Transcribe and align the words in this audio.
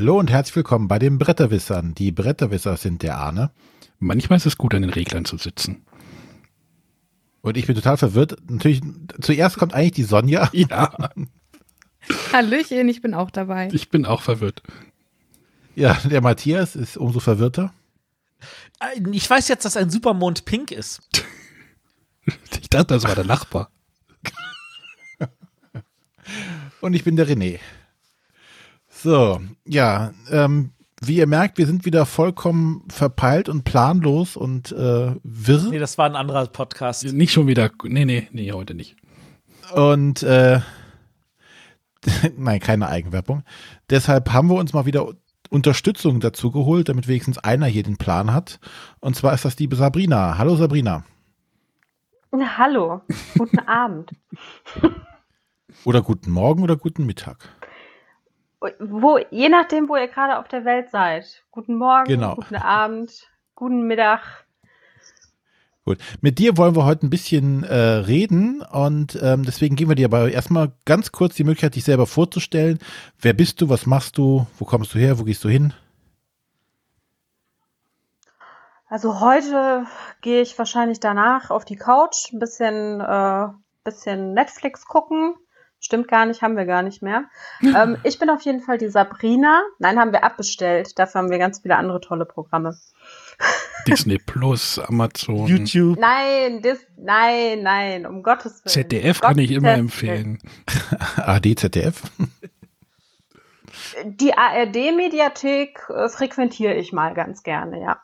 Hallo 0.00 0.18
und 0.18 0.30
herzlich 0.30 0.56
willkommen 0.56 0.88
bei 0.88 0.98
den 0.98 1.18
Bretterwissern. 1.18 1.94
Die 1.94 2.10
Bretterwisser 2.10 2.78
sind 2.78 3.02
der 3.02 3.18
Arne. 3.18 3.50
Manchmal 3.98 4.38
ist 4.38 4.46
es 4.46 4.56
gut, 4.56 4.74
an 4.74 4.80
den 4.80 4.90
Reglern 4.90 5.26
zu 5.26 5.36
sitzen. 5.36 5.84
Und 7.42 7.58
ich 7.58 7.66
bin 7.66 7.76
total 7.76 7.98
verwirrt. 7.98 8.38
Natürlich, 8.48 8.80
zuerst 9.20 9.58
kommt 9.58 9.74
eigentlich 9.74 9.92
die 9.92 10.04
Sonja. 10.04 10.48
Ja. 10.54 11.10
Hallöchen, 12.32 12.88
ich 12.88 13.02
bin 13.02 13.12
auch 13.12 13.30
dabei. 13.30 13.68
Ich 13.72 13.90
bin 13.90 14.06
auch 14.06 14.22
verwirrt. 14.22 14.62
Ja, 15.74 15.92
der 16.10 16.22
Matthias 16.22 16.76
ist 16.76 16.96
umso 16.96 17.20
verwirrter. 17.20 17.74
Äh, 18.80 19.02
ich 19.12 19.28
weiß 19.28 19.48
jetzt, 19.48 19.66
dass 19.66 19.76
ein 19.76 19.90
Supermond 19.90 20.46
pink 20.46 20.70
ist. 20.70 21.02
Ich 22.58 22.70
dachte, 22.70 22.94
das 22.94 23.04
war 23.04 23.16
der 23.16 23.26
Nachbar. 23.26 23.70
Und 26.80 26.94
ich 26.94 27.04
bin 27.04 27.16
der 27.16 27.28
René. 27.28 27.60
So, 29.02 29.40
ja, 29.66 30.12
ähm, 30.30 30.72
wie 31.00 31.16
ihr 31.16 31.26
merkt, 31.26 31.56
wir 31.56 31.64
sind 31.64 31.86
wieder 31.86 32.04
vollkommen 32.04 32.84
verpeilt 32.90 33.48
und 33.48 33.64
planlos 33.64 34.36
und 34.36 34.72
äh, 34.72 35.14
wirr. 35.22 35.68
Nee, 35.70 35.78
das 35.78 35.96
war 35.96 36.04
ein 36.04 36.16
anderer 36.16 36.46
Podcast. 36.48 37.04
Nicht 37.04 37.32
schon 37.32 37.46
wieder. 37.46 37.70
Nee, 37.84 38.04
nee, 38.04 38.28
nee, 38.32 38.52
heute 38.52 38.74
nicht. 38.74 38.96
Und 39.74 40.22
äh, 40.22 40.60
nein, 42.36 42.60
keine 42.60 42.88
Eigenwerbung. 42.88 43.42
Deshalb 43.88 44.34
haben 44.34 44.50
wir 44.50 44.56
uns 44.56 44.74
mal 44.74 44.84
wieder 44.84 45.08
Unterstützung 45.48 46.20
dazu 46.20 46.50
geholt, 46.50 46.90
damit 46.90 47.08
wenigstens 47.08 47.38
einer 47.38 47.66
hier 47.66 47.84
den 47.84 47.96
Plan 47.96 48.34
hat. 48.34 48.60
Und 49.00 49.16
zwar 49.16 49.32
ist 49.32 49.46
das 49.46 49.56
die 49.56 49.68
Sabrina. 49.72 50.36
Hallo 50.36 50.56
Sabrina. 50.56 51.04
Na, 52.32 52.58
hallo, 52.58 53.00
guten 53.38 53.58
Abend. 53.66 54.10
Oder 55.84 56.02
guten 56.02 56.30
Morgen 56.30 56.62
oder 56.62 56.76
guten 56.76 57.06
Mittag. 57.06 57.48
Wo, 58.78 59.18
je 59.30 59.48
nachdem, 59.48 59.88
wo 59.88 59.96
ihr 59.96 60.08
gerade 60.08 60.38
auf 60.38 60.48
der 60.48 60.64
Welt 60.64 60.90
seid. 60.90 61.42
Guten 61.50 61.76
Morgen, 61.76 62.04
Genau. 62.04 62.34
guten 62.34 62.56
Abend, 62.56 63.28
guten 63.54 63.86
Mittag. 63.86 64.44
Gut. 65.86 65.98
Mit 66.20 66.38
dir 66.38 66.58
wollen 66.58 66.76
wir 66.76 66.84
heute 66.84 67.06
ein 67.06 67.10
bisschen 67.10 67.64
äh, 67.64 67.74
reden 67.74 68.60
und 68.60 69.18
ähm, 69.22 69.44
deswegen 69.44 69.76
geben 69.76 69.90
wir 69.90 69.94
dir 69.96 70.06
aber 70.06 70.30
erstmal 70.30 70.72
ganz 70.84 71.10
kurz 71.10 71.34
die 71.36 71.44
Möglichkeit, 71.44 71.74
dich 71.74 71.84
selber 71.84 72.06
vorzustellen. 72.06 72.78
Wer 73.18 73.32
bist 73.32 73.62
du? 73.62 73.70
Was 73.70 73.86
machst 73.86 74.18
du? 74.18 74.46
Wo 74.58 74.66
kommst 74.66 74.94
du 74.94 74.98
her? 74.98 75.18
Wo 75.18 75.24
gehst 75.24 75.42
du 75.42 75.48
hin? 75.48 75.72
Also 78.88 79.20
heute 79.20 79.86
gehe 80.20 80.42
ich 80.42 80.58
wahrscheinlich 80.58 81.00
danach 81.00 81.50
auf 81.50 81.64
die 81.64 81.76
Couch, 81.76 82.32
ein 82.32 82.40
bisschen, 82.40 83.00
äh, 83.00 83.46
bisschen 83.84 84.34
Netflix 84.34 84.84
gucken. 84.84 85.34
Stimmt 85.80 86.08
gar 86.08 86.26
nicht, 86.26 86.42
haben 86.42 86.56
wir 86.56 86.66
gar 86.66 86.82
nicht 86.82 87.02
mehr. 87.02 87.24
ähm, 87.62 87.96
ich 88.04 88.18
bin 88.18 88.28
auf 88.30 88.42
jeden 88.42 88.60
Fall 88.60 88.78
die 88.78 88.88
Sabrina. 88.88 89.62
Nein, 89.78 89.98
haben 89.98 90.12
wir 90.12 90.24
abbestellt. 90.24 90.98
Dafür 90.98 91.22
haben 91.22 91.30
wir 91.30 91.38
ganz 91.38 91.60
viele 91.60 91.76
andere 91.76 92.00
tolle 92.00 92.26
Programme. 92.26 92.76
Disney 93.86 94.18
Plus, 94.18 94.78
Amazon. 94.78 95.46
YouTube. 95.46 95.98
Nein, 95.98 96.60
das, 96.62 96.78
nein, 96.96 97.62
nein, 97.62 98.06
um 98.06 98.22
Gottes 98.22 98.62
Willen. 98.64 98.88
ZDF 98.90 99.22
Um 99.22 99.28
kann 99.28 99.38
ich 99.38 99.50
immer 99.50 99.72
empfehlen. 99.72 100.38
AD, 101.16 101.54
ZDF. 101.56 102.02
Die 104.04 104.34
ARD-Mediathek 104.34 105.88
äh, 105.88 106.08
frequentiere 106.08 106.74
ich 106.74 106.92
mal 106.92 107.14
ganz 107.14 107.42
gerne, 107.42 107.80
ja. 107.80 108.00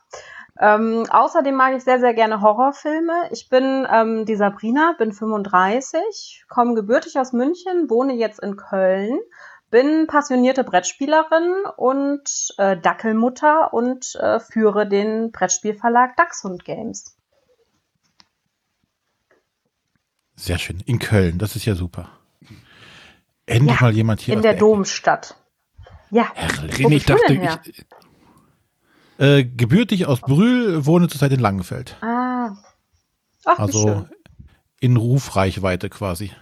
Ähm, 0.58 1.04
außerdem 1.10 1.54
mag 1.54 1.74
ich 1.76 1.84
sehr, 1.84 2.00
sehr 2.00 2.14
gerne 2.14 2.40
Horrorfilme. 2.40 3.28
Ich 3.30 3.48
bin 3.48 3.86
ähm, 3.90 4.24
die 4.24 4.36
Sabrina, 4.36 4.94
bin 4.98 5.12
35, 5.12 6.44
komme 6.48 6.74
gebürtig 6.74 7.18
aus 7.18 7.32
München, 7.32 7.90
wohne 7.90 8.14
jetzt 8.14 8.40
in 8.40 8.56
Köln, 8.56 9.18
bin 9.70 10.06
passionierte 10.06 10.64
Brettspielerin 10.64 11.64
und 11.76 12.54
äh, 12.56 12.76
Dackelmutter 12.78 13.74
und 13.74 14.14
äh, 14.16 14.40
führe 14.40 14.88
den 14.88 15.30
Brettspielverlag 15.30 16.16
Dachshund 16.16 16.64
Games. 16.64 17.16
Sehr 20.36 20.58
schön. 20.58 20.82
In 20.86 20.98
Köln, 20.98 21.38
das 21.38 21.56
ist 21.56 21.64
ja 21.64 21.74
super. 21.74 22.08
Endlich 23.46 23.76
Ja, 23.76 23.86
mal 23.86 23.92
jemand 23.94 24.20
hier. 24.20 24.34
in 24.34 24.42
der 24.42 24.52
Ecke. 24.52 24.60
Domstadt. 24.60 25.36
Ja. 26.10 26.30
Herrlich. 26.34 26.78
Ich 26.80 27.06
dachte, 27.06 27.32
ich, 27.64 27.84
Äh, 29.18 29.44
gebürtig 29.44 30.06
aus 30.06 30.20
Brühl, 30.20 30.84
wohne 30.86 31.08
zurzeit 31.08 31.32
in 31.32 31.40
Langenfeld. 31.40 31.96
Ah. 32.02 32.56
Ach, 33.44 33.58
Also 33.58 33.82
schön. 33.82 34.08
in 34.80 34.96
Rufreichweite 34.96 35.88
quasi. 35.88 36.32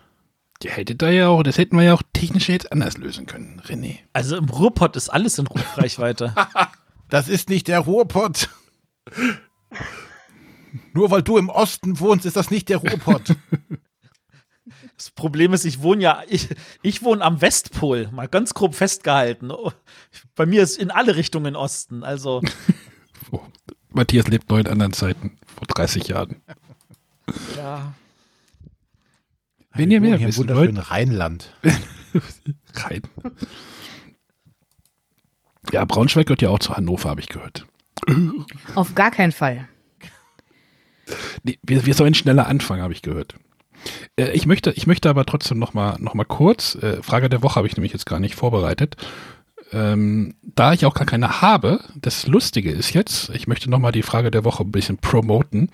ihr 0.62 0.70
hättet 0.72 1.02
da 1.02 1.10
ja 1.10 1.28
auch, 1.28 1.42
das 1.42 1.58
hätten 1.58 1.76
wir 1.76 1.84
ja 1.84 1.94
auch 1.94 2.02
technisch 2.12 2.48
jetzt 2.48 2.72
anders 2.72 2.96
lösen 2.98 3.26
können, 3.26 3.60
René. 3.66 3.98
Also 4.12 4.36
im 4.36 4.48
Ruhrpott 4.48 4.96
ist 4.96 5.08
alles 5.10 5.38
in 5.38 5.46
Rufreichweite. 5.46 6.34
Das 7.10 7.28
ist 7.28 7.50
nicht 7.50 7.68
der 7.68 7.80
Ruhrpott. 7.80 8.48
Nur 10.94 11.10
weil 11.10 11.22
du 11.22 11.36
im 11.36 11.48
Osten 11.50 12.00
wohnst, 12.00 12.24
ist 12.26 12.36
das 12.36 12.50
nicht 12.50 12.68
der 12.70 12.78
Ruhrpott. 12.78 13.36
Das 14.96 15.10
Problem 15.10 15.52
ist, 15.52 15.64
ich 15.64 15.82
wohne 15.82 16.02
ja, 16.02 16.22
ich, 16.28 16.48
ich 16.82 17.02
wohne 17.02 17.22
am 17.24 17.40
Westpol, 17.40 18.08
mal 18.12 18.28
ganz 18.28 18.54
grob 18.54 18.74
festgehalten. 18.74 19.50
Oh, 19.50 19.72
Bei 20.36 20.46
mir 20.46 20.62
ist 20.62 20.78
in 20.78 20.90
alle 20.90 21.16
Richtungen 21.16 21.56
Osten. 21.56 22.04
Also, 22.04 22.42
Oh, 23.30 23.40
Matthias 23.90 24.28
lebt 24.28 24.50
noch 24.50 24.58
in 24.58 24.68
anderen 24.68 24.92
Zeiten, 24.92 25.38
vor 25.46 25.66
30 25.66 26.08
Jahren. 26.08 26.42
ja. 27.56 27.94
Wenn 29.72 29.90
ihr 29.90 30.00
mehr 30.00 30.20
wissen 30.20 30.48
wollt, 30.48 30.90
Rheinland. 30.90 31.52
rein. 32.74 33.02
Ja, 35.72 35.84
Braunschweig 35.84 36.26
gehört 36.26 36.42
ja 36.42 36.50
auch 36.50 36.60
zu 36.60 36.76
Hannover, 36.76 37.08
habe 37.10 37.20
ich 37.20 37.28
gehört. 37.28 37.66
Auf 38.76 38.94
gar 38.94 39.10
keinen 39.10 39.32
Fall. 39.32 39.68
Nee, 41.42 41.58
wir, 41.62 41.84
wir 41.86 41.94
sollen 41.94 42.14
schneller 42.14 42.46
anfangen, 42.46 42.82
habe 42.82 42.92
ich 42.92 43.02
gehört. 43.02 43.34
Äh, 44.16 44.30
ich, 44.32 44.46
möchte, 44.46 44.70
ich 44.72 44.86
möchte 44.86 45.08
aber 45.08 45.24
trotzdem 45.24 45.58
noch 45.58 45.74
mal, 45.74 45.96
noch 46.00 46.14
mal 46.14 46.24
kurz, 46.24 46.74
äh, 46.76 47.02
Frage 47.02 47.28
der 47.28 47.42
Woche 47.42 47.56
habe 47.56 47.66
ich 47.66 47.76
nämlich 47.76 47.92
jetzt 47.92 48.06
gar 48.06 48.20
nicht 48.20 48.34
vorbereitet. 48.34 48.96
Ähm, 49.72 50.34
da 50.42 50.72
ich 50.72 50.86
auch 50.86 50.94
gar 50.94 51.06
keine 51.06 51.40
habe, 51.40 51.80
das 51.96 52.26
Lustige 52.26 52.70
ist 52.70 52.92
jetzt, 52.92 53.30
ich 53.30 53.46
möchte 53.46 53.70
noch 53.70 53.78
mal 53.78 53.92
die 53.92 54.02
Frage 54.02 54.30
der 54.30 54.44
Woche 54.44 54.62
ein 54.62 54.72
bisschen 54.72 54.98
promoten. 54.98 55.70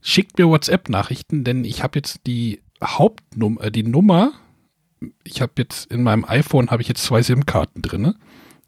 Schickt 0.00 0.38
mir 0.38 0.48
WhatsApp-Nachrichten, 0.48 1.44
denn 1.44 1.64
ich 1.64 1.82
habe 1.82 1.98
jetzt 1.98 2.20
die 2.26 2.60
Hauptnummer, 2.82 3.64
äh, 3.64 3.70
die 3.70 3.82
Nummer, 3.84 4.32
ich 5.24 5.40
habe 5.40 5.52
jetzt 5.58 5.90
in 5.92 6.02
meinem 6.02 6.24
iPhone 6.24 6.70
habe 6.70 6.82
ich 6.82 6.88
jetzt 6.88 7.04
zwei 7.04 7.22
SIM-Karten 7.22 7.82
drinne 7.82 8.16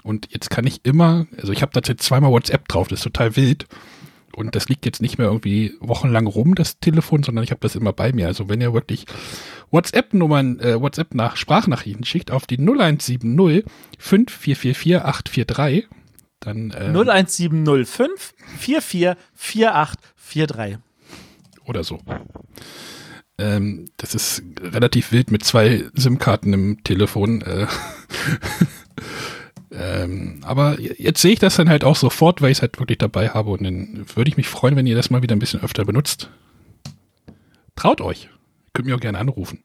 und 0.03 0.29
jetzt 0.31 0.51
kann 0.51 0.67
ich 0.67 0.85
immer, 0.85 1.27
also 1.37 1.53
ich 1.53 1.63
habe 1.63 1.73
da 1.73 1.81
jetzt 1.87 2.05
zweimal 2.05 2.31
WhatsApp 2.31 2.69
drauf, 2.69 2.89
das 2.89 3.01
ist 3.01 3.05
total 3.05 3.37
wild. 3.37 3.67
Und 4.35 4.55
das 4.55 4.69
liegt 4.69 4.87
jetzt 4.87 5.03
nicht 5.03 5.19
mehr 5.19 5.29
irgendwie 5.29 5.75
wochenlang 5.81 6.27
rum, 6.27 6.55
das 6.55 6.79
Telefon, 6.79 7.23
sondern 7.23 7.45
ich 7.45 7.51
habe 7.51 7.61
das 7.61 7.75
immer 7.75 7.93
bei 7.93 8.13
mir. 8.13 8.27
Also 8.27 8.49
wenn 8.49 8.61
ihr 8.61 8.73
wirklich 8.73 9.07
WhatsApp-Nummern, 9.71 10.61
äh, 10.61 10.81
WhatsApp 10.81 11.15
nach 11.15 11.37
Sprachnachrichten 11.37 12.05
schickt 12.05 12.31
auf 12.31 12.47
die 12.47 12.59
0170 12.59 13.65
5444 13.99 15.03
843, 15.03 15.89
dann 16.41 16.71
äh, 16.71 16.93
01705 16.93 18.35
444843. 18.59 20.79
oder 21.67 21.85
so. 21.85 22.01
Ähm, 23.39 23.87
das 23.97 24.15
ist 24.15 24.43
relativ 24.61 25.13
wild 25.13 25.31
mit 25.31 25.45
zwei 25.45 25.85
SIM-Karten 25.95 26.53
im 26.53 26.85
Telefon. 26.85 27.41
Äh, 27.43 27.67
ähm, 29.73 30.41
aber 30.43 30.81
jetzt 30.81 31.23
sehe 31.23 31.33
ich 31.33 31.39
das 31.39 31.57
dann 31.57 31.69
halt 31.69 31.85
auch 31.85 31.97
sofort, 31.97 32.43
weil 32.43 32.51
ich 32.51 32.59
es 32.59 32.63
halt 32.63 32.79
wirklich 32.79 32.99
dabei 32.99 33.31
habe 33.31 33.51
und 33.51 33.63
dann 33.63 34.05
würde 34.15 34.29
ich 34.29 34.37
mich 34.37 34.49
freuen, 34.49 34.77
wenn 34.77 34.87
ihr 34.87 34.97
das 34.97 35.11
mal 35.11 35.23
wieder 35.23 35.37
ein 35.37 35.41
bisschen 35.41 35.63
öfter 35.63 35.85
benutzt. 35.85 36.31
Traut 37.77 38.01
euch. 38.01 38.29
Könnt 38.73 38.89
mir 38.89 38.97
auch 38.97 39.01
gerne 39.01 39.19
anrufen. 39.19 39.63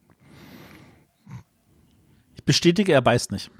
Ich 2.36 2.44
bestätige, 2.44 2.94
er 2.94 3.02
beißt 3.02 3.32
nicht. 3.32 3.52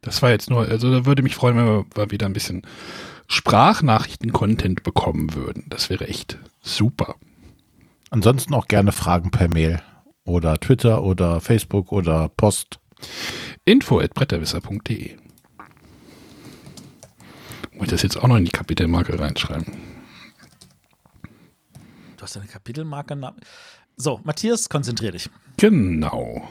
Das 0.00 0.20
war 0.20 0.30
jetzt 0.30 0.50
nur, 0.50 0.68
also 0.68 0.90
da 0.90 1.06
würde 1.06 1.22
mich 1.22 1.34
freuen, 1.34 1.56
wenn 1.56 1.66
wir 1.66 1.86
mal 1.96 2.10
wieder 2.10 2.26
ein 2.26 2.34
bisschen 2.34 2.62
Sprachnachrichten-Content 3.28 4.82
bekommen 4.82 5.34
würden. 5.34 5.64
Das 5.70 5.88
wäre 5.88 6.06
echt 6.06 6.38
super. 6.60 7.16
Ansonsten 8.10 8.54
auch 8.54 8.68
gerne 8.68 8.92
Fragen 8.92 9.30
per 9.30 9.48
Mail 9.48 9.80
oder 10.24 10.58
Twitter 10.58 11.02
oder 11.02 11.40
Facebook 11.40 11.90
oder 11.90 12.28
Post. 12.28 12.80
Info 13.64 14.00
at 14.00 14.14
bretterwisser.de 14.14 15.16
Muss 17.72 17.84
ich 17.84 17.88
das 17.88 18.02
jetzt 18.02 18.16
auch 18.16 18.28
noch 18.28 18.36
in 18.36 18.44
die 18.44 18.50
Kapitelmarke 18.50 19.18
reinschreiben? 19.18 19.66
Du 22.16 22.22
hast 22.22 22.36
eine 22.36 22.46
Kapitelmarke. 22.46 23.34
So, 23.96 24.20
Matthias, 24.24 24.68
konzentrier 24.68 25.12
dich. 25.12 25.28
Genau. 25.56 26.48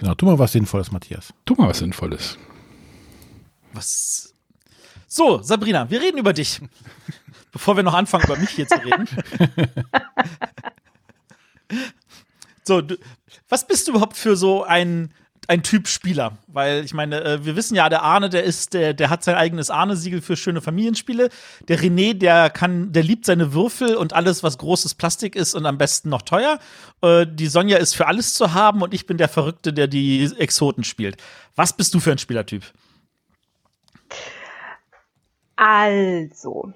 Genau, 0.00 0.14
tu 0.14 0.26
mal 0.26 0.38
was 0.38 0.52
Sinnvolles, 0.52 0.92
Matthias. 0.92 1.32
Tu 1.44 1.54
mal 1.54 1.68
was 1.68 1.78
Sinnvolles. 1.78 2.38
Was? 3.72 4.34
So, 5.06 5.42
Sabrina, 5.42 5.90
wir 5.90 6.00
reden 6.00 6.18
über 6.18 6.32
dich. 6.32 6.60
Bevor 7.52 7.76
wir 7.76 7.82
noch 7.82 7.94
anfangen, 7.94 8.24
über 8.24 8.36
mich 8.36 8.50
hier 8.50 8.68
zu 8.68 8.76
reden. 8.76 9.08
so, 12.62 12.82
du, 12.82 12.96
was 13.48 13.66
bist 13.66 13.86
du 13.86 13.92
überhaupt 13.92 14.16
für 14.16 14.36
so 14.36 14.64
ein 14.64 15.12
ein 15.48 15.62
Typ 15.62 15.88
Spieler, 15.88 16.36
weil 16.46 16.84
ich 16.84 16.92
meine, 16.92 17.24
äh, 17.24 17.44
wir 17.44 17.56
wissen 17.56 17.74
ja, 17.74 17.88
der 17.88 18.02
Arne, 18.02 18.28
der 18.28 18.44
ist, 18.44 18.74
der, 18.74 18.92
der 18.92 19.08
hat 19.08 19.24
sein 19.24 19.34
eigenes 19.34 19.70
Arne-Siegel 19.70 20.20
für 20.20 20.36
schöne 20.36 20.60
Familienspiele. 20.60 21.30
Der 21.68 21.78
René, 21.78 22.12
der 22.12 22.50
kann, 22.50 22.92
der 22.92 23.02
liebt 23.02 23.24
seine 23.24 23.54
Würfel 23.54 23.96
und 23.96 24.12
alles, 24.12 24.42
was 24.42 24.58
großes 24.58 24.94
Plastik 24.94 25.34
ist 25.34 25.54
und 25.54 25.64
am 25.64 25.78
besten 25.78 26.10
noch 26.10 26.20
teuer. 26.20 26.58
Äh, 27.00 27.26
die 27.26 27.46
Sonja 27.46 27.78
ist 27.78 27.96
für 27.96 28.06
alles 28.06 28.34
zu 28.34 28.52
haben 28.52 28.82
und 28.82 28.92
ich 28.92 29.06
bin 29.06 29.16
der 29.16 29.28
Verrückte, 29.28 29.72
der 29.72 29.86
die 29.86 30.30
Exoten 30.36 30.84
spielt. 30.84 31.16
Was 31.56 31.72
bist 31.72 31.94
du 31.94 32.00
für 32.00 32.12
ein 32.12 32.18
Spielertyp? 32.18 32.64
Also, 35.56 36.74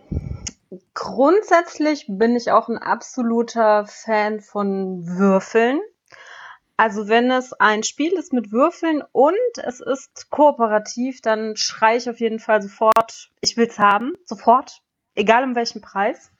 grundsätzlich 0.94 2.06
bin 2.08 2.36
ich 2.36 2.50
auch 2.50 2.68
ein 2.68 2.78
absoluter 2.78 3.86
Fan 3.86 4.40
von 4.40 5.06
Würfeln. 5.06 5.82
Also 6.82 7.06
wenn 7.06 7.30
es 7.30 7.52
ein 7.52 7.84
Spiel 7.84 8.14
ist 8.14 8.32
mit 8.32 8.50
Würfeln 8.50 9.04
und 9.12 9.36
es 9.58 9.78
ist 9.78 10.30
kooperativ, 10.30 11.20
dann 11.20 11.54
schreie 11.54 11.96
ich 11.96 12.10
auf 12.10 12.18
jeden 12.18 12.40
Fall 12.40 12.60
sofort, 12.60 13.30
ich 13.40 13.56
will's 13.56 13.78
haben, 13.78 14.14
sofort, 14.24 14.82
egal 15.14 15.44
um 15.44 15.54
welchen 15.54 15.80
Preis. 15.80 16.32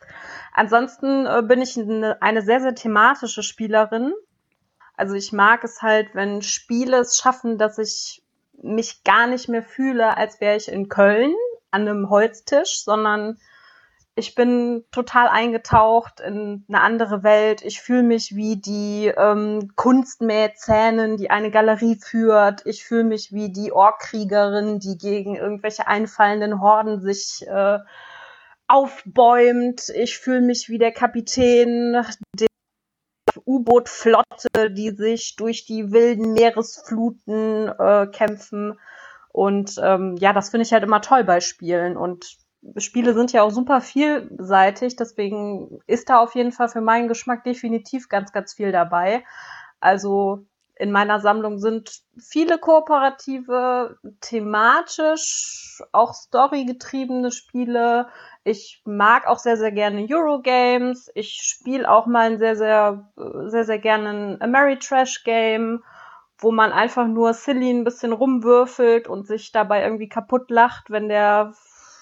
Ansonsten 0.53 1.27
äh, 1.27 1.45
bin 1.47 1.63
ich 1.63 1.79
eine, 1.79 2.21
eine 2.21 2.43
sehr, 2.43 2.61
sehr 2.61 2.75
thematische 2.75 3.45
Spielerin. 3.45 4.15
Also 4.97 5.15
ich 5.15 5.31
mag 5.31 5.63
es 5.63 5.81
halt, 5.81 6.13
wenn 6.15 6.43
Spiele 6.43 6.97
es 6.97 7.19
schaffen, 7.19 7.57
dass 7.57 7.79
ich 7.79 8.25
mich 8.61 9.05
gar 9.05 9.29
nicht 9.29 9.49
mehr 9.49 9.63
fühle, 9.63 10.17
als 10.17 10.41
wäre 10.41 10.57
ich 10.57 10.67
in 10.67 10.89
Köln 10.89 11.37
an 11.71 11.83
einem 11.83 12.11
Holztisch, 12.11 12.83
sondern 12.83 13.39
ich 14.15 14.35
bin 14.35 14.85
total 14.91 15.29
eingetaucht 15.29 16.21
in 16.21 16.65
eine 16.69 16.83
andere 16.83 17.23
Welt. 17.23 17.63
Ich 17.63 17.81
fühle 17.81 18.03
mich 18.03 18.37
wie 18.37 18.57
die 18.57 19.07
ähm, 19.07 19.73
Kunstmäzenin, 19.75 21.17
die 21.17 21.31
eine 21.31 21.51
Galerie 21.51 21.97
führt. 21.97 22.67
Ich 22.67 22.85
fühle 22.85 23.05
mich 23.05 23.33
wie 23.33 23.51
die 23.51 23.73
Orkkriegerin, 23.73 24.81
die 24.81 24.99
gegen 24.99 25.37
irgendwelche 25.37 25.87
einfallenden 25.87 26.61
Horden 26.61 27.01
sich 27.01 27.47
äh, 27.49 27.79
aufbäumt. 28.69 29.89
Ich 29.89 30.19
fühle 30.19 30.43
mich 30.43 30.69
wie 30.69 30.79
der 30.79 30.93
Kapitän 30.93 32.05
der 32.39 32.49
U-Boot-Flotte, 33.47 34.71
die 34.71 34.91
sich 34.91 35.37
durch 35.37 35.65
die 35.65 35.91
wilden 35.91 36.35
Meeresfluten 36.35 37.69
äh, 37.79 38.07
kämpfen. 38.09 38.79
Und 39.31 39.81
ähm, 39.83 40.17
ja, 40.19 40.35
das 40.35 40.51
finde 40.51 40.67
ich 40.67 40.73
halt 40.75 40.85
immer 40.85 41.01
toll 41.01 41.25
bei 41.25 41.41
Spielen. 41.41 41.97
Und 41.97 42.42
Spiele 42.77 43.15
sind 43.15 43.33
ja 43.33 43.43
auch 43.43 43.51
super 43.51 43.81
vielseitig, 43.81 44.97
deswegen 44.97 45.81
ist 45.87 46.09
da 46.09 46.19
auf 46.19 46.35
jeden 46.35 46.53
Fall 46.53 46.69
für 46.69 46.81
meinen 46.81 47.09
Geschmack 47.09 47.45
definitiv 47.45 48.09
ganz, 48.09 48.33
ganz 48.33 48.55
viel 48.55 48.73
dabei. 48.73 49.25
Also 49.81 50.47
in 50.77 50.91
meiner 50.91 51.21
Sammlung 51.21 51.59
sind 51.59 52.03
viele 52.19 52.59
kooperative, 52.59 53.99
thematisch, 54.21 55.83
auch 55.93 56.15
storygetriebene 56.15 57.31
Spiele. 57.31 58.09
Ich 58.43 58.83
mag 58.85 59.27
auch 59.27 59.39
sehr, 59.39 59.57
sehr 59.57 59.73
gerne 59.73 60.07
Eurogames. 60.11 61.11
Ich 61.15 61.41
spiele 61.43 61.91
auch 61.91 62.07
mal 62.07 62.33
ein 62.33 62.39
sehr, 62.39 62.57
sehr, 62.57 63.13
sehr, 63.47 63.65
sehr 63.65 63.79
gerne 63.79 64.09
ein 64.09 64.43
Ameritrash-Game, 64.43 65.85
wo 66.39 66.51
man 66.51 66.73
einfach 66.73 67.07
nur 67.07 67.35
silly 67.35 67.71
ein 67.71 67.85
bisschen 67.85 68.13
rumwürfelt 68.13 69.09
und 69.09 69.27
sich 69.27 69.53
dabei 69.53 69.83
irgendwie 69.83 70.09
kaputt 70.09 70.51
lacht, 70.51 70.91
wenn 70.91 71.09
der 71.09 71.53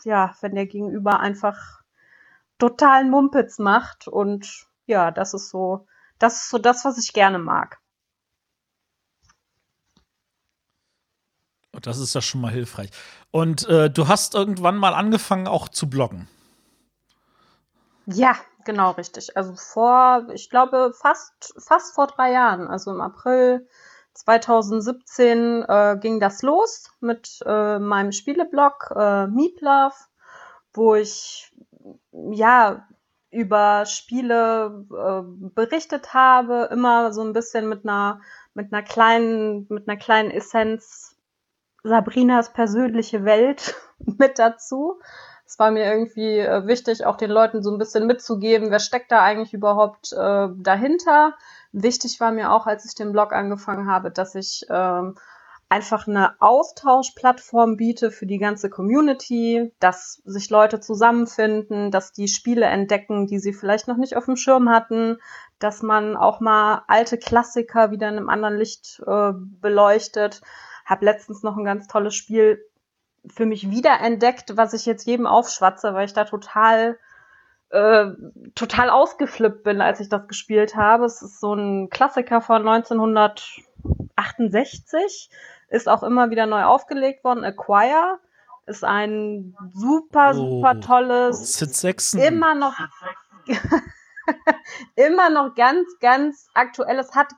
ja, 0.05 0.35
wenn 0.41 0.55
der 0.55 0.67
Gegenüber 0.67 1.20
einfach 1.20 1.81
totalen 2.58 3.11
Mumpitz 3.11 3.58
macht 3.58 4.08
und 4.08 4.67
ja, 4.87 5.11
das 5.11 5.35
ist 5.35 5.50
so, 5.50 5.87
das 6.19 6.43
ist 6.43 6.50
so 6.50 6.58
das, 6.58 6.85
was 6.85 6.99
ich 6.99 7.12
gerne 7.12 7.38
mag. 7.38 7.79
Das 11.73 11.99
ist 11.99 12.14
ja 12.14 12.20
schon 12.20 12.41
mal 12.41 12.52
hilfreich. 12.52 12.91
Und 13.31 13.67
äh, 13.69 13.91
du 13.91 14.08
hast 14.08 14.35
irgendwann 14.35 14.76
mal 14.76 14.93
angefangen, 14.93 15.47
auch 15.47 15.69
zu 15.69 15.88
bloggen. 15.88 16.29
Ja, 18.06 18.35
genau, 18.64 18.91
richtig. 18.93 19.37
Also 19.37 19.55
vor, 19.55 20.26
ich 20.35 20.50
glaube, 20.50 20.93
fast, 21.00 21.55
fast 21.58 21.94
vor 21.94 22.08
drei 22.08 22.32
Jahren, 22.32 22.67
also 22.67 22.91
im 22.91 23.00
April 23.00 23.69
2017 24.15 25.65
äh, 25.67 25.99
ging 26.01 26.21
das 26.21 26.43
los 26.43 26.91
mit 27.01 27.41
äh, 27.47 27.79
meinem 27.79 28.12
Spieleblog 28.12 28.93
äh, 28.97 29.27
Meeplove, 29.27 29.95
wo 30.73 30.95
ich 30.95 31.53
ja 32.12 32.87
über 33.31 33.87
Spiele 33.87 34.85
äh, 34.91 35.23
berichtet 35.55 36.15
habe, 36.15 36.69
immer 36.73 37.12
so 37.12 37.23
ein 37.23 37.33
bisschen 37.33 37.69
mit 37.69 37.85
einer 37.85 38.21
mit 38.55 38.73
einer 38.73 38.83
kleinen 38.83 39.67
mit 39.69 39.89
einer 39.89 39.99
kleinen 39.99 40.31
Essenz 40.31 41.17
Sabrinas 41.83 42.53
persönliche 42.53 43.25
Welt 43.25 43.75
mit 43.99 44.39
dazu. 44.39 45.01
Es 45.50 45.58
war 45.58 45.73
mir 45.73 45.85
irgendwie 45.85 46.38
äh, 46.38 46.67
wichtig, 46.69 47.05
auch 47.05 47.17
den 47.17 47.31
Leuten 47.31 47.61
so 47.61 47.73
ein 47.73 47.79
bisschen 47.79 48.06
mitzugeben, 48.06 48.70
wer 48.70 48.79
steckt 48.79 49.11
da 49.11 49.20
eigentlich 49.20 49.52
überhaupt 49.52 50.12
äh, 50.12 50.49
dahinter 50.56 51.35
Wichtig 51.73 52.19
war 52.19 52.32
mir 52.32 52.52
auch, 52.52 52.67
als 52.67 52.85
ich 52.85 52.94
den 52.94 53.12
Blog 53.12 53.32
angefangen 53.32 53.88
habe, 53.88 54.11
dass 54.11 54.35
ich 54.35 54.67
ähm, 54.70 55.17
einfach 55.69 56.08
eine 56.08 56.35
Austauschplattform 56.41 57.76
biete 57.76 58.11
für 58.11 58.26
die 58.26 58.38
ganze 58.38 58.69
Community, 58.69 59.73
dass 59.79 60.20
sich 60.25 60.50
Leute 60.50 60.81
zusammenfinden, 60.81 61.93
dass 61.93 62.12
die 62.12 62.26
Spiele 62.26 62.67
entdecken, 62.67 63.29
die 63.29 63.38
sie 63.38 63.52
vielleicht 63.52 63.87
noch 63.87 63.97
nicht 63.97 64.17
auf 64.17 64.25
dem 64.25 64.35
Schirm 64.35 64.69
hatten, 64.69 65.19
dass 65.61 65.82
man 65.82 66.17
auch 66.17 66.41
mal 66.41 66.82
alte 66.88 67.19
Klassiker 67.19 67.93
wieder 67.93 68.08
in 68.08 68.17
einem 68.17 68.29
anderen 68.29 68.56
Licht 68.56 69.00
äh, 69.06 69.32
beleuchtet. 69.32 70.41
Hab 70.85 71.02
letztens 71.02 71.44
noch 71.44 71.56
ein 71.56 71.64
ganz 71.64 71.87
tolles 71.87 72.17
Spiel 72.17 72.64
für 73.28 73.46
mich 73.46 73.70
wiederentdeckt, 73.70 74.56
was 74.56 74.72
ich 74.72 74.87
jetzt 74.87 75.06
jedem 75.06 75.26
aufschwatze, 75.26 75.94
weil 75.94 76.06
ich 76.06 76.12
da 76.12 76.25
total 76.25 76.99
äh, 77.70 78.11
total 78.56 78.90
ausgeflippt 78.90 79.62
bin, 79.62 79.81
als 79.81 80.00
ich 80.00 80.08
das 80.08 80.26
gespielt 80.26 80.75
habe. 80.75 81.05
Es 81.05 81.22
ist 81.22 81.38
so 81.40 81.55
ein 81.55 81.88
Klassiker 81.88 82.40
von 82.40 82.69
1968, 82.69 85.31
ist 85.69 85.88
auch 85.88 86.02
immer 86.02 86.31
wieder 86.31 86.46
neu 86.46 86.64
aufgelegt 86.64 87.22
worden. 87.22 87.44
Acquire 87.44 88.19
ist 88.66 88.83
ein 88.85 89.54
super, 89.73 90.35
super 90.35 90.75
oh. 90.76 90.80
tolles, 90.80 91.59
Sid 91.59 91.73
Sexton. 91.75 92.21
immer 92.21 92.56
noch, 92.56 92.75
immer 94.97 95.30
noch 95.30 95.54
ganz, 95.54 95.87
ganz 96.00 96.49
aktuelles, 96.54 97.14
hat 97.14 97.28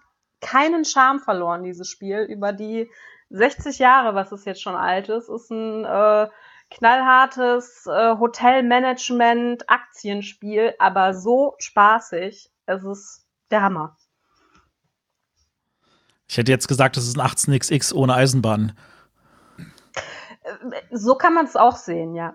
keinen 0.41 0.87
Charme 0.87 1.21
verloren, 1.21 1.63
dieses 1.63 1.89
Spiel. 1.89 2.21
Über 2.21 2.53
die 2.53 2.91
60 3.33 3.79
Jahre, 3.79 4.15
was 4.15 4.31
es 4.31 4.45
jetzt 4.45 4.63
schon 4.63 4.75
alt 4.75 5.09
ist, 5.09 5.29
ist 5.29 5.51
ein 5.51 5.85
äh, 5.85 6.29
knallhartes 6.71 7.87
äh, 7.87 8.17
Hotelmanagement, 8.19 9.69
Aktienspiel, 9.69 10.75
aber 10.79 11.15
so 11.15 11.55
spaßig. 11.59 12.51
Es 12.67 12.85
ist 12.85 13.27
der 13.51 13.63
Hammer. 13.63 13.97
Ich 16.29 16.37
hätte 16.37 16.53
jetzt 16.53 16.69
gesagt, 16.69 16.97
das 16.97 17.07
ist 17.07 17.19
ein 17.19 17.27
18XX 17.27 17.95
ohne 17.95 18.15
Eisenbahn. 18.15 18.77
Äh, 20.43 20.81
so 20.91 21.15
kann 21.15 21.35
man 21.35 21.47
es 21.47 21.57
auch 21.57 21.77
sehen, 21.77 22.15
ja. 22.15 22.35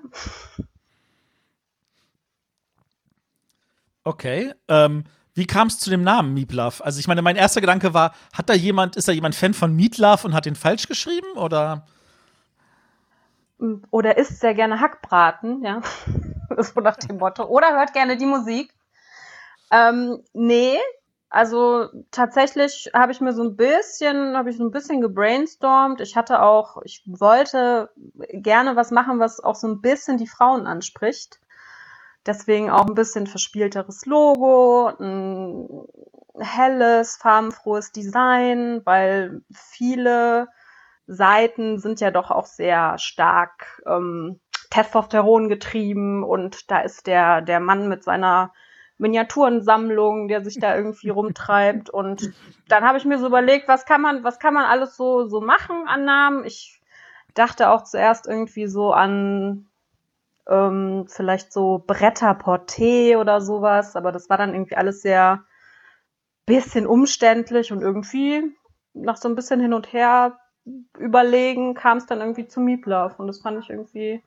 Okay. 4.04 4.54
Ähm, 4.68 5.04
wie 5.38 5.46
kam 5.46 5.68
es 5.68 5.78
zu 5.78 5.92
dem 5.92 6.02
Namen 6.02 6.34
Meatloaf? 6.34 6.82
Also 6.82 7.00
ich 7.00 7.08
meine, 7.08 7.22
mein 7.22 7.36
erster 7.36 7.62
Gedanke 7.62 7.94
war, 7.94 8.14
hat 8.34 8.50
da 8.50 8.54
jemand, 8.54 8.96
ist 8.96 9.08
da 9.08 9.12
jemand 9.12 9.36
Fan 9.36 9.54
von 9.54 9.76
Meatloaf 9.76 10.26
und 10.26 10.34
hat 10.34 10.46
den 10.46 10.56
falsch 10.56 10.88
geschrieben 10.88 11.38
oder? 11.38 11.86
oder 13.92 14.18
isst 14.18 14.40
sehr 14.40 14.54
gerne 14.54 14.80
Hackbraten, 14.80 15.64
ja, 15.64 15.82
so 16.58 16.80
nach 16.80 16.98
dem 16.98 17.18
Motto, 17.18 17.46
oder 17.46 17.72
hört 17.76 17.94
gerne 17.94 18.18
die 18.18 18.26
Musik. 18.26 18.74
Ähm, 19.72 20.24
nee, 20.34 20.78
also 21.30 21.88
tatsächlich 22.12 22.90
habe 22.94 23.12
ich 23.12 23.20
mir 23.20 23.34
so 23.34 23.44
ein 23.44 23.56
bisschen, 23.56 24.38
habe 24.38 24.50
ich 24.50 24.58
so 24.58 24.64
ein 24.64 24.72
bisschen 24.72 25.02
gebrainstormt. 25.02 26.02
Ich 26.02 26.16
hatte 26.16 26.42
auch, 26.42 26.82
ich 26.84 27.04
wollte 27.06 27.90
gerne 28.32 28.76
was 28.76 28.92
machen, 28.92 29.20
was 29.20 29.44
auch 29.44 29.56
so 29.56 29.68
ein 29.68 29.82
bisschen 29.82 30.18
die 30.18 30.28
Frauen 30.28 30.68
anspricht. 30.68 31.40
Deswegen 32.28 32.70
auch 32.70 32.86
ein 32.86 32.96
bisschen 32.96 33.26
verspielteres 33.26 34.06
Logo, 34.06 34.92
ein 35.00 35.88
helles, 36.40 37.18
farbenfrohes 37.18 37.92
Design, 37.92 38.82
weil 38.84 39.42
viele 39.52 40.50
Seiten 41.08 41.80
sind 41.80 42.02
ja 42.02 42.12
doch 42.12 42.30
auch 42.30 42.46
sehr 42.46 42.98
stark 42.98 43.82
ähm, 43.88 44.40
Testosteron 44.70 45.48
getrieben 45.48 46.24
und 46.24 46.70
da 46.70 46.82
ist 46.82 47.08
der, 47.08 47.42
der 47.42 47.62
Mann 47.62 47.88
mit 47.88 48.04
seiner 48.04 48.52
Miniaturensammlung, 48.98 50.28
der 50.28 50.44
sich 50.44 50.60
da 50.60 50.76
irgendwie 50.76 51.10
rumtreibt. 51.10 51.90
Und 51.90 52.34
dann 52.68 52.84
habe 52.84 52.98
ich 52.98 53.06
mir 53.06 53.20
so 53.20 53.28
überlegt, 53.28 53.68
was 53.68 53.86
kann 53.86 54.02
man, 54.02 54.24
was 54.24 54.40
kann 54.40 54.54
man 54.54 54.66
alles 54.66 54.98
so, 54.98 55.28
so 55.28 55.40
machen 55.40 55.88
an 55.88 56.04
Namen? 56.04 56.46
Ich 56.46 56.82
dachte 57.34 57.70
auch 57.70 57.84
zuerst 57.84 58.28
irgendwie 58.28 58.68
so 58.68 58.92
an 58.92 59.68
ähm, 60.48 61.06
vielleicht 61.08 61.52
so 61.52 61.84
Bretterporté 61.86 63.18
oder 63.18 63.42
sowas, 63.42 63.96
aber 63.96 64.12
das 64.12 64.30
war 64.30 64.38
dann 64.38 64.54
irgendwie 64.54 64.76
alles 64.76 65.02
sehr 65.02 65.44
bisschen 66.46 66.88
umständlich 66.88 67.72
und 67.72 67.82
irgendwie 67.82 68.56
nach 68.94 69.18
so 69.18 69.28
ein 69.28 69.36
bisschen 69.36 69.60
hin 69.60 69.74
und 69.74 69.92
her 69.94 70.40
überlegen, 70.98 71.76
kam 71.76 71.98
es 71.98 72.06
dann 72.06 72.20
irgendwie 72.20 72.48
zu 72.48 72.60
Meatloaf. 72.60 73.20
Und 73.20 73.28
das 73.28 73.42
fand 73.42 73.62
ich 73.62 73.70
irgendwie, 73.70 74.24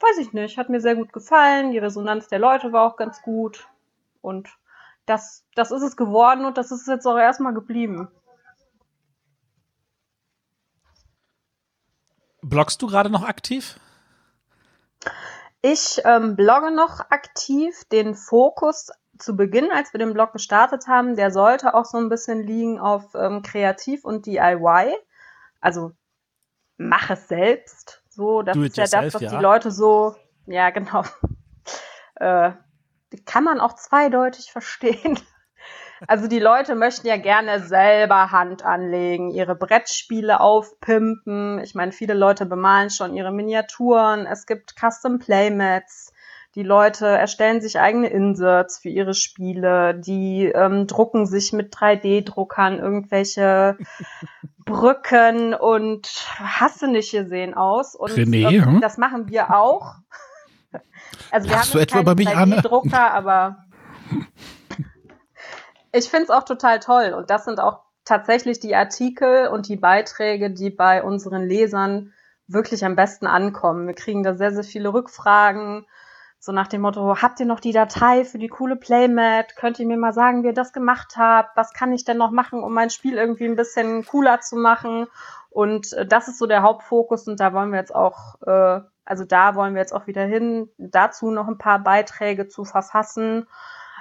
weiß 0.00 0.18
ich 0.18 0.32
nicht, 0.32 0.56
hat 0.56 0.70
mir 0.70 0.80
sehr 0.80 0.96
gut 0.96 1.12
gefallen. 1.12 1.72
Die 1.72 1.78
Resonanz 1.78 2.28
der 2.28 2.38
Leute 2.38 2.72
war 2.72 2.84
auch 2.84 2.96
ganz 2.96 3.20
gut. 3.22 3.68
Und 4.22 4.48
das, 5.06 5.44
das 5.54 5.70
ist 5.70 5.82
es 5.82 5.96
geworden 5.96 6.44
und 6.44 6.56
das 6.58 6.70
ist 6.70 6.86
jetzt 6.86 7.06
auch 7.06 7.18
erstmal 7.18 7.54
geblieben. 7.54 8.08
Bloggst 12.40 12.80
du 12.80 12.86
gerade 12.86 13.10
noch 13.10 13.24
aktiv? 13.24 13.78
Ich 15.60 16.00
ähm, 16.04 16.36
blogge 16.36 16.70
noch 16.70 17.00
aktiv. 17.10 17.84
Den 17.90 18.14
Fokus 18.14 18.90
zu 19.18 19.36
Beginn, 19.36 19.70
als 19.72 19.92
wir 19.92 19.98
den 19.98 20.14
Blog 20.14 20.32
gestartet 20.32 20.86
haben, 20.86 21.16
der 21.16 21.30
sollte 21.30 21.74
auch 21.74 21.84
so 21.84 21.98
ein 21.98 22.08
bisschen 22.08 22.42
liegen 22.42 22.78
auf 22.78 23.14
ähm, 23.14 23.42
Kreativ 23.42 24.04
und 24.04 24.26
DIY. 24.26 24.94
Also 25.60 25.92
mach 26.76 27.10
es 27.10 27.28
selbst. 27.28 28.02
So, 28.08 28.42
das 28.42 28.54
Do 28.54 28.62
ist 28.62 28.76
ja 28.76 28.84
yourself, 28.84 29.04
das, 29.04 29.14
was 29.14 29.22
ja. 29.22 29.30
die 29.30 29.42
Leute 29.42 29.70
so, 29.70 30.14
ja 30.46 30.70
genau. 30.70 31.02
äh, 32.16 32.52
kann 33.26 33.44
man 33.44 33.60
auch 33.60 33.74
zweideutig 33.74 34.52
verstehen. 34.52 35.18
Also 36.06 36.28
die 36.28 36.38
Leute 36.38 36.74
möchten 36.74 37.06
ja 37.06 37.16
gerne 37.16 37.60
selber 37.60 38.30
Hand 38.30 38.64
anlegen, 38.64 39.30
ihre 39.30 39.56
Brettspiele 39.56 40.40
aufpimpen. 40.40 41.58
Ich 41.60 41.74
meine, 41.74 41.92
viele 41.92 42.14
Leute 42.14 42.46
bemalen 42.46 42.90
schon 42.90 43.14
ihre 43.14 43.32
Miniaturen. 43.32 44.26
Es 44.26 44.46
gibt 44.46 44.74
Custom 44.78 45.18
Playmats. 45.18 46.12
Die 46.54 46.62
Leute 46.62 47.06
erstellen 47.06 47.60
sich 47.60 47.78
eigene 47.78 48.08
Inserts 48.08 48.78
für 48.78 48.88
ihre 48.88 49.14
Spiele. 49.14 49.94
Die 49.94 50.46
ähm, 50.46 50.86
drucken 50.86 51.26
sich 51.26 51.52
mit 51.52 51.74
3D-Druckern 51.74 52.78
irgendwelche 52.78 53.76
Brücken 54.64 55.54
und 55.54 56.08
hast 56.38 56.82
du 56.82 56.86
nicht 56.86 57.12
gesehen 57.12 57.54
aus. 57.54 57.94
Und 57.94 58.12
René, 58.12 58.64
hm? 58.64 58.80
das 58.80 58.98
machen 58.98 59.28
wir 59.28 59.54
auch. 59.56 59.96
Also 61.30 61.48
wir 61.48 61.56
Lachst 61.56 61.70
haben 61.70 61.78
du 61.78 61.82
etwa 61.82 62.00
über 62.00 62.14
mich, 62.14 62.28
Anne? 62.28 62.56
3D-Drucker, 62.56 63.12
aber 63.12 63.64
ich 65.92 66.08
finde 66.08 66.24
es 66.24 66.30
auch 66.30 66.44
total 66.44 66.80
toll. 66.80 67.14
Und 67.16 67.30
das 67.30 67.44
sind 67.44 67.60
auch 67.60 67.80
tatsächlich 68.04 68.60
die 68.60 68.74
Artikel 68.74 69.48
und 69.48 69.68
die 69.68 69.76
Beiträge, 69.76 70.50
die 70.50 70.70
bei 70.70 71.02
unseren 71.02 71.46
Lesern 71.46 72.12
wirklich 72.46 72.84
am 72.84 72.96
besten 72.96 73.26
ankommen. 73.26 73.86
Wir 73.86 73.94
kriegen 73.94 74.22
da 74.22 74.34
sehr, 74.34 74.52
sehr 74.52 74.64
viele 74.64 74.92
Rückfragen. 74.92 75.86
So 76.40 76.52
nach 76.52 76.68
dem 76.68 76.82
Motto, 76.82 77.20
habt 77.20 77.40
ihr 77.40 77.46
noch 77.46 77.60
die 77.60 77.72
Datei 77.72 78.24
für 78.24 78.38
die 78.38 78.48
coole 78.48 78.76
Playmat? 78.76 79.56
Könnt 79.56 79.78
ihr 79.80 79.86
mir 79.86 79.98
mal 79.98 80.12
sagen, 80.12 80.42
wie 80.42 80.48
ihr 80.48 80.54
das 80.54 80.72
gemacht 80.72 81.16
habt? 81.16 81.56
Was 81.56 81.72
kann 81.72 81.92
ich 81.92 82.04
denn 82.04 82.16
noch 82.16 82.30
machen, 82.30 82.62
um 82.62 82.72
mein 82.72 82.90
Spiel 82.90 83.18
irgendwie 83.18 83.46
ein 83.46 83.56
bisschen 83.56 84.06
cooler 84.06 84.40
zu 84.40 84.56
machen? 84.56 85.08
Und 85.50 85.92
äh, 85.94 86.06
das 86.06 86.28
ist 86.28 86.38
so 86.38 86.46
der 86.46 86.62
Hauptfokus 86.62 87.26
und 87.26 87.40
da 87.40 87.52
wollen 87.52 87.72
wir 87.72 87.80
jetzt 87.80 87.94
auch, 87.94 88.40
äh, 88.46 88.80
also 89.04 89.24
da 89.24 89.56
wollen 89.56 89.74
wir 89.74 89.80
jetzt 89.80 89.92
auch 89.92 90.06
wieder 90.06 90.24
hin, 90.24 90.70
dazu 90.78 91.30
noch 91.30 91.48
ein 91.48 91.58
paar 91.58 91.80
Beiträge 91.80 92.46
zu 92.46 92.64
verfassen. 92.64 93.48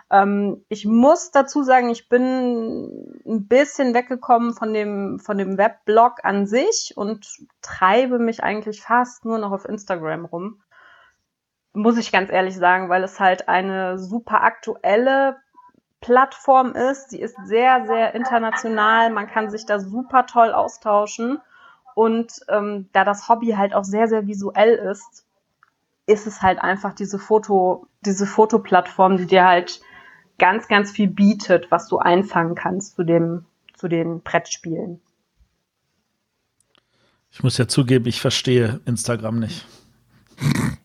Ähm, 0.09 0.63
ich 0.69 0.85
muss 0.85 1.31
dazu 1.31 1.63
sagen, 1.63 1.89
ich 1.89 2.07
bin 2.07 3.19
ein 3.25 3.47
bisschen 3.47 3.93
weggekommen 3.93 4.53
von 4.53 4.73
dem, 4.73 5.19
von 5.19 5.37
dem 5.37 5.57
Webblog 5.57 6.23
an 6.23 6.47
sich 6.47 6.93
und 6.95 7.27
treibe 7.61 8.19
mich 8.19 8.43
eigentlich 8.43 8.81
fast 8.81 9.25
nur 9.25 9.37
noch 9.37 9.51
auf 9.51 9.65
Instagram 9.65 10.25
rum. 10.25 10.61
Muss 11.73 11.97
ich 11.97 12.11
ganz 12.11 12.31
ehrlich 12.31 12.55
sagen, 12.55 12.89
weil 12.89 13.03
es 13.03 13.19
halt 13.19 13.49
eine 13.49 13.99
super 13.99 14.43
aktuelle 14.43 15.37
Plattform 15.99 16.73
ist. 16.73 17.09
Sie 17.09 17.19
ist 17.19 17.35
sehr, 17.45 17.85
sehr 17.85 18.15
international. 18.15 19.11
Man 19.11 19.27
kann 19.27 19.49
sich 19.49 19.65
da 19.65 19.79
super 19.79 20.25
toll 20.25 20.53
austauschen. 20.53 21.39
Und 21.95 22.41
ähm, 22.47 22.89
da 22.93 23.03
das 23.03 23.27
Hobby 23.27 23.51
halt 23.51 23.73
auch 23.73 23.83
sehr, 23.83 24.07
sehr 24.07 24.27
visuell 24.27 24.75
ist, 24.75 25.25
ist 26.05 26.27
es 26.27 26.41
halt 26.41 26.59
einfach 26.59 26.93
diese 26.93 27.19
Foto, 27.19 27.87
diese 28.01 28.25
Fotoplattform, 28.25 29.17
die 29.17 29.25
dir 29.25 29.45
halt 29.45 29.81
ganz, 30.37 30.67
ganz 30.67 30.91
viel 30.91 31.07
bietet, 31.07 31.71
was 31.71 31.87
du 31.87 31.97
einfangen 31.99 32.55
kannst 32.55 32.95
zu 32.95 33.03
dem, 33.03 33.45
zu 33.75 33.87
den 33.87 34.21
Brettspielen. 34.21 35.01
Ich 37.31 37.43
muss 37.43 37.57
ja 37.57 37.67
zugeben, 37.67 38.07
ich 38.07 38.21
verstehe 38.21 38.79
Instagram 38.85 39.39
nicht. 39.39 39.65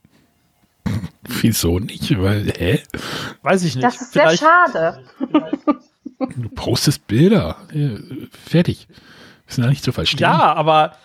Wieso 1.25 1.79
nicht? 1.79 2.21
Weil, 2.21 2.53
hä? 2.57 2.83
Weiß 3.43 3.65
ich 3.65 3.77
nicht. 3.77 3.85
Das 3.85 4.01
ist 4.01 4.13
sehr 4.13 4.29
Vielleicht, 4.29 4.43
schade. 4.43 5.05
Du 6.19 6.49
postest 6.55 7.07
Bilder. 7.07 7.57
Ja, 7.73 7.97
fertig. 8.31 8.89
Ist 9.47 9.59
ja 9.59 9.67
nicht 9.67 9.85
zu 9.85 9.93
verstehen. 9.93 10.21
ja, 10.21 10.55
aber 10.55 10.97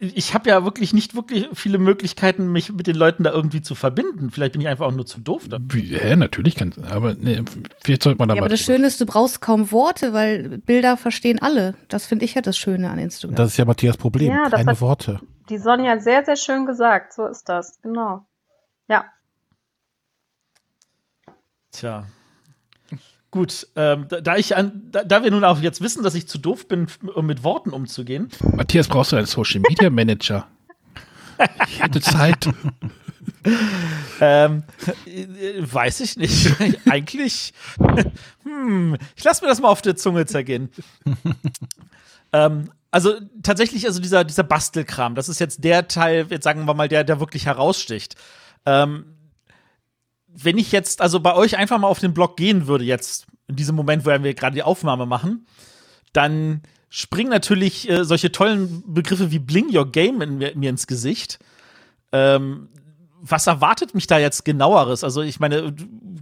ich 0.00 0.34
habe 0.34 0.48
ja 0.50 0.64
wirklich 0.64 0.92
nicht 0.92 1.14
wirklich 1.14 1.48
viele 1.52 1.78
Möglichkeiten, 1.78 2.50
mich 2.50 2.72
mit 2.72 2.86
den 2.86 2.96
Leuten 2.96 3.22
da 3.22 3.30
irgendwie 3.30 3.62
zu 3.62 3.74
verbinden. 3.74 4.30
Vielleicht 4.30 4.52
bin 4.52 4.60
ich 4.60 4.68
einfach 4.68 4.86
auch 4.86 4.92
nur 4.92 5.06
zu 5.06 5.20
doof. 5.20 5.44
Wie, 5.68 5.96
hä, 5.96 6.16
natürlich 6.16 6.56
kann 6.56 6.72
aber 6.90 7.14
ne, 7.14 7.44
vielleicht 7.82 8.02
sollte 8.02 8.18
man 8.18 8.28
da 8.28 8.34
Ja, 8.34 8.40
mal. 8.40 8.46
aber 8.46 8.50
das 8.50 8.60
Schöne 8.60 8.86
ist, 8.86 9.00
du 9.00 9.06
brauchst 9.06 9.40
kaum 9.40 9.70
Worte, 9.70 10.12
weil 10.12 10.58
Bilder 10.58 10.96
verstehen 10.96 11.40
alle. 11.40 11.74
Das 11.88 12.06
finde 12.06 12.24
ich 12.24 12.34
ja 12.34 12.42
das 12.42 12.56
Schöne 12.58 12.90
an 12.90 12.98
Instagram. 12.98 13.36
Das 13.36 13.50
ist 13.52 13.56
ja 13.58 13.64
Matthias 13.64 13.96
Problem. 13.96 14.30
Ja, 14.32 14.44
das 14.44 14.52
Keine 14.58 14.70
hat- 14.72 14.80
Worte. 14.80 15.20
Die 15.48 15.58
Sonja 15.58 15.98
sehr, 16.00 16.24
sehr 16.24 16.36
schön 16.36 16.66
gesagt. 16.66 17.12
So 17.12 17.26
ist 17.26 17.48
das. 17.48 17.80
Genau. 17.82 18.26
Ja. 18.88 19.04
Tja. 21.72 22.04
Gut, 23.30 23.68
ähm, 23.76 24.06
da, 24.08 24.20
da 24.20 24.36
ich 24.36 24.56
an, 24.56 24.88
da, 24.90 25.04
da 25.04 25.22
wir 25.22 25.30
nun 25.30 25.44
auch 25.44 25.60
jetzt 25.60 25.80
wissen, 25.80 26.02
dass 26.02 26.14
ich 26.14 26.26
zu 26.26 26.38
doof 26.38 26.66
bin, 26.66 26.88
um 27.14 27.26
mit 27.26 27.44
Worten 27.44 27.70
umzugehen, 27.70 28.28
Matthias, 28.54 28.88
brauchst 28.88 29.12
du 29.12 29.16
einen 29.16 29.26
Social 29.26 29.60
Media 29.60 29.88
Manager? 29.88 30.48
Ich 31.68 31.80
hätte 31.80 32.00
Zeit. 32.00 32.48
ähm, 34.20 34.64
äh, 35.06 35.60
weiß 35.60 36.00
ich 36.00 36.16
nicht. 36.16 36.52
Eigentlich, 36.90 37.54
hm, 38.42 38.96
ich 39.16 39.24
lasse 39.24 39.44
mir 39.44 39.48
das 39.48 39.60
mal 39.60 39.68
auf 39.68 39.82
der 39.82 39.96
Zunge 39.96 40.26
zergehen. 40.26 40.70
ähm, 42.32 42.70
also 42.90 43.14
tatsächlich, 43.42 43.86
also 43.86 44.00
dieser, 44.00 44.24
dieser 44.24 44.42
Bastelkram, 44.42 45.14
das 45.14 45.28
ist 45.28 45.38
jetzt 45.38 45.62
der 45.62 45.88
Teil, 45.88 46.26
jetzt 46.28 46.44
sagen 46.44 46.64
wir 46.64 46.74
mal, 46.74 46.88
der, 46.88 47.04
der 47.04 47.20
wirklich 47.20 47.46
heraussticht. 47.46 48.16
Ähm, 48.66 49.04
wenn 50.42 50.58
ich 50.58 50.72
jetzt 50.72 51.00
also 51.00 51.20
bei 51.20 51.34
euch 51.34 51.56
einfach 51.56 51.78
mal 51.78 51.88
auf 51.88 51.98
den 51.98 52.14
Blog 52.14 52.36
gehen 52.36 52.66
würde, 52.66 52.84
jetzt 52.84 53.26
in 53.48 53.56
diesem 53.56 53.76
Moment, 53.76 54.04
wo 54.04 54.10
wir 54.10 54.34
gerade 54.34 54.54
die 54.54 54.62
Aufnahme 54.62 55.06
machen, 55.06 55.46
dann 56.12 56.62
springen 56.88 57.30
natürlich 57.30 57.88
äh, 57.88 58.04
solche 58.04 58.32
tollen 58.32 58.82
Begriffe 58.86 59.30
wie 59.30 59.38
Bling 59.38 59.74
Your 59.74 59.90
Game 59.90 60.20
in 60.22 60.38
mir, 60.38 60.70
ins 60.70 60.86
Gesicht. 60.86 61.38
Ähm, 62.12 62.68
was 63.22 63.46
erwartet 63.46 63.94
mich 63.94 64.06
da 64.06 64.18
jetzt 64.18 64.44
genaueres? 64.44 65.04
Also 65.04 65.20
ich 65.20 65.40
meine, 65.40 65.74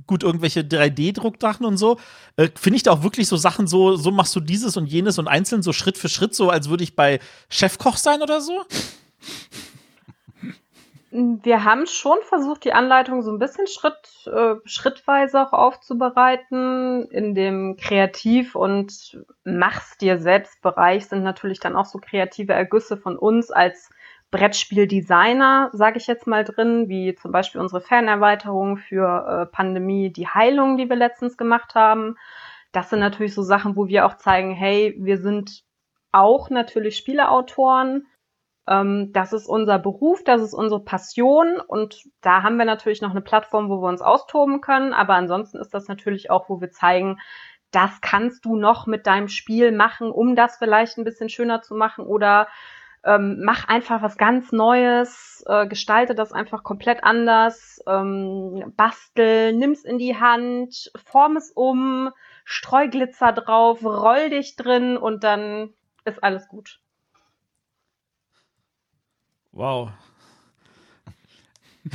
gut, 0.06 0.22
irgendwelche 0.22 0.60
3D-Druckdachen 0.60 1.64
und 1.64 1.76
so. 1.76 1.98
Äh, 2.36 2.48
Finde 2.54 2.76
ich 2.76 2.82
da 2.82 2.92
auch 2.92 3.02
wirklich 3.02 3.28
so 3.28 3.36
Sachen 3.36 3.66
so, 3.66 3.96
so 3.96 4.10
machst 4.10 4.34
du 4.34 4.40
dieses 4.40 4.76
und 4.76 4.86
jenes 4.86 5.18
und 5.18 5.28
einzeln 5.28 5.62
so 5.62 5.72
Schritt 5.72 5.96
für 5.96 6.08
Schritt, 6.08 6.34
so 6.34 6.50
als 6.50 6.68
würde 6.68 6.84
ich 6.84 6.96
bei 6.96 7.20
Chefkoch 7.48 7.96
sein 7.96 8.20
oder 8.20 8.40
so? 8.40 8.64
Wir 11.10 11.64
haben 11.64 11.86
schon 11.86 12.18
versucht, 12.22 12.64
die 12.64 12.74
Anleitung 12.74 13.22
so 13.22 13.30
ein 13.30 13.38
bisschen 13.38 13.66
Schritt, 13.66 14.26
äh, 14.26 14.56
schrittweise 14.64 15.40
auch 15.40 15.54
aufzubereiten. 15.54 17.06
In 17.10 17.34
dem 17.34 17.76
Kreativ- 17.76 18.54
und 18.54 19.18
Mach's 19.44 19.96
dir 19.96 20.18
selbst 20.18 20.60
Bereich 20.60 21.06
sind 21.06 21.22
natürlich 21.22 21.60
dann 21.60 21.76
auch 21.76 21.86
so 21.86 21.98
kreative 21.98 22.52
Ergüsse 22.52 22.98
von 22.98 23.16
uns 23.16 23.50
als 23.50 23.90
Brettspieldesigner, 24.30 25.70
sage 25.72 25.96
ich 25.96 26.06
jetzt 26.06 26.26
mal 26.26 26.44
drin, 26.44 26.88
wie 26.88 27.14
zum 27.14 27.32
Beispiel 27.32 27.60
unsere 27.60 27.80
Fernerweiterung 27.80 28.76
für 28.76 29.26
äh, 29.26 29.46
Pandemie, 29.46 30.12
die 30.12 30.28
Heilung, 30.28 30.76
die 30.76 30.90
wir 30.90 30.96
letztens 30.96 31.38
gemacht 31.38 31.74
haben. 31.74 32.16
Das 32.72 32.90
sind 32.90 33.00
natürlich 33.00 33.34
so 33.34 33.42
Sachen, 33.42 33.76
wo 33.76 33.88
wir 33.88 34.04
auch 34.04 34.18
zeigen, 34.18 34.52
hey, 34.52 34.94
wir 34.98 35.16
sind 35.16 35.64
auch 36.12 36.50
natürlich 36.50 36.96
Spieleautoren. 36.98 38.06
Ähm, 38.68 39.12
das 39.12 39.32
ist 39.32 39.48
unser 39.48 39.78
Beruf, 39.78 40.22
das 40.24 40.42
ist 40.42 40.54
unsere 40.54 40.84
Passion 40.84 41.60
und 41.66 42.04
da 42.20 42.42
haben 42.42 42.56
wir 42.56 42.66
natürlich 42.66 43.00
noch 43.00 43.10
eine 43.10 43.22
Plattform, 43.22 43.70
wo 43.70 43.80
wir 43.80 43.88
uns 43.88 44.02
austoben 44.02 44.60
können. 44.60 44.92
Aber 44.92 45.14
ansonsten 45.14 45.58
ist 45.58 45.72
das 45.72 45.88
natürlich 45.88 46.30
auch, 46.30 46.48
wo 46.48 46.60
wir 46.60 46.70
zeigen, 46.70 47.18
das 47.70 48.00
kannst 48.00 48.44
du 48.44 48.56
noch 48.56 48.86
mit 48.86 49.06
deinem 49.06 49.28
Spiel 49.28 49.72
machen, 49.72 50.10
um 50.10 50.36
das 50.36 50.56
vielleicht 50.56 50.98
ein 50.98 51.04
bisschen 51.04 51.28
schöner 51.28 51.62
zu 51.62 51.74
machen 51.74 52.04
oder 52.06 52.48
ähm, 53.04 53.40
mach 53.44 53.68
einfach 53.68 54.02
was 54.02 54.16
ganz 54.16 54.52
Neues, 54.52 55.44
äh, 55.46 55.66
gestalte 55.66 56.14
das 56.14 56.32
einfach 56.32 56.62
komplett 56.64 57.04
anders, 57.04 57.80
ähm, 57.86 58.72
bastel, 58.76 59.52
nimm's 59.52 59.84
in 59.84 59.98
die 59.98 60.18
Hand, 60.18 60.90
form 60.96 61.36
es 61.36 61.50
um, 61.52 62.10
streu 62.44 62.88
Glitzer 62.88 63.32
drauf, 63.32 63.84
roll 63.84 64.30
dich 64.30 64.56
drin 64.56 64.96
und 64.96 65.24
dann 65.24 65.74
ist 66.04 66.22
alles 66.24 66.48
gut. 66.48 66.80
Wow. 69.58 69.90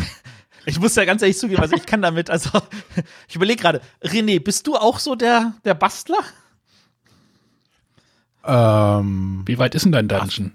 Ich 0.66 0.80
muss 0.80 0.96
ja 0.96 1.04
ganz 1.04 1.22
ehrlich 1.22 1.38
zugeben, 1.38 1.62
also 1.62 1.76
ich 1.76 1.86
kann 1.86 2.02
damit, 2.02 2.30
also 2.30 2.50
ich 3.28 3.36
überlege 3.36 3.62
gerade, 3.62 3.82
René, 4.02 4.42
bist 4.42 4.66
du 4.66 4.78
auch 4.78 4.98
so 4.98 5.14
der, 5.14 5.56
der 5.66 5.74
Bastler? 5.74 6.20
Ähm, 8.46 9.44
Wie 9.46 9.58
weit 9.58 9.76
ist 9.76 9.84
denn 9.84 9.92
dein 9.92 10.08
Dungeon? 10.08 10.54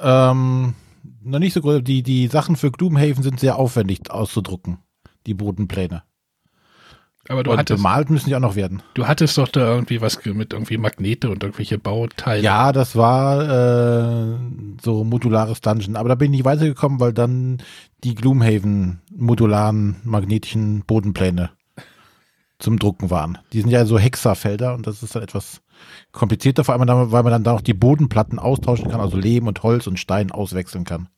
Ähm, 0.00 0.74
noch 1.22 1.38
nicht 1.38 1.52
so 1.52 1.60
groß. 1.60 1.82
Die, 1.84 2.02
die 2.02 2.28
Sachen 2.28 2.56
für 2.56 2.70
Gloomhaven 2.70 3.22
sind 3.22 3.38
sehr 3.38 3.56
aufwendig 3.56 4.10
auszudrucken. 4.10 4.78
Die 5.26 5.34
Bodenpläne. 5.34 6.04
Aber 7.28 7.42
du 7.42 7.50
Und 7.50 7.58
hattest, 7.58 7.82
bemalt 7.82 8.08
müssen 8.10 8.28
die 8.28 8.36
auch 8.36 8.40
noch 8.40 8.56
werden. 8.56 8.82
du 8.94 9.06
hattest 9.06 9.36
doch 9.36 9.48
da 9.48 9.60
irgendwie 9.60 10.00
was 10.00 10.24
mit 10.24 10.52
irgendwie 10.54 10.78
Magnete 10.78 11.28
und 11.28 11.42
irgendwelche 11.42 11.78
Bauteile. 11.78 12.42
Ja, 12.42 12.72
das 12.72 12.96
war 12.96 13.42
äh, 13.42 14.36
so 14.82 15.04
modulares 15.04 15.60
Dungeon. 15.60 15.96
Aber 15.96 16.08
da 16.08 16.14
bin 16.14 16.32
ich 16.32 16.38
nicht 16.38 16.44
weitergekommen, 16.46 17.00
weil 17.00 17.12
dann 17.12 17.58
die 18.02 18.14
Gloomhaven 18.14 19.00
modularen 19.14 19.96
magnetischen 20.04 20.84
Bodenpläne 20.86 21.50
zum 22.58 22.78
Drucken 22.78 23.10
waren. 23.10 23.38
Die 23.52 23.60
sind 23.60 23.70
ja 23.70 23.84
so 23.84 23.98
Hexafelder 23.98 24.74
und 24.74 24.86
das 24.86 25.02
ist 25.02 25.14
dann 25.14 25.22
etwas 25.22 25.60
komplizierter, 26.12 26.64
vor 26.64 26.74
allem 26.74 26.86
dann, 26.86 27.12
weil 27.12 27.22
man 27.22 27.32
dann 27.32 27.44
da 27.44 27.52
auch 27.52 27.60
die 27.60 27.74
Bodenplatten 27.74 28.38
austauschen 28.38 28.90
kann, 28.90 29.00
also 29.00 29.16
Lehm 29.16 29.46
und 29.46 29.62
Holz 29.62 29.86
und 29.86 29.98
Stein 29.98 30.32
auswechseln 30.32 30.84
kann. 30.84 31.08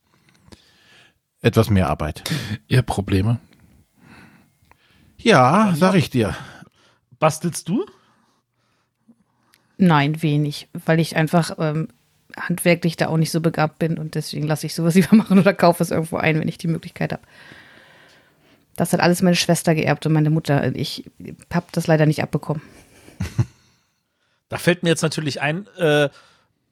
Etwas 1.41 1.69
mehr 1.71 1.89
Arbeit. 1.89 2.23
Ihr 2.67 2.83
Probleme. 2.83 3.39
Ja, 5.23 5.73
sag 5.77 5.95
ich 5.95 6.09
dir. 6.09 6.35
Bastelst 7.19 7.69
du? 7.69 7.85
Nein, 9.77 10.21
wenig, 10.21 10.67
weil 10.85 10.99
ich 10.99 11.15
einfach 11.15 11.57
ähm, 11.59 11.87
handwerklich 12.35 12.97
da 12.97 13.07
auch 13.07 13.17
nicht 13.17 13.31
so 13.31 13.41
begabt 13.41 13.79
bin 13.79 13.97
und 13.97 14.15
deswegen 14.15 14.47
lasse 14.47 14.65
ich 14.65 14.75
sowas 14.75 14.93
lieber 14.95 15.15
machen 15.15 15.39
oder 15.39 15.53
kaufe 15.53 15.83
es 15.83 15.91
irgendwo 15.91 16.17
ein, 16.17 16.39
wenn 16.39 16.47
ich 16.47 16.57
die 16.57 16.67
Möglichkeit 16.67 17.13
habe. 17.13 17.23
Das 18.75 18.93
hat 18.93 18.99
alles 18.99 19.21
meine 19.21 19.35
Schwester 19.35 19.75
geerbt 19.75 20.05
und 20.05 20.13
meine 20.13 20.29
Mutter. 20.29 20.75
Ich 20.75 21.03
habe 21.53 21.67
das 21.71 21.87
leider 21.87 22.05
nicht 22.05 22.23
abbekommen. 22.23 22.61
Da 24.49 24.57
fällt 24.57 24.83
mir 24.83 24.89
jetzt 24.89 25.01
natürlich 25.01 25.39
ein, 25.39 25.65
äh, 25.77 26.09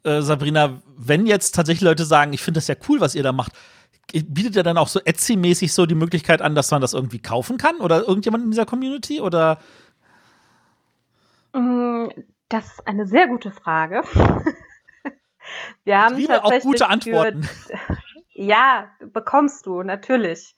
äh, 0.03 0.21
Sabrina, 0.21 0.81
wenn 0.97 1.25
jetzt 1.25 1.55
tatsächlich 1.55 1.79
Leute 1.79 2.03
sagen, 2.03 2.33
ich 2.33 2.41
finde 2.41 2.57
das 2.57 2.67
ja 2.67 2.75
cool, 2.89 2.99
was 2.99 3.15
ihr 3.15 3.23
da 3.23 3.31
macht, 3.31 3.53
bietet 4.13 4.55
ihr 4.55 4.63
dann 4.63 4.77
auch 4.77 4.87
so 4.87 4.99
Etsy-mäßig 4.99 5.73
so 5.73 5.85
die 5.85 5.95
Möglichkeit 5.95 6.41
an, 6.41 6.55
dass 6.55 6.71
man 6.71 6.81
das 6.81 6.93
irgendwie 6.93 7.21
kaufen 7.21 7.57
kann? 7.57 7.77
Oder 7.77 8.07
irgendjemand 8.07 8.43
in 8.43 8.51
dieser 8.51 8.65
Community? 8.65 9.21
Oder 9.21 9.59
Mm, 11.53 12.07
Das 12.49 12.65
ist 12.65 12.87
eine 12.87 13.05
sehr 13.07 13.27
gute 13.27 13.51
Frage. 13.51 14.01
Wir 15.83 15.99
haben 15.99 16.13
ich 16.15 16.21
liebe 16.27 16.43
auch 16.43 16.59
gute 16.61 16.79
für- 16.85 16.89
Antworten. 16.89 17.47
Ja, 18.41 18.87
bekommst 19.01 19.65
du, 19.65 19.83
natürlich. 19.83 20.55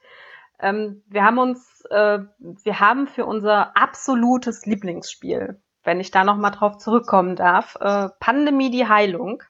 Ähm, 0.60 1.01
wir 1.08 1.24
haben 1.24 1.39
uns, 1.39 1.81
äh, 1.89 2.20
wir 2.39 2.79
haben 2.79 3.08
für 3.08 3.25
unser 3.25 3.75
absolutes 3.75 4.67
Lieblingsspiel, 4.67 5.60
wenn 5.84 6.00
ich 6.00 6.12
da 6.12 6.24
nochmal 6.24 6.51
drauf 6.51 6.77
zurückkommen 6.77 7.36
darf, 7.36 7.75
äh, 7.81 8.10
Pandemie 8.20 8.70
die 8.70 8.88
Heilung. 8.88 9.41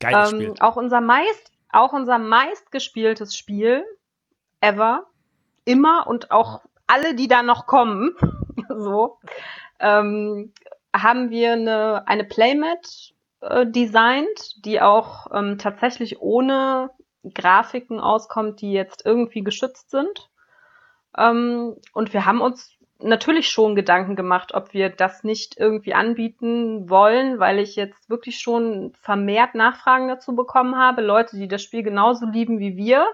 Geiles 0.00 0.32
Ähm, 0.32 0.40
Spiel. 0.40 0.54
auch 0.60 0.76
unser 0.76 1.02
meist, 1.02 1.52
auch 1.74 1.92
unser 1.92 2.18
meistgespieltes 2.18 3.36
Spiel 3.36 3.84
ever, 4.60 5.06
immer 5.64 6.06
und 6.06 6.30
auch 6.30 6.62
alle, 6.86 7.14
die 7.14 7.28
da 7.28 7.42
noch 7.42 7.66
kommen, 7.66 8.14
so, 8.68 9.18
ähm, 9.80 10.52
haben 10.94 11.30
wir 11.30 11.52
eine, 11.52 12.06
eine 12.06 12.24
Playmat 12.24 13.12
äh, 13.40 13.66
designt, 13.66 14.64
die 14.64 14.80
auch 14.80 15.26
ähm, 15.32 15.58
tatsächlich 15.58 16.20
ohne 16.20 16.90
Grafiken 17.32 18.00
auskommt, 18.00 18.60
die 18.60 18.72
jetzt 18.72 19.04
irgendwie 19.04 19.42
geschützt 19.42 19.90
sind. 19.90 20.30
Ähm, 21.16 21.76
und 21.92 22.12
wir 22.12 22.26
haben 22.26 22.40
uns 22.40 22.74
natürlich 23.04 23.48
schon 23.50 23.74
Gedanken 23.74 24.16
gemacht, 24.16 24.54
ob 24.54 24.72
wir 24.72 24.88
das 24.88 25.24
nicht 25.24 25.58
irgendwie 25.58 25.94
anbieten 25.94 26.88
wollen, 26.88 27.38
weil 27.38 27.58
ich 27.58 27.76
jetzt 27.76 28.08
wirklich 28.10 28.40
schon 28.40 28.92
vermehrt 29.00 29.54
Nachfragen 29.54 30.08
dazu 30.08 30.34
bekommen 30.34 30.76
habe. 30.76 31.02
Leute, 31.02 31.36
die 31.36 31.48
das 31.48 31.62
Spiel 31.62 31.82
genauso 31.82 32.26
lieben 32.26 32.58
wie 32.58 32.76
wir, 32.76 33.06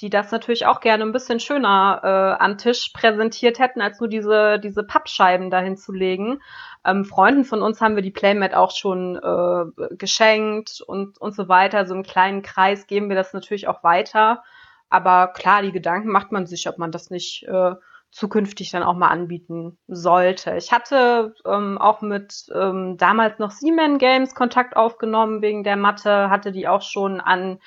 die 0.00 0.10
das 0.10 0.32
natürlich 0.32 0.66
auch 0.66 0.80
gerne 0.80 1.04
ein 1.04 1.12
bisschen 1.12 1.40
schöner 1.40 2.00
äh, 2.02 2.42
am 2.42 2.58
Tisch 2.58 2.90
präsentiert 2.92 3.58
hätten, 3.58 3.80
als 3.80 4.00
nur 4.00 4.08
diese, 4.08 4.58
diese 4.58 4.82
Pappscheiben 4.82 5.50
dahin 5.50 5.76
zu 5.76 5.92
legen. 5.92 6.40
Ähm, 6.84 7.04
Freunden 7.04 7.44
von 7.44 7.62
uns 7.62 7.80
haben 7.80 7.96
wir 7.96 8.02
die 8.02 8.10
Playmat 8.10 8.54
auch 8.54 8.70
schon 8.70 9.16
äh, 9.16 9.96
geschenkt 9.96 10.82
und, 10.86 11.20
und 11.20 11.34
so 11.34 11.48
weiter. 11.48 11.86
So 11.86 11.94
im 11.94 12.02
kleinen 12.02 12.42
Kreis 12.42 12.86
geben 12.86 13.08
wir 13.08 13.16
das 13.16 13.32
natürlich 13.32 13.68
auch 13.68 13.84
weiter. 13.84 14.42
Aber 14.88 15.28
klar, 15.28 15.62
die 15.62 15.72
Gedanken 15.72 16.08
macht 16.08 16.32
man 16.32 16.46
sich, 16.46 16.68
ob 16.68 16.78
man 16.78 16.90
das 16.90 17.10
nicht 17.10 17.44
äh, 17.44 17.74
zukünftig 18.10 18.70
dann 18.70 18.82
auch 18.82 18.96
mal 18.96 19.08
anbieten 19.08 19.78
sollte. 19.86 20.56
Ich 20.56 20.72
hatte 20.72 21.34
ähm, 21.46 21.78
auch 21.78 22.00
mit 22.00 22.46
ähm, 22.54 22.96
damals 22.96 23.38
noch 23.38 23.52
Seaman 23.52 23.98
Games 23.98 24.34
Kontakt 24.34 24.76
aufgenommen 24.76 25.42
wegen 25.42 25.62
der 25.62 25.76
Matte, 25.76 26.28
hatte 26.30 26.52
die 26.52 26.66
auch 26.66 26.82
schon 26.82 27.20
an 27.20 27.60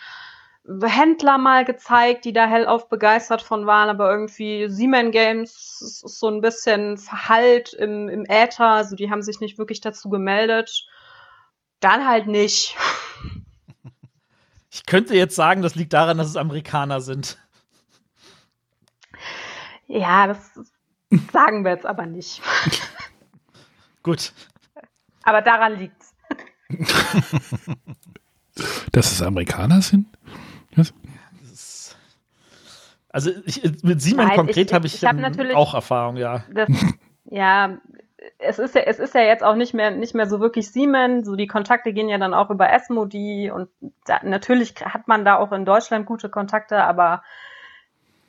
Händler 0.66 1.38
mal 1.38 1.66
gezeigt, 1.66 2.24
die 2.24 2.32
da 2.32 2.48
hellauf 2.48 2.88
begeistert 2.88 3.42
von 3.42 3.66
waren, 3.66 3.90
aber 3.90 4.10
irgendwie 4.10 4.70
Seaman 4.70 5.12
Games 5.12 5.82
ist 5.82 6.20
so 6.20 6.30
ein 6.30 6.40
bisschen 6.40 6.98
verhallt 6.98 7.74
im, 7.74 8.08
im 8.08 8.26
Äther, 8.26 8.68
also 8.68 8.96
die 8.96 9.12
haben 9.12 9.22
sich 9.22 9.42
nicht 9.42 9.58
wirklich 9.58 9.82
dazu 9.82 10.10
gemeldet. 10.10 10.88
Dann 11.80 12.08
halt 12.08 12.28
nicht. 12.28 12.76
Ich 14.76 14.88
könnte 14.88 15.14
jetzt 15.16 15.36
sagen, 15.36 15.62
das 15.62 15.76
liegt 15.76 15.94
daran, 15.94 16.18
dass 16.18 16.26
es 16.26 16.36
Amerikaner 16.36 17.00
sind. 17.00 17.38
Ja, 19.94 20.26
das 20.28 20.52
sagen 21.32 21.64
wir 21.64 21.72
jetzt 21.72 21.86
aber 21.86 22.08
nicht. 22.08 22.42
Gut. 24.04 24.34
Aber 25.24 25.42
daran 25.42 25.78
liegt's. 25.78 26.16
Dass 28.92 29.12
es 29.12 29.22
Amerikaner 29.22 29.82
sind? 29.82 30.08
Was? 30.76 30.94
Also 33.10 33.30
ich, 33.46 33.62
mit 33.84 34.02
Simon 34.02 34.26
Nein, 34.28 34.36
konkret 34.36 34.70
ich- 34.70 34.74
habe 34.74 34.88
ich, 34.88 34.96
ich 34.96 35.06
hab 35.06 35.14
ähm, 35.14 35.22
natürlich- 35.22 35.56
auch 35.56 35.76
Erfahrung, 35.76 36.18
ja. 36.18 36.44
Das, 36.52 36.68
ja, 37.26 37.78
es 38.40 38.58
ist 38.58 38.74
ja, 38.74 38.82
es 38.82 38.98
ist 38.98 39.14
ja 39.14 39.22
jetzt 39.22 39.44
auch 39.44 39.56
nicht 39.56 39.76
mehr, 39.76 39.92
nicht 39.92 40.16
mehr 40.16 40.28
so 40.28 40.40
wirklich 40.40 40.72
Siemens. 40.72 41.28
So 41.28 41.36
die 41.36 41.46
Kontakte 41.48 41.94
gehen 41.94 42.10
ja 42.10 42.18
dann 42.18 42.34
auch 42.34 42.50
über 42.50 42.72
Esmodi 42.72 43.52
und 43.52 43.70
da, 44.06 44.22
natürlich 44.24 44.74
hat 44.84 45.08
man 45.08 45.24
da 45.24 45.36
auch 45.38 45.52
in 45.52 45.66
Deutschland 45.66 46.08
gute 46.08 46.30
Kontakte, 46.30 46.84
aber 46.84 47.22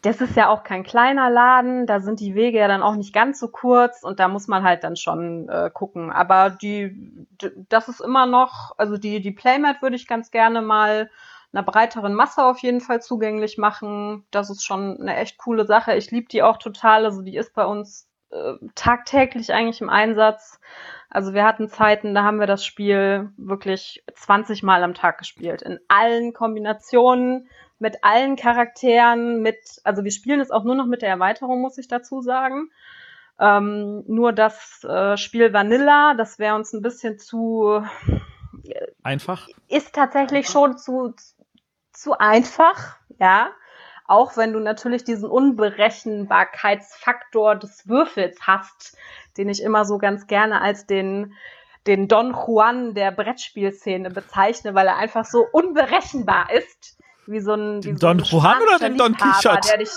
das 0.04 0.20
ist 0.20 0.36
ja 0.36 0.50
auch 0.50 0.64
kein 0.64 0.84
kleiner 0.84 1.30
Laden. 1.30 1.86
Da 1.86 2.00
sind 2.00 2.20
die 2.20 2.34
Wege 2.34 2.58
ja 2.58 2.68
dann 2.68 2.82
auch 2.82 2.94
nicht 2.94 3.14
ganz 3.14 3.40
so 3.40 3.48
kurz 3.48 4.02
und 4.02 4.20
da 4.20 4.28
muss 4.28 4.48
man 4.48 4.62
halt 4.62 4.84
dann 4.84 4.96
schon 4.96 5.48
äh, 5.48 5.70
gucken. 5.72 6.12
Aber 6.12 6.50
die, 6.50 7.26
das 7.70 7.88
ist 7.88 8.00
immer 8.00 8.26
noch, 8.26 8.72
also 8.76 8.98
die, 8.98 9.20
die 9.20 9.30
Playmat 9.32 9.80
würde 9.80 9.96
ich 9.96 10.06
ganz 10.06 10.30
gerne 10.30 10.60
mal 10.60 11.10
einer 11.52 11.62
breiteren 11.62 12.14
Masse 12.14 12.44
auf 12.44 12.58
jeden 12.58 12.82
Fall 12.82 13.00
zugänglich 13.00 13.56
machen. 13.56 14.26
Das 14.30 14.50
ist 14.50 14.62
schon 14.64 15.00
eine 15.00 15.16
echt 15.16 15.38
coole 15.38 15.64
Sache. 15.64 15.94
Ich 15.94 16.10
liebe 16.10 16.28
die 16.28 16.42
auch 16.42 16.58
total. 16.58 17.06
Also 17.06 17.22
die 17.22 17.36
ist 17.36 17.54
bei 17.54 17.64
uns 17.64 18.06
äh, 18.30 18.54
tagtäglich 18.74 19.54
eigentlich 19.54 19.80
im 19.80 19.88
Einsatz. 19.88 20.60
Also 21.08 21.32
wir 21.32 21.44
hatten 21.44 21.68
Zeiten, 21.68 22.14
da 22.14 22.24
haben 22.24 22.40
wir 22.40 22.46
das 22.46 22.64
Spiel 22.64 23.30
wirklich 23.38 24.04
20 24.14 24.62
Mal 24.64 24.82
am 24.82 24.92
Tag 24.92 25.16
gespielt. 25.16 25.62
In 25.62 25.78
allen 25.88 26.34
Kombinationen, 26.34 27.48
mit 27.84 28.02
allen 28.02 28.34
Charakteren, 28.36 29.42
mit, 29.42 29.58
also 29.84 30.02
wir 30.04 30.10
spielen 30.10 30.40
es 30.40 30.50
auch 30.50 30.64
nur 30.64 30.74
noch 30.74 30.86
mit 30.86 31.02
der 31.02 31.10
Erweiterung, 31.10 31.60
muss 31.60 31.76
ich 31.76 31.86
dazu 31.86 32.22
sagen. 32.22 32.70
Ähm, 33.38 34.04
nur 34.06 34.32
das 34.32 34.82
äh, 34.84 35.18
Spiel 35.18 35.52
Vanilla, 35.52 36.14
das 36.14 36.38
wäre 36.38 36.54
uns 36.54 36.72
ein 36.72 36.80
bisschen 36.80 37.18
zu, 37.18 37.82
Einfach. 39.02 39.48
ist 39.68 39.94
tatsächlich 39.94 40.48
schon 40.48 40.78
zu, 40.78 41.12
zu 41.92 42.18
einfach, 42.18 42.96
ja. 43.20 43.50
Auch 44.06 44.38
wenn 44.38 44.54
du 44.54 44.60
natürlich 44.60 45.04
diesen 45.04 45.28
Unberechenbarkeitsfaktor 45.28 47.56
des 47.56 47.86
Würfels 47.86 48.46
hast, 48.46 48.96
den 49.36 49.50
ich 49.50 49.62
immer 49.62 49.84
so 49.84 49.98
ganz 49.98 50.26
gerne 50.26 50.62
als 50.62 50.86
den, 50.86 51.34
den 51.86 52.08
Don 52.08 52.32
Juan 52.32 52.94
der 52.94 53.10
Brettspielszene 53.10 54.08
bezeichne, 54.08 54.74
weil 54.74 54.86
er 54.86 54.96
einfach 54.96 55.26
so 55.26 55.44
unberechenbar 55.52 56.50
ist. 56.50 56.96
Wie 57.26 57.40
so 57.40 57.54
ein, 57.54 57.82
wie 57.82 57.88
Den 57.88 57.96
so 57.98 58.08
ein 58.08 58.18
Don 58.18 58.26
Juan 58.26 58.62
oder 58.62 58.78
den 58.78 58.98
Don 58.98 59.16
Quixote? 59.16 59.68
Der 59.68 59.78
dich, 59.78 59.90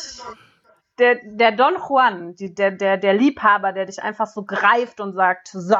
der, 0.97 1.15
der 1.23 1.51
Don 1.51 1.75
Juan, 1.75 2.35
die, 2.35 2.53
der, 2.53 2.71
der, 2.71 2.97
der 2.97 3.13
Liebhaber, 3.13 3.73
der 3.73 3.85
dich 3.85 4.01
einfach 4.01 4.27
so 4.27 4.43
greift 4.43 4.99
und 4.99 5.13
sagt, 5.13 5.49
so, 5.49 5.77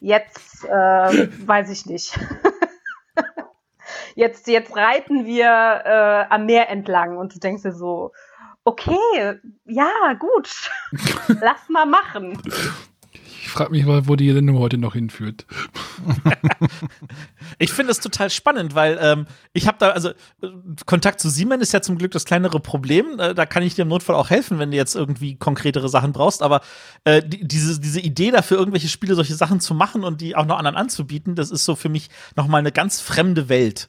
jetzt 0.00 0.64
äh, 0.64 1.28
weiß 1.46 1.70
ich 1.70 1.86
nicht. 1.86 2.18
jetzt, 4.14 4.46
jetzt 4.46 4.74
reiten 4.76 5.26
wir 5.26 5.46
äh, 5.46 6.32
am 6.32 6.46
Meer 6.46 6.68
entlang 6.70 7.18
und 7.18 7.34
du 7.34 7.38
denkst 7.38 7.62
dir 7.62 7.72
so, 7.72 8.12
okay, 8.64 9.40
ja, 9.64 9.90
gut, 10.18 10.70
lass 11.40 11.68
mal 11.68 11.86
machen. 11.86 12.40
Ich 13.12 13.48
frage 13.48 13.70
mich 13.70 13.86
mal, 13.86 14.06
wo 14.06 14.14
die 14.14 14.30
Sendung 14.30 14.58
heute 14.58 14.76
noch 14.76 14.92
hinführt. 14.92 15.46
ich 17.58 17.72
finde 17.72 17.92
es 17.92 18.00
total 18.00 18.28
spannend, 18.28 18.74
weil 18.74 18.98
ähm, 19.00 19.26
ich 19.54 19.66
habe 19.66 19.78
da, 19.78 19.90
also 19.90 20.10
Kontakt 20.84 21.18
zu 21.18 21.30
Siemens 21.30 21.62
ist 21.62 21.72
ja 21.72 21.80
zum 21.80 21.96
Glück 21.96 22.10
das 22.10 22.26
kleinere 22.26 22.60
Problem. 22.60 23.18
Äh, 23.18 23.34
da 23.34 23.46
kann 23.46 23.62
ich 23.62 23.74
dir 23.74 23.82
im 23.82 23.88
Notfall 23.88 24.16
auch 24.16 24.28
helfen, 24.28 24.58
wenn 24.58 24.70
du 24.70 24.76
jetzt 24.76 24.94
irgendwie 24.94 25.36
konkretere 25.36 25.88
Sachen 25.88 26.12
brauchst. 26.12 26.42
Aber 26.42 26.60
äh, 27.04 27.22
die, 27.22 27.48
diese, 27.48 27.80
diese 27.80 28.00
Idee 28.00 28.30
dafür, 28.30 28.58
irgendwelche 28.58 28.88
Spiele, 28.88 29.14
solche 29.14 29.34
Sachen 29.34 29.60
zu 29.60 29.72
machen 29.74 30.04
und 30.04 30.20
die 30.20 30.36
auch 30.36 30.44
noch 30.44 30.58
anderen 30.58 30.76
anzubieten, 30.76 31.34
das 31.34 31.50
ist 31.50 31.64
so 31.64 31.74
für 31.74 31.88
mich 31.88 32.10
nochmal 32.36 32.58
eine 32.58 32.72
ganz 32.72 33.00
fremde 33.00 33.48
Welt. 33.48 33.88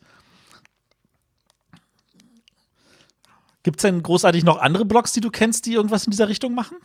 Gibt 3.63 3.79
es 3.79 3.81
denn 3.81 4.01
großartig 4.01 4.45
noch 4.45 4.59
andere 4.59 4.85
Blogs, 4.85 5.11
die 5.11 5.21
du 5.21 5.29
kennst, 5.29 5.65
die 5.65 5.73
irgendwas 5.73 6.05
in 6.05 6.11
dieser 6.11 6.29
Richtung 6.29 6.55
machen? 6.55 6.77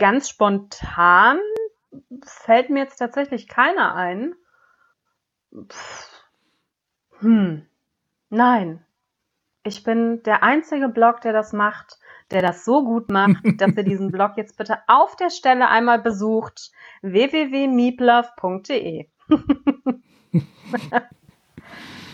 Ganz 0.00 0.28
spontan 0.30 1.38
fällt 2.24 2.70
mir 2.70 2.84
jetzt 2.84 2.96
tatsächlich 2.96 3.48
keiner 3.48 3.94
ein. 3.94 4.34
Pff. 5.68 6.08
Hm. 7.18 7.66
Nein. 8.30 8.82
Ich 9.62 9.82
bin 9.82 10.22
der 10.22 10.42
einzige 10.42 10.88
Blog, 10.88 11.20
der 11.20 11.34
das 11.34 11.52
macht, 11.52 11.98
der 12.30 12.40
das 12.40 12.64
so 12.64 12.82
gut 12.82 13.10
macht, 13.10 13.42
dass 13.60 13.76
ihr 13.76 13.84
diesen 13.84 14.10
Blog 14.10 14.38
jetzt 14.38 14.56
bitte 14.56 14.78
auf 14.86 15.16
der 15.16 15.28
Stelle 15.28 15.68
einmal 15.68 16.00
besucht. 16.00 16.72
www.meeplove.de 17.02 19.06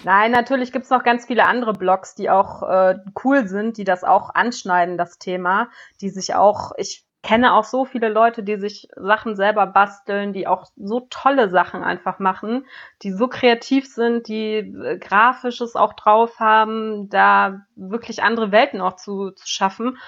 Nein, 0.02 0.32
natürlich 0.32 0.72
gibt's 0.72 0.90
noch 0.90 1.04
ganz 1.04 1.26
viele 1.26 1.46
andere 1.46 1.72
Blogs, 1.72 2.16
die 2.16 2.30
auch 2.30 2.64
äh, 2.64 2.98
cool 3.24 3.46
sind, 3.46 3.76
die 3.76 3.84
das 3.84 4.02
auch 4.02 4.34
anschneiden, 4.34 4.98
das 4.98 5.18
Thema, 5.18 5.70
die 6.00 6.10
sich 6.10 6.34
auch, 6.34 6.72
ich 6.76 7.05
kenne 7.26 7.54
auch 7.54 7.64
so 7.64 7.84
viele 7.84 8.08
Leute, 8.08 8.44
die 8.44 8.56
sich 8.56 8.88
Sachen 8.94 9.34
selber 9.34 9.66
basteln, 9.66 10.32
die 10.32 10.46
auch 10.46 10.66
so 10.76 11.08
tolle 11.10 11.50
Sachen 11.50 11.82
einfach 11.82 12.20
machen, 12.20 12.66
die 13.02 13.10
so 13.10 13.26
kreativ 13.26 13.92
sind, 13.92 14.28
die 14.28 14.58
äh, 14.58 14.96
grafisches 14.98 15.74
auch 15.74 15.94
drauf 15.94 16.38
haben, 16.38 17.08
da 17.08 17.62
wirklich 17.74 18.22
andere 18.22 18.52
Welten 18.52 18.80
auch 18.80 18.94
zu, 18.94 19.32
zu 19.32 19.48
schaffen. 19.48 19.98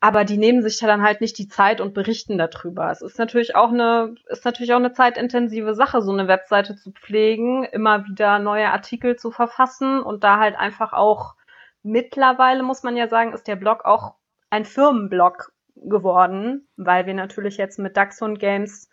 Aber 0.00 0.24
die 0.24 0.38
nehmen 0.38 0.62
sich 0.62 0.78
da 0.78 0.86
dann 0.86 1.02
halt 1.02 1.20
nicht 1.20 1.36
die 1.36 1.48
Zeit 1.48 1.82
und 1.82 1.92
berichten 1.92 2.38
darüber. 2.38 2.90
Es 2.90 3.02
ist 3.02 3.18
natürlich 3.18 3.54
auch 3.54 3.70
eine, 3.70 4.14
ist 4.30 4.46
natürlich 4.46 4.72
auch 4.72 4.78
eine 4.78 4.92
zeitintensive 4.92 5.74
Sache, 5.74 6.00
so 6.00 6.12
eine 6.12 6.26
Webseite 6.26 6.74
zu 6.74 6.90
pflegen, 6.90 7.64
immer 7.64 8.06
wieder 8.06 8.38
neue 8.38 8.70
Artikel 8.70 9.16
zu 9.16 9.30
verfassen 9.30 10.00
und 10.00 10.24
da 10.24 10.38
halt 10.38 10.56
einfach 10.56 10.94
auch 10.94 11.34
mittlerweile 11.82 12.62
muss 12.62 12.82
man 12.82 12.96
ja 12.96 13.08
sagen, 13.08 13.34
ist 13.34 13.46
der 13.46 13.56
Blog 13.56 13.84
auch 13.84 14.14
ein 14.48 14.64
Firmenblog 14.64 15.52
geworden, 15.76 16.68
weil 16.76 17.06
wir 17.06 17.14
natürlich 17.14 17.56
jetzt 17.56 17.78
mit 17.78 17.96
Daxon 17.96 18.38
Games 18.38 18.88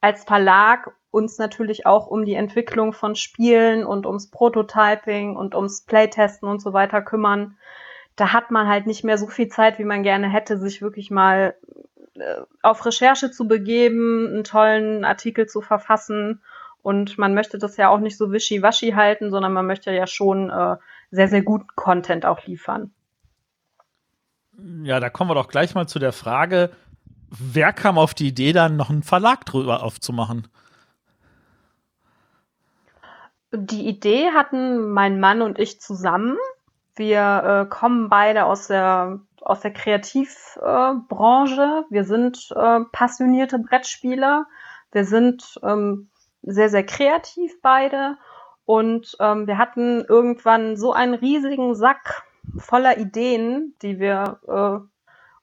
als 0.00 0.24
Verlag 0.24 0.92
uns 1.10 1.38
natürlich 1.38 1.86
auch 1.86 2.08
um 2.08 2.24
die 2.24 2.34
Entwicklung 2.34 2.92
von 2.92 3.14
Spielen 3.14 3.86
und 3.86 4.04
ums 4.04 4.30
Prototyping 4.30 5.36
und 5.36 5.54
ums 5.54 5.84
Playtesten 5.84 6.48
und 6.48 6.60
so 6.60 6.72
weiter 6.72 7.02
kümmern. 7.02 7.56
Da 8.16 8.32
hat 8.32 8.50
man 8.50 8.68
halt 8.68 8.86
nicht 8.86 9.04
mehr 9.04 9.16
so 9.16 9.26
viel 9.28 9.48
Zeit, 9.48 9.78
wie 9.78 9.84
man 9.84 10.02
gerne 10.02 10.28
hätte, 10.28 10.58
sich 10.58 10.82
wirklich 10.82 11.10
mal 11.10 11.56
äh, 12.16 12.42
auf 12.62 12.84
Recherche 12.84 13.30
zu 13.30 13.48
begeben, 13.48 14.26
einen 14.28 14.44
tollen 14.44 15.04
Artikel 15.04 15.46
zu 15.46 15.60
verfassen. 15.60 16.42
Und 16.82 17.16
man 17.16 17.32
möchte 17.32 17.58
das 17.58 17.76
ja 17.76 17.88
auch 17.88 18.00
nicht 18.00 18.18
so 18.18 18.30
wischiwaschi 18.30 18.90
halten, 18.92 19.30
sondern 19.30 19.52
man 19.52 19.66
möchte 19.66 19.90
ja 19.90 20.06
schon 20.06 20.50
äh, 20.50 20.76
sehr, 21.10 21.28
sehr 21.28 21.42
guten 21.42 21.68
Content 21.76 22.26
auch 22.26 22.44
liefern. 22.44 22.92
Ja, 24.82 25.00
da 25.00 25.10
kommen 25.10 25.30
wir 25.30 25.34
doch 25.34 25.48
gleich 25.48 25.74
mal 25.74 25.86
zu 25.86 25.98
der 25.98 26.12
Frage, 26.12 26.70
wer 27.30 27.72
kam 27.72 27.98
auf 27.98 28.14
die 28.14 28.28
Idee, 28.28 28.52
dann 28.52 28.76
noch 28.76 28.90
einen 28.90 29.02
Verlag 29.02 29.44
drüber 29.46 29.82
aufzumachen? 29.82 30.48
Die 33.52 33.86
Idee 33.86 34.30
hatten 34.32 34.90
mein 34.90 35.20
Mann 35.20 35.42
und 35.42 35.58
ich 35.58 35.80
zusammen. 35.80 36.36
Wir 36.96 37.66
äh, 37.66 37.68
kommen 37.68 38.08
beide 38.08 38.46
aus 38.46 38.68
der 38.68 39.20
aus 39.40 39.60
der 39.60 39.72
Kreativbranche. 39.72 41.84
Äh, 41.86 41.92
wir 41.92 42.04
sind 42.04 42.52
äh, 42.56 42.80
passionierte 42.92 43.58
Brettspieler. 43.58 44.46
Wir 44.92 45.04
sind 45.04 45.58
ähm, 45.62 46.08
sehr 46.42 46.68
sehr 46.68 46.84
kreativ 46.84 47.52
beide 47.62 48.16
und 48.64 49.16
ähm, 49.20 49.46
wir 49.46 49.58
hatten 49.58 50.04
irgendwann 50.04 50.76
so 50.76 50.92
einen 50.92 51.14
riesigen 51.14 51.74
Sack 51.74 52.23
voller 52.58 52.98
Ideen, 52.98 53.74
die 53.82 53.98
wir 53.98 54.40
äh, 54.46 54.88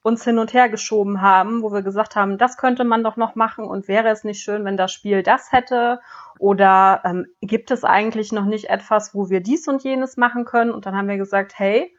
uns 0.03 0.23
hin 0.23 0.39
und 0.39 0.53
her 0.53 0.69
geschoben 0.69 1.21
haben, 1.21 1.61
wo 1.61 1.71
wir 1.71 1.81
gesagt 1.81 2.15
haben, 2.15 2.37
das 2.37 2.57
könnte 2.57 2.83
man 2.83 3.03
doch 3.03 3.17
noch 3.17 3.35
machen 3.35 3.65
und 3.65 3.87
wäre 3.87 4.09
es 4.09 4.23
nicht 4.23 4.41
schön, 4.41 4.65
wenn 4.65 4.77
das 4.77 4.91
Spiel 4.91 5.21
das 5.21 5.51
hätte 5.51 5.99
oder 6.39 7.01
ähm, 7.05 7.27
gibt 7.41 7.69
es 7.69 7.83
eigentlich 7.83 8.31
noch 8.31 8.45
nicht 8.45 8.69
etwas, 8.69 9.13
wo 9.13 9.29
wir 9.29 9.41
dies 9.41 9.67
und 9.67 9.83
jenes 9.83 10.17
machen 10.17 10.45
können? 10.45 10.71
Und 10.71 10.85
dann 10.85 10.95
haben 10.95 11.07
wir 11.07 11.17
gesagt, 11.17 11.53
hey, 11.57 11.95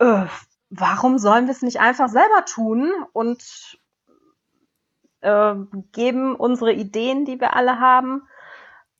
äh, 0.00 0.24
warum 0.70 1.18
sollen 1.18 1.46
wir 1.46 1.52
es 1.52 1.62
nicht 1.62 1.80
einfach 1.80 2.08
selber 2.08 2.44
tun 2.46 2.92
und 3.12 3.78
äh, 5.20 5.54
geben 5.92 6.34
unsere 6.34 6.72
Ideen, 6.72 7.24
die 7.24 7.40
wir 7.40 7.54
alle 7.54 7.78
haben, 7.78 8.22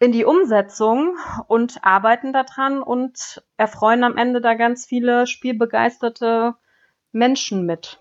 in 0.01 0.13
die 0.13 0.25
Umsetzung 0.25 1.17
und 1.49 1.85
arbeiten 1.85 2.33
daran 2.33 2.83
und 2.83 3.43
erfreuen 3.57 4.05
am 4.05 4.17
Ende 4.17 4.41
da 4.41 4.55
ganz 4.55 4.87
viele 4.87 5.27
spielbegeisterte 5.27 6.55
Menschen 7.13 7.67
mit. 7.67 8.01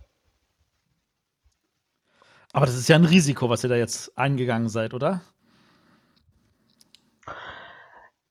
Aber 2.53 2.65
das 2.65 2.75
ist 2.75 2.87
ja 2.87 2.95
ein 2.95 3.05
Risiko, 3.05 3.49
was 3.49 3.63
ihr 3.63 3.69
da 3.69 3.75
jetzt 3.75 4.17
eingegangen 4.17 4.69
seid, 4.69 4.93
oder? 4.93 5.21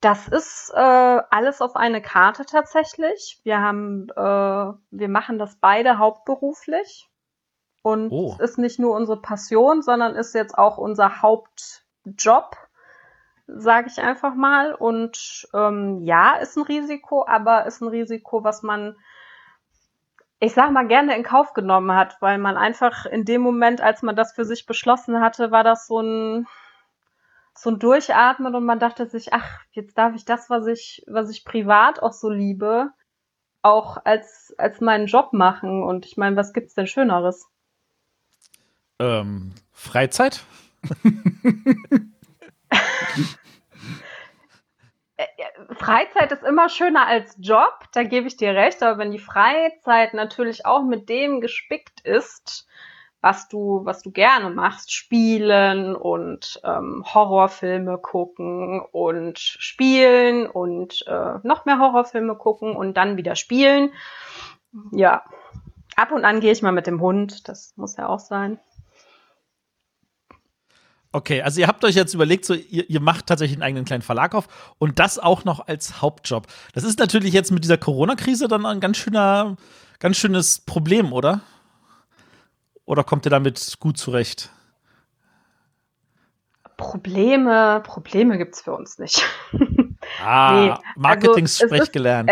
Das 0.01 0.29
ist 0.29 0.71
äh, 0.75 0.79
alles 0.79 1.61
auf 1.61 1.75
eine 1.75 2.01
Karte 2.03 2.45
tatsächlich. 2.45 3.41
Wir 3.45 3.61
haben, 3.61 4.09
äh, 4.11 4.15
wir 4.91 5.09
machen 5.09 5.39
das 5.39 5.57
beide 5.61 5.99
hauptberuflich. 5.99 7.09
Und 7.83 8.11
Oh. 8.11 8.35
es 8.39 8.51
ist 8.51 8.59
nicht 8.59 8.79
nur 8.79 8.95
unsere 8.95 9.21
Passion, 9.21 9.83
sondern 9.83 10.15
ist 10.15 10.35
jetzt 10.35 10.57
auch 10.59 10.77
unser 10.77 11.23
Hauptjob, 11.23 12.57
sage 13.47 13.89
ich 13.89 13.99
einfach 14.01 14.35
mal. 14.35 14.75
Und 14.75 15.49
ähm, 15.55 16.01
ja, 16.03 16.37
ist 16.37 16.57
ein 16.57 16.65
Risiko, 16.65 17.27
aber 17.27 17.67
ist 17.67 17.81
ein 17.81 17.89
Risiko, 17.89 18.45
was 18.45 18.63
man, 18.63 18.97
ich 20.41 20.55
sag 20.55 20.71
mal, 20.71 20.87
gerne 20.87 21.17
in 21.17 21.23
Kauf 21.23 21.53
genommen 21.53 21.95
hat, 21.95 22.17
weil 22.21 22.39
man 22.39 22.57
einfach 22.57 23.07
in 23.07 23.25
dem 23.25 23.43
Moment, 23.43 23.81
als 23.81 24.03
man 24.03 24.17
das 24.17 24.33
für 24.33 24.45
sich 24.45 24.67
beschlossen 24.67 25.21
hatte, 25.21 25.51
war 25.51 25.65
das 25.65 25.87
so 25.87 26.01
ein 26.01 26.47
so 27.59 27.71
ein 27.71 27.79
Durchatmen 27.79 28.55
und 28.55 28.65
man 28.65 28.79
dachte 28.79 29.07
sich, 29.07 29.33
ach, 29.33 29.61
jetzt 29.71 29.97
darf 29.97 30.15
ich 30.15 30.27
das, 30.27 30.51
was 30.51 30.67
ich, 30.67 31.03
was 31.07 31.31
ich 31.31 31.45
privat 31.45 32.03
auch 32.03 32.13
so 32.13 32.29
liebe, 32.29 32.91
auch 33.63 33.97
als, 34.05 34.55
als 34.59 34.81
meinen 34.81 35.07
Job 35.07 35.33
machen. 35.33 35.83
Und 35.83 36.05
ich 36.05 36.19
meine, 36.19 36.37
was 36.37 36.53
gibt's 36.53 36.75
denn 36.75 36.87
Schöneres? 36.87 37.47
Ähm, 38.99 39.55
Freizeit? 39.73 40.45
Freizeit 45.79 46.33
ist 46.33 46.43
immer 46.43 46.69
schöner 46.69 47.07
als 47.07 47.37
Job, 47.39 47.85
da 47.93 48.03
gebe 48.03 48.27
ich 48.27 48.37
dir 48.37 48.55
recht, 48.55 48.83
aber 48.83 48.99
wenn 48.99 49.13
die 49.13 49.19
Freizeit 49.19 50.13
natürlich 50.15 50.67
auch 50.67 50.85
mit 50.85 51.09
dem 51.09 51.41
gespickt 51.41 52.01
ist, 52.03 52.67
was 53.23 53.49
du, 53.49 53.81
was 53.85 54.03
du 54.03 54.13
gerne 54.13 54.51
machst, 54.51 54.93
spielen 54.93 55.97
und 55.97 56.61
ähm, 56.65 57.03
Horrorfilme 57.13 57.99
gucken 57.99 58.81
und 58.93 59.39
spielen 59.39 60.47
und 60.47 61.05
äh, 61.09 61.39
noch 61.43 61.65
mehr 61.65 61.79
Horrorfilme 61.79 62.37
gucken 62.37 62.77
und 62.77 62.97
dann 62.97 63.17
wieder 63.17 63.35
spielen. 63.35 63.93
Ja, 64.93 65.25
ab 65.97 66.13
und 66.13 66.25
an 66.25 66.41
gehe 66.41 66.53
ich 66.53 66.63
mal 66.63 66.73
mit 66.73 66.87
dem 66.87 67.01
Hund, 67.01 67.49
das 67.49 67.73
muss 67.77 67.97
ja 67.97 68.07
auch 68.07 68.21
sein. 68.21 68.61
Okay, 71.17 71.41
also 71.41 71.61
ihr 71.61 71.67
habt 71.67 71.83
euch 71.83 71.95
jetzt 71.95 72.13
überlegt, 72.13 72.45
so 72.45 72.53
ihr, 72.53 72.91
ihr 72.91 73.01
macht 73.01 73.27
tatsächlich 73.27 73.57
einen 73.57 73.63
eigenen 73.63 73.85
kleinen 73.87 74.03
Verlag 74.03 74.35
auf 74.35 74.75
und 74.77 74.99
das 74.99 75.19
auch 75.19 75.45
noch 75.45 75.67
als 75.67 76.03
Hauptjob. 76.03 76.47
Das 76.75 76.85
ist 76.85 76.99
natürlich 76.99 77.33
jetzt 77.33 77.51
mit 77.51 77.65
dieser 77.65 77.79
Corona-Krise 77.79 78.49
dann 78.49 78.67
ein 78.67 78.81
ganz 78.81 78.99
schöner, 78.99 79.57
ganz 79.99 80.19
schönes 80.19 80.59
Problem, 80.61 81.15
oder? 81.15 81.41
Oder 82.85 83.03
kommt 83.03 83.25
ihr 83.27 83.31
damit 83.31 83.77
gut 83.81 83.97
zurecht? 83.97 84.51
Probleme, 86.77 87.81
Probleme 87.83 88.37
gibt's 88.37 88.61
für 88.61 88.75
uns 88.75 88.99
nicht. 88.99 89.25
Ah, 90.23 90.53
Nee, 90.53 90.71
also 90.71 90.83
Marketing-Sprech 90.97 91.73
es 91.81 91.87
ist- 91.89 91.93
gelernt. 91.93 92.31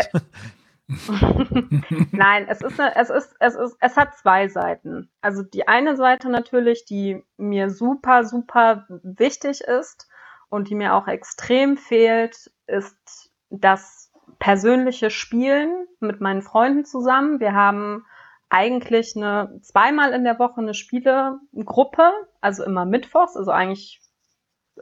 Nein, 2.13 2.47
es 2.49 2.61
ist, 2.61 2.79
eine, 2.79 2.95
es 2.97 3.09
ist, 3.09 3.35
es 3.41 3.55
ist, 3.55 3.77
es 3.81 3.97
hat 3.97 4.17
zwei 4.17 4.49
Seiten. 4.49 5.11
Also 5.23 5.43
die 5.43 5.67
eine 5.67 5.97
Seite 5.97 6.29
natürlich, 6.29 6.85
die 6.85 7.25
mir 7.39 7.71
super, 7.71 8.25
super 8.25 8.87
wichtig 8.89 9.63
ist 9.63 10.09
und 10.51 10.69
die 10.69 10.75
mir 10.75 10.95
auch 10.95 11.09
extrem 11.09 11.79
fehlt, 11.79 12.51
ist 12.67 13.31
das 13.49 14.13
persönliche 14.39 15.11
Spielen 15.11 15.87
mit 16.01 16.21
meinen 16.21 16.43
Freunden 16.43 16.85
zusammen. 16.85 17.41
Wir 17.41 17.55
haben 17.55 18.05
eigentlich 18.51 19.17
eine 19.17 19.59
zweimal 19.63 20.13
in 20.13 20.25
der 20.25 20.39
Woche 20.39 20.61
eine 20.61 20.75
Spielegruppe, 20.75 22.11
also 22.41 22.63
immer 22.63 22.85
mittwochs, 22.85 23.37
also 23.37 23.51
eigentlich 23.51 24.01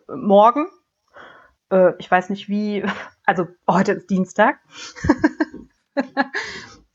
morgen. 0.09 0.67
Äh, 1.71 1.93
ich 1.99 2.11
weiß 2.11 2.31
nicht 2.31 2.49
wie, 2.49 2.85
also 3.25 3.47
heute 3.69 3.93
ist 3.93 4.11
Dienstag. 4.11 4.59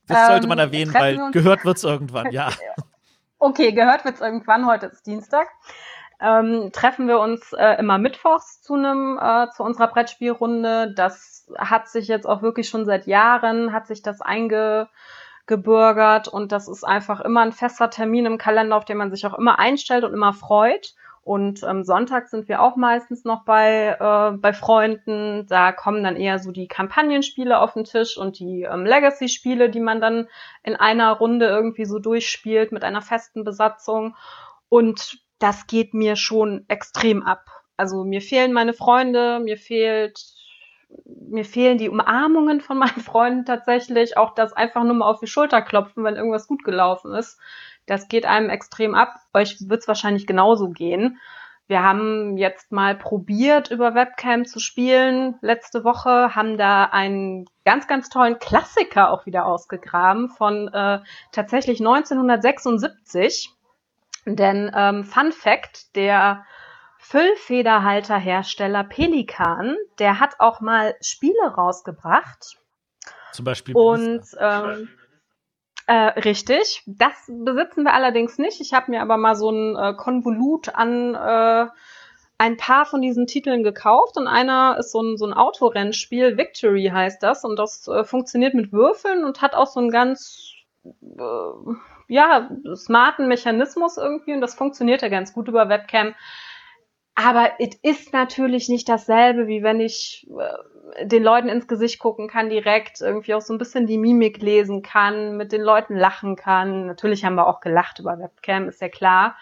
Das 0.10 0.27
sollte 0.27 0.43
ähm, 0.43 0.49
man 0.49 0.60
erwähnen, 0.60 0.93
treffen 0.93 1.21
weil 1.21 1.31
gehört 1.31 1.65
wird's 1.65 1.83
irgendwann, 1.83 2.27
ja. 2.31 2.49
Okay, 3.39 3.73
gehört 3.73 4.05
wird's 4.05 4.21
irgendwann, 4.21 4.65
heute 4.65 4.86
ist 4.86 5.05
Dienstag. 5.05 5.49
ähm, 6.19 6.71
treffen 6.73 7.07
wir 7.07 7.19
uns 7.19 7.53
äh, 7.53 7.73
immer 7.73 7.97
mittwochs 7.97 8.62
zu 8.62 8.73
einem 8.73 9.19
äh, 9.21 9.49
zu 9.55 9.63
unserer 9.63 9.88
Brettspielrunde. 9.88 10.93
Das 10.95 11.47
hat 11.57 11.89
sich 11.89 12.07
jetzt 12.07 12.25
auch 12.25 12.41
wirklich 12.41 12.69
schon 12.69 12.86
seit 12.86 13.05
Jahren 13.05 13.73
hat 13.73 13.88
sich 13.88 14.01
das 14.01 14.21
eingebürgert 14.21 16.27
und 16.27 16.51
das 16.51 16.67
ist 16.67 16.83
einfach 16.83 17.21
immer 17.21 17.41
ein 17.41 17.51
fester 17.51 17.89
Termin 17.89 18.25
im 18.25 18.38
Kalender, 18.38 18.75
auf 18.75 18.86
den 18.86 18.97
man 18.97 19.12
sich 19.12 19.25
auch 19.25 19.38
immer 19.38 19.60
einstellt 19.60 20.03
und 20.03 20.13
immer 20.13 20.33
freut. 20.33 20.95
Und 21.27 21.61
ähm, 21.63 21.83
Sonntag 21.83 22.29
sind 22.29 22.47
wir 22.47 22.61
auch 22.61 22.77
meistens 22.77 23.25
noch 23.25 23.43
bei, 23.43 23.97
äh, 23.99 24.37
bei 24.37 24.53
Freunden. 24.53 25.45
Da 25.47 25.73
kommen 25.73 26.01
dann 26.01 26.15
eher 26.15 26.39
so 26.39 26.53
die 26.53 26.69
Kampagnenspiele 26.69 27.59
auf 27.59 27.73
den 27.73 27.83
Tisch 27.83 28.17
und 28.17 28.39
die 28.39 28.61
ähm, 28.61 28.85
Legacy-Spiele, 28.85 29.69
die 29.69 29.81
man 29.81 29.99
dann 29.99 30.29
in 30.63 30.77
einer 30.77 31.11
Runde 31.11 31.47
irgendwie 31.47 31.83
so 31.83 31.99
durchspielt 31.99 32.71
mit 32.71 32.85
einer 32.85 33.01
festen 33.01 33.43
Besatzung. 33.43 34.15
Und 34.69 35.19
das 35.37 35.67
geht 35.67 35.93
mir 35.93 36.15
schon 36.15 36.63
extrem 36.69 37.23
ab. 37.23 37.43
Also 37.75 38.05
mir 38.05 38.21
fehlen 38.21 38.53
meine 38.53 38.71
Freunde, 38.71 39.41
mir 39.41 39.57
fehlt 39.57 40.23
mir 41.05 41.43
fehlen 41.43 41.77
die 41.77 41.89
Umarmungen 41.89 42.61
von 42.61 42.77
meinen 42.77 43.01
Freunden 43.03 43.43
tatsächlich, 43.43 44.15
auch 44.15 44.33
das 44.33 44.53
einfach 44.53 44.85
nur 44.85 44.93
mal 44.93 45.09
auf 45.09 45.19
die 45.19 45.27
Schulter 45.27 45.61
klopfen, 45.61 46.05
wenn 46.05 46.15
irgendwas 46.15 46.47
gut 46.47 46.63
gelaufen 46.63 47.13
ist. 47.13 47.37
Das 47.88 48.08
geht 48.08 48.26
einem 48.26 48.50
extrem 48.50 48.93
ab. 48.93 49.15
Euch 49.34 49.58
wird 49.67 49.82
es 49.82 49.88
wahrscheinlich 49.88 50.28
genauso 50.28 50.69
gehen. 50.69 51.17
Wir 51.67 51.84
haben 51.84 52.38
jetzt 52.38 52.71
mal 52.71 52.95
probiert, 52.95 53.71
über 53.71 53.93
Webcam 53.93 54.45
zu 54.45 54.60
spielen. 54.60 55.36
Letzte 55.41 55.84
Woche 55.84 56.34
haben 56.34 56.58
da 56.58 56.86
einen 56.86 57.45
ganz, 57.65 57.88
ganz 57.88 58.08
tollen 58.08 58.39
Klassiker 58.39 59.12
auch 59.12 59.26
wieder 59.26 59.45
ausgegraben 59.45 60.30
von 60.30 60.69
äh, 60.69 61.00
tatsächlich 61.34 61.80
1976. 61.80 63.52
Denn 64.26 64.71
ähm, 64.73 65.04
Fun 65.04 65.34
Fact, 65.34 65.95
der 65.95 66.45
Füllfederhalterhersteller 67.00 68.86
Pelikan, 68.86 69.76
der 70.00 70.19
hat 70.19 70.39
auch 70.39 70.62
mal 70.62 70.95
Spiele 71.02 71.54
rausgebracht. 71.56 72.58
Zum 73.34 73.45
Beispiel. 73.45 73.76
Und 73.76 74.23
ähm, 74.39 74.89
äh, 75.88 75.93
richtig. 76.19 76.84
Das 76.86 77.13
besitzen 77.28 77.84
wir 77.84 77.93
allerdings 77.93 78.38
nicht. 78.38 78.62
Ich 78.62 78.73
habe 78.73 78.91
mir 78.91 79.02
aber 79.02 79.17
mal 79.17 79.36
so 79.36 79.50
ein 79.50 79.76
äh, 79.76 79.93
Konvolut 79.95 80.76
an 80.76 81.15
äh, 81.15 81.67
ein 82.38 82.58
paar 82.58 82.86
von 82.86 83.02
diesen 83.02 83.26
Titeln 83.26 83.63
gekauft 83.63 84.17
und 84.17 84.28
einer 84.28 84.78
ist 84.80 84.91
so 84.91 85.02
ein, 85.02 85.17
so 85.17 85.26
ein 85.26 85.34
Autorennspiel, 85.34 86.38
Victory 86.38 86.91
heißt 86.93 87.23
das 87.23 87.43
und 87.43 87.58
das 87.58 87.88
äh, 87.88 88.04
funktioniert 88.04 88.54
mit 88.54 88.71
Würfeln 88.71 89.23
und 89.23 89.41
hat 89.41 89.56
auch 89.56 89.65
so 89.65 89.80
einen 89.80 89.89
ganz 89.89 90.52
äh, 90.84 91.73
ja, 92.10 92.50
smarten 92.76 93.28
Mechanismus 93.28 93.97
irgendwie 93.97 94.34
und 94.34 94.41
das 94.41 94.54
funktioniert 94.54 95.02
ja 95.02 95.10
ganz 95.10 95.34
gut 95.34 95.47
über 95.47 95.67
Webcam. 95.69 96.13
Aber 97.19 97.53
es 97.58 97.75
ist 97.82 98.13
natürlich 98.13 98.69
nicht 98.69 98.88
dasselbe, 98.88 99.47
wie 99.47 99.63
wenn 99.63 99.80
ich 99.80 100.27
äh, 100.30 101.08
den 101.08 101.23
Leuten 101.23 101.49
ins 101.49 101.67
Gesicht 101.67 101.97
gucken 101.97 102.27
kann, 102.27 102.51
direkt 102.51 103.01
irgendwie 103.01 103.34
auch 103.34 103.41
so 103.41 103.56
ein 103.56 103.58
bisschen 103.58 103.88
die 103.88 103.97
Mimik 103.97 104.39
lesen 104.39 104.84
kann, 104.84 105.36
mit 105.36 105.51
den 105.51 105.63
Leuten 105.63 105.95
lachen 105.95 106.36
kann. 106.36 106.86
Natürlich 106.86 107.25
haben 107.25 107.34
wir 107.34 107.47
auch 107.47 107.60
gelacht 107.60 107.97
über 107.97 108.19
Webcam, 108.19 108.69
ist 108.69 108.82
ja 108.82 108.89
klar. 108.89 109.36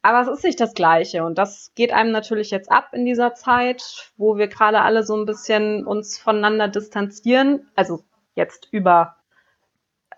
Aber 0.00 0.22
es 0.22 0.28
ist 0.28 0.42
nicht 0.42 0.58
das 0.58 0.72
Gleiche 0.72 1.22
und 1.22 1.36
das 1.36 1.72
geht 1.74 1.92
einem 1.92 2.12
natürlich 2.12 2.50
jetzt 2.50 2.72
ab 2.72 2.88
in 2.94 3.04
dieser 3.04 3.34
Zeit, 3.34 4.10
wo 4.16 4.38
wir 4.38 4.48
gerade 4.48 4.80
alle 4.80 5.02
so 5.02 5.14
ein 5.14 5.26
bisschen 5.26 5.86
uns 5.86 6.16
voneinander 6.16 6.68
distanzieren. 6.68 7.70
Also 7.76 8.02
jetzt 8.34 8.68
über 8.70 9.16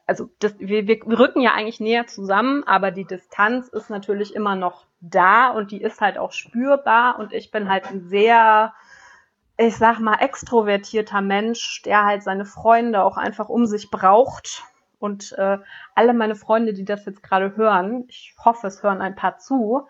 also 0.07 0.29
das, 0.39 0.59
wir, 0.59 0.87
wir 0.87 1.19
rücken 1.19 1.41
ja 1.41 1.53
eigentlich 1.55 1.81
näher 1.81 2.07
zusammen, 2.07 2.63
aber 2.65 2.91
die 2.91 3.07
Distanz 3.07 3.69
ist 3.69 3.91
natürlich 3.91 4.35
immer 4.35 4.55
noch 4.55 4.87
da 5.01 5.51
und 5.51 5.71
die 5.71 5.81
ist 5.81 6.01
halt 6.01 6.19
auch 6.19 6.33
spürbar 6.33 7.19
und 7.19 7.33
ich 7.33 7.51
bin 7.51 7.69
halt 7.69 7.87
ein 7.87 8.03
sehr, 8.09 8.75
ich 9.57 9.77
sag 9.77 10.01
mal, 10.01 10.17
extrovertierter 10.21 11.21
Mensch, 11.21 11.83
der 11.83 12.05
halt 12.05 12.23
seine 12.23 12.45
Freunde 12.45 13.03
auch 13.03 13.17
einfach 13.17 13.49
um 13.49 13.67
sich 13.67 13.91
braucht. 13.91 14.65
Und 14.99 15.33
äh, 15.33 15.59
alle 15.95 16.15
meine 16.15 16.35
Freunde, 16.35 16.73
die 16.73 16.85
das 16.85 17.05
jetzt 17.05 17.23
gerade 17.23 17.57
hören, 17.57 18.05
ich 18.09 18.35
hoffe, 18.43 18.67
es 18.67 18.83
hören 18.83 19.03
ein 19.03 19.15
paar 19.15 19.39
zu. 19.39 19.87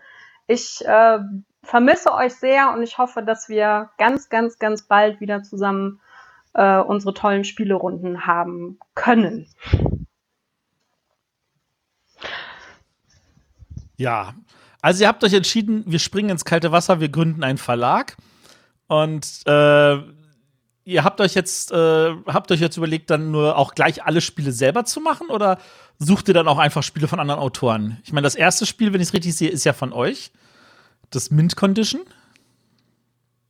Ich 0.48 0.84
äh, 0.84 1.18
vermisse 1.62 2.12
euch 2.12 2.34
sehr 2.34 2.72
und 2.72 2.82
ich 2.82 2.98
hoffe, 2.98 3.22
dass 3.22 3.48
wir 3.48 3.90
ganz, 3.96 4.28
ganz, 4.28 4.58
ganz 4.58 4.82
bald 4.82 5.20
wieder 5.20 5.42
zusammen 5.42 6.00
äh, 6.54 6.78
unsere 6.78 7.14
tollen 7.14 7.44
Spielerunden 7.44 8.26
haben 8.26 8.78
können. 8.94 9.48
Ja, 13.96 14.34
also 14.82 15.02
ihr 15.02 15.08
habt 15.08 15.24
euch 15.24 15.32
entschieden, 15.32 15.84
wir 15.86 15.98
springen 15.98 16.30
ins 16.30 16.44
kalte 16.44 16.72
Wasser, 16.72 17.00
wir 17.00 17.08
gründen 17.08 17.42
einen 17.42 17.58
Verlag 17.58 18.16
und 18.86 19.26
äh, 19.46 19.96
ihr 20.84 21.04
habt 21.04 21.20
euch 21.20 21.34
jetzt 21.34 21.72
äh, 21.72 22.14
habt 22.26 22.52
euch 22.52 22.60
jetzt 22.60 22.76
überlegt, 22.76 23.10
dann 23.10 23.30
nur 23.30 23.56
auch 23.56 23.74
gleich 23.74 24.04
alle 24.04 24.20
Spiele 24.20 24.52
selber 24.52 24.84
zu 24.84 25.00
machen 25.00 25.28
oder 25.28 25.58
sucht 25.98 26.28
ihr 26.28 26.34
dann 26.34 26.48
auch 26.48 26.58
einfach 26.58 26.82
Spiele 26.82 27.08
von 27.08 27.20
anderen 27.20 27.40
Autoren? 27.40 27.98
Ich 28.04 28.12
meine, 28.12 28.24
das 28.24 28.34
erste 28.34 28.66
Spiel, 28.66 28.92
wenn 28.92 29.00
ich 29.00 29.08
es 29.08 29.14
richtig 29.14 29.34
sehe, 29.34 29.48
ist 29.48 29.64
ja 29.64 29.72
von 29.72 29.92
euch, 29.92 30.32
das 31.10 31.30
Mint 31.30 31.56
Condition. 31.56 32.02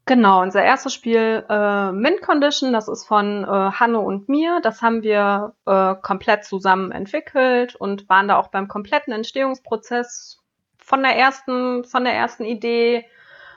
Genau, 0.06 0.42
unser 0.42 0.62
erstes 0.62 0.92
Spiel 0.92 1.46
äh, 1.48 1.90
Mint 1.92 2.20
Condition, 2.20 2.74
das 2.74 2.88
ist 2.88 3.06
von 3.06 3.44
äh, 3.44 3.46
Hanno 3.46 4.02
und 4.02 4.28
mir. 4.28 4.60
Das 4.62 4.82
haben 4.82 5.02
wir 5.02 5.54
äh, 5.64 5.94
komplett 5.94 6.44
zusammen 6.44 6.92
entwickelt 6.92 7.74
und 7.74 8.06
waren 8.10 8.28
da 8.28 8.36
auch 8.36 8.48
beim 8.48 8.68
kompletten 8.68 9.14
Entstehungsprozess 9.14 10.42
von 10.76 11.02
der 11.02 11.16
ersten, 11.16 11.84
von 11.84 12.04
der 12.04 12.12
ersten 12.12 12.44
Idee, 12.44 13.06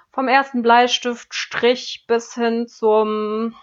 vom 0.09 0.29
ersten 0.29 0.61
Bleistiftstrich 0.61 2.05
bis 2.07 2.33
hin 2.33 2.67
zum, 2.67 3.53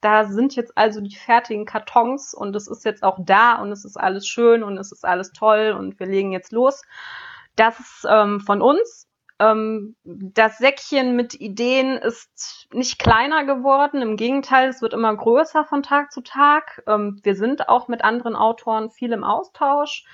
da 0.00 0.24
sind 0.26 0.54
jetzt 0.54 0.78
also 0.78 1.00
die 1.00 1.16
fertigen 1.16 1.66
Kartons 1.66 2.34
und 2.34 2.54
es 2.54 2.68
ist 2.68 2.84
jetzt 2.84 3.02
auch 3.02 3.18
da 3.20 3.56
und 3.56 3.72
es 3.72 3.84
ist 3.84 3.96
alles 3.96 4.28
schön 4.28 4.62
und 4.62 4.78
es 4.78 4.92
ist 4.92 5.04
alles 5.04 5.32
toll 5.32 5.74
und 5.76 5.98
wir 5.98 6.06
legen 6.06 6.30
jetzt 6.30 6.52
los. 6.52 6.82
Das 7.56 7.80
ist 7.80 8.06
ähm, 8.08 8.38
von 8.38 8.62
uns 8.62 9.07
ähm, 9.38 9.96
das 10.04 10.58
Säckchen 10.58 11.14
mit 11.14 11.40
Ideen 11.40 11.96
ist 11.96 12.66
nicht 12.72 12.98
kleiner 12.98 13.44
geworden. 13.44 14.02
Im 14.02 14.16
Gegenteil, 14.16 14.68
es 14.68 14.82
wird 14.82 14.94
immer 14.94 15.14
größer 15.14 15.64
von 15.64 15.82
Tag 15.82 16.12
zu 16.12 16.22
Tag. 16.22 16.82
Ähm, 16.86 17.20
wir 17.22 17.36
sind 17.36 17.68
auch 17.68 17.88
mit 17.88 18.02
anderen 18.02 18.34
Autoren 18.34 18.90
viel 18.90 19.12
im 19.12 19.24
Austausch. 19.24 20.04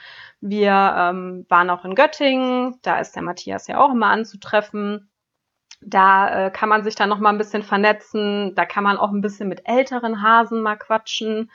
Wir 0.41 0.95
ähm, 0.97 1.47
waren 1.49 1.71
auch 1.71 1.85
in 1.85 1.95
Göttingen. 1.95 2.79
Da 2.83 2.99
ist 2.99 3.17
der 3.17 3.23
Matthias 3.23 3.67
ja 3.67 3.81
auch 3.81 3.93
immer 3.93 4.09
anzutreffen. 4.09 5.09
Da 5.81 6.47
äh, 6.47 6.51
kann 6.51 6.69
man 6.69 6.85
sich 6.85 6.95
dann 6.95 7.09
noch 7.09 7.19
mal 7.19 7.31
ein 7.31 7.39
bisschen 7.39 7.63
vernetzen. 7.63 8.55
Da 8.55 8.67
kann 8.67 8.85
man 8.85 8.99
auch 8.99 9.11
ein 9.11 9.23
bisschen 9.23 9.49
mit 9.49 9.63
älteren 9.67 10.23
Hasen 10.23 10.61
mal 10.63 10.77
quatschen, 10.77 11.51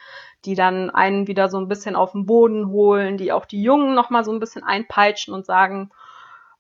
die 0.46 0.56
dann 0.56 0.90
einen 0.90 1.28
wieder 1.28 1.50
so 1.50 1.60
ein 1.60 1.68
bisschen 1.68 1.96
auf 1.96 2.14
den 2.14 2.26
Boden 2.26 2.70
holen, 2.70 3.18
die 3.18 3.32
auch 3.32 3.46
die 3.46 3.62
Jungen 3.62 3.94
noch 3.94 4.10
mal 4.10 4.24
so 4.24 4.32
ein 4.32 4.40
bisschen 4.40 4.64
einpeitschen 4.64 5.34
und 5.34 5.46
sagen, 5.46 5.92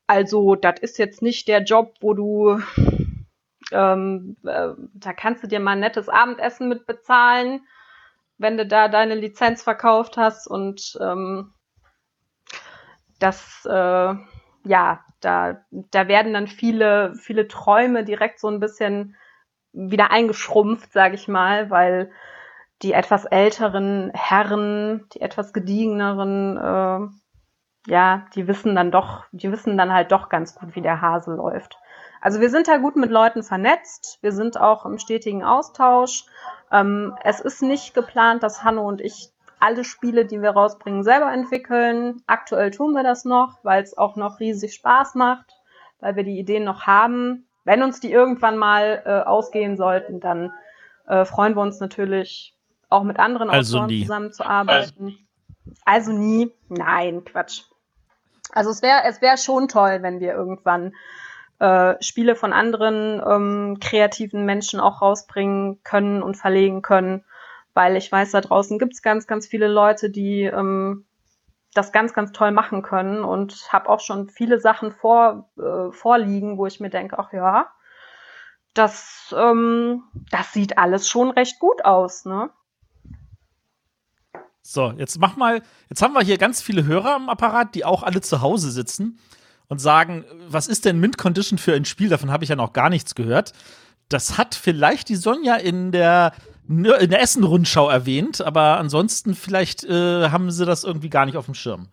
also, 0.09 0.55
das 0.55 0.79
ist 0.79 0.97
jetzt 0.97 1.21
nicht 1.21 1.47
der 1.47 1.61
Job, 1.61 1.93
wo 2.01 2.15
du, 2.15 2.59
ähm, 3.71 4.37
äh, 4.43 4.69
da 4.95 5.13
kannst 5.13 5.43
du 5.43 5.47
dir 5.47 5.59
mal 5.59 5.73
ein 5.73 5.81
nettes 5.81 6.09
Abendessen 6.09 6.67
mit 6.67 6.87
bezahlen, 6.87 7.61
wenn 8.39 8.57
du 8.57 8.65
da 8.65 8.87
deine 8.87 9.13
Lizenz 9.13 9.61
verkauft 9.61 10.17
hast 10.17 10.47
und 10.47 10.97
ähm, 10.99 11.53
das, 13.19 13.63
äh, 13.69 14.15
ja, 14.63 15.05
da, 15.21 15.63
da 15.69 16.07
werden 16.07 16.33
dann 16.33 16.47
viele, 16.47 17.13
viele 17.13 17.47
Träume 17.47 18.03
direkt 18.03 18.39
so 18.39 18.47
ein 18.47 18.59
bisschen 18.59 19.15
wieder 19.73 20.09
eingeschrumpft, 20.09 20.91
sage 20.91 21.13
ich 21.13 21.27
mal, 21.27 21.69
weil 21.69 22.11
die 22.81 22.93
etwas 22.93 23.25
älteren 23.25 24.09
Herren, 24.15 25.05
die 25.13 25.21
etwas 25.21 25.53
gediegeneren 25.53 26.57
äh, 26.57 27.18
ja, 27.89 28.25
die 28.35 28.47
wissen 28.47 28.75
dann 28.75 28.91
doch, 28.91 29.25
die 29.31 29.51
wissen 29.51 29.77
dann 29.77 29.91
halt 29.91 30.11
doch 30.11 30.29
ganz 30.29 30.55
gut, 30.55 30.75
wie 30.75 30.81
der 30.81 31.01
Hase 31.01 31.33
läuft. 31.33 31.77
Also 32.21 32.41
wir 32.41 32.49
sind 32.49 32.67
da 32.67 32.77
gut 32.77 32.95
mit 32.95 33.09
Leuten 33.09 33.43
vernetzt, 33.43 34.19
wir 34.21 34.31
sind 34.31 34.59
auch 34.59 34.85
im 34.85 34.99
stetigen 34.99 35.43
Austausch. 35.43 36.25
Ähm, 36.71 37.15
es 37.23 37.39
ist 37.39 37.61
nicht 37.61 37.93
geplant, 37.93 38.43
dass 38.43 38.63
Hanno 38.63 38.87
und 38.87 39.01
ich 39.01 39.29
alle 39.59 39.83
Spiele, 39.83 40.25
die 40.25 40.41
wir 40.41 40.51
rausbringen, 40.51 41.03
selber 41.03 41.31
entwickeln. 41.31 42.21
Aktuell 42.27 42.71
tun 42.71 42.93
wir 42.93 43.03
das 43.03 43.25
noch, 43.25 43.59
weil 43.63 43.83
es 43.83 43.97
auch 43.97 44.15
noch 44.15 44.39
riesig 44.39 44.73
Spaß 44.73 45.15
macht, 45.15 45.57
weil 45.99 46.15
wir 46.15 46.23
die 46.23 46.39
Ideen 46.39 46.63
noch 46.63 46.83
haben. 46.83 47.45
Wenn 47.65 47.83
uns 47.83 47.99
die 47.99 48.11
irgendwann 48.11 48.57
mal 48.57 49.01
äh, 49.05 49.27
ausgehen 49.27 49.75
sollten, 49.77 50.19
dann 50.19 50.53
äh, 51.07 51.25
freuen 51.25 51.55
wir 51.55 51.61
uns 51.61 51.79
natürlich 51.79 52.55
auch 52.89 53.03
mit 53.03 53.19
anderen 53.19 53.49
also 53.49 53.77
Autoren 53.77 53.89
nie. 53.89 54.01
zusammenzuarbeiten. 54.01 55.17
Also 55.85 56.11
nie. 56.11 56.51
Nein, 56.69 57.23
Quatsch. 57.25 57.63
Also 58.51 58.69
es 58.69 58.81
wäre 58.81 59.01
es 59.05 59.21
wäre 59.21 59.37
schon 59.37 59.67
toll, 59.67 59.99
wenn 60.01 60.19
wir 60.19 60.33
irgendwann 60.33 60.93
äh, 61.59 61.95
Spiele 62.01 62.35
von 62.35 62.53
anderen 62.53 63.21
ähm, 63.25 63.77
kreativen 63.79 64.45
Menschen 64.45 64.79
auch 64.79 65.01
rausbringen 65.01 65.83
können 65.83 66.23
und 66.23 66.37
verlegen 66.37 66.81
können, 66.81 67.25
weil 67.73 67.95
ich 67.95 68.11
weiß, 68.11 68.31
da 68.31 68.41
draußen 68.41 68.79
gibt's 68.79 69.01
ganz, 69.01 69.27
ganz 69.27 69.47
viele 69.47 69.67
Leute, 69.67 70.09
die 70.09 70.43
ähm, 70.43 71.05
das 71.73 71.91
ganz, 71.91 72.13
ganz 72.13 72.31
toll 72.31 72.51
machen 72.51 72.81
können 72.81 73.23
und 73.23 73.71
habe 73.71 73.89
auch 73.89 73.99
schon 73.99 74.29
viele 74.29 74.59
Sachen 74.59 74.91
vor, 74.91 75.49
äh, 75.57 75.91
vorliegen, 75.91 76.57
wo 76.57 76.65
ich 76.65 76.79
mir 76.79 76.89
denke, 76.89 77.19
ach 77.19 77.31
ja, 77.31 77.67
das, 78.73 79.33
ähm, 79.37 80.03
das 80.31 80.53
sieht 80.53 80.77
alles 80.77 81.07
schon 81.07 81.29
recht 81.31 81.59
gut 81.59 81.85
aus, 81.85 82.25
ne? 82.25 82.49
So, 84.71 84.93
jetzt 84.97 85.19
mach 85.19 85.35
mal, 85.35 85.63
jetzt 85.89 86.03
haben 86.03 86.13
wir 86.13 86.21
hier 86.21 86.37
ganz 86.37 86.61
viele 86.61 86.85
Hörer 86.85 87.15
am 87.15 87.27
Apparat, 87.27 87.73
die 87.73 87.85
auch 87.85 88.03
alle 88.03 88.21
zu 88.21 88.41
Hause 88.41 88.69
sitzen 88.69 89.17
und 89.67 89.79
sagen, 89.79 90.25
was 90.47 90.67
ist 90.67 90.85
denn 90.85 90.99
Mint 90.99 91.17
Condition 91.17 91.57
für 91.57 91.73
ein 91.73 91.85
Spiel? 91.85 92.07
Davon 92.07 92.29
habe 92.29 92.43
ich 92.43 92.51
ja 92.51 92.55
noch 92.55 92.71
gar 92.71 92.91
nichts 92.91 93.15
gehört. 93.15 93.53
Das 94.09 94.37
hat 94.37 94.53
vielleicht 94.53 95.09
die 95.09 95.15
Sonja 95.15 95.55
in 95.55 95.91
der 95.91 96.33
in 96.67 96.83
der 96.83 97.19
Essen-Rundschau 97.19 97.89
erwähnt, 97.89 98.41
aber 98.41 98.77
ansonsten 98.77 99.33
vielleicht 99.33 99.85
äh, 99.85 100.29
haben 100.29 100.51
sie 100.51 100.67
das 100.67 100.83
irgendwie 100.83 101.09
gar 101.09 101.25
nicht 101.25 101.35
auf 101.35 101.45
dem 101.45 101.55
Schirm. 101.55 101.87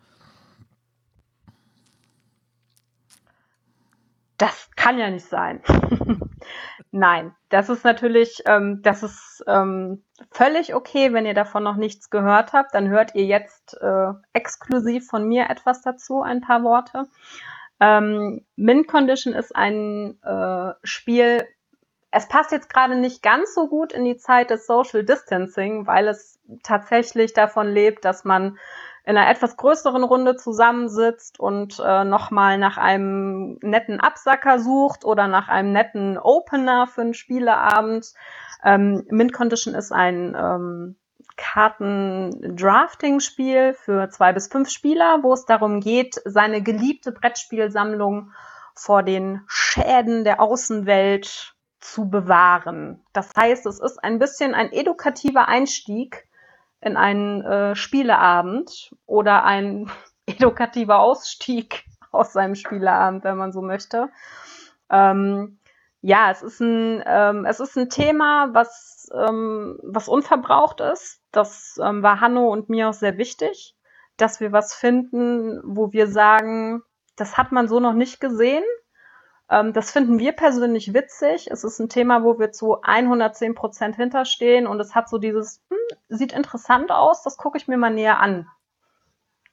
Das 4.37 4.69
kann 4.75 4.99
ja 4.99 5.09
nicht 5.09 5.25
sein. 5.25 5.63
Nein, 6.91 7.35
das 7.49 7.69
ist 7.69 7.83
natürlich, 7.83 8.41
ähm, 8.45 8.81
das 8.81 9.03
ist 9.03 9.43
ähm, 9.47 10.03
völlig 10.31 10.73
okay, 10.73 11.13
wenn 11.13 11.25
ihr 11.25 11.33
davon 11.33 11.63
noch 11.63 11.75
nichts 11.75 12.09
gehört 12.09 12.53
habt. 12.53 12.73
Dann 12.73 12.87
hört 12.87 13.13
ihr 13.15 13.25
jetzt 13.25 13.77
äh, 13.81 14.13
exklusiv 14.33 15.07
von 15.07 15.27
mir 15.27 15.49
etwas 15.49 15.81
dazu, 15.81 16.21
ein 16.21 16.41
paar 16.41 16.63
Worte. 16.63 17.05
Ähm, 17.79 18.45
Mint 18.55 18.87
Condition 18.87 19.33
ist 19.33 19.55
ein 19.55 20.19
äh, 20.23 20.73
Spiel, 20.83 21.45
es 22.09 22.27
passt 22.27 22.51
jetzt 22.51 22.73
gerade 22.73 22.95
nicht 22.95 23.21
ganz 23.21 23.53
so 23.53 23.67
gut 23.67 23.91
in 23.93 24.05
die 24.05 24.17
Zeit 24.17 24.49
des 24.49 24.65
Social 24.65 25.03
Distancing, 25.03 25.85
weil 25.85 26.07
es 26.07 26.39
tatsächlich 26.63 27.33
davon 27.33 27.67
lebt, 27.67 28.05
dass 28.05 28.23
man 28.23 28.57
in 29.07 29.17
einer 29.17 29.31
etwas 29.31 29.55
größeren 29.55 30.03
Runde 30.03 30.35
zusammensitzt 30.35 31.39
und 31.39 31.79
äh, 31.79 32.03
nochmal 32.03 32.57
nach 32.57 32.77
einem 32.77 33.57
netten 33.61 34.01
Absacker 34.01 34.59
sucht 34.59 35.05
oder 35.05 35.29
nach 35.29 35.47
einem 35.47 35.71
netten 35.71 36.17
Opener 36.17 36.87
für 36.87 37.03
einen 37.03 37.13
Spieleabend. 37.13 38.11
Ähm, 38.65 39.05
Mint 39.09 39.31
Condition 39.31 39.75
ist 39.75 39.93
ein 39.93 40.35
ähm, 40.37 40.97
Karten-Drafting-Spiel 41.37 43.75
für 43.75 44.09
zwei 44.09 44.33
bis 44.33 44.49
fünf 44.49 44.69
Spieler, 44.69 45.19
wo 45.21 45.31
es 45.31 45.45
darum 45.45 45.79
geht, 45.79 46.21
seine 46.25 46.61
geliebte 46.61 47.13
Brettspielsammlung 47.13 48.33
vor 48.75 49.03
den 49.03 49.39
Schäden 49.47 50.25
der 50.25 50.41
Außenwelt 50.41 51.55
zu 51.79 52.09
bewahren. 52.09 53.05
Das 53.13 53.29
heißt, 53.37 53.67
es 53.67 53.79
ist 53.79 54.03
ein 54.03 54.19
bisschen 54.19 54.53
ein 54.53 54.73
edukativer 54.73 55.47
Einstieg 55.47 56.27
in 56.81 56.97
einen 56.97 57.43
äh, 57.43 57.75
Spieleabend 57.75 58.95
oder 59.05 59.43
ein 59.43 59.89
edukativer 60.25 60.99
Ausstieg 60.99 61.85
aus 62.11 62.33
seinem 62.33 62.55
Spieleabend, 62.55 63.23
wenn 63.23 63.37
man 63.37 63.51
so 63.51 63.61
möchte. 63.61 64.09
Ähm, 64.89 65.59
ja, 66.01 66.31
es 66.31 66.41
ist 66.43 66.59
ein, 66.61 67.03
ähm, 67.05 67.45
es 67.45 67.59
ist 67.59 67.77
ein 67.77 67.89
Thema, 67.89 68.49
was, 68.53 69.09
ähm, 69.13 69.79
was 69.83 70.07
unverbraucht 70.07 70.79
ist. 70.81 71.21
Das 71.31 71.79
ähm, 71.83 72.03
war 72.03 72.21
Hanno 72.21 72.51
und 72.51 72.69
mir 72.69 72.89
auch 72.89 72.93
sehr 72.93 73.17
wichtig, 73.17 73.75
dass 74.15 74.39
wir 74.39 74.51
was 74.51 74.73
finden, 74.73 75.59
wo 75.63 75.91
wir 75.91 76.07
sagen, 76.07 76.83
das 77.15 77.37
hat 77.37 77.51
man 77.51 77.67
so 77.67 77.79
noch 77.79 77.93
nicht 77.93 78.19
gesehen. 78.19 78.63
Ähm, 79.49 79.73
das 79.73 79.91
finden 79.91 80.19
wir 80.19 80.33
persönlich 80.33 80.93
witzig. 80.93 81.49
Es 81.49 81.63
ist 81.63 81.79
ein 81.79 81.89
Thema, 81.89 82.23
wo 82.23 82.39
wir 82.39 82.51
zu 82.51 82.81
110 82.81 83.55
Prozent 83.55 83.95
hinterstehen 83.95 84.67
und 84.67 84.79
es 84.79 84.95
hat 84.95 85.09
so 85.09 85.17
dieses, 85.17 85.63
hm, 85.69 85.77
sieht 86.09 86.33
interessant 86.33 86.91
aus, 86.91 87.23
das 87.23 87.37
gucke 87.37 87.57
ich 87.57 87.67
mir 87.67 87.77
mal 87.77 87.93
näher 87.93 88.19
an, 88.19 88.47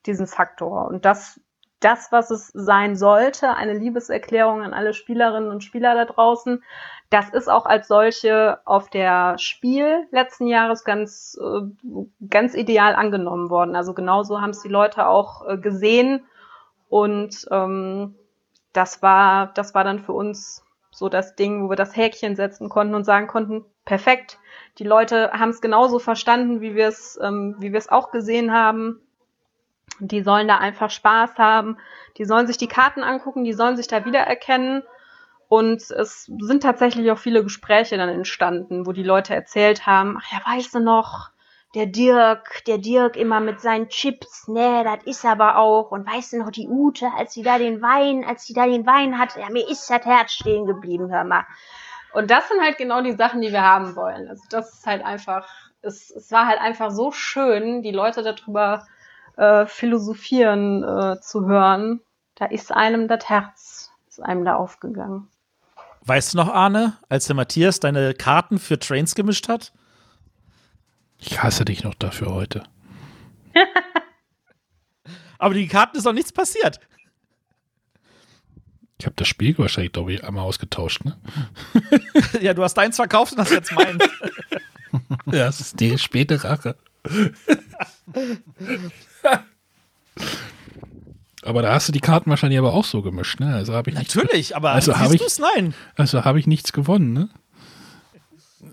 diesen 0.06 0.26
Faktor. 0.26 0.86
Und 0.86 1.04
das, 1.04 1.40
das, 1.80 2.10
was 2.10 2.30
es 2.30 2.48
sein 2.48 2.96
sollte, 2.96 3.54
eine 3.54 3.74
Liebeserklärung 3.74 4.62
an 4.62 4.74
alle 4.74 4.94
Spielerinnen 4.94 5.50
und 5.50 5.62
Spieler 5.62 5.94
da 5.94 6.04
draußen, 6.06 6.62
das 7.10 7.28
ist 7.30 7.48
auch 7.48 7.66
als 7.66 7.86
solche 7.86 8.58
auf 8.64 8.90
der 8.90 9.38
Spiel 9.38 10.08
letzten 10.10 10.48
Jahres 10.48 10.84
ganz, 10.84 11.38
äh, 11.40 11.60
ganz 12.28 12.54
ideal 12.54 12.96
angenommen 12.96 13.50
worden. 13.50 13.76
Also 13.76 13.94
genauso 13.94 14.40
haben 14.40 14.50
es 14.50 14.62
die 14.62 14.68
Leute 14.68 15.06
auch 15.06 15.46
äh, 15.46 15.58
gesehen 15.58 16.24
und 16.88 17.46
ähm, 17.52 18.16
das 18.74 19.02
war, 19.02 19.52
das 19.54 19.74
war 19.74 19.84
dann 19.84 20.00
für 20.00 20.12
uns 20.12 20.62
so 20.90 21.08
das 21.08 21.34
Ding, 21.34 21.64
wo 21.64 21.70
wir 21.70 21.76
das 21.76 21.96
Häkchen 21.96 22.36
setzen 22.36 22.68
konnten 22.68 22.94
und 22.94 23.04
sagen 23.04 23.26
konnten, 23.26 23.64
perfekt. 23.84 24.38
Die 24.78 24.84
Leute 24.84 25.32
haben 25.32 25.50
es 25.50 25.60
genauso 25.60 25.98
verstanden, 25.98 26.60
wie 26.60 26.74
wir 26.74 26.88
es, 26.88 27.18
ähm, 27.22 27.56
wie 27.58 27.72
wir 27.72 27.78
es 27.78 27.88
auch 27.88 28.10
gesehen 28.10 28.52
haben. 28.52 29.00
Die 30.00 30.22
sollen 30.22 30.48
da 30.48 30.58
einfach 30.58 30.90
Spaß 30.90 31.38
haben. 31.38 31.78
Die 32.18 32.24
sollen 32.24 32.46
sich 32.46 32.58
die 32.58 32.68
Karten 32.68 33.02
angucken, 33.02 33.44
die 33.44 33.52
sollen 33.52 33.76
sich 33.76 33.86
da 33.86 34.04
wiedererkennen. 34.04 34.82
Und 35.48 35.90
es 35.90 36.24
sind 36.24 36.62
tatsächlich 36.62 37.10
auch 37.10 37.18
viele 37.18 37.42
Gespräche 37.44 37.96
dann 37.96 38.08
entstanden, 38.08 38.86
wo 38.86 38.92
die 38.92 39.02
Leute 39.02 39.34
erzählt 39.34 39.86
haben, 39.86 40.18
ach 40.20 40.32
ja, 40.32 40.40
weißt 40.44 40.74
du 40.74 40.80
noch, 40.80 41.30
der 41.74 41.86
Dirk, 41.86 42.64
der 42.66 42.78
Dirk 42.78 43.16
immer 43.16 43.40
mit 43.40 43.60
seinen 43.60 43.88
Chips, 43.88 44.46
ne, 44.48 44.84
das 44.84 45.04
ist 45.06 45.24
aber 45.24 45.58
auch. 45.58 45.90
Und 45.90 46.06
weißt 46.06 46.32
du 46.32 46.38
noch, 46.38 46.50
die 46.50 46.68
Ute, 46.68 47.08
als 47.16 47.34
sie 47.34 47.42
da 47.42 47.58
den 47.58 47.82
Wein, 47.82 48.24
als 48.24 48.46
sie 48.46 48.54
da 48.54 48.66
den 48.66 48.86
Wein 48.86 49.18
hatte, 49.18 49.40
ja, 49.40 49.50
mir 49.50 49.68
ist 49.68 49.90
das 49.90 50.04
Herz 50.04 50.32
stehen 50.32 50.66
geblieben, 50.66 51.10
hör 51.10 51.24
mal. 51.24 51.44
Und 52.12 52.30
das 52.30 52.48
sind 52.48 52.60
halt 52.60 52.78
genau 52.78 53.02
die 53.02 53.16
Sachen, 53.16 53.40
die 53.40 53.50
wir 53.50 53.62
haben 53.62 53.96
wollen. 53.96 54.28
Also 54.28 54.44
das 54.48 54.72
ist 54.72 54.86
halt 54.86 55.04
einfach, 55.04 55.48
es, 55.82 56.10
es 56.10 56.30
war 56.30 56.46
halt 56.46 56.60
einfach 56.60 56.92
so 56.92 57.10
schön, 57.10 57.82
die 57.82 57.90
Leute 57.90 58.22
darüber 58.22 58.86
äh, 59.36 59.66
philosophieren 59.66 60.84
äh, 60.84 61.20
zu 61.20 61.46
hören. 61.46 62.00
Da 62.36 62.46
ist 62.46 62.72
einem 62.72 63.08
das 63.08 63.28
Herz, 63.28 63.90
ist 64.08 64.22
einem 64.22 64.44
da 64.44 64.54
aufgegangen. 64.54 65.28
Weißt 66.02 66.34
du 66.34 66.38
noch, 66.38 66.48
Arne, 66.48 66.92
als 67.08 67.26
der 67.26 67.34
Matthias 67.34 67.80
deine 67.80 68.14
Karten 68.14 68.58
für 68.58 68.78
Trains 68.78 69.14
gemischt 69.16 69.48
hat? 69.48 69.72
Ich 71.18 71.42
hasse 71.42 71.64
dich 71.64 71.84
noch 71.84 71.94
dafür 71.94 72.32
heute. 72.32 72.64
Aber 75.38 75.54
die 75.54 75.68
Karten 75.68 75.96
ist 75.96 76.06
doch 76.06 76.12
nichts 76.12 76.32
passiert. 76.32 76.80
Ich 78.98 79.06
habe 79.06 79.16
das 79.16 79.28
Spiel 79.28 79.56
wahrscheinlich, 79.58 79.92
glaube 79.92 80.12
ich, 80.12 80.24
einmal 80.24 80.44
ausgetauscht, 80.44 81.04
ne? 81.04 81.18
ja, 82.40 82.54
du 82.54 82.62
hast 82.62 82.74
deins 82.74 82.96
verkauft 82.96 83.32
und 83.32 83.38
hast 83.38 83.50
jetzt 83.50 83.72
meins. 83.72 84.02
ja, 85.26 85.46
das 85.46 85.60
ist 85.60 85.80
die 85.80 85.98
späte 85.98 86.42
Rache. 86.44 86.76
aber 91.42 91.62
da 91.62 91.74
hast 91.74 91.88
du 91.88 91.92
die 91.92 92.00
Karten 92.00 92.30
wahrscheinlich 92.30 92.58
aber 92.58 92.72
auch 92.72 92.84
so 92.84 93.02
gemischt, 93.02 93.40
ne? 93.40 93.54
Also 93.54 93.74
habe 93.74 93.90
ich 93.90 93.96
Natürlich, 93.96 94.32
nichts, 94.32 94.52
aber 94.52 94.70
also 94.70 94.96
habe 94.96 95.16
ich 95.16 95.38
nein. 95.38 95.74
Also 95.96 96.24
habe 96.24 96.38
ich 96.38 96.46
nichts 96.46 96.72
gewonnen, 96.72 97.12
ne? 97.12 97.28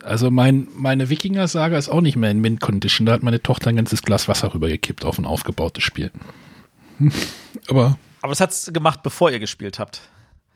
Also 0.04 0.32
mein, 0.32 0.68
meine 0.76 1.10
Wikinger-Saga 1.10 1.78
ist 1.78 1.90
auch 1.90 2.02
nicht 2.02 2.16
mehr 2.16 2.32
in 2.32 2.40
Mint-Condition. 2.40 3.06
Da 3.06 3.14
hat 3.14 3.24
meine 3.24 3.42
Tochter 3.42 3.70
ein 3.70 3.76
ganzes 3.76 4.02
Glas 4.02 4.28
Wasser 4.28 4.54
rübergekippt 4.54 5.06
auf 5.06 5.18
ein 5.18 5.26
aufgebautes 5.26 5.84
Spiel. 5.84 6.12
Aber. 7.70 7.98
Aber 8.22 8.32
es 8.32 8.40
hat 8.40 8.52
es 8.52 8.72
gemacht, 8.74 9.04
bevor 9.04 9.32
ihr 9.32 9.40
gespielt 9.40 9.80
habt. 9.80 10.02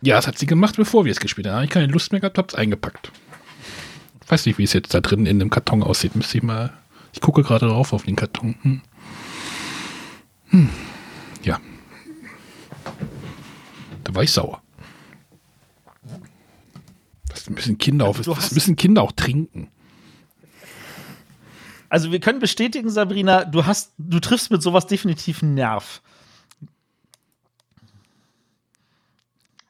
Ja, 0.01 0.19
es 0.19 0.27
hat 0.27 0.37
sie 0.37 0.45
gemacht, 0.45 0.75
bevor 0.75 1.05
wir 1.05 1.11
es 1.11 1.19
gespielt 1.19 1.47
haben. 1.47 1.53
Da 1.53 1.55
habe 1.57 1.65
ich 1.65 1.71
keine 1.71 1.87
Lust 1.87 2.11
mehr 2.11 2.21
gehabt, 2.21 2.37
hab's 2.37 2.55
eingepackt. 2.55 3.11
Ich 4.23 4.31
weiß 4.31 4.45
nicht, 4.45 4.57
wie 4.57 4.63
es 4.63 4.73
jetzt 4.73 4.93
da 4.93 5.01
drin 5.01 5.25
in 5.25 5.39
dem 5.39 5.49
Karton 5.49 5.83
aussieht. 5.83 6.15
Müsste 6.15 6.37
ich 6.37 6.43
mal. 6.43 6.73
Ich 7.13 7.21
gucke 7.21 7.43
gerade 7.43 7.67
drauf 7.67 7.93
auf 7.93 8.03
den 8.03 8.15
Karton. 8.15 8.55
Hm. 8.61 8.81
Hm. 10.49 10.69
Ja. 11.43 11.59
Da 14.03 14.15
war 14.15 14.23
ich 14.23 14.31
sauer. 14.31 14.61
Das 17.45 17.53
müssen 17.53 17.77
Kinder 17.77 18.07
auch, 18.07 18.17
das 18.17 18.51
müssen 18.53 18.75
Kinder 18.75 19.03
auch 19.03 19.11
trinken. 19.11 19.69
Also 21.89 22.11
wir 22.11 22.19
können 22.19 22.39
bestätigen, 22.39 22.89
Sabrina, 22.89 23.45
du 23.45 23.67
hast, 23.67 23.93
du 23.99 24.19
triffst 24.19 24.49
mit 24.49 24.63
sowas 24.63 24.87
definitiv 24.87 25.43
einen 25.43 25.53
Nerv. 25.53 26.01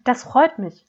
Das 0.06 0.24
freut 0.24 0.58
mich. 0.58 0.86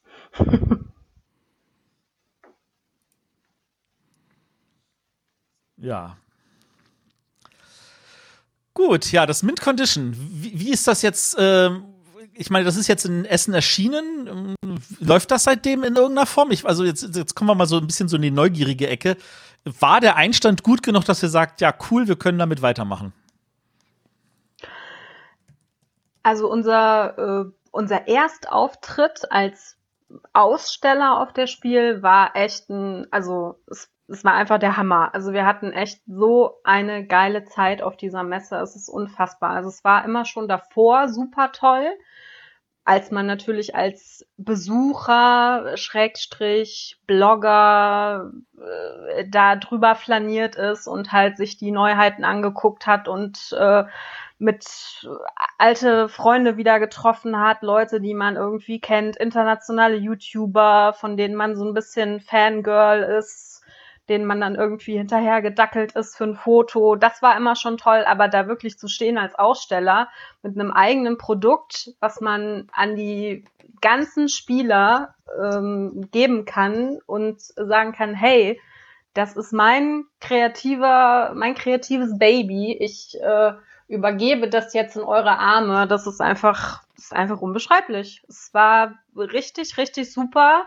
ja. 5.76 6.16
Gut, 8.74 9.10
ja, 9.10 9.26
das 9.26 9.42
Mint 9.42 9.60
Condition. 9.60 10.14
Wie, 10.16 10.60
wie 10.60 10.70
ist 10.70 10.86
das 10.86 11.02
jetzt? 11.02 11.34
Ähm, 11.38 11.95
ich 12.36 12.50
meine, 12.50 12.64
das 12.64 12.76
ist 12.76 12.86
jetzt 12.86 13.04
in 13.04 13.24
Essen 13.24 13.54
erschienen. 13.54 14.54
Läuft 15.00 15.30
das 15.30 15.44
seitdem 15.44 15.82
in 15.82 15.96
irgendeiner 15.96 16.26
Form? 16.26 16.50
Ich, 16.50 16.66
also 16.66 16.84
jetzt, 16.84 17.14
jetzt 17.14 17.34
kommen 17.34 17.48
wir 17.48 17.54
mal 17.54 17.66
so 17.66 17.78
ein 17.78 17.86
bisschen 17.86 18.08
so 18.08 18.16
in 18.16 18.22
die 18.22 18.30
neugierige 18.30 18.88
Ecke. 18.88 19.16
War 19.64 20.00
der 20.00 20.16
Einstand 20.16 20.62
gut 20.62 20.82
genug, 20.82 21.04
dass 21.04 21.22
ihr 21.22 21.28
sagt, 21.28 21.60
ja, 21.60 21.74
cool, 21.90 22.08
wir 22.08 22.16
können 22.16 22.38
damit 22.38 22.62
weitermachen? 22.62 23.12
Also 26.22 26.50
unser, 26.50 27.18
äh, 27.18 27.52
unser 27.70 28.08
Erstauftritt 28.08 29.30
als 29.30 29.76
Aussteller 30.32 31.20
auf 31.20 31.32
der 31.32 31.46
Spiel 31.46 32.02
war 32.02 32.36
echt 32.36 32.68
ein, 32.70 33.06
also 33.10 33.60
es 33.66 33.90
es 34.08 34.24
war 34.24 34.34
einfach 34.34 34.58
der 34.58 34.76
Hammer. 34.76 35.14
Also 35.14 35.32
wir 35.32 35.44
hatten 35.44 35.72
echt 35.72 36.00
so 36.06 36.60
eine 36.64 37.06
geile 37.06 37.44
Zeit 37.44 37.82
auf 37.82 37.96
dieser 37.96 38.22
Messe. 38.22 38.56
Es 38.56 38.76
ist 38.76 38.88
unfassbar. 38.88 39.50
Also 39.50 39.68
es 39.68 39.82
war 39.84 40.04
immer 40.04 40.24
schon 40.24 40.48
davor 40.48 41.08
super 41.08 41.50
toll, 41.52 41.88
als 42.86 43.10
man 43.10 43.26
natürlich 43.26 43.74
als 43.74 44.24
Besucher, 44.36 45.76
Schrägstrich, 45.76 46.98
Blogger 47.08 48.30
äh, 48.56 49.24
da 49.28 49.56
drüber 49.56 49.96
flaniert 49.96 50.54
ist 50.54 50.86
und 50.86 51.10
halt 51.10 51.36
sich 51.36 51.56
die 51.56 51.72
Neuheiten 51.72 52.24
angeguckt 52.24 52.86
hat 52.86 53.08
und 53.08 53.52
äh, 53.58 53.84
mit 54.38 54.64
alte 55.58 56.08
Freunde 56.08 56.56
wieder 56.56 56.78
getroffen 56.78 57.40
hat, 57.40 57.62
Leute, 57.62 58.00
die 58.00 58.14
man 58.14 58.36
irgendwie 58.36 58.80
kennt, 58.80 59.16
internationale 59.16 59.96
YouTuber, 59.96 60.94
von 60.96 61.16
denen 61.16 61.34
man 61.34 61.56
so 61.56 61.64
ein 61.64 61.74
bisschen 61.74 62.20
Fangirl 62.20 63.02
ist, 63.02 63.55
denen 64.08 64.24
man 64.24 64.40
dann 64.40 64.54
irgendwie 64.54 64.96
hinterher 64.96 65.42
gedackelt 65.42 65.92
ist 65.92 66.16
für 66.16 66.24
ein 66.24 66.36
Foto. 66.36 66.96
Das 66.96 67.22
war 67.22 67.36
immer 67.36 67.56
schon 67.56 67.76
toll, 67.76 68.04
aber 68.06 68.28
da 68.28 68.46
wirklich 68.46 68.78
zu 68.78 68.88
stehen 68.88 69.18
als 69.18 69.34
Aussteller 69.34 70.08
mit 70.42 70.58
einem 70.58 70.72
eigenen 70.72 71.18
Produkt, 71.18 71.92
was 72.00 72.20
man 72.20 72.68
an 72.72 72.96
die 72.96 73.44
ganzen 73.80 74.28
Spieler 74.28 75.14
ähm, 75.40 76.08
geben 76.12 76.44
kann 76.44 76.98
und 77.06 77.40
sagen 77.40 77.92
kann, 77.92 78.14
hey, 78.14 78.60
das 79.14 79.36
ist 79.36 79.52
mein 79.52 80.04
kreativer, 80.20 81.32
mein 81.34 81.54
kreatives 81.54 82.18
Baby. 82.18 82.76
Ich 82.78 83.18
äh, 83.20 83.52
übergebe 83.88 84.48
das 84.48 84.74
jetzt 84.74 84.96
in 84.96 85.02
eure 85.02 85.38
Arme. 85.38 85.86
Das 85.86 86.06
ist 86.06 86.20
einfach, 86.20 86.82
ist 86.96 87.14
einfach 87.14 87.40
unbeschreiblich. 87.40 88.22
Es 88.28 88.52
war 88.52 88.98
richtig, 89.16 89.78
richtig 89.78 90.12
super. 90.12 90.66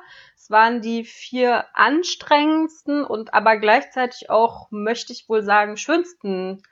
Es 0.50 0.52
waren 0.52 0.82
die 0.82 1.04
vier 1.04 1.66
anstrengendsten 1.76 3.04
und 3.04 3.36
aber 3.36 3.58
gleichzeitig 3.58 4.32
auch, 4.32 4.72
möchte 4.72 5.14
ich 5.14 5.30
wohl 5.30 5.44
sagen, 5.44 5.78
schönsten 5.78 6.64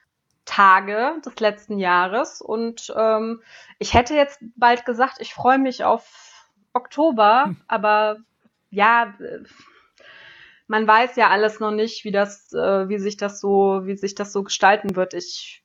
Tage 0.45 1.21
des 1.23 1.39
letzten 1.39 1.77
Jahres. 1.77 2.41
Und 2.41 2.91
ähm, 2.97 3.43
ich 3.77 3.93
hätte 3.93 4.15
jetzt 4.15 4.39
bald 4.55 4.83
gesagt, 4.83 5.17
ich 5.19 5.35
freue 5.35 5.59
mich 5.59 5.83
auf 5.83 6.57
Oktober, 6.73 7.43
hm. 7.45 7.61
aber 7.67 8.17
ja, 8.71 9.13
man 10.65 10.87
weiß 10.87 11.15
ja 11.15 11.29
alles 11.29 11.59
noch 11.59 11.69
nicht, 11.69 12.03
wie 12.03 12.11
das, 12.11 12.51
äh, 12.53 12.89
wie 12.89 12.97
sich 12.97 13.15
das 13.15 13.39
so, 13.39 13.81
wie 13.83 13.95
sich 13.95 14.15
das 14.15 14.33
so 14.33 14.41
gestalten 14.41 14.95
wird. 14.95 15.13
Ich 15.13 15.63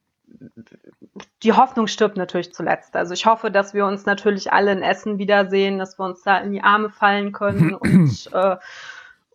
die 1.42 1.52
Hoffnung 1.52 1.86
stirbt 1.86 2.16
natürlich 2.16 2.52
zuletzt. 2.54 2.94
Also 2.96 3.14
ich 3.14 3.26
hoffe, 3.26 3.50
dass 3.50 3.74
wir 3.74 3.86
uns 3.86 4.06
natürlich 4.06 4.52
alle 4.52 4.72
in 4.72 4.82
Essen 4.82 5.18
wiedersehen, 5.18 5.78
dass 5.78 5.98
wir 5.98 6.04
uns 6.04 6.22
da 6.22 6.38
in 6.38 6.52
die 6.52 6.62
Arme 6.62 6.90
fallen 6.90 7.32
können 7.32 7.74
und 7.74 8.30
äh, 8.32 8.56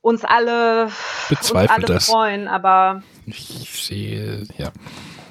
uns 0.02 0.24
alle, 0.24 0.90
uns 1.30 1.52
alle 1.54 1.86
das. 1.86 2.06
freuen. 2.06 2.48
Aber 2.48 3.04
ich 3.26 3.86
sehe, 3.86 4.48
ja. 4.58 4.72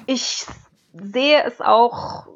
Ich 0.05 0.45
sehe 0.93 1.43
es 1.43 1.61
auch. 1.61 2.27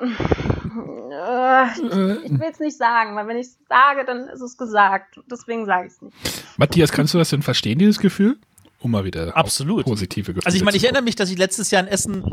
Äh, 0.00 1.66
ich, 1.66 2.24
ich 2.24 2.40
will 2.40 2.48
es 2.50 2.58
nicht 2.58 2.76
sagen, 2.76 3.14
weil 3.14 3.28
wenn 3.28 3.36
ich 3.36 3.46
es 3.46 3.58
sage, 3.68 4.04
dann 4.04 4.28
ist 4.28 4.40
es 4.40 4.56
gesagt. 4.56 5.20
Deswegen 5.30 5.66
sage 5.66 5.86
ich 5.86 5.92
es 5.92 6.02
nicht. 6.02 6.16
Matthias, 6.56 6.90
kannst 6.90 7.14
du 7.14 7.18
das 7.18 7.30
denn 7.30 7.42
verstehen, 7.42 7.78
dieses 7.78 8.00
Gefühl? 8.00 8.38
Um 8.84 8.90
mal 8.90 9.04
wieder 9.04 9.36
Absolut. 9.36 9.84
positive 9.84 10.34
Gefühle 10.34 10.46
Also 10.46 10.56
ich 10.56 10.64
meine, 10.64 10.76
ich 10.76 10.84
erinnere 10.84 11.02
mich, 11.02 11.16
dass 11.16 11.30
ich 11.30 11.38
letztes 11.38 11.70
Jahr 11.70 11.82
in 11.82 11.88
Essen, 11.88 12.24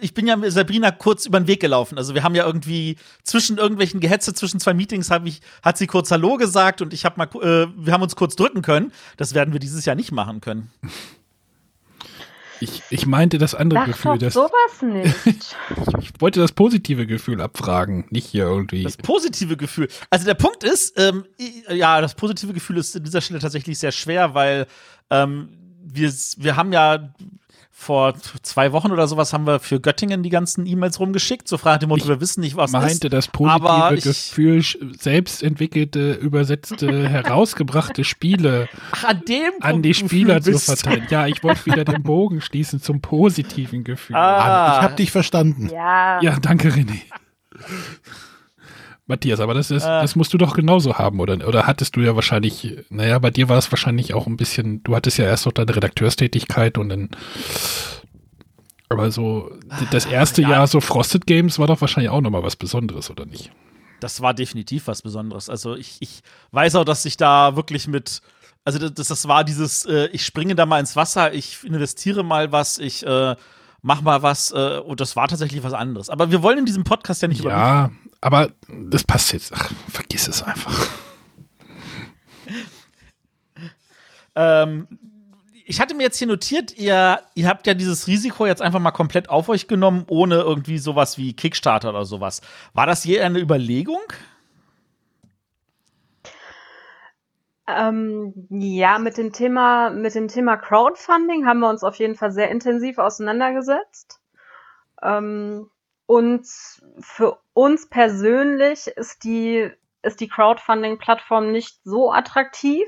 ich 0.00 0.14
bin 0.14 0.26
ja 0.26 0.36
mit 0.36 0.50
Sabrina 0.50 0.90
kurz 0.90 1.26
über 1.26 1.38
den 1.38 1.46
Weg 1.46 1.60
gelaufen. 1.60 1.98
Also 1.98 2.14
wir 2.14 2.22
haben 2.22 2.34
ja 2.34 2.46
irgendwie 2.46 2.96
zwischen 3.22 3.58
irgendwelchen 3.58 4.00
Gehetze, 4.00 4.32
zwischen 4.34 4.58
zwei 4.58 4.74
Meetings, 4.74 5.10
habe 5.10 5.28
ich, 5.28 5.40
hat 5.62 5.76
sie 5.78 5.86
kurz 5.86 6.10
Hallo 6.10 6.36
gesagt 6.36 6.80
und 6.80 6.94
ich 6.94 7.04
habe 7.04 7.18
mal, 7.18 7.26
äh, 7.42 7.68
wir 7.76 7.92
haben 7.92 8.02
uns 8.02 8.16
kurz 8.16 8.36
drücken 8.36 8.62
können. 8.62 8.92
Das 9.16 9.34
werden 9.34 9.52
wir 9.52 9.60
dieses 9.60 9.84
Jahr 9.84 9.94
nicht 9.94 10.12
machen 10.12 10.40
können. 10.40 10.70
Ich, 12.60 12.80
ich 12.90 13.06
meinte 13.06 13.38
das 13.38 13.56
andere 13.56 13.80
Sag 13.80 13.86
Gefühl. 13.88 14.18
Doch 14.18 14.30
sowas 14.30 14.82
nicht. 14.82 15.16
ich, 15.26 15.94
ich, 15.98 16.20
wollte 16.20 16.38
das 16.38 16.52
positive 16.52 17.08
Gefühl 17.08 17.40
abfragen, 17.40 18.04
nicht 18.10 18.26
hier 18.26 18.44
irgendwie. 18.44 18.84
Das 18.84 18.96
positive 18.96 19.56
Gefühl. 19.56 19.88
Also 20.10 20.24
der 20.26 20.34
Punkt 20.34 20.62
ist, 20.62 20.96
ähm, 20.96 21.24
ja, 21.68 22.00
das 22.00 22.14
positive 22.14 22.52
Gefühl 22.52 22.76
ist 22.76 22.96
an 22.96 23.02
dieser 23.02 23.20
Stelle 23.20 23.40
tatsächlich 23.40 23.80
sehr 23.80 23.90
schwer, 23.90 24.34
weil 24.34 24.68
ähm, 25.10 25.48
wir, 25.92 26.12
wir 26.38 26.56
haben 26.56 26.72
ja 26.72 27.12
vor 27.82 28.14
zwei 28.42 28.70
Wochen 28.70 28.92
oder 28.92 29.08
sowas 29.08 29.32
haben 29.32 29.44
wir 29.44 29.58
für 29.58 29.80
Göttingen 29.80 30.22
die 30.22 30.30
ganzen 30.30 30.66
E-Mails 30.66 31.00
rumgeschickt, 31.00 31.48
so 31.48 31.58
fragt 31.58 31.82
dem 31.82 31.88
Motto, 31.88 32.06
wir 32.06 32.20
wissen 32.20 32.40
nicht, 32.40 32.54
was 32.54 32.70
meinte 32.70 33.08
ist. 33.08 33.12
das 33.12 33.28
positive 33.28 34.00
Gefühl, 34.00 34.62
selbst 34.98 35.42
entwickelte, 35.42 36.12
übersetzte, 36.12 37.08
herausgebrachte 37.08 38.04
Spiele 38.04 38.68
Ach, 38.92 39.04
an, 39.04 39.22
dem 39.26 39.50
an 39.60 39.82
die 39.82 39.94
Spieler 39.94 40.40
zu 40.40 40.58
verteilen. 40.58 41.08
Ja, 41.10 41.26
ich 41.26 41.42
wollte 41.42 41.66
wieder 41.66 41.84
den 41.84 42.04
Bogen 42.04 42.40
schließen 42.40 42.80
zum 42.80 43.00
positiven 43.00 43.82
Gefühl. 43.82 44.14
Ah, 44.14 44.76
ich 44.76 44.82
habe 44.84 44.94
dich 44.94 45.10
verstanden. 45.10 45.68
Ja. 45.72 46.22
ja, 46.22 46.38
danke 46.38 46.68
René. 46.68 47.00
Matthias, 49.12 49.40
aber 49.40 49.52
das 49.52 49.70
ist, 49.70 49.84
äh, 49.84 50.00
das 50.00 50.16
musst 50.16 50.32
du 50.32 50.38
doch 50.38 50.54
genauso 50.54 50.98
haben, 50.98 51.20
oder? 51.20 51.46
Oder 51.46 51.66
hattest 51.66 51.96
du 51.96 52.00
ja 52.00 52.16
wahrscheinlich, 52.16 52.78
naja, 52.88 53.18
bei 53.18 53.30
dir 53.30 53.48
war 53.50 53.58
es 53.58 53.70
wahrscheinlich 53.70 54.14
auch 54.14 54.26
ein 54.26 54.38
bisschen, 54.38 54.82
du 54.82 54.96
hattest 54.96 55.18
ja 55.18 55.26
erst 55.26 55.44
noch 55.44 55.52
deine 55.52 55.76
Redakteurstätigkeit 55.76 56.78
und 56.78 56.88
dann, 56.88 57.10
aber 58.88 59.10
so, 59.10 59.50
das 59.90 60.06
erste 60.06 60.42
ja. 60.42 60.50
Jahr 60.50 60.66
so 60.66 60.80
Frosted 60.80 61.26
Games 61.26 61.58
war 61.58 61.66
doch 61.66 61.80
wahrscheinlich 61.80 62.10
auch 62.10 62.22
nochmal 62.22 62.42
was 62.42 62.56
Besonderes, 62.56 63.10
oder 63.10 63.26
nicht? 63.26 63.50
Das 64.00 64.20
war 64.22 64.34
definitiv 64.34 64.86
was 64.86 65.02
Besonderes. 65.02 65.48
Also 65.48 65.76
ich, 65.76 65.98
ich 66.00 66.22
weiß 66.50 66.74
auch, 66.76 66.84
dass 66.84 67.04
ich 67.04 67.16
da 67.16 67.54
wirklich 67.54 67.86
mit, 67.86 68.22
also 68.64 68.78
das, 68.88 69.08
das 69.08 69.28
war 69.28 69.44
dieses, 69.44 69.84
äh, 69.84 70.06
ich 70.12 70.24
springe 70.24 70.54
da 70.54 70.66
mal 70.66 70.80
ins 70.80 70.96
Wasser, 70.96 71.34
ich 71.34 71.62
investiere 71.64 72.24
mal 72.24 72.50
was, 72.50 72.78
ich 72.78 73.06
äh, 73.06 73.36
mach 73.82 74.00
mal 74.00 74.22
was 74.22 74.52
äh, 74.52 74.78
und 74.78 75.00
das 75.00 75.16
war 75.16 75.28
tatsächlich 75.28 75.62
was 75.62 75.72
anderes. 75.72 76.08
Aber 76.08 76.30
wir 76.30 76.42
wollen 76.42 76.58
in 76.58 76.66
diesem 76.66 76.84
Podcast 76.84 77.20
ja 77.22 77.28
nicht 77.28 77.44
ja, 77.44 77.44
über. 77.44 77.52
Ja, 77.52 77.90
aber 78.22 78.52
das 78.68 79.04
passt 79.04 79.32
jetzt. 79.32 79.52
Ach, 79.54 79.70
vergiss 79.90 80.28
es 80.28 80.42
einfach. 80.42 80.88
ähm, 84.36 84.86
ich 85.66 85.80
hatte 85.80 85.94
mir 85.94 86.04
jetzt 86.04 86.18
hier 86.18 86.28
notiert, 86.28 86.76
ihr, 86.76 87.20
ihr 87.34 87.48
habt 87.48 87.66
ja 87.66 87.74
dieses 87.74 88.06
Risiko 88.06 88.46
jetzt 88.46 88.62
einfach 88.62 88.78
mal 88.78 88.92
komplett 88.92 89.28
auf 89.28 89.48
euch 89.48 89.66
genommen, 89.66 90.04
ohne 90.08 90.36
irgendwie 90.36 90.78
sowas 90.78 91.18
wie 91.18 91.34
Kickstarter 91.34 91.90
oder 91.90 92.04
sowas. 92.04 92.42
War 92.74 92.86
das 92.86 93.04
je 93.04 93.20
eine 93.20 93.40
Überlegung? 93.40 94.02
Ähm, 97.66 98.34
ja, 98.50 98.98
mit 98.98 99.16
dem 99.16 99.32
Thema, 99.32 99.90
mit 99.90 100.14
dem 100.14 100.28
Thema 100.28 100.56
Crowdfunding 100.56 101.46
haben 101.46 101.60
wir 101.60 101.70
uns 101.70 101.82
auf 101.82 101.96
jeden 101.96 102.14
Fall 102.14 102.30
sehr 102.30 102.50
intensiv 102.50 102.98
auseinandergesetzt. 102.98 104.20
Ähm, 105.02 105.68
und 106.06 106.46
für 107.00 107.38
uns 107.52 107.88
persönlich 107.88 108.86
ist 108.88 109.24
die, 109.24 109.70
ist 110.02 110.20
die 110.20 110.28
Crowdfunding-Plattform 110.28 111.52
nicht 111.52 111.80
so 111.84 112.12
attraktiv. 112.12 112.86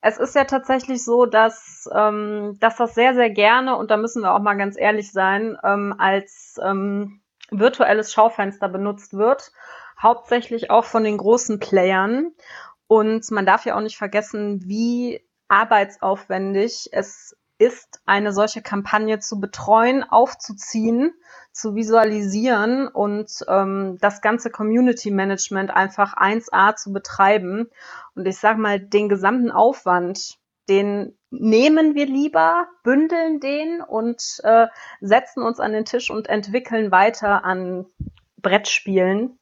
Es 0.00 0.18
ist 0.18 0.34
ja 0.34 0.44
tatsächlich 0.44 1.04
so, 1.04 1.26
dass, 1.26 1.88
ähm, 1.94 2.56
dass 2.58 2.76
das 2.76 2.94
sehr, 2.94 3.14
sehr 3.14 3.30
gerne, 3.30 3.76
und 3.76 3.90
da 3.90 3.96
müssen 3.96 4.22
wir 4.22 4.34
auch 4.34 4.40
mal 4.40 4.56
ganz 4.56 4.78
ehrlich 4.78 5.12
sein, 5.12 5.58
ähm, 5.62 5.94
als 5.98 6.58
ähm, 6.62 7.20
virtuelles 7.50 8.12
Schaufenster 8.12 8.68
benutzt 8.68 9.12
wird. 9.14 9.52
Hauptsächlich 10.00 10.70
auch 10.70 10.86
von 10.86 11.04
den 11.04 11.18
großen 11.18 11.58
Playern. 11.60 12.32
Und 12.86 13.30
man 13.30 13.44
darf 13.44 13.66
ja 13.66 13.76
auch 13.76 13.82
nicht 13.82 13.98
vergessen, 13.98 14.62
wie 14.64 15.22
arbeitsaufwendig 15.48 16.88
es 16.92 17.36
ist, 17.60 18.00
eine 18.06 18.32
solche 18.32 18.62
Kampagne 18.62 19.18
zu 19.18 19.38
betreuen, 19.38 20.02
aufzuziehen, 20.02 21.12
zu 21.52 21.74
visualisieren 21.74 22.88
und 22.88 23.30
ähm, 23.48 23.98
das 24.00 24.22
ganze 24.22 24.50
Community 24.50 25.10
Management 25.10 25.70
einfach 25.70 26.16
1A 26.16 26.76
zu 26.76 26.92
betreiben. 26.92 27.68
Und 28.14 28.26
ich 28.26 28.38
sage 28.38 28.58
mal, 28.58 28.80
den 28.80 29.08
gesamten 29.08 29.50
Aufwand, 29.50 30.38
den 30.68 31.18
nehmen 31.30 31.94
wir 31.94 32.06
lieber, 32.06 32.66
bündeln 32.82 33.40
den 33.40 33.82
und 33.82 34.40
äh, 34.42 34.68
setzen 35.00 35.42
uns 35.42 35.60
an 35.60 35.72
den 35.72 35.84
Tisch 35.84 36.10
und 36.10 36.28
entwickeln 36.28 36.90
weiter 36.90 37.44
an 37.44 37.86
Brettspielen, 38.38 39.38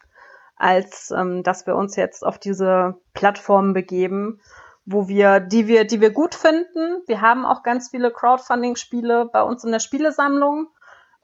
als 0.57 1.12
ähm, 1.12 1.45
dass 1.45 1.66
wir 1.66 1.77
uns 1.77 1.95
jetzt 1.95 2.27
auf 2.27 2.39
diese 2.39 2.97
Plattform 3.14 3.75
begeben, 3.75 4.41
wo 4.91 5.07
wir, 5.07 5.39
die 5.41 5.66
wir, 5.66 5.84
die 5.84 6.01
wir 6.01 6.11
gut 6.11 6.34
finden. 6.34 7.03
Wir 7.07 7.20
haben 7.20 7.45
auch 7.45 7.62
ganz 7.62 7.91
viele 7.91 8.11
Crowdfunding-Spiele 8.11 9.26
bei 9.26 9.43
uns 9.43 9.62
in 9.62 9.70
der 9.70 9.80
Spielesammlung. 9.80 10.68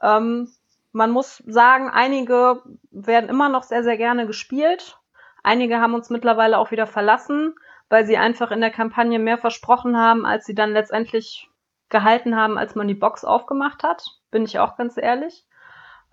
Ähm, 0.02 0.52
man 0.92 1.10
muss 1.10 1.42
sagen, 1.46 1.88
einige 1.88 2.62
werden 2.90 3.30
immer 3.30 3.48
noch 3.48 3.62
sehr, 3.62 3.82
sehr 3.82 3.96
gerne 3.96 4.26
gespielt. 4.26 4.98
Einige 5.42 5.80
haben 5.80 5.94
uns 5.94 6.10
mittlerweile 6.10 6.58
auch 6.58 6.72
wieder 6.72 6.86
verlassen, 6.86 7.54
weil 7.88 8.04
sie 8.04 8.18
einfach 8.18 8.50
in 8.50 8.60
der 8.60 8.70
Kampagne 8.70 9.18
mehr 9.18 9.38
versprochen 9.38 9.96
haben, 9.96 10.26
als 10.26 10.44
sie 10.44 10.54
dann 10.54 10.74
letztendlich 10.74 11.48
gehalten 11.88 12.36
haben, 12.36 12.58
als 12.58 12.74
man 12.74 12.86
die 12.86 12.94
Box 12.94 13.24
aufgemacht 13.24 13.82
hat. 13.82 14.04
Bin 14.30 14.44
ich 14.44 14.58
auch 14.58 14.76
ganz 14.76 14.98
ehrlich. 14.98 15.46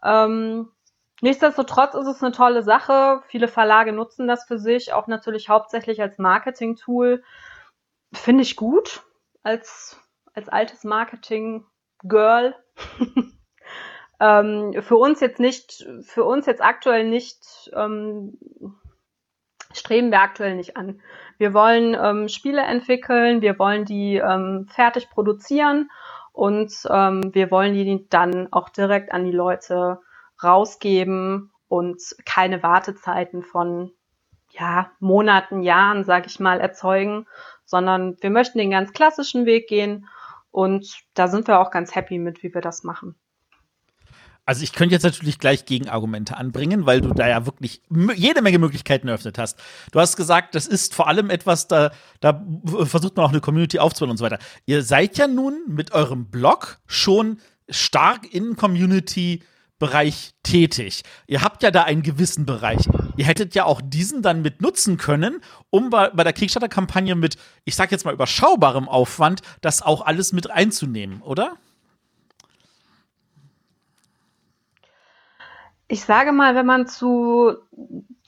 Ähm, 0.04 0.70
Nichtsdestotrotz 1.22 1.94
ist 1.94 2.08
es 2.08 2.24
eine 2.24 2.32
tolle 2.32 2.64
Sache. 2.64 3.22
Viele 3.28 3.48
Verlage 3.48 3.94
nutzen 3.94 4.28
das 4.28 4.44
für 4.46 4.58
sich, 4.58 4.92
auch 4.92 5.06
natürlich 5.06 5.50
hauptsächlich 5.50 6.02
als 6.02 6.18
Marketing-Tool. 6.18 7.24
Finde 8.12 8.42
ich 8.42 8.56
gut 8.56 9.04
als, 9.44 10.00
als 10.34 10.50
altes 10.50 10.84
Marketing-Girl. 10.84 12.56
ähm, 14.20 14.74
für 14.82 14.96
uns 14.98 15.20
jetzt 15.20 15.40
nicht, 15.40 15.88
für 16.02 16.24
uns 16.24 16.48
jetzt 16.48 16.62
aktuell 16.64 17.08
nicht, 17.08 17.72
ähm, 17.76 18.40
streben 19.74 20.10
wir 20.10 20.22
aktuell 20.22 20.56
nicht 20.56 20.76
an. 20.76 21.02
Wir 21.38 21.54
wollen 21.54 21.96
ähm, 22.02 22.30
Spiele 22.30 22.64
entwickeln, 22.64 23.44
wir 23.44 23.60
wollen 23.60 23.86
die 23.86 24.16
ähm, 24.16 24.68
fertig 24.70 25.10
produzieren 25.12 25.92
und 26.34 26.74
ähm, 26.90 27.30
wir 27.34 27.52
wollen 27.52 27.76
die 27.76 28.08
dann 28.10 28.52
auch 28.52 28.70
direkt 28.70 29.12
an 29.12 29.24
die 29.24 29.32
Leute 29.32 30.00
rausgeben 30.44 31.52
und 31.68 32.02
keine 32.26 32.64
Wartezeiten 32.64 33.44
von 33.44 33.92
ja, 34.50 34.92
Monaten, 35.00 35.62
Jahren, 35.62 36.04
sag 36.04 36.26
ich 36.26 36.40
mal, 36.40 36.60
erzeugen, 36.60 37.28
sondern 37.66 38.18
wir 38.22 38.30
möchten 38.30 38.58
den 38.58 38.72
ganz 38.72 38.92
klassischen 38.94 39.46
Weg 39.46 39.68
gehen 39.68 40.08
und 40.52 41.00
da 41.14 41.28
sind 41.28 41.48
wir 41.48 41.60
auch 41.60 41.72
ganz 41.72 41.96
happy 41.96 42.20
mit, 42.20 42.44
wie 42.44 42.54
wir 42.54 42.62
das 42.62 42.84
machen. 42.84 43.16
Also 44.44 44.64
ich 44.64 44.74
könnte 44.74 44.96
jetzt 44.96 45.04
natürlich 45.04 45.40
gleich 45.40 45.66
Gegenargumente 45.66 46.36
anbringen, 46.36 46.86
weil 46.86 47.00
du 47.00 47.14
da 47.14 47.30
ja 47.30 47.46
wirklich 47.46 47.84
jede 48.16 48.42
Menge 48.42 48.58
Möglichkeiten 48.60 49.08
eröffnet 49.08 49.38
hast. 49.38 49.58
Du 49.92 50.00
hast 50.00 50.18
gesagt, 50.18 50.56
das 50.56 50.68
ist 50.68 50.96
vor 50.96 51.08
allem 51.08 51.30
etwas, 51.30 51.68
da, 51.68 51.92
da 52.20 52.44
versucht 52.84 53.16
man 53.16 53.26
auch 53.26 53.30
eine 53.30 53.40
Community 53.40 53.80
aufzubauen 53.80 54.12
und 54.12 54.18
so 54.18 54.26
weiter. 54.26 54.40
Ihr 54.66 54.82
seid 54.82 55.18
ja 55.18 55.28
nun 55.28 55.62
mit 55.68 55.94
eurem 55.94 56.26
Blog 56.26 56.80
schon 56.88 57.40
stark 57.70 58.34
in 58.34 58.56
Community 58.56 59.44
Bereich 59.82 60.36
tätig. 60.44 61.02
Ihr 61.26 61.42
habt 61.42 61.64
ja 61.64 61.72
da 61.72 61.82
einen 61.82 62.04
gewissen 62.04 62.46
Bereich. 62.46 62.88
Ihr 63.18 63.26
hättet 63.26 63.56
ja 63.56 63.66
auch 63.66 63.82
diesen 63.84 64.22
dann 64.22 64.44
mit 64.44 64.62
nutzen 64.62 64.98
können, 64.98 65.42
um 65.72 65.90
bei, 65.90 66.12
bei 66.12 66.24
der 66.24 66.34
Kickstarter-Kampagne 66.34 67.16
mit, 67.16 67.36
ich 67.66 67.76
sag 67.76 67.92
jetzt 67.92 68.06
mal, 68.06 68.14
überschaubarem 68.14 68.88
Aufwand, 68.88 69.42
das 69.62 69.82
auch 69.82 70.06
alles 70.06 70.34
mit 70.34 70.52
einzunehmen, 70.52 71.24
oder? 71.24 71.58
Ich 75.88 76.06
sage 76.06 76.32
mal, 76.32 76.54
wenn 76.54 76.68
man 76.68 76.86
zu, 76.86 77.58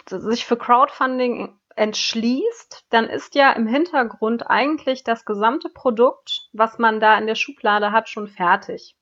sich 0.09 0.45
für 0.45 0.57
Crowdfunding 0.57 1.55
entschließt, 1.75 2.87
dann 2.89 3.05
ist 3.05 3.35
ja 3.35 3.51
im 3.51 3.67
Hintergrund 3.67 4.49
eigentlich 4.49 5.03
das 5.03 5.23
gesamte 5.23 5.69
Produkt, 5.69 6.49
was 6.51 6.79
man 6.79 6.99
da 6.99 7.15
in 7.15 7.27
der 7.27 7.35
Schublade 7.35 7.91
hat, 7.91 8.09
schon 8.09 8.27
fertig. 8.27 8.95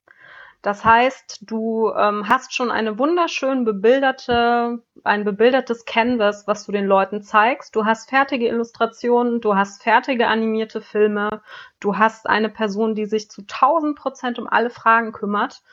Das 0.61 0.85
heißt, 0.85 1.39
du 1.41 1.91
ähm, 1.91 2.29
hast 2.29 2.53
schon 2.53 2.69
eine 2.69 2.99
wunderschön 2.99 3.65
bebilderte, 3.65 4.83
ein 5.03 5.23
bebildertes 5.23 5.85
Canvas, 5.85 6.45
was 6.45 6.65
du 6.65 6.71
den 6.71 6.85
Leuten 6.85 7.23
zeigst. 7.23 7.75
Du 7.75 7.85
hast 7.85 8.09
fertige 8.09 8.47
Illustrationen, 8.47 9.41
du 9.41 9.55
hast 9.55 9.81
fertige 9.81 10.27
animierte 10.27 10.81
Filme, 10.81 11.41
du 11.79 11.97
hast 11.97 12.29
eine 12.29 12.49
Person, 12.49 12.93
die 12.93 13.07
sich 13.07 13.31
zu 13.31 13.41
1000 13.41 13.97
Prozent 13.97 14.37
um 14.37 14.47
alle 14.47 14.69
Fragen 14.69 15.13
kümmert. 15.13 15.63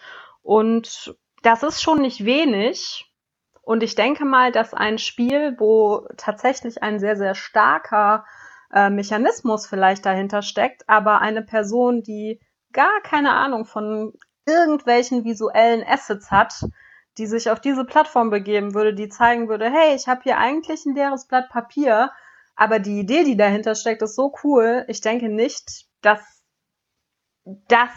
Und 0.43 1.15
das 1.43 1.63
ist 1.63 1.83
schon 1.83 2.01
nicht 2.01 2.25
wenig. 2.25 3.13
Und 3.61 3.83
ich 3.83 3.95
denke 3.95 4.25
mal, 4.25 4.53
dass 4.53 4.73
ein 4.73 4.97
Spiel, 4.97 5.55
wo 5.59 6.09
tatsächlich 6.17 6.83
ein 6.83 6.99
sehr, 6.99 7.17
sehr 7.17 7.35
starker 7.35 8.25
äh, 8.73 8.89
Mechanismus 8.89 9.67
vielleicht 9.67 10.07
dahinter 10.07 10.41
steckt, 10.41 10.89
aber 10.89 11.21
eine 11.21 11.43
Person, 11.43 12.03
die 12.03 12.41
gar 12.73 13.03
keine 13.03 13.33
Ahnung 13.33 13.67
von 13.67 14.15
irgendwelchen 14.49 15.25
visuellen 15.25 15.85
Assets 15.87 16.31
hat, 16.31 16.65
die 17.19 17.27
sich 17.27 17.51
auf 17.51 17.61
diese 17.61 17.85
Plattform 17.85 18.31
begeben 18.31 18.75
würde, 18.75 18.95
die 18.95 19.09
zeigen 19.09 19.49
würde, 19.49 19.71
hey, 19.71 19.95
ich 19.95 20.09
habe 20.09 20.23
hier 20.23 20.39
eigentlich 20.39 20.87
ein 20.87 20.95
leeres 20.95 21.27
Blatt 21.27 21.49
Papier, 21.51 22.11
aber 22.57 22.79
die 22.79 23.01
Idee, 23.01 23.25
die 23.25 23.37
dahinter 23.37 23.75
steckt, 23.75 24.03
ist 24.03 24.17
so 24.17 24.35
cool. 24.43 24.85
Ich 24.89 25.01
denke 25.01 25.29
nicht, 25.29 25.87
dass 26.01 26.21
das 27.45 27.91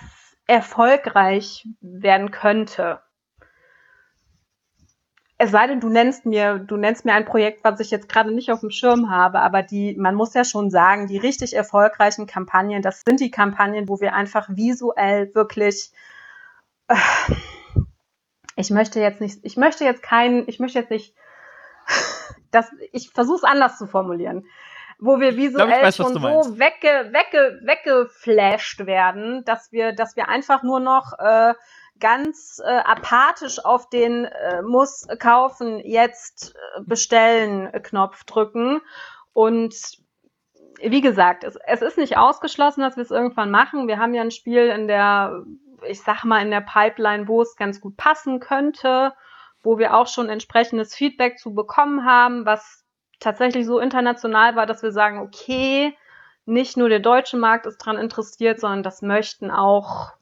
erfolgreich 0.47 1.68
werden 1.82 2.32
könnte. 2.32 2.99
Es 5.38 5.49
sei 5.49 5.66
denn, 5.66 5.80
du 5.80 5.89
nennst 5.89 6.28
mir, 6.28 6.60
du 6.60 6.78
nennst 6.78 7.06
mir 7.06 7.14
ein 7.14 7.26
Projekt, 7.26 7.64
was 7.64 7.80
ich 7.80 7.89
jetzt 7.89 8.08
gerade 8.08 8.32
nicht 8.32 8.52
auf 8.52 8.60
dem 8.60 8.70
Schirm 8.70 9.10
habe, 9.10 9.39
aber 9.39 9.64
die, 9.64 9.95
man 9.95 10.14
muss 10.14 10.36
ja 10.36 10.43
schon 10.43 10.70
sagen, 10.70 11.08
die 11.08 11.18
richtig 11.18 11.56
erfolgreichen 11.56 12.28
Kampagnen, 12.28 12.84
das 12.84 13.02
sind 13.08 13.20
die 13.20 13.32
Kampagnen, 13.32 13.89
wo 13.89 13.99
wir 13.99 14.14
einfach 14.14 14.47
visuell 14.49 15.34
wirklich 15.34 15.91
ich 18.56 18.70
möchte 18.70 19.00
jetzt 19.00 19.22
nicht, 19.22 19.39
ich 19.44 19.58
möchte 19.58 19.84
jetzt 19.84 20.04
keinen, 20.04 20.48
ich 20.48 20.60
möchte 20.60 20.80
jetzt 20.80 20.92
nicht, 20.92 21.16
das, 22.52 22.72
ich 22.92 23.10
versuche 23.10 23.38
es 23.38 23.44
anders 23.44 23.78
zu 23.78 23.88
formulieren, 23.88 24.46
wo 25.00 25.20
wir 25.20 25.36
visuell 25.36 25.70
ich 25.70 25.84
weiß, 25.84 25.96
schon 25.96 26.14
so 26.14 26.22
wegge, 26.22 27.12
wegge, 27.12 27.60
weggeflasht 27.64 28.86
werden, 28.86 29.44
dass 29.46 29.72
wir, 29.72 29.94
dass 29.94 30.16
wir 30.16 30.30
einfach 30.30 30.64
nur 30.64 30.80
noch 30.80 31.18
äh, 31.18 31.54
ganz 32.00 32.62
äh, 32.64 32.70
apathisch 32.70 33.64
auf 33.64 33.89
den 33.89 34.26
äh, 34.26 34.62
muss 34.62 35.08
kaufen, 35.20 35.80
jetzt 35.80 36.56
äh, 36.56 36.82
bestellen 36.86 37.72
Knopf 37.84 38.26
drücken. 38.26 38.82
Und 39.34 39.74
wie 40.82 41.02
gesagt, 41.02 41.44
es, 41.44 41.58
es 41.66 41.82
ist 41.82 41.98
nicht 41.98 42.18
ausgeschlossen, 42.18 42.82
dass 42.82 42.98
wir 42.98 43.04
es 43.04 43.12
irgendwann 43.12 43.52
machen. 43.52 43.88
Wir 43.88 43.98
haben 43.98 44.14
ja 44.14 44.22
ein 44.22 44.32
Spiel 44.32 44.68
in 44.68 44.88
der 44.88 45.44
ich 45.88 46.02
sag 46.02 46.24
mal, 46.24 46.42
in 46.42 46.52
der 46.52 46.62
Pipeline, 46.62 47.28
wo 47.28 47.42
es 47.42 47.56
ganz 47.56 47.82
gut 47.82 47.98
passen 47.98 48.40
könnte, 48.40 49.14
wo 49.64 49.78
wir 49.78 49.96
auch 49.96 50.08
schon 50.08 50.30
entsprechendes 50.30 50.96
Feedback 50.96 51.40
zu 51.40 51.54
bekommen 51.54 52.06
haben, 52.06 52.46
was 52.46 52.84
tatsächlich 53.20 53.66
so 53.66 53.80
international 53.80 54.56
war, 54.56 54.66
dass 54.66 54.84
wir 54.84 54.92
sagen, 54.92 55.20
okay, 55.20 55.96
nicht 56.46 56.78
nur 56.78 56.90
der 56.90 57.00
deutsche 57.00 57.38
Markt 57.38 57.66
ist 57.66 57.78
dran 57.78 57.98
interessiert, 57.98 58.60
sondern 58.60 58.84
das 58.84 59.02
möchten 59.02 59.52
auch 59.52 60.14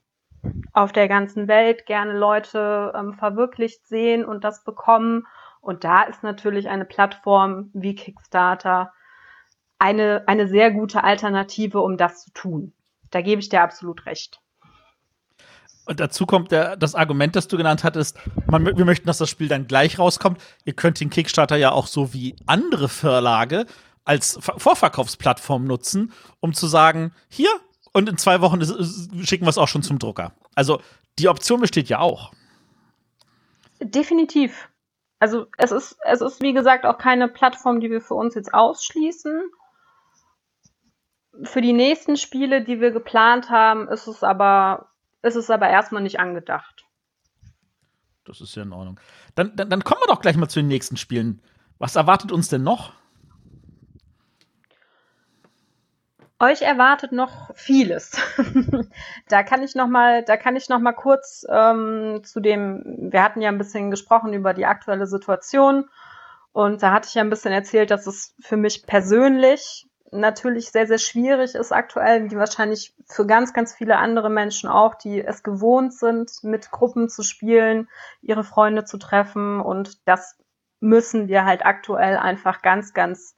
auf 0.74 0.91
der 0.91 1.07
ganzen 1.07 1.47
Welt 1.47 1.86
gerne 1.86 2.18
Leute 2.18 2.93
ähm, 2.95 3.14
verwirklicht 3.14 3.88
sehen 3.88 4.26
und 4.26 4.43
das 4.43 4.64
bekommen. 4.64 5.26
Und 5.62 5.84
da 5.84 6.03
ist 6.03 6.24
natürlich 6.24 6.70
eine 6.70 6.86
Plattform 6.86 7.70
wie 7.74 7.95
Kickstarter 7.95 8.93
eine, 9.80 10.24
eine 10.28 10.47
sehr 10.47 10.72
gute 10.72 11.03
Alternative, 11.03 11.80
um 11.80 11.97
das 11.97 12.24
zu 12.24 12.32
tun. 12.32 12.74
Da 13.12 13.22
gebe 13.22 13.41
ich 13.41 13.49
dir 13.49 13.62
absolut 13.62 14.05
recht. 14.05 14.41
Und 15.89 15.99
dazu 15.99 16.27
kommt 16.27 16.51
der, 16.51 16.77
das 16.77 16.93
Argument, 16.93 17.35
das 17.35 17.47
du 17.47 17.57
genannt 17.57 17.83
hattest, 17.83 18.15
man, 18.45 18.63
wir 18.77 18.85
möchten, 18.85 19.07
dass 19.07 19.17
das 19.17 19.27
Spiel 19.27 19.47
dann 19.47 19.65
gleich 19.65 19.97
rauskommt. 19.97 20.39
Ihr 20.63 20.73
könnt 20.73 20.99
den 20.99 21.09
Kickstarter 21.09 21.55
ja 21.55 21.71
auch 21.71 21.87
so 21.87 22.13
wie 22.13 22.35
andere 22.45 22.87
Verlage 22.89 23.65
als 24.05 24.37
Vorverkaufsplattform 24.39 25.65
nutzen, 25.65 26.13
um 26.41 26.53
zu 26.53 26.67
sagen, 26.67 27.11
hier 27.27 27.49
und 27.91 28.07
in 28.07 28.19
zwei 28.19 28.39
Wochen 28.41 28.61
schicken 29.25 29.45
wir 29.45 29.49
es 29.49 29.57
auch 29.57 29.67
schon 29.67 29.81
zum 29.81 29.97
Drucker. 29.97 30.33
Also 30.53 30.79
die 31.17 31.27
Option 31.27 31.59
besteht 31.59 31.89
ja 31.89 31.97
auch. 31.97 32.33
Definitiv. 33.79 34.69
Also 35.17 35.47
es 35.57 35.71
ist, 35.71 35.97
es 36.05 36.21
ist, 36.21 36.39
wie 36.43 36.53
gesagt, 36.53 36.85
auch 36.85 36.99
keine 36.99 37.29
Plattform, 37.29 37.79
die 37.79 37.89
wir 37.89 38.01
für 38.01 38.13
uns 38.13 38.35
jetzt 38.35 38.53
ausschließen. 38.53 39.41
Für 41.45 41.61
die 41.61 41.73
nächsten 41.73 42.15
Spiele, 42.15 42.63
die 42.63 42.79
wir 42.79 42.91
geplant 42.91 43.49
haben, 43.49 43.87
ist 43.87 44.05
es 44.05 44.21
aber 44.21 44.88
ist 45.22 45.36
es 45.36 45.49
aber 45.49 45.70
erstmal 45.70 46.01
nicht 46.01 46.20
angedacht. 46.20 46.86
Das 48.26 48.41
ist 48.41 48.55
ja 48.55 48.63
in 48.63 48.74
Ordnung. 48.74 48.99
Dann, 49.36 49.55
dann, 49.55 49.70
dann 49.70 49.84
kommen 49.84 50.01
wir 50.01 50.13
doch 50.13 50.22
gleich 50.22 50.38
mal 50.38 50.47
zu 50.47 50.59
den 50.59 50.67
nächsten 50.67 50.97
Spielen. 50.97 51.41
Was 51.80 51.95
erwartet 51.95 52.32
uns 52.32 52.49
denn 52.49 52.63
noch? 52.63 52.93
Euch 56.41 56.61
erwartet 56.61 57.11
noch 57.11 57.53
vieles. 57.55 58.17
da 59.28 59.43
kann 59.43 59.61
ich 59.61 59.76
noch 59.76 59.88
mal, 59.88 60.24
da 60.24 60.38
kann 60.38 60.55
ich 60.55 60.70
noch 60.70 60.80
mal 60.80 60.93
kurz 60.93 61.45
ähm, 61.49 62.22
zu 62.24 62.39
dem. 62.39 62.84
Wir 63.11 63.24
hatten 63.24 63.41
ja 63.41 63.49
ein 63.49 63.57
bisschen 63.57 63.91
gesprochen 63.91 64.32
über 64.34 64.53
die 64.53 64.65
aktuelle 64.65 65.05
Situation 65.05 65.89
und 66.53 66.82
da 66.82 66.93
hatte 66.93 67.09
ich 67.09 67.15
ja 67.15 67.24
ein 67.24 67.30
bisschen 67.30 67.51
erzählt, 67.51 67.91
dass 67.91 68.07
es 68.07 68.36
für 68.39 68.55
mich 68.55 68.86
persönlich 68.86 69.88
natürlich 70.12 70.72
sehr, 70.72 70.88
sehr 70.88 70.97
schwierig 70.97 71.55
ist 71.55 71.72
aktuell, 71.72 72.30
wie 72.30 72.38
wahrscheinlich 72.38 72.93
für 73.07 73.26
ganz, 73.26 73.53
ganz 73.53 73.74
viele 73.74 73.97
andere 73.97 74.30
Menschen 74.30 74.70
auch, 74.70 74.95
die 74.95 75.24
es 75.24 75.43
gewohnt 75.43 75.93
sind, 75.93 76.43
mit 76.43 76.72
Gruppen 76.72 77.10
zu 77.10 77.24
spielen, 77.24 77.89
ihre 78.22 78.43
Freunde 78.43 78.86
zu 78.86 78.97
treffen. 78.97 79.60
Und 79.62 80.07
das 80.07 80.38
müssen 80.80 81.28
wir 81.28 81.45
halt 81.45 81.66
aktuell 81.66 82.18
einfach 82.18 82.62
ganz, 82.62 82.93
ganz 82.93 83.36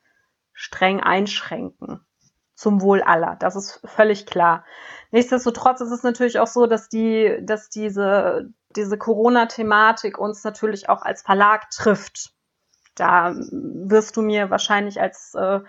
streng 0.53 0.99
einschränken. 1.01 2.05
Zum 2.55 2.81
Wohl 2.81 3.01
aller. 3.01 3.37
Das 3.39 3.55
ist 3.55 3.81
völlig 3.85 4.27
klar. 4.27 4.65
Nichtsdestotrotz 5.09 5.81
ist 5.81 5.89
es 5.89 6.03
natürlich 6.03 6.37
auch 6.37 6.47
so, 6.47 6.67
dass 6.67 6.89
die, 6.89 7.39
dass 7.41 7.69
diese, 7.69 8.51
diese 8.75 8.99
Corona-Thematik 8.99 10.19
uns 10.19 10.43
natürlich 10.43 10.87
auch 10.87 11.01
als 11.01 11.23
Verlag 11.23 11.71
trifft. 11.71 12.33
Da 12.93 13.33
wirst 13.33 14.15
du 14.15 14.21
mir 14.21 14.51
wahrscheinlich 14.51 15.01
als 15.01 15.33
äh, 15.33 15.61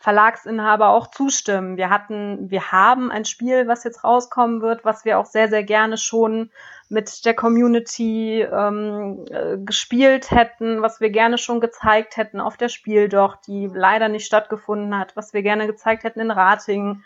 Verlagsinhaber 0.00 0.88
auch 0.88 1.08
zustimmen. 1.08 1.76
Wir 1.76 1.90
hatten, 1.90 2.50
wir 2.50 2.72
haben 2.72 3.10
ein 3.10 3.26
Spiel, 3.26 3.68
was 3.68 3.84
jetzt 3.84 4.02
rauskommen 4.02 4.62
wird, 4.62 4.82
was 4.82 5.04
wir 5.04 5.18
auch 5.18 5.26
sehr, 5.26 5.48
sehr 5.48 5.62
gerne 5.62 5.98
schon 5.98 6.50
mit 6.88 7.26
der 7.26 7.34
Community 7.34 8.40
ähm, 8.40 9.26
äh, 9.30 9.58
gespielt 9.58 10.30
hätten, 10.30 10.80
was 10.80 11.02
wir 11.02 11.10
gerne 11.10 11.36
schon 11.36 11.60
gezeigt 11.60 12.16
hätten 12.16 12.40
auf 12.40 12.56
der 12.56 12.70
Spiel 12.70 13.10
doch, 13.10 13.36
die 13.36 13.70
leider 13.72 14.08
nicht 14.08 14.24
stattgefunden 14.24 14.98
hat, 14.98 15.16
was 15.16 15.34
wir 15.34 15.42
gerne 15.42 15.66
gezeigt 15.66 16.04
hätten 16.04 16.20
in 16.20 16.30
Ratingen, 16.30 17.04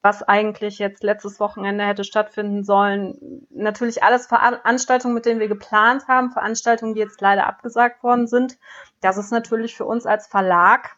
was 0.00 0.22
eigentlich 0.22 0.78
jetzt 0.78 1.02
letztes 1.02 1.40
Wochenende 1.40 1.84
hätte 1.84 2.04
stattfinden 2.04 2.62
sollen. 2.62 3.44
Natürlich 3.50 4.04
alles 4.04 4.28
Veranstaltungen, 4.28 5.14
mit 5.14 5.26
denen 5.26 5.40
wir 5.40 5.48
geplant 5.48 6.06
haben, 6.06 6.30
Veranstaltungen, 6.30 6.94
die 6.94 7.00
jetzt 7.00 7.20
leider 7.20 7.48
abgesagt 7.48 8.04
worden 8.04 8.28
sind. 8.28 8.56
Das 9.00 9.16
ist 9.16 9.32
natürlich 9.32 9.76
für 9.76 9.84
uns 9.84 10.06
als 10.06 10.28
Verlag 10.28 10.96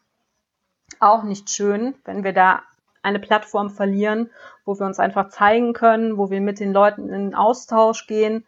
auch 1.00 1.22
nicht 1.22 1.50
schön, 1.50 1.94
wenn 2.04 2.24
wir 2.24 2.32
da 2.32 2.62
eine 3.02 3.18
Plattform 3.18 3.70
verlieren, 3.70 4.30
wo 4.64 4.78
wir 4.78 4.86
uns 4.86 4.98
einfach 4.98 5.28
zeigen 5.30 5.72
können, 5.72 6.18
wo 6.18 6.30
wir 6.30 6.40
mit 6.40 6.60
den 6.60 6.72
Leuten 6.72 7.08
in 7.10 7.34
Austausch 7.34 8.06
gehen, 8.06 8.46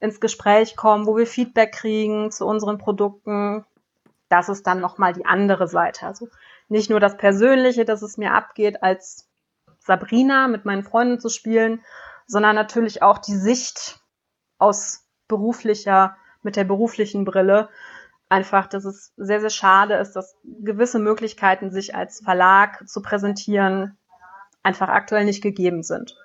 ins 0.00 0.20
Gespräch 0.20 0.76
kommen, 0.76 1.06
wo 1.06 1.16
wir 1.16 1.26
Feedback 1.26 1.72
kriegen 1.72 2.30
zu 2.30 2.46
unseren 2.46 2.78
Produkten. 2.78 3.64
Das 4.28 4.48
ist 4.48 4.66
dann 4.66 4.80
nochmal 4.80 5.12
die 5.12 5.26
andere 5.26 5.68
Seite. 5.68 6.06
Also 6.06 6.28
nicht 6.68 6.90
nur 6.90 7.00
das 7.00 7.16
Persönliche, 7.16 7.84
dass 7.84 8.02
es 8.02 8.16
mir 8.16 8.32
abgeht 8.32 8.82
als 8.82 9.28
Sabrina 9.80 10.48
mit 10.48 10.64
meinen 10.64 10.84
Freunden 10.84 11.20
zu 11.20 11.28
spielen, 11.28 11.82
sondern 12.26 12.54
natürlich 12.54 13.02
auch 13.02 13.18
die 13.18 13.36
Sicht 13.36 14.00
aus 14.58 15.06
beruflicher, 15.28 16.16
mit 16.42 16.56
der 16.56 16.64
beruflichen 16.64 17.24
Brille. 17.24 17.68
Einfach, 18.30 18.68
dass 18.68 18.84
es 18.84 19.12
sehr, 19.16 19.40
sehr 19.40 19.50
schade 19.50 19.94
ist, 19.94 20.12
dass 20.12 20.36
gewisse 20.44 20.98
Möglichkeiten, 20.98 21.70
sich 21.70 21.94
als 21.94 22.20
Verlag 22.20 22.88
zu 22.88 23.02
präsentieren, 23.02 23.98
einfach 24.62 24.88
aktuell 24.88 25.24
nicht 25.24 25.42
gegeben 25.42 25.82
sind. 25.82 26.16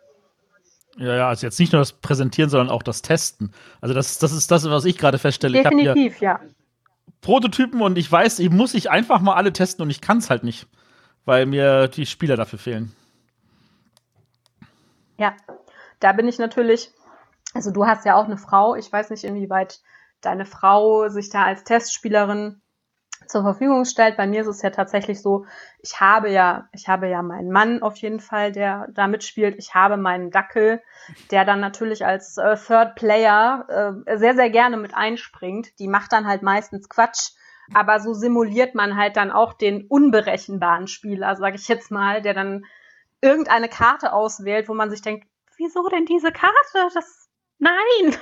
Ja, 0.97 1.15
ja, 1.15 1.27
also 1.27 1.45
jetzt 1.45 1.59
nicht 1.59 1.73
nur 1.73 1.81
das 1.81 1.91
Präsentieren, 1.91 2.49
sondern 2.49 2.69
auch 2.69 2.83
das 2.83 3.01
Testen. 3.01 3.51
Also 3.81 3.93
das, 3.93 4.17
das 4.19 4.31
ist 4.31 4.49
das, 4.49 4.69
was 4.69 4.85
ich 4.85 4.97
gerade 4.97 5.17
feststelle. 5.17 5.61
Definitiv, 5.61 6.21
ja. 6.21 6.39
Prototypen 7.21 7.81
und 7.81 7.97
ich 7.97 8.09
weiß, 8.09 8.39
ich 8.39 8.49
muss 8.51 8.75
ich 8.75 8.91
einfach 8.91 9.19
mal 9.19 9.33
alle 9.33 9.51
testen 9.51 9.81
und 9.81 9.89
ich 9.89 9.99
kann 9.99 10.19
es 10.19 10.29
halt 10.29 10.43
nicht, 10.43 10.67
weil 11.25 11.47
mir 11.47 11.87
die 11.87 12.05
Spieler 12.05 12.35
dafür 12.35 12.59
fehlen. 12.59 12.95
Ja, 15.17 15.35
da 15.99 16.11
bin 16.13 16.27
ich 16.27 16.37
natürlich, 16.37 16.91
also 17.55 17.71
du 17.71 17.87
hast 17.87 18.05
ja 18.05 18.15
auch 18.15 18.25
eine 18.25 18.37
Frau, 18.37 18.75
ich 18.75 18.91
weiß 18.91 19.09
nicht, 19.09 19.23
inwieweit 19.23 19.81
deine 20.25 20.45
Frau 20.45 21.07
sich 21.09 21.29
da 21.29 21.43
als 21.43 21.63
Testspielerin 21.63 22.61
zur 23.27 23.41
Verfügung 23.41 23.85
stellt. 23.85 24.17
Bei 24.17 24.27
mir 24.27 24.41
ist 24.41 24.47
es 24.47 24.61
ja 24.61 24.69
tatsächlich 24.69 25.21
so, 25.21 25.45
ich 25.79 25.99
habe 25.99 26.29
ja, 26.29 26.67
ich 26.71 26.87
habe 26.87 27.07
ja 27.07 27.21
meinen 27.21 27.51
Mann 27.51 27.81
auf 27.81 27.97
jeden 27.97 28.19
Fall, 28.19 28.51
der 28.51 28.87
da 28.91 29.07
mitspielt. 29.07 29.55
Ich 29.57 29.73
habe 29.73 29.97
meinen 29.97 30.31
Dackel, 30.31 30.81
der 31.31 31.45
dann 31.45 31.59
natürlich 31.59 32.05
als 32.05 32.37
äh, 32.37 32.55
Third 32.55 32.95
Player 32.95 34.03
äh, 34.05 34.17
sehr, 34.17 34.35
sehr 34.35 34.49
gerne 34.49 34.77
mit 34.77 34.95
einspringt. 34.95 35.77
Die 35.79 35.87
macht 35.87 36.13
dann 36.13 36.27
halt 36.27 36.43
meistens 36.43 36.89
Quatsch. 36.89 37.31
Aber 37.73 37.99
so 37.99 38.13
simuliert 38.13 38.75
man 38.75 38.95
halt 38.95 39.17
dann 39.17 39.31
auch 39.31 39.53
den 39.53 39.87
unberechenbaren 39.87 40.87
Spieler, 40.87 41.35
sage 41.35 41.55
ich 41.55 41.67
jetzt 41.67 41.89
mal, 41.89 42.21
der 42.21 42.35
dann 42.35 42.65
irgendeine 43.21 43.69
Karte 43.69 44.13
auswählt, 44.13 44.69
wo 44.69 44.75
man 44.75 44.91
sich 44.91 45.01
denkt, 45.01 45.27
wieso 45.57 45.87
denn 45.89 46.05
diese 46.05 46.31
Karte? 46.31 46.89
Das 46.93 47.27
nein. 47.57 48.15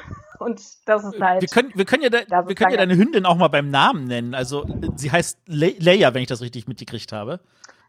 Und 0.44 0.62
das 0.86 1.04
ist 1.04 1.20
halt. 1.20 1.41
Wir 1.41 1.48
können, 1.48 1.72
wir 1.74 1.86
können 1.86 2.04
ja, 2.04 2.10
da, 2.10 2.48
wir 2.48 2.56
können 2.56 2.72
ja 2.72 2.78
deine 2.78 2.96
Hündin 2.96 3.26
auch 3.26 3.38
mal 3.38 3.48
beim 3.48 3.70
Namen 3.70 4.06
nennen. 4.06 4.36
Also 4.36 4.66
sie 4.96 5.12
heißt 5.12 5.39
Le 5.48 5.74
Leia, 5.80 6.14
wenn 6.14 6.22
ich 6.22 6.28
das 6.28 6.41
richtig 6.41 6.68
mitgekriegt 6.68 7.12
habe. 7.12 7.39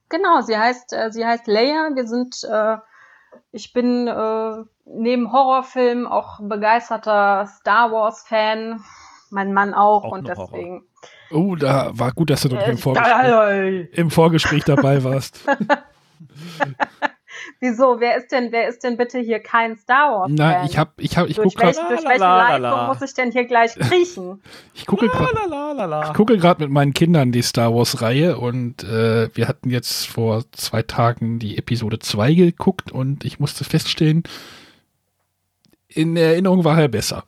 Genau, 0.09 0.41
sie 0.43 0.57
heißt, 0.57 0.93
äh, 0.93 1.11
sie 1.11 1.25
heißt 1.25 1.47
Leia. 1.47 1.91
Wir 1.95 2.07
sind, 2.07 2.45
äh, 2.45 2.77
ich 3.53 3.73
bin 3.73 4.07
äh, 4.07 4.65
neben 4.85 5.33
Horrorfilmen 5.33 6.07
auch 6.07 6.41
begeisterter 6.41 7.47
Star 7.47 7.91
Wars 7.91 8.25
Fan. 8.27 8.83
Mein 9.31 9.53
Mann 9.53 9.75
auch, 9.75 10.05
auch 10.05 10.13
und 10.13 10.29
deswegen. 10.29 10.85
Horror. 11.31 11.45
Oh, 11.51 11.57
da 11.57 11.91
war 11.95 12.13
gut, 12.13 12.31
dass 12.31 12.43
du 12.43 12.55
äh, 12.55 12.71
im, 12.71 12.79
Vorgespräch, 12.79 13.89
im 13.93 14.11
Vorgespräch 14.11 14.65
dabei 14.65 15.03
warst. 15.03 15.45
Wieso? 17.61 18.01
Wer 18.01 18.17
ist 18.17 18.33
denn, 18.33 18.53
wer 18.53 18.69
ist 18.69 18.85
denn 18.85 18.97
bitte 18.97 19.19
hier 19.19 19.41
kein 19.41 19.77
Star 19.77 20.13
Wars? 20.13 20.31
-Fan? 20.31 20.37
Na, 20.37 20.65
ich 20.65 20.79
hab, 20.79 21.01
ich 21.01 21.17
hab, 21.17 21.29
ich 21.29 21.37
gucke 21.37 21.57
gerade. 21.57 21.79
Durch 21.89 22.05
welche 22.05 22.21
Leitung 22.21 22.87
muss 22.87 23.03
ich 23.03 23.15
denn 23.15 23.33
hier 23.33 23.45
gleich 23.45 23.75
kriechen? 23.79 24.43
ich 24.75 24.87
gucke 24.87 25.09
gerade. 25.09 26.05
Ich 26.07 26.15
gucke 26.15 26.39
gerade 26.39 26.63
mit 26.63 26.71
meinen 26.71 26.95
Kindern 26.95 27.33
die 27.33 27.43
Star 27.43 27.75
Wars 27.75 28.03
Reihe 28.03 28.39
und 28.39 28.85
äh, 28.85 29.29
wir 29.35 29.49
hatten 29.49 29.71
jetzt 29.71 30.07
vor 30.07 30.45
zwei 30.53 30.83
Tagen 30.83 31.39
die 31.39 31.59
Episode 31.59 31.99
2 31.99 32.35
geguckt 32.35 32.93
und 32.93 33.25
ich 33.25 33.41
musste 33.41 33.65
feststellen, 33.65 34.25
in 35.89 36.17
Erinnerung 36.17 36.65
war 36.65 36.81
er 36.81 36.89
besser. 36.89 37.25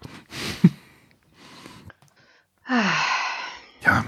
ja. 3.84 4.04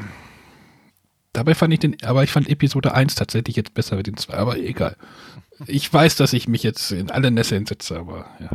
Dabei 1.32 1.54
fand 1.54 1.72
ich 1.72 1.78
den, 1.78 1.96
aber 2.02 2.24
ich 2.24 2.32
fand 2.32 2.48
Episode 2.48 2.94
1 2.94 3.14
tatsächlich 3.14 3.54
jetzt 3.54 3.74
besser 3.74 3.96
mit 3.96 4.08
den 4.08 4.16
zwei, 4.16 4.34
aber 4.34 4.58
egal. 4.58 4.96
Ich 5.66 5.92
weiß, 5.92 6.16
dass 6.16 6.32
ich 6.32 6.48
mich 6.48 6.62
jetzt 6.62 6.92
in 6.92 7.10
alle 7.10 7.30
Nässe 7.30 7.62
setze, 7.66 7.98
aber 7.98 8.26
ja. 8.38 8.50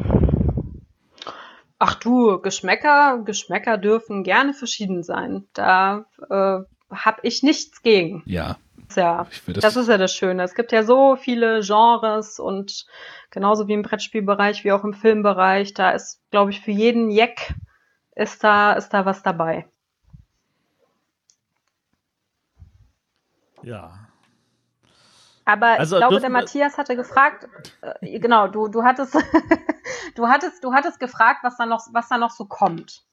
Ach 1.80 1.96
du, 1.96 2.40
Geschmäcker, 2.40 3.22
Geschmäcker 3.26 3.78
dürfen 3.78 4.24
gerne 4.24 4.54
verschieden 4.54 5.04
sein. 5.04 5.46
Da 5.54 6.06
äh, 6.30 6.60
habe 6.96 7.20
ich 7.24 7.44
nichts 7.44 7.82
gegen. 7.82 8.24
Ja. 8.26 8.58
Ja, 8.96 9.28
das, 9.48 9.62
das 9.62 9.76
ist 9.76 9.90
ja 9.90 9.98
das 9.98 10.14
Schöne. 10.14 10.44
Es 10.44 10.54
gibt 10.54 10.72
ja 10.72 10.84
so 10.84 11.16
viele 11.16 11.62
Genres 11.62 12.40
und 12.40 12.86
genauso 13.32 13.68
wie 13.68 13.74
im 13.74 13.82
Brettspielbereich 13.82 14.64
wie 14.64 14.72
auch 14.72 14.84
im 14.84 14.94
Filmbereich, 14.94 15.74
da 15.74 15.92
ist, 15.92 16.22
glaube 16.30 16.52
ich, 16.52 16.62
für 16.62 16.72
jeden 16.72 17.10
Jeck 17.10 17.56
ist 18.16 18.44
da, 18.44 18.74
ist 18.74 18.90
da 18.90 19.06
was 19.06 19.24
dabei. 19.24 19.66
Ja. 23.64 24.03
Aber 25.46 25.80
also, 25.80 25.98
ich 25.98 26.02
glaube, 26.02 26.22
der 26.22 26.30
Matthias 26.30 26.78
hatte 26.78 26.96
gefragt, 26.96 27.48
äh, 27.82 28.20
genau, 28.20 28.48
du, 28.48 28.68
du 28.68 28.84
hattest, 28.84 29.16
du 30.16 30.28
hattest, 30.28 30.64
du 30.64 30.74
hattest 30.74 31.00
gefragt, 31.00 31.40
was 31.44 31.58
da 31.58 31.66
noch, 31.66 31.82
was 31.92 32.08
da 32.10 32.18
noch 32.18 32.32
so 32.32 32.46
kommt. 32.46 33.04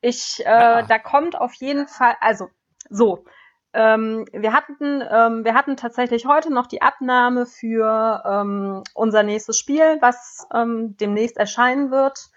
Ich, 0.00 0.40
äh, 0.44 0.50
ja. 0.50 0.82
da 0.82 0.98
kommt 0.98 1.36
auf 1.36 1.54
jeden 1.54 1.86
Fall, 1.86 2.16
also 2.20 2.48
so, 2.88 3.24
ähm, 3.72 4.24
wir 4.32 4.52
hatten, 4.52 5.02
ähm, 5.08 5.44
wir 5.44 5.54
hatten 5.54 5.76
tatsächlich 5.76 6.26
heute 6.26 6.52
noch 6.52 6.66
die 6.66 6.82
Abnahme 6.82 7.46
für 7.46 8.22
ähm, 8.26 8.82
unser 8.94 9.22
nächstes 9.22 9.58
Spiel, 9.58 9.98
was 10.00 10.46
ähm, 10.52 10.96
demnächst 10.96 11.36
erscheinen 11.36 11.90
wird. 11.90 12.30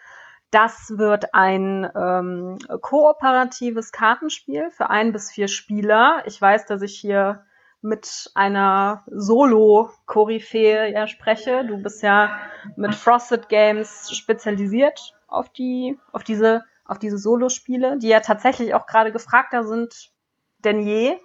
Das 0.51 0.93
wird 0.97 1.33
ein 1.33 1.89
ähm, 1.95 2.59
kooperatives 2.81 3.91
Kartenspiel 3.91 4.69
für 4.69 4.91
ein 4.91 5.11
bis 5.11 5.31
vier 5.31 5.47
Spieler. 5.47 6.21
Ich 6.25 6.39
weiß, 6.39 6.67
dass 6.67 6.83
ich 6.83 6.99
hier 6.99 7.43
mit 7.84 8.31
einer 8.34 9.03
Solo-Koryphäe 9.07 10.91
ja 10.91 11.05
spreche. 11.07 11.65
Du 11.65 11.77
bist 11.77 12.01
ja 12.01 12.39
mit 12.77 12.95
Frosted 12.95 13.49
Games 13.49 14.09
spezialisiert 14.15 15.13
auf 15.27 15.49
die, 15.49 15.99
auf 16.13 16.23
diese, 16.23 16.63
auf 16.86 16.97
diese 16.97 17.17
Solo-Spiele, 17.17 17.99
die 17.99 18.07
ja 18.07 18.21
tatsächlich 18.21 18.73
auch 18.73 18.88
gerade 18.88 19.11
gefragter 19.11 19.65
sind 19.65 20.11
denn 20.63 20.79
je. 20.79 21.17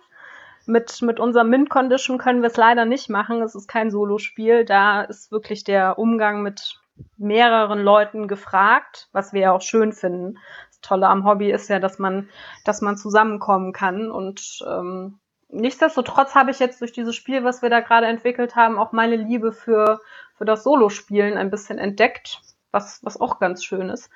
Mit, 0.66 1.00
mit 1.00 1.18
unserem 1.20 1.48
Mint-Condition 1.48 2.18
können 2.18 2.42
wir 2.42 2.48
es 2.48 2.56
leider 2.56 2.84
nicht 2.84 3.09
machen. 3.09 3.40
Es 3.40 3.54
ist 3.54 3.68
kein 3.68 3.90
Solo-Spiel. 3.90 4.64
Da 4.64 5.02
ist 5.02 5.30
wirklich 5.30 5.64
der 5.64 5.98
Umgang 5.98 6.42
mit 6.42 6.78
mehreren 7.16 7.78
Leuten 7.78 8.26
gefragt, 8.26 9.09
was 9.12 9.32
wir 9.32 9.40
ja 9.42 9.52
auch 9.52 9.62
schön 9.62 9.92
finden. 9.92 10.38
Das 10.68 10.80
Tolle 10.80 11.06
am 11.09 11.24
Hobby 11.24 11.50
ist 11.50 11.70
ja, 11.70 11.78
dass 11.78 11.98
man, 11.98 12.28
dass 12.64 12.82
man 12.82 12.96
zusammenkommen 12.96 13.72
kann 13.72 14.11
und 14.11 14.59
ähm, 14.68 15.20
nichtsdestotrotz 15.49 16.34
habe 16.34 16.51
ich 16.51 16.59
jetzt 16.59 16.80
durch 16.80 16.92
dieses 16.92 17.14
Spiel, 17.14 17.44
was 17.44 17.62
wir 17.62 17.70
da 17.70 17.80
gerade 17.80 18.07
entwickelt 18.07 18.57
haben, 18.57 18.78
auch 18.78 18.92
meine 18.92 19.16
Liebe 19.16 19.53
für, 19.53 20.01
für 20.36 20.44
das 20.44 20.64
Solo-Spielen 20.64 21.36
ein 21.36 21.51
bisschen 21.51 21.78
entdeckt, 21.78 22.40
was, 22.70 23.05
was 23.05 23.20
auch 23.20 23.38
ganz 23.38 23.64
schön 23.64 23.88
ist. 23.88 24.11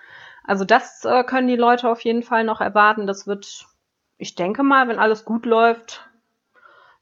Also 0.45 0.65
das 0.65 1.05
äh, 1.05 1.25
können 1.25 1.49
die 1.49 1.57
Leute 1.57 1.89
auf 1.89 2.01
jeden 2.01 2.23
Fall 2.23 2.45
noch 2.45 2.61
erwarten. 2.61 3.07
Das 3.07 3.27
wird, 3.27 3.67
ich 4.19 4.35
denke 4.35 4.63
mal, 4.63 4.89
wenn 4.89 4.99
alles 4.99 5.25
gut 5.25 5.47
läuft, 5.47 6.09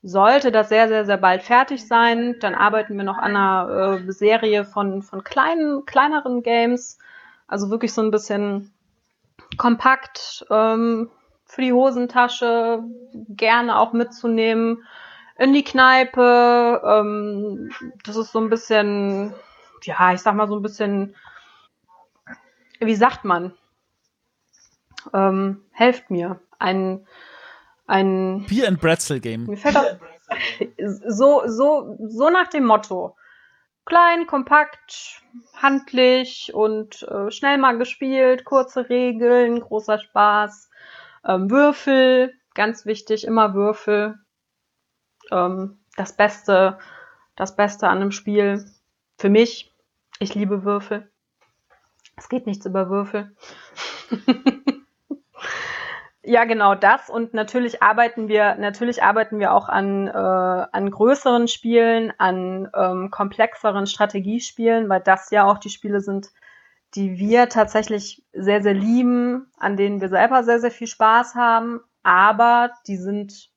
sollte 0.03 0.51
das 0.53 0.69
sehr, 0.69 0.89
sehr, 0.89 1.05
sehr 1.05 1.17
bald 1.17 1.43
fertig 1.43 1.87
sein. 1.87 2.37
Dann 2.41 2.55
arbeiten 2.55 2.97
wir 2.97 3.05
noch 3.05 3.19
an 3.19 3.37
einer 3.37 4.01
äh, 4.07 4.13
Serie 4.13 4.65
von, 4.65 5.03
von 5.03 5.25
kleinen, 5.25 5.85
kleineren 5.85 6.43
Games. 6.43 6.99
Also 7.47 7.71
wirklich 7.71 7.93
so 7.93 8.03
ein 8.03 8.11
bisschen 8.11 8.73
kompakt, 9.57 10.47
ähm, 10.51 11.11
für 11.51 11.63
die 11.63 11.73
Hosentasche 11.73 12.85
gerne 13.29 13.79
auch 13.79 13.93
mitzunehmen 13.93 14.87
in 15.37 15.53
die 15.53 15.65
Kneipe. 15.65 16.81
Ähm, 16.85 17.71
das 18.05 18.17
ist 18.17 18.31
so 18.31 18.41
ein 18.41 18.51
bisschen, 18.51 19.35
ja, 19.83 20.13
ich 20.13 20.21
sag 20.21 20.37
mal 20.37 20.47
so 20.47 20.57
ein 20.57 20.63
bisschen, 20.63 21.17
wie 22.79 22.95
sagt 22.95 23.25
man? 23.25 23.53
Ähm, 25.13 25.65
helft 25.73 26.11
mir. 26.11 26.41
Ein, 26.61 27.07
ein 27.87 28.47
Beer 28.49 28.69
and 28.69 28.81
Bretzel 28.81 29.19
Game. 29.19 29.47
Mir 29.47 29.57
fällt 29.57 29.75
das, 29.75 29.97
so, 31.09 31.43
so, 31.47 31.97
so 32.07 32.31
nach 32.31 32.47
dem 32.49 32.65
Motto. 32.65 33.17
Klein, 33.87 34.29
kompakt, 34.29 35.23
handlich 35.57 36.55
und 36.55 37.03
äh, 37.03 37.33
schnell 37.33 37.59
mal 37.59 37.77
gespielt, 37.77 38.45
kurze 38.45 38.89
Regeln, 38.89 39.59
großer 39.59 39.99
Spaß. 39.99 40.71
Ähm, 41.25 41.51
Würfel, 41.51 42.35
ganz 42.55 42.87
wichtig, 42.87 43.27
immer 43.27 43.55
Würfel. 43.55 44.19
Ähm, 45.31 45.79
das 45.97 46.17
Beste, 46.17 46.79
das 47.37 47.57
Beste 47.57 47.89
an 47.89 47.99
einem 47.99 48.13
Spiel. 48.13 48.65
für 49.19 49.29
mich, 49.29 49.71
ich 50.19 50.35
liebe 50.35 50.65
Würfel. 50.65 51.11
Es 52.17 52.29
geht 52.29 52.47
nichts 52.47 52.65
über 52.65 52.89
Würfel. 52.89 53.35
ja, 56.23 56.45
genau 56.45 56.75
das. 56.75 57.11
Und 57.11 57.35
natürlich 57.35 57.83
arbeiten 57.83 58.29
wir, 58.29 58.55
natürlich 58.57 59.03
arbeiten 59.03 59.39
wir 59.39 59.53
auch 59.53 59.69
an, 59.69 60.09
äh, 60.09 60.11
an 60.11 60.91
größeren 60.91 61.49
Spielen, 61.49 62.13
an 62.19 62.71
ähm, 62.75 63.11
komplexeren 63.11 63.87
Strategiespielen, 63.87 64.89
weil 64.89 65.01
das 65.01 65.31
ja 65.31 65.45
auch 65.45 65.59
die 65.59 65.71
Spiele 65.71 66.01
sind, 66.01 66.31
die 66.95 67.19
wir 67.19 67.49
tatsächlich 67.49 68.25
sehr, 68.33 68.63
sehr 68.63 68.75
lieben, 68.75 69.51
an 69.59 69.77
denen 69.77 70.01
wir 70.01 70.09
selber 70.09 70.43
sehr, 70.43 70.61
sehr 70.61 70.71
viel 70.71 70.87
Spaß 70.87 71.35
haben. 71.35 71.81
Aber 72.03 72.71
die 72.87 72.97
sind 72.97 73.51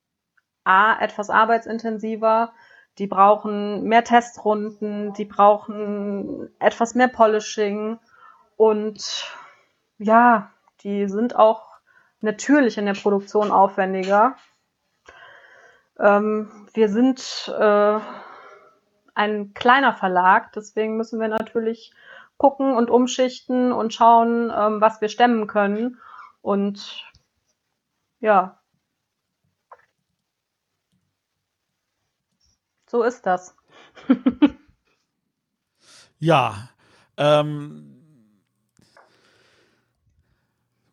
A, 0.64 0.98
etwas 1.00 1.30
arbeitsintensiver, 1.30 2.52
die 2.98 3.06
brauchen 3.06 3.84
mehr 3.84 4.04
Testrunden, 4.04 5.12
die 5.14 5.24
brauchen 5.24 6.50
etwas 6.58 6.94
mehr 6.94 7.08
Polishing 7.08 7.98
und 8.56 9.26
ja, 9.98 10.50
die 10.82 11.08
sind 11.08 11.36
auch 11.36 11.74
natürlich 12.20 12.78
in 12.78 12.86
der 12.86 12.94
Produktion 12.94 13.50
aufwendiger. 13.50 14.36
Ähm, 15.98 16.68
wir 16.72 16.88
sind 16.88 17.52
äh, 17.58 17.98
ein 19.14 19.54
kleiner 19.54 19.92
Verlag, 19.92 20.52
deswegen 20.52 20.96
müssen 20.96 21.20
wir 21.20 21.28
natürlich 21.28 21.92
gucken 22.36 22.76
und 22.76 22.90
umschichten 22.90 23.72
und 23.72 23.94
schauen, 23.94 24.52
ähm, 24.54 24.80
was 24.80 25.00
wir 25.00 25.08
stemmen 25.08 25.46
können. 25.46 25.98
Und 26.42 27.04
ja, 28.20 28.60
so 32.86 33.02
ist 33.02 33.26
das. 33.26 33.56
ja, 36.18 36.68
ähm, 37.16 37.90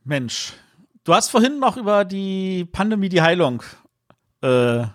Mensch, 0.04 0.54
du 1.04 1.14
hast 1.14 1.30
vorhin 1.30 1.60
noch 1.60 1.78
über 1.78 2.06
die 2.06 2.66
Pandemie, 2.66 3.10
die 3.10 3.22
Heilung 3.22 3.64
äh, 4.42 4.86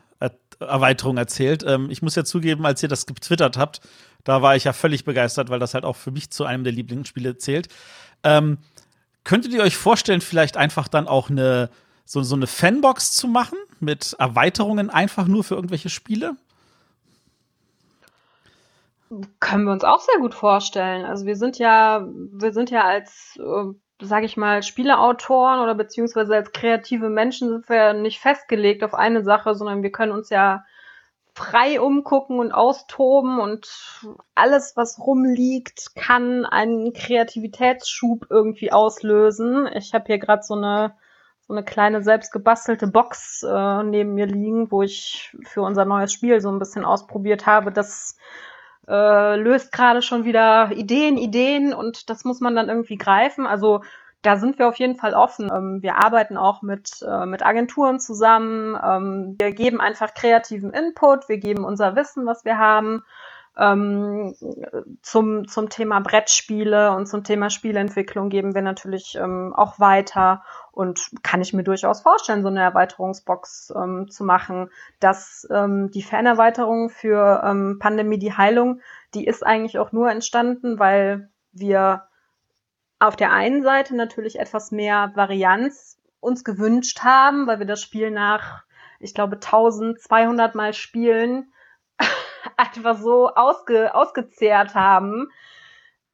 Erweiterung 0.60 1.16
erzählt. 1.16 1.64
Ähm, 1.66 1.90
ich 1.90 2.02
muss 2.02 2.14
ja 2.14 2.24
zugeben, 2.24 2.64
als 2.66 2.82
ihr 2.82 2.88
das 2.88 3.06
getwittert 3.06 3.56
habt, 3.56 3.80
da 4.26 4.42
war 4.42 4.56
ich 4.56 4.64
ja 4.64 4.72
völlig 4.72 5.04
begeistert, 5.04 5.48
weil 5.48 5.60
das 5.60 5.72
halt 5.72 5.84
auch 5.84 5.96
für 5.96 6.10
mich 6.10 6.30
zu 6.30 6.44
einem 6.44 6.64
der 6.64 6.72
Lieblingsspiele 6.72 7.38
zählt. 7.38 7.68
Ähm, 8.24 8.58
könntet 9.24 9.52
ihr 9.52 9.62
euch 9.62 9.76
vorstellen, 9.76 10.20
vielleicht 10.20 10.56
einfach 10.56 10.88
dann 10.88 11.08
auch 11.08 11.30
eine 11.30 11.70
so, 12.04 12.22
so 12.22 12.36
eine 12.36 12.46
Fanbox 12.46 13.12
zu 13.12 13.28
machen 13.28 13.58
mit 13.80 14.14
Erweiterungen 14.18 14.90
einfach 14.90 15.26
nur 15.26 15.44
für 15.44 15.54
irgendwelche 15.54 15.88
Spiele? 15.88 16.36
Können 19.40 19.64
wir 19.64 19.72
uns 19.72 19.84
auch 19.84 20.00
sehr 20.00 20.18
gut 20.20 20.34
vorstellen. 20.34 21.04
Also 21.04 21.24
wir 21.24 21.36
sind 21.36 21.58
ja, 21.58 22.06
wir 22.32 22.52
sind 22.52 22.70
ja 22.70 22.82
als 22.82 23.38
äh, 23.38 23.72
sage 24.00 24.26
ich 24.26 24.36
mal, 24.36 24.62
Spieleautoren 24.62 25.60
oder 25.60 25.74
beziehungsweise 25.74 26.34
als 26.34 26.52
kreative 26.52 27.08
Menschen 27.08 27.48
sind 27.48 27.68
wir 27.68 27.92
nicht 27.92 28.20
festgelegt 28.20 28.82
auf 28.82 28.94
eine 28.94 29.22
Sache, 29.22 29.54
sondern 29.54 29.82
wir 29.82 29.92
können 29.92 30.12
uns 30.12 30.30
ja 30.30 30.64
frei 31.36 31.80
umgucken 31.82 32.38
und 32.38 32.50
austoben 32.50 33.38
und 33.38 33.68
alles, 34.34 34.72
was 34.74 34.98
rumliegt, 34.98 35.94
kann 35.94 36.46
einen 36.46 36.94
Kreativitätsschub 36.94 38.26
irgendwie 38.30 38.72
auslösen. 38.72 39.68
Ich 39.74 39.92
habe 39.92 40.06
hier 40.06 40.18
gerade 40.18 40.42
so 40.42 40.54
eine 40.54 40.94
so 41.46 41.52
eine 41.52 41.62
kleine 41.62 42.02
selbst 42.02 42.32
gebastelte 42.32 42.88
Box 42.88 43.44
äh, 43.48 43.82
neben 43.84 44.14
mir 44.14 44.26
liegen, 44.26 44.72
wo 44.72 44.82
ich 44.82 45.36
für 45.44 45.62
unser 45.62 45.84
neues 45.84 46.12
Spiel 46.12 46.40
so 46.40 46.50
ein 46.50 46.58
bisschen 46.58 46.84
ausprobiert 46.84 47.46
habe. 47.46 47.70
Das 47.70 48.16
äh, 48.88 49.36
löst 49.36 49.70
gerade 49.72 50.02
schon 50.02 50.24
wieder 50.24 50.72
Ideen, 50.72 51.18
Ideen 51.18 51.72
und 51.72 52.10
das 52.10 52.24
muss 52.24 52.40
man 52.40 52.56
dann 52.56 52.68
irgendwie 52.68 52.96
greifen. 52.96 53.46
Also 53.46 53.82
da 54.26 54.36
sind 54.36 54.58
wir 54.58 54.68
auf 54.68 54.78
jeden 54.78 54.96
Fall 54.96 55.14
offen. 55.14 55.50
Ähm, 55.52 55.82
wir 55.82 55.96
arbeiten 55.96 56.36
auch 56.36 56.60
mit, 56.60 57.00
äh, 57.06 57.26
mit 57.26 57.46
Agenturen 57.46 58.00
zusammen. 58.00 58.76
Ähm, 58.82 59.36
wir 59.38 59.52
geben 59.52 59.80
einfach 59.80 60.14
kreativen 60.14 60.72
Input, 60.72 61.28
wir 61.28 61.38
geben 61.38 61.64
unser 61.64 61.94
Wissen, 61.94 62.26
was 62.26 62.44
wir 62.44 62.58
haben. 62.58 63.04
Ähm, 63.58 64.34
zum, 65.00 65.48
zum 65.48 65.70
Thema 65.70 66.00
Brettspiele 66.00 66.94
und 66.94 67.06
zum 67.06 67.24
Thema 67.24 67.48
Spielentwicklung 67.48 68.28
geben 68.28 68.54
wir 68.54 68.60
natürlich 68.60 69.14
ähm, 69.14 69.54
auch 69.56 69.78
weiter 69.80 70.42
und 70.72 71.10
kann 71.22 71.40
ich 71.40 71.54
mir 71.54 71.62
durchaus 71.62 72.02
vorstellen, 72.02 72.42
so 72.42 72.48
eine 72.48 72.60
Erweiterungsbox 72.60 73.72
ähm, 73.74 74.08
zu 74.10 74.24
machen. 74.24 74.70
Dass 75.00 75.46
ähm, 75.50 75.90
die 75.90 76.02
Fanerweiterung 76.02 76.90
für 76.90 77.42
ähm, 77.44 77.78
Pandemie 77.78 78.18
die 78.18 78.36
Heilung, 78.36 78.80
die 79.14 79.24
ist 79.24 79.46
eigentlich 79.46 79.78
auch 79.78 79.92
nur 79.92 80.10
entstanden, 80.10 80.78
weil 80.78 81.30
wir 81.52 82.08
auf 82.98 83.16
der 83.16 83.32
einen 83.32 83.62
Seite 83.62 83.94
natürlich 83.94 84.38
etwas 84.38 84.70
mehr 84.70 85.12
Varianz 85.14 85.98
uns 86.20 86.44
gewünscht 86.44 87.02
haben, 87.02 87.46
weil 87.46 87.58
wir 87.58 87.66
das 87.66 87.82
Spiel 87.82 88.10
nach, 88.10 88.64
ich 89.00 89.14
glaube, 89.14 89.36
1200 89.36 90.54
Mal 90.54 90.72
Spielen 90.72 91.52
einfach 92.56 92.98
so 92.98 93.28
ausge, 93.34 93.94
ausgezehrt 93.94 94.74
haben. 94.74 95.30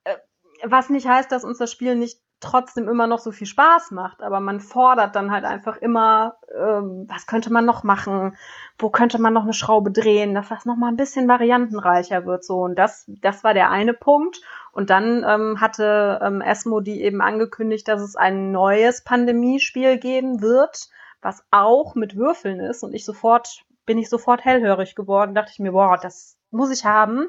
Äh, 0.04 0.16
was 0.64 0.90
nicht 0.90 1.08
heißt, 1.08 1.30
dass 1.30 1.44
uns 1.44 1.58
das 1.58 1.70
Spiel 1.70 1.94
nicht 1.94 2.20
trotzdem 2.42 2.88
immer 2.88 3.06
noch 3.06 3.18
so 3.18 3.30
viel 3.30 3.46
Spaß 3.46 3.92
macht, 3.92 4.22
aber 4.22 4.40
man 4.40 4.60
fordert 4.60 5.16
dann 5.16 5.30
halt 5.30 5.44
einfach 5.44 5.76
immer, 5.76 6.36
ähm, 6.54 7.06
was 7.08 7.26
könnte 7.26 7.52
man 7.52 7.64
noch 7.64 7.84
machen, 7.84 8.36
wo 8.78 8.90
könnte 8.90 9.20
man 9.20 9.32
noch 9.32 9.44
eine 9.44 9.52
Schraube 9.52 9.90
drehen, 9.90 10.34
dass 10.34 10.48
das 10.48 10.66
noch 10.66 10.76
mal 10.76 10.88
ein 10.88 10.96
bisschen 10.96 11.28
variantenreicher 11.28 12.26
wird? 12.26 12.44
So 12.44 12.60
und 12.60 12.78
das, 12.78 13.04
das 13.08 13.44
war 13.44 13.54
der 13.54 13.70
eine 13.70 13.94
Punkt. 13.94 14.40
Und 14.72 14.90
dann 14.90 15.24
ähm, 15.26 15.60
hatte 15.60 16.20
ähm, 16.22 16.40
Esmo 16.40 16.80
die 16.80 17.02
eben 17.02 17.20
angekündigt, 17.20 17.86
dass 17.88 18.00
es 18.00 18.16
ein 18.16 18.52
neues 18.52 19.04
Pandemiespiel 19.04 19.98
geben 19.98 20.42
wird, 20.42 20.88
was 21.20 21.44
auch 21.50 21.94
mit 21.94 22.16
Würfeln 22.16 22.60
ist. 22.60 22.82
Und 22.82 22.94
ich 22.94 23.04
sofort 23.04 23.64
bin 23.86 23.98
ich 23.98 24.08
sofort 24.08 24.44
hellhörig 24.44 24.94
geworden, 24.94 25.34
dachte 25.34 25.52
ich 25.52 25.58
mir, 25.58 25.72
boah, 25.72 25.98
das 26.00 26.36
muss 26.50 26.70
ich 26.70 26.84
haben. 26.84 27.28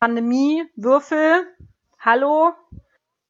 Pandemie, 0.00 0.64
Würfel, 0.76 1.46
hallo, 1.98 2.52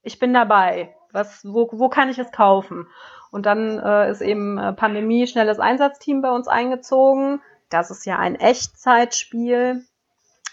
ich 0.03 0.18
bin 0.18 0.35
dabei. 0.35 0.95
Was, 1.15 1.45
wo, 1.45 1.69
wo 1.73 1.89
kann 1.89 2.09
ich 2.11 2.19
es 2.19 2.33
kaufen? 2.33 2.89
Und 3.31 3.47
dann 3.47 3.79
äh, 3.79 4.11
ist 4.11 4.21
eben 4.21 4.59
äh, 4.59 4.73
Pandemie 4.73 5.27
schnelles 5.27 5.61
Einsatzteam 5.61 6.21
bei 6.23 6.31
uns 6.31 6.49
eingezogen. 6.49 7.41
Das 7.71 7.91
ist 7.91 8.05
ja 8.05 8.19
ein 8.19 8.35
Echtzeitspiel, 8.35 9.85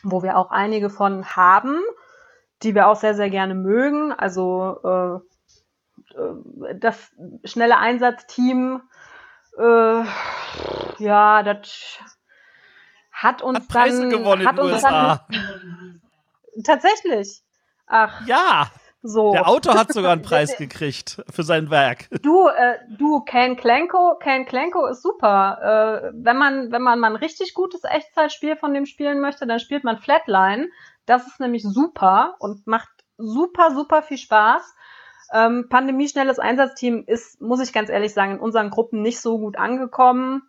wo 0.03 0.24
wir 0.24 0.38
auch 0.38 0.51
einige 0.51 0.89
von 0.89 1.26
haben, 1.36 1.80
die 2.64 2.76
wir 2.76 2.88
auch 2.88 2.95
sehr, 2.95 3.16
sehr 3.16 3.30
gerne 3.30 3.55
mögen. 3.55 4.14
Also 4.14 4.80
äh, 4.84 6.20
äh 6.20 6.76
das 6.76 7.12
schnelle 7.43 7.78
Einsatzteam, 7.78 8.82
äh, 9.57 10.03
ja, 10.99 11.43
das 11.43 11.99
hat 13.12 13.41
uns 13.41 13.59
hat 13.59 13.68
Preise 13.68 14.01
dann 14.01 14.09
gewonnen 14.09 14.47
hat 14.47 14.59
uns 14.59 14.74
USA. 14.74 15.26
dann 15.30 16.01
tatsächlich. 16.64 17.43
Ach, 17.88 18.26
Ja, 18.26 18.70
so. 19.02 19.32
der 19.32 19.47
Autor 19.47 19.76
hat 19.76 19.91
sogar 19.93 20.12
einen 20.12 20.22
Preis 20.24 20.58
gekriegt 20.58 21.24
für 21.30 21.43
sein 21.43 21.70
Werk. 21.70 22.08
Du, 22.22 22.47
äh, 22.47 22.78
du, 22.97 23.22
Ken 23.22 23.56
Klenko, 23.56 24.18
Ken 24.20 24.45
Klenko 24.45 24.86
ist 24.86 25.02
super. 25.02 26.04
Äh, 26.06 26.12
wenn 26.14 26.38
man, 26.38 26.72
wenn 26.72 26.82
man 26.82 26.99
mal 26.99 27.12
ein 27.12 27.16
richtig 27.16 27.54
gutes 27.54 27.84
Echtzeitspiel 27.84 28.56
von 28.56 28.74
dem 28.74 28.86
spielen 28.86 29.20
möchte, 29.20 29.47
dann 29.47 29.60
spielt 29.60 29.84
man 29.84 29.97
Flatline. 29.97 30.70
Das 31.06 31.26
ist 31.28 31.39
nämlich 31.39 31.64
super 31.64 32.36
und 32.39 32.68
macht 32.68 32.89
super, 33.18 33.72
super 33.72 34.04
viel 34.04 34.18
Spaß. 34.18 34.62
Ähm, 35.34 35.68
Pandemie 35.70 36.10
schnelles 36.10 36.39
Einsatzteam 36.39 37.04
ist, 37.08 37.41
muss 37.41 37.62
ich 37.62 37.74
ganz 37.74 37.89
ehrlich 37.89 38.14
sagen, 38.14 38.34
in 38.34 38.39
unseren 38.39 38.70
Gruppen 38.70 39.02
nicht 39.02 39.22
so 39.22 39.39
gut 39.39 39.58
angekommen. 39.58 40.43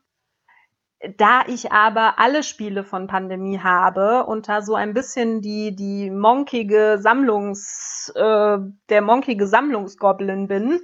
Da 1.16 1.42
ich 1.48 1.72
aber 1.72 2.20
alle 2.20 2.44
Spiele 2.44 2.84
von 2.84 3.08
Pandemie 3.08 3.58
habe 3.58 4.24
und 4.24 4.48
da 4.48 4.62
so 4.62 4.76
ein 4.76 4.94
bisschen 4.94 5.40
die, 5.40 5.74
die 5.74 6.10
monkige 6.10 6.98
Sammlungs, 7.00 8.12
äh, 8.14 8.58
der 8.88 9.02
monkige 9.02 9.48
Sammlungsgoblin 9.48 10.46
bin, 10.46 10.80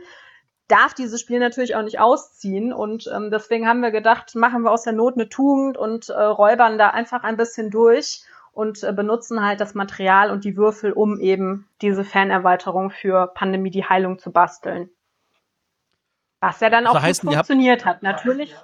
darf 0.66 0.92
dieses 0.94 1.20
Spiel 1.20 1.38
natürlich 1.38 1.76
auch 1.76 1.82
nicht 1.82 2.00
ausziehen. 2.00 2.72
Und 2.72 3.08
ähm, 3.14 3.30
deswegen 3.30 3.68
haben 3.68 3.80
wir 3.80 3.92
gedacht, 3.92 4.34
machen 4.34 4.62
wir 4.62 4.72
aus 4.72 4.82
der 4.82 4.92
Not 4.92 5.14
eine 5.14 5.28
Tugend 5.28 5.76
und 5.76 6.08
äh, 6.08 6.20
räubern 6.20 6.78
da 6.78 6.90
einfach 6.90 7.22
ein 7.22 7.36
bisschen 7.36 7.70
durch 7.70 8.24
und 8.50 8.82
äh, 8.82 8.92
benutzen 8.92 9.44
halt 9.44 9.60
das 9.60 9.74
Material 9.74 10.32
und 10.32 10.44
die 10.44 10.56
Würfel, 10.56 10.92
um 10.92 11.20
eben 11.20 11.68
diese 11.80 12.02
Fanerweiterung 12.02 12.90
für 12.90 13.28
Pandemie 13.28 13.70
die 13.70 13.84
Heilung 13.84 14.18
zu 14.18 14.32
basteln. 14.32 14.90
Was 16.40 16.58
ja 16.58 16.70
dann 16.70 16.86
Also 16.86 16.98
auch 16.98 17.02
heißen, 17.02 17.26
gut 17.26 17.34
funktioniert 17.34 17.84
hat. 17.84 18.02
Natürlich 18.02 18.54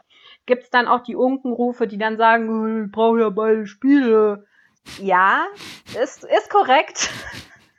gibt's 0.46 0.70
dann 0.70 0.88
auch 0.88 1.02
die 1.02 1.16
Unkenrufe, 1.16 1.86
die 1.86 1.98
dann 1.98 2.16
sagen, 2.16 2.82
"Äh, 2.82 2.84
ich 2.86 2.92
brauche 2.92 3.20
ja 3.20 3.30
beide 3.30 3.66
Spiele. 3.66 4.46
Ja, 5.00 5.46
ist, 6.00 6.24
ist 6.24 6.50
korrekt. 6.50 7.10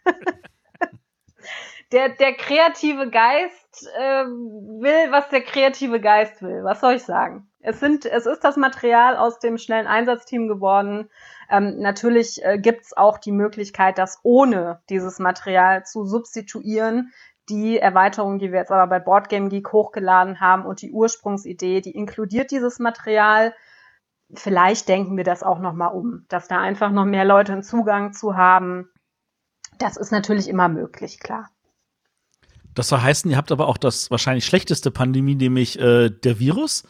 der, 1.92 2.10
der 2.10 2.34
kreative 2.34 3.10
Geist 3.10 3.88
äh, 3.98 4.26
will, 4.26 5.12
was 5.12 5.30
der 5.30 5.42
kreative 5.42 6.00
Geist 6.00 6.42
will. 6.42 6.64
Was 6.64 6.82
soll 6.82 6.96
ich 6.96 7.04
sagen? 7.04 7.50
Es, 7.60 7.80
sind, 7.80 8.06
es 8.06 8.26
ist 8.26 8.44
das 8.44 8.58
Material 8.58 9.18
aus 9.18 9.40
dem 9.40 9.58
schnellen 9.58 9.88
Einsatzteam 9.88 10.48
geworden. 10.48 11.10
Ähm, 11.50 11.80
natürlich 11.80 12.44
äh, 12.44 12.58
gibt 12.58 12.84
es 12.84 12.98
auch 12.98 13.18
die 13.18 13.32
Möglichkeit, 13.32 13.98
das 13.98 14.20
ohne 14.24 14.82
dieses 14.90 15.20
Material 15.20 15.86
zu 15.86 16.06
substituieren. 16.06 17.12
Die 17.50 17.78
Erweiterung, 17.78 18.40
die 18.40 18.52
wir 18.52 18.60
jetzt 18.60 18.72
aber 18.72 18.88
bei 18.88 19.00
Boardgame 19.00 19.50
Geek 19.50 19.72
hochgeladen 19.72 20.40
haben 20.40 20.66
und 20.66 20.82
die 20.82 20.92
Ursprungsidee, 20.92 21.82
die 21.82 21.92
inkludiert 21.92 22.52
dieses 22.52 22.80
Material. 22.80 23.54
Vielleicht 24.34 24.88
denken 24.88 25.16
wir 25.18 25.24
das 25.24 25.44
auch 25.44 25.60
nochmal 25.60 25.94
um, 25.94 26.26
dass 26.30 26.48
da 26.48 26.60
einfach 26.60 26.92
noch 26.92 27.06
mehr 27.06 27.26
Leute 27.26 27.54
einen 27.54 27.64
Zugang 27.64 28.14
zu 28.14 28.36
haben. 28.36 28.90
Das 29.78 29.98
ist 29.98 30.12
natürlich 30.12 30.48
immer 30.48 30.70
möglich, 30.70 31.20
klar. 31.20 31.50
Das 32.74 32.90
soll 32.90 33.02
heißen, 33.02 33.32
ihr 33.32 33.38
habt 33.38 33.52
aber 33.52 33.68
auch 33.68 33.78
das 33.78 34.12
wahrscheinlich 34.12 34.46
schlechteste 34.46 34.92
Pandemie, 34.92 35.36
nämlich 35.36 35.80
äh, 35.80 36.10
der 36.10 36.40
Virus. 36.40 36.84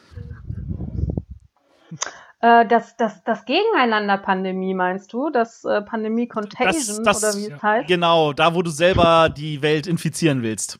Äh, 2.45 2.67
das, 2.67 2.95
das, 2.95 3.23
das 3.23 3.45
Gegeneinander-Pandemie, 3.45 4.75
meinst 4.75 5.11
du? 5.13 5.31
Das 5.31 5.63
äh, 5.63 5.81
Pandemie-Contagion 5.81 6.99
oder 6.99 7.35
wie 7.35 7.51
es 7.51 7.63
heißt? 7.63 7.87
Genau, 7.87 8.33
da 8.33 8.53
wo 8.53 8.61
du 8.61 8.69
selber 8.69 9.29
die 9.29 9.63
Welt 9.63 9.87
infizieren 9.87 10.43
willst. 10.43 10.79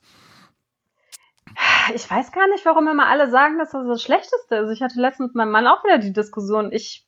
Ich 1.95 2.09
weiß 2.09 2.31
gar 2.31 2.47
nicht, 2.49 2.65
warum 2.65 2.87
immer 2.87 3.07
alle 3.07 3.31
sagen, 3.31 3.57
dass 3.57 3.71
das 3.71 3.87
das 3.87 4.03
Schlechteste 4.03 4.57
ist. 4.57 4.69
Ich 4.69 4.83
hatte 4.83 5.01
letztens 5.01 5.29
mit 5.29 5.37
meinem 5.37 5.51
Mann 5.51 5.65
auch 5.65 5.83
wieder 5.83 5.97
die 5.97 6.13
Diskussion. 6.13 6.71
Ich, 6.71 7.07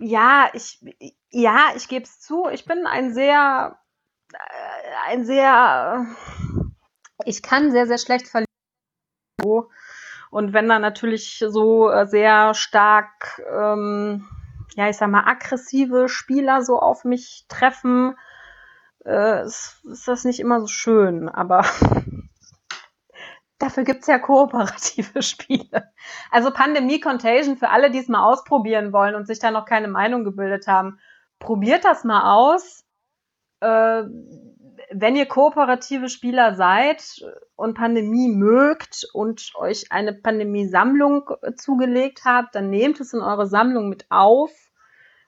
ja, 0.00 0.48
ich, 0.54 0.82
ja, 1.28 1.66
ich 1.76 1.88
gebe 1.88 2.04
es 2.04 2.18
zu. 2.18 2.48
Ich 2.48 2.64
bin 2.64 2.86
ein 2.86 3.12
sehr, 3.12 3.76
äh, 4.32 5.10
ein 5.10 5.26
sehr, 5.26 6.06
ich 7.26 7.42
kann 7.42 7.72
sehr, 7.72 7.86
sehr 7.86 7.98
schlecht 7.98 8.28
verlieren. 8.28 8.46
Und 10.32 10.54
wenn 10.54 10.66
da 10.66 10.78
natürlich 10.78 11.44
so 11.46 11.90
äh, 11.90 12.06
sehr 12.06 12.54
stark, 12.54 13.42
ähm, 13.54 14.26
ja, 14.76 14.88
ich 14.88 14.96
sag 14.96 15.10
mal, 15.10 15.24
aggressive 15.26 16.08
Spieler 16.08 16.62
so 16.62 16.78
auf 16.78 17.04
mich 17.04 17.44
treffen, 17.48 18.16
äh, 19.04 19.44
ist, 19.44 19.84
ist 19.84 20.08
das 20.08 20.24
nicht 20.24 20.40
immer 20.40 20.62
so 20.62 20.68
schön. 20.68 21.28
Aber 21.28 21.66
Dafür 23.58 23.84
gibt's 23.84 24.06
ja 24.06 24.18
kooperative 24.18 25.22
Spiele. 25.22 25.92
Also 26.30 26.50
Pandemie 26.50 26.98
Contagion 26.98 27.58
für 27.58 27.68
alle, 27.68 27.90
die 27.90 27.98
es 27.98 28.08
mal 28.08 28.24
ausprobieren 28.24 28.94
wollen 28.94 29.14
und 29.14 29.26
sich 29.26 29.38
da 29.38 29.50
noch 29.50 29.66
keine 29.66 29.88
Meinung 29.88 30.24
gebildet 30.24 30.66
haben. 30.66 30.98
Probiert 31.40 31.84
das 31.84 32.04
mal 32.04 32.32
aus. 32.32 32.86
Äh, 33.60 34.04
wenn 34.94 35.16
ihr 35.16 35.26
kooperative 35.26 36.08
Spieler 36.08 36.54
seid 36.54 37.24
und 37.56 37.74
Pandemie 37.74 38.28
mögt 38.28 39.06
und 39.12 39.52
euch 39.54 39.90
eine 39.90 40.12
Pandemie-Sammlung 40.12 41.30
äh, 41.42 41.54
zugelegt 41.54 42.22
habt, 42.24 42.54
dann 42.54 42.70
nehmt 42.70 43.00
es 43.00 43.12
in 43.12 43.20
eure 43.20 43.46
Sammlung 43.46 43.88
mit 43.88 44.06
auf. 44.10 44.50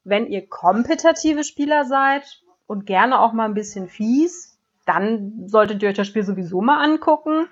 Wenn 0.04 0.26
ihr 0.26 0.48
kompetitive 0.48 1.44
Spieler 1.44 1.84
seid 1.84 2.42
und 2.66 2.86
gerne 2.86 3.20
auch 3.20 3.32
mal 3.32 3.46
ein 3.46 3.54
bisschen 3.54 3.88
fies, 3.88 4.58
dann 4.84 5.48
solltet 5.48 5.82
ihr 5.82 5.88
euch 5.88 5.96
das 5.96 6.06
Spiel 6.06 6.24
sowieso 6.24 6.60
mal 6.60 6.82
angucken. 6.82 7.48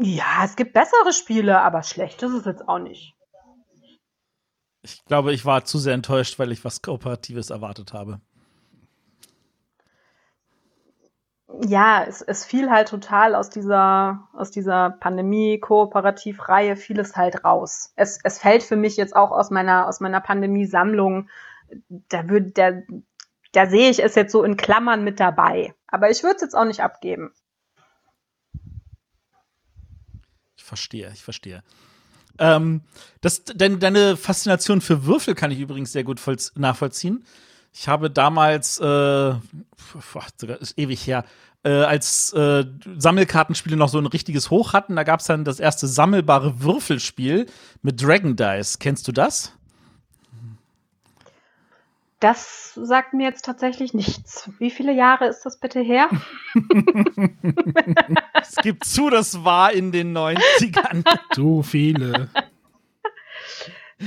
Ja, 0.00 0.44
es 0.44 0.54
gibt 0.54 0.74
bessere 0.74 1.12
Spiele, 1.12 1.60
aber 1.60 1.82
schlecht 1.82 2.22
ist 2.22 2.32
es 2.32 2.44
jetzt 2.44 2.68
auch 2.68 2.78
nicht. 2.78 3.14
Ich 4.82 5.04
glaube, 5.06 5.32
ich 5.32 5.44
war 5.44 5.64
zu 5.64 5.78
sehr 5.78 5.94
enttäuscht, 5.94 6.38
weil 6.38 6.52
ich 6.52 6.64
was 6.64 6.82
Kooperatives 6.82 7.50
erwartet 7.50 7.92
habe. 7.92 8.20
Ja, 11.66 12.04
es, 12.04 12.20
es 12.20 12.44
fiel 12.44 12.70
halt 12.70 12.88
total 12.88 13.34
aus 13.34 13.48
dieser, 13.48 14.28
aus 14.34 14.50
dieser 14.50 14.90
Pandemie-Kooperativ-Reihe 14.90 16.76
vieles 16.76 17.16
halt 17.16 17.42
raus. 17.44 17.92
Es, 17.96 18.18
es 18.22 18.38
fällt 18.38 18.62
für 18.62 18.76
mich 18.76 18.96
jetzt 18.96 19.16
auch 19.16 19.30
aus 19.30 19.50
meiner, 19.50 19.88
aus 19.88 20.00
meiner 20.00 20.20
Pandemie-Sammlung. 20.20 21.30
Da 21.88 22.28
würde, 22.28 22.50
da, 22.50 22.72
da 23.52 23.66
sehe 23.66 23.88
ich 23.88 24.02
es 24.02 24.14
jetzt 24.14 24.32
so 24.32 24.44
in 24.44 24.58
Klammern 24.58 25.04
mit 25.04 25.20
dabei. 25.20 25.74
Aber 25.86 26.10
ich 26.10 26.22
würde 26.22 26.36
es 26.36 26.42
jetzt 26.42 26.54
auch 26.54 26.66
nicht 26.66 26.82
abgeben. 26.82 27.32
Ich 30.56 30.64
verstehe, 30.64 31.10
ich 31.14 31.24
verstehe. 31.24 31.62
Ähm, 32.38 32.82
das, 33.22 33.44
dein, 33.44 33.80
deine 33.80 34.18
Faszination 34.18 34.82
für 34.82 35.06
Würfel 35.06 35.34
kann 35.34 35.50
ich 35.50 35.60
übrigens 35.60 35.92
sehr 35.92 36.04
gut 36.04 36.20
vollz- 36.20 36.52
nachvollziehen. 36.58 37.24
Ich 37.80 37.86
habe 37.86 38.10
damals, 38.10 38.80
äh, 38.80 39.34
ist 40.58 40.76
ewig 40.76 41.06
her, 41.06 41.24
äh, 41.62 41.70
als 41.70 42.32
äh, 42.32 42.64
Sammelkartenspiele 42.96 43.76
noch 43.76 43.88
so 43.88 43.98
ein 43.98 44.06
richtiges 44.06 44.50
Hoch 44.50 44.72
hatten, 44.72 44.96
da 44.96 45.04
gab 45.04 45.20
es 45.20 45.26
dann 45.26 45.44
das 45.44 45.60
erste 45.60 45.86
sammelbare 45.86 46.60
Würfelspiel 46.60 47.46
mit 47.82 48.02
Dragon 48.02 48.34
Dice. 48.34 48.80
Kennst 48.80 49.06
du 49.06 49.12
das? 49.12 49.52
Das 52.18 52.74
sagt 52.74 53.14
mir 53.14 53.28
jetzt 53.28 53.44
tatsächlich 53.44 53.94
nichts. 53.94 54.50
Wie 54.58 54.72
viele 54.72 54.92
Jahre 54.92 55.28
ist 55.28 55.44
das 55.44 55.60
bitte 55.60 55.80
her? 55.80 56.08
Es 58.40 58.56
gibt 58.56 58.86
zu, 58.86 59.08
das 59.08 59.44
war 59.44 59.72
in 59.72 59.92
den 59.92 60.16
90ern. 60.16 61.04
So 61.32 61.62
viele. 61.62 62.28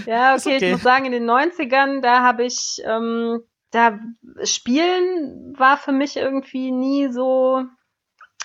Ja, 0.06 0.36
okay, 0.36 0.56
okay. 0.56 0.66
ich 0.66 0.72
muss 0.74 0.84
sagen, 0.84 1.06
in 1.06 1.12
den 1.14 1.30
90ern, 1.30 2.02
da 2.02 2.22
habe 2.22 2.44
ich, 2.44 2.82
ähm, 2.86 3.42
da 3.72 4.00
Spielen 4.44 5.54
war 5.58 5.78
für 5.78 5.92
mich 5.92 6.18
irgendwie 6.18 6.72
nie 6.72 7.08
so, 7.12 7.64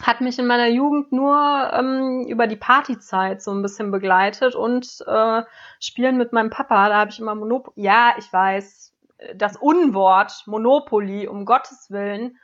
hat 0.02 0.20
mich 0.20 0.38
in 0.38 0.46
meiner 0.46 0.68
Jugend 0.68 1.12
nur 1.12 1.70
ähm, 1.72 2.26
über 2.28 2.46
die 2.46 2.56
Partyzeit 2.56 3.42
so 3.42 3.50
ein 3.52 3.62
bisschen 3.62 3.90
begleitet 3.90 4.54
und 4.54 5.04
äh, 5.06 5.42
Spielen 5.80 6.16
mit 6.16 6.32
meinem 6.32 6.50
Papa, 6.50 6.88
da 6.88 6.96
habe 6.96 7.10
ich 7.10 7.18
immer 7.18 7.34
Monopoly, 7.34 7.74
ja, 7.82 8.14
ich 8.18 8.32
weiß, 8.32 8.94
das 9.34 9.56
Unwort 9.56 10.42
Monopoly, 10.46 11.26
um 11.26 11.44
Gottes 11.46 11.90
Willen. 11.90 12.38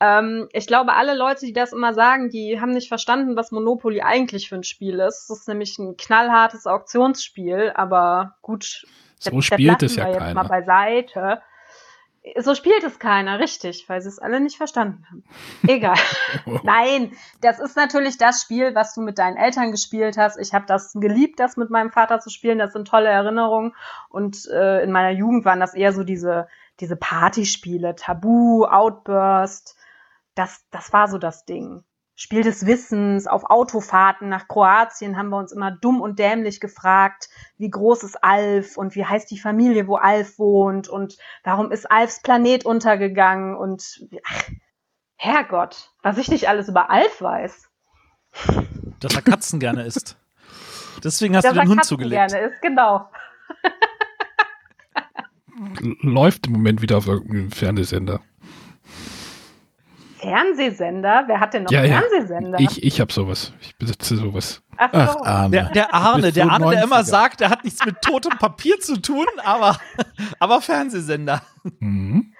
Ähm, 0.00 0.48
ich 0.52 0.66
glaube, 0.66 0.94
alle 0.94 1.14
Leute, 1.16 1.46
die 1.46 1.52
das 1.52 1.72
immer 1.72 1.94
sagen, 1.94 2.30
die 2.30 2.60
haben 2.60 2.72
nicht 2.72 2.88
verstanden, 2.88 3.36
was 3.36 3.52
Monopoly 3.52 4.00
eigentlich 4.02 4.48
für 4.48 4.56
ein 4.56 4.64
Spiel 4.64 4.98
ist. 4.98 5.30
Es 5.30 5.40
ist 5.40 5.48
nämlich 5.48 5.78
ein 5.78 5.96
knallhartes 5.96 6.66
Auktionsspiel, 6.66 7.72
aber 7.74 8.36
gut. 8.42 8.86
So 9.18 9.30
das- 9.30 9.44
spielt 9.44 9.82
das 9.82 9.92
es 9.92 9.96
ja 9.96 10.04
wir 10.06 10.12
jetzt 10.12 10.18
keiner. 10.20 10.34
mal 10.34 10.48
beiseite. 10.48 11.42
So 12.38 12.54
spielt 12.54 12.84
es 12.84 12.98
keiner, 12.98 13.38
richtig, 13.38 13.88
weil 13.88 14.02
sie 14.02 14.08
es 14.08 14.18
alle 14.18 14.40
nicht 14.40 14.58
verstanden 14.58 15.06
haben. 15.08 15.24
Egal. 15.66 15.96
Nein, 16.64 17.12
das 17.40 17.58
ist 17.58 17.76
natürlich 17.76 18.18
das 18.18 18.42
Spiel, 18.42 18.74
was 18.74 18.94
du 18.94 19.00
mit 19.00 19.18
deinen 19.18 19.38
Eltern 19.38 19.70
gespielt 19.70 20.18
hast. 20.18 20.36
Ich 20.36 20.52
habe 20.52 20.66
das 20.66 20.92
geliebt, 20.92 21.40
das 21.40 21.56
mit 21.56 21.70
meinem 21.70 21.90
Vater 21.90 22.20
zu 22.20 22.28
spielen. 22.28 22.58
Das 22.58 22.74
sind 22.74 22.86
tolle 22.86 23.08
Erinnerungen. 23.08 23.74
Und 24.10 24.46
äh, 24.48 24.82
in 24.82 24.92
meiner 24.92 25.10
Jugend 25.10 25.46
waren 25.46 25.60
das 25.60 25.72
eher 25.74 25.94
so 25.94 26.04
diese, 26.04 26.46
diese 26.78 26.96
Partyspiele, 26.96 27.94
Tabu, 27.94 28.64
Outburst. 28.64 29.76
Das, 30.34 30.66
das 30.70 30.92
war 30.92 31.08
so 31.08 31.16
das 31.16 31.46
Ding. 31.46 31.84
Spiel 32.22 32.42
des 32.42 32.66
Wissens, 32.66 33.26
auf 33.26 33.44
Autofahrten 33.48 34.28
nach 34.28 34.46
Kroatien 34.46 35.16
haben 35.16 35.30
wir 35.30 35.38
uns 35.38 35.52
immer 35.52 35.70
dumm 35.70 36.02
und 36.02 36.18
dämlich 36.18 36.60
gefragt, 36.60 37.30
wie 37.56 37.70
groß 37.70 38.02
ist 38.02 38.22
Alf 38.22 38.76
und 38.76 38.94
wie 38.94 39.06
heißt 39.06 39.30
die 39.30 39.38
Familie, 39.38 39.88
wo 39.88 39.96
Alf 39.96 40.38
wohnt 40.38 40.86
und 40.86 41.16
warum 41.44 41.72
ist 41.72 41.90
Alfs 41.90 42.20
Planet 42.20 42.66
untergegangen 42.66 43.56
und 43.56 44.06
ach, 44.22 44.50
Herrgott, 45.16 45.92
was 46.02 46.18
ich 46.18 46.28
nicht 46.28 46.46
alles 46.46 46.68
über 46.68 46.90
Alf 46.90 47.22
weiß. 47.22 47.70
Dass 49.00 49.14
er 49.14 49.22
Katzen 49.22 49.58
gerne 49.58 49.84
isst. 49.84 50.18
Deswegen 51.02 51.34
hast 51.34 51.44
Dass 51.44 51.54
du 51.54 51.58
den 51.58 51.68
er 51.68 51.70
Hund 51.70 51.78
Katzen 51.78 51.88
zugelegt. 51.88 52.32
gerne 52.32 52.50
ist, 52.50 52.60
genau. 52.60 53.10
Läuft 56.02 56.48
im 56.48 56.52
Moment 56.52 56.82
wieder 56.82 56.98
auf 56.98 57.06
irgendeinem 57.06 57.50
Fernsehsender. 57.50 58.20
Fernsehsender? 60.20 61.24
Wer 61.26 61.40
hat 61.40 61.54
denn 61.54 61.64
noch 61.64 61.70
Ja, 61.70 61.84
ja. 61.84 62.00
Fernsehsender? 62.00 62.60
Ich, 62.60 62.82
ich 62.82 63.00
habe 63.00 63.12
sowas. 63.12 63.52
Ich 63.60 63.76
besitze 63.76 64.16
sowas. 64.16 64.62
Ach 64.76 64.88
Ach, 64.92 65.12
so. 65.12 65.24
Arne. 65.24 65.50
Der, 65.50 65.68
der 65.70 65.94
Arne, 65.94 66.32
der 66.32 66.50
Arne, 66.50 66.70
der 66.70 66.84
immer 66.84 67.00
90er? 67.00 67.04
sagt, 67.04 67.40
der 67.40 67.50
hat 67.50 67.64
nichts 67.64 67.84
mit 67.84 68.00
totem 68.02 68.38
Papier 68.38 68.78
zu 68.80 69.00
tun, 69.00 69.26
aber, 69.44 69.78
aber 70.38 70.60
Fernsehsender. 70.60 71.42
Mhm. 71.80 72.32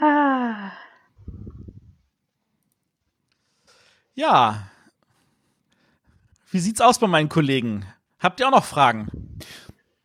Ah. 0.00 0.72
Ja. 4.14 4.68
Wie 6.50 6.58
sieht's 6.58 6.80
aus 6.80 6.98
bei 6.98 7.06
meinen 7.06 7.28
Kollegen? 7.28 7.84
Habt 8.18 8.40
ihr 8.40 8.46
auch 8.48 8.52
noch 8.52 8.64
Fragen? 8.64 9.08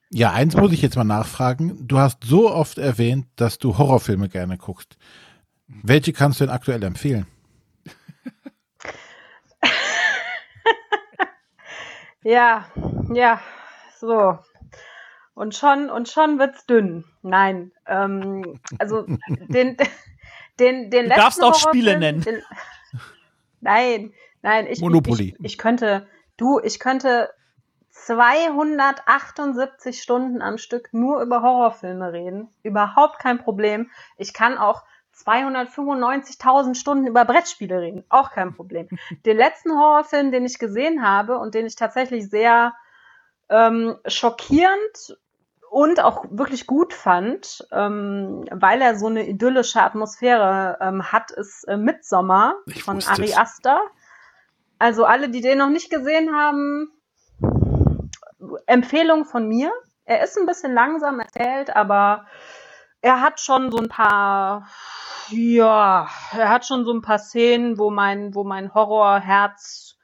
Ja, 0.09 0.31
eins 0.33 0.55
muss 0.57 0.73
ich 0.73 0.81
jetzt 0.81 0.97
mal 0.97 1.05
nachfragen. 1.05 1.87
Du 1.87 1.97
hast 1.97 2.23
so 2.25 2.51
oft 2.51 2.77
erwähnt, 2.77 3.27
dass 3.37 3.57
du 3.57 3.77
Horrorfilme 3.77 4.27
gerne 4.27 4.57
guckst. 4.57 4.97
Welche 5.83 6.13
kannst 6.13 6.39
du 6.39 6.45
denn 6.45 6.53
aktuell 6.53 6.83
empfehlen? 6.83 7.25
Ja, 12.23 12.67
ja, 13.11 13.41
so. 13.97 14.37
Und 15.33 15.55
schon, 15.55 15.89
und 15.89 16.07
schon 16.07 16.37
wird's 16.37 16.67
dünn. 16.67 17.03
Nein, 17.23 17.71
ähm, 17.87 18.59
also 18.77 19.07
den, 19.27 19.75
den, 20.59 20.91
den 20.91 21.07
letzten 21.07 21.21
darfst 21.21 21.43
auch 21.43 21.55
Spiele 21.55 21.97
nennen. 21.97 22.21
Den, 22.21 22.43
nein, 23.61 24.13
nein, 24.43 24.67
ich, 24.67 24.81
Monopoly. 24.81 25.35
Ich, 25.39 25.53
ich 25.53 25.57
könnte, 25.57 26.07
du, 26.37 26.59
ich 26.59 26.79
könnte 26.79 27.31
278 27.89 29.99
Stunden 30.01 30.43
am 30.43 30.59
Stück 30.59 30.93
nur 30.93 31.21
über 31.21 31.41
Horrorfilme 31.41 32.13
reden. 32.13 32.49
Überhaupt 32.61 33.17
kein 33.19 33.39
Problem. 33.39 33.89
Ich 34.17 34.33
kann 34.33 34.57
auch 34.57 34.83
295.000 35.25 36.75
Stunden 36.75 37.07
über 37.07 37.25
Brettspiele 37.25 37.79
reden. 37.79 38.03
Auch 38.09 38.31
kein 38.31 38.53
Problem. 38.53 38.87
Den 39.25 39.37
letzten 39.37 39.71
Horrorfilm, 39.71 40.31
den 40.31 40.45
ich 40.45 40.59
gesehen 40.59 41.05
habe 41.05 41.37
und 41.37 41.55
den 41.55 41.65
ich 41.65 41.75
tatsächlich 41.75 42.29
sehr 42.29 42.73
ähm, 43.49 43.97
schockierend 44.05 45.17
und 45.69 46.03
auch 46.03 46.25
wirklich 46.29 46.67
gut 46.67 46.93
fand, 46.93 47.65
ähm, 47.71 48.45
weil 48.51 48.81
er 48.81 48.97
so 48.97 49.07
eine 49.07 49.27
idyllische 49.27 49.81
Atmosphäre 49.81 50.77
ähm, 50.81 51.11
hat, 51.11 51.31
ist 51.31 51.63
äh, 51.63 51.77
Midsommer 51.77 52.55
von 52.83 53.01
Ari. 53.01 53.33
Aster. 53.33 53.79
Also 54.79 55.05
alle, 55.05 55.29
die 55.29 55.41
den 55.41 55.59
noch 55.59 55.69
nicht 55.69 55.89
gesehen 55.89 56.35
haben, 56.35 56.91
Empfehlung 58.65 59.25
von 59.25 59.47
mir. 59.47 59.71
Er 60.05 60.23
ist 60.23 60.37
ein 60.37 60.45
bisschen 60.45 60.73
langsam 60.73 61.19
erzählt, 61.19 61.75
aber 61.75 62.25
er 63.01 63.21
hat 63.21 63.39
schon 63.39 63.71
so 63.71 63.77
ein 63.77 63.89
paar, 63.89 64.67
ja, 65.29 66.07
er 66.31 66.49
hat 66.49 66.65
schon 66.65 66.85
so 66.85 66.93
ein 66.93 67.01
paar 67.01 67.19
Szenen, 67.19 67.77
wo 67.77 67.89
mein, 67.89 68.33
wo 68.35 68.43
mein 68.43 68.73
Horrorherz 68.73 69.97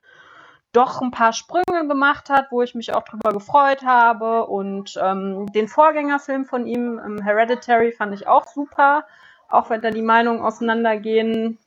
doch 0.73 1.01
ein 1.01 1.11
paar 1.11 1.33
Sprünge 1.33 1.87
gemacht 1.87 2.29
hat, 2.29 2.51
wo 2.51 2.61
ich 2.61 2.75
mich 2.75 2.93
auch 2.93 3.03
drüber 3.03 3.33
gefreut 3.33 3.83
habe. 3.83 4.45
Und 4.45 4.99
ähm, 5.01 5.51
den 5.51 5.67
Vorgängerfilm 5.67 6.45
von 6.45 6.67
ihm, 6.67 6.99
ähm, 7.03 7.21
Hereditary, 7.21 7.91
fand 7.91 8.13
ich 8.13 8.27
auch 8.27 8.45
super, 8.47 9.05
auch 9.49 9.69
wenn 9.69 9.81
da 9.81 9.89
die 9.89 10.01
Meinungen 10.01 10.41
auseinandergehen. 10.41 11.57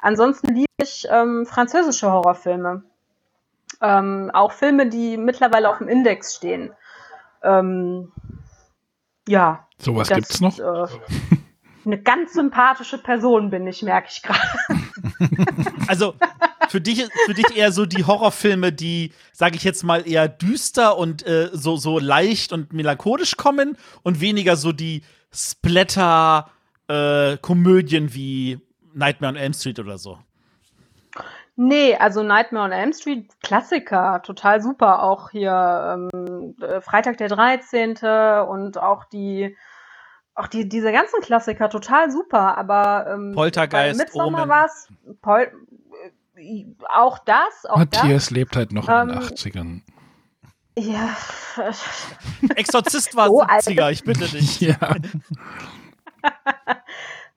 Ansonsten 0.00 0.54
liebe 0.54 0.66
ich 0.82 1.06
ähm, 1.10 1.46
französische 1.46 2.10
Horrorfilme. 2.10 2.82
Ähm, 3.80 4.30
auch 4.34 4.52
Filme, 4.52 4.88
die 4.88 5.16
mittlerweile 5.16 5.68
auf 5.70 5.78
dem 5.78 5.88
Index 5.88 6.34
stehen. 6.34 6.72
Ähm, 7.42 8.12
ja. 9.28 9.66
Sowas 9.78 10.08
das, 10.08 10.16
gibt's 10.16 10.40
noch? 10.40 10.58
Äh, 10.58 10.88
eine 11.84 12.00
ganz 12.00 12.34
sympathische 12.34 12.98
Person 12.98 13.50
bin 13.50 13.66
ich, 13.66 13.82
merke 13.82 14.08
ich 14.10 14.22
gerade. 14.22 14.40
Also 15.88 16.14
für 16.68 16.80
dich, 16.80 17.06
für 17.26 17.34
dich 17.34 17.56
eher 17.56 17.70
so 17.70 17.86
die 17.86 18.04
Horrorfilme, 18.04 18.72
die, 18.72 19.12
sage 19.32 19.54
ich 19.56 19.64
jetzt 19.64 19.82
mal, 19.82 20.08
eher 20.08 20.28
düster 20.28 20.96
und 20.96 21.26
äh, 21.26 21.50
so, 21.52 21.76
so 21.76 21.98
leicht 21.98 22.52
und 22.52 22.72
melancholisch 22.72 23.36
kommen 23.36 23.76
und 24.02 24.20
weniger 24.20 24.54
so 24.56 24.72
die 24.72 25.02
Splatter-Komödien 25.32 28.14
wie 28.14 28.60
Nightmare 28.94 29.34
on 29.34 29.38
Elm 29.38 29.52
Street 29.52 29.80
oder 29.80 29.98
so. 29.98 30.18
Nee, 31.56 31.94
also 31.96 32.22
Nightmare 32.22 32.64
on 32.64 32.72
Elm 32.72 32.94
Street, 32.94 33.28
Klassiker, 33.42 34.22
total 34.22 34.62
super. 34.62 35.02
Auch 35.02 35.30
hier 35.30 35.98
ähm, 36.12 36.54
äh, 36.62 36.80
Freitag 36.80 37.18
der 37.18 37.28
13. 37.28 37.98
und 38.48 38.78
auch 38.78 39.04
die, 39.04 39.54
auch 40.34 40.46
die, 40.46 40.68
diese 40.68 40.92
ganzen 40.92 41.20
Klassiker, 41.20 41.68
total 41.68 42.10
super. 42.10 42.56
Aber 42.58 43.06
ähm, 43.08 43.32
Poltergeist, 43.34 43.98
bei 43.98 44.04
Midsommar 44.04 44.42
Omen. 44.42 44.50
war's 44.50 44.88
Pol 45.20 45.52
äh, 46.36 46.66
auch 46.88 47.18
das, 47.18 47.66
auch 47.68 47.78
Matthias 47.78 48.30
lebt 48.30 48.56
halt 48.56 48.72
noch 48.72 48.88
in 48.88 49.08
den 49.08 49.16
Ähm, 49.16 49.24
80ern. 49.24 49.80
das. 49.80 49.92
Ja. 50.86 51.16
Exorzist 52.56 53.14
war 53.14 53.26
So 53.26 53.42
70er, 53.42 53.90
ich 53.90 54.04
bitte 54.04 54.26
dich. 54.26 54.60
Ja. 54.60 54.76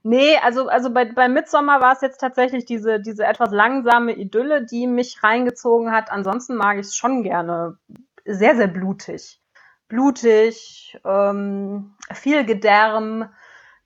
Nee, 0.08 0.38
also, 0.38 0.68
also 0.68 0.93
bei, 0.93 1.06
bei 1.06 1.28
Midsommar 1.28 1.82
war 1.82 1.93
es 1.93 2.02
jetzt 2.02 2.20
tatsächlich 2.20 2.66
diese, 2.66 3.00
diese 3.00 3.26
etwas 3.26 3.50
langsame 3.50 4.14
Idylle, 4.14 4.64
die 4.64 4.86
mich 4.86 5.24
reingezogen 5.24 5.91
hat. 5.91 6.12
Ansonsten 6.12 6.56
mag 6.56 6.76
ich 6.78 6.86
es 6.86 6.96
schon 6.96 7.24
gerne. 7.24 7.80
Sehr, 8.24 8.56
sehr 8.56 8.68
blutig. 8.68 9.41
Blutig, 9.88 11.00
ähm, 11.06 11.96
viel 12.14 12.46
Gedärm. 12.46 13.30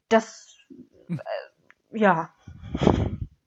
Das, 0.07 0.57
äh, 1.09 1.17
ja. 1.91 2.29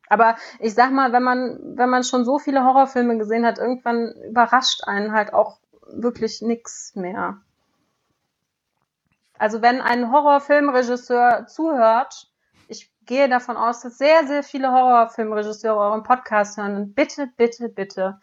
Aber 0.08 0.36
ich 0.58 0.74
sag 0.74 0.90
mal, 0.92 1.12
wenn 1.12 1.22
man, 1.22 1.58
wenn 1.76 1.88
man 1.88 2.04
schon 2.04 2.24
so 2.24 2.38
viele 2.38 2.64
Horrorfilme 2.64 3.16
gesehen 3.16 3.46
hat, 3.46 3.58
irgendwann 3.58 4.12
überrascht 4.28 4.84
einen 4.84 5.12
halt 5.12 5.32
auch 5.32 5.58
wirklich 5.86 6.42
nix 6.42 6.94
mehr. 6.94 7.38
Also 9.38 9.62
wenn 9.62 9.80
ein 9.80 10.12
Horrorfilmregisseur 10.12 11.46
zuhört, 11.46 12.30
ich 12.68 12.92
gehe 13.06 13.28
davon 13.28 13.56
aus, 13.56 13.80
dass 13.80 13.98
sehr, 13.98 14.26
sehr 14.26 14.42
viele 14.42 14.70
Horrorfilmregisseure 14.70 15.80
euren 15.80 16.02
Podcast 16.02 16.58
hören. 16.58 16.76
Und 16.76 16.94
bitte, 16.94 17.28
bitte, 17.36 17.68
bitte. 17.68 18.20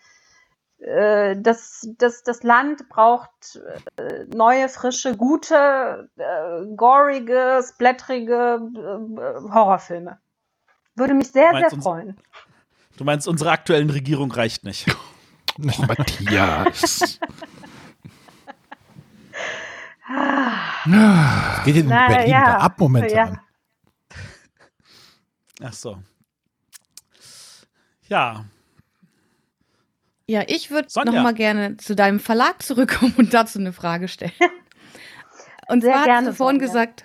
Äh, 0.79 1.35
Das, 1.37 1.87
das, 1.97 2.23
das 2.23 2.43
Land 2.43 2.89
braucht 2.89 3.59
äh, 3.97 4.25
neue, 4.33 4.69
frische, 4.69 5.15
gute, 5.15 6.09
äh, 6.17 6.65
gorige, 6.75 7.61
splatterige 7.67 8.59
äh, 8.75 9.51
Horrorfilme. 9.53 10.19
Würde 10.95 11.13
mich 11.13 11.31
sehr, 11.31 11.51
sehr 11.53 11.73
uns- 11.73 11.83
freuen. 11.83 12.17
Du 12.97 13.03
meinst, 13.05 13.27
unsere 13.27 13.51
aktuellen 13.51 13.89
Regierung 13.89 14.31
reicht 14.31 14.63
nicht. 14.65 14.87
Oh, 15.61 15.81
Matthias. 15.85 16.81
Es 16.91 17.19
geht 21.65 21.75
in 21.75 21.87
Na, 21.87 22.07
Berlin 22.07 22.29
ja. 22.31 22.45
da 22.45 22.57
ab 22.57 22.79
momentan. 22.79 23.09
Ja. 23.11 23.41
Ach 25.61 25.73
so. 25.73 25.97
Ja, 28.07 28.45
Ja, 30.29 30.43
ich 30.45 30.69
würde 30.69 30.87
Sonja. 30.89 31.11
noch 31.11 31.23
mal 31.23 31.33
gerne 31.33 31.77
zu 31.77 31.95
deinem 31.95 32.19
Verlag 32.19 32.61
zurückkommen 32.61 33.15
und 33.17 33.33
dazu 33.33 33.57
eine 33.57 33.73
Frage 33.73 34.07
stellen. 34.07 34.31
Und 35.67 35.81
Sehr 35.81 35.93
zwar 35.93 36.05
gerne, 36.05 36.27
hast 36.27 36.33
du 36.33 36.37
vorhin 36.37 36.59
Sonja. 36.59 36.85
gesagt, 36.85 37.03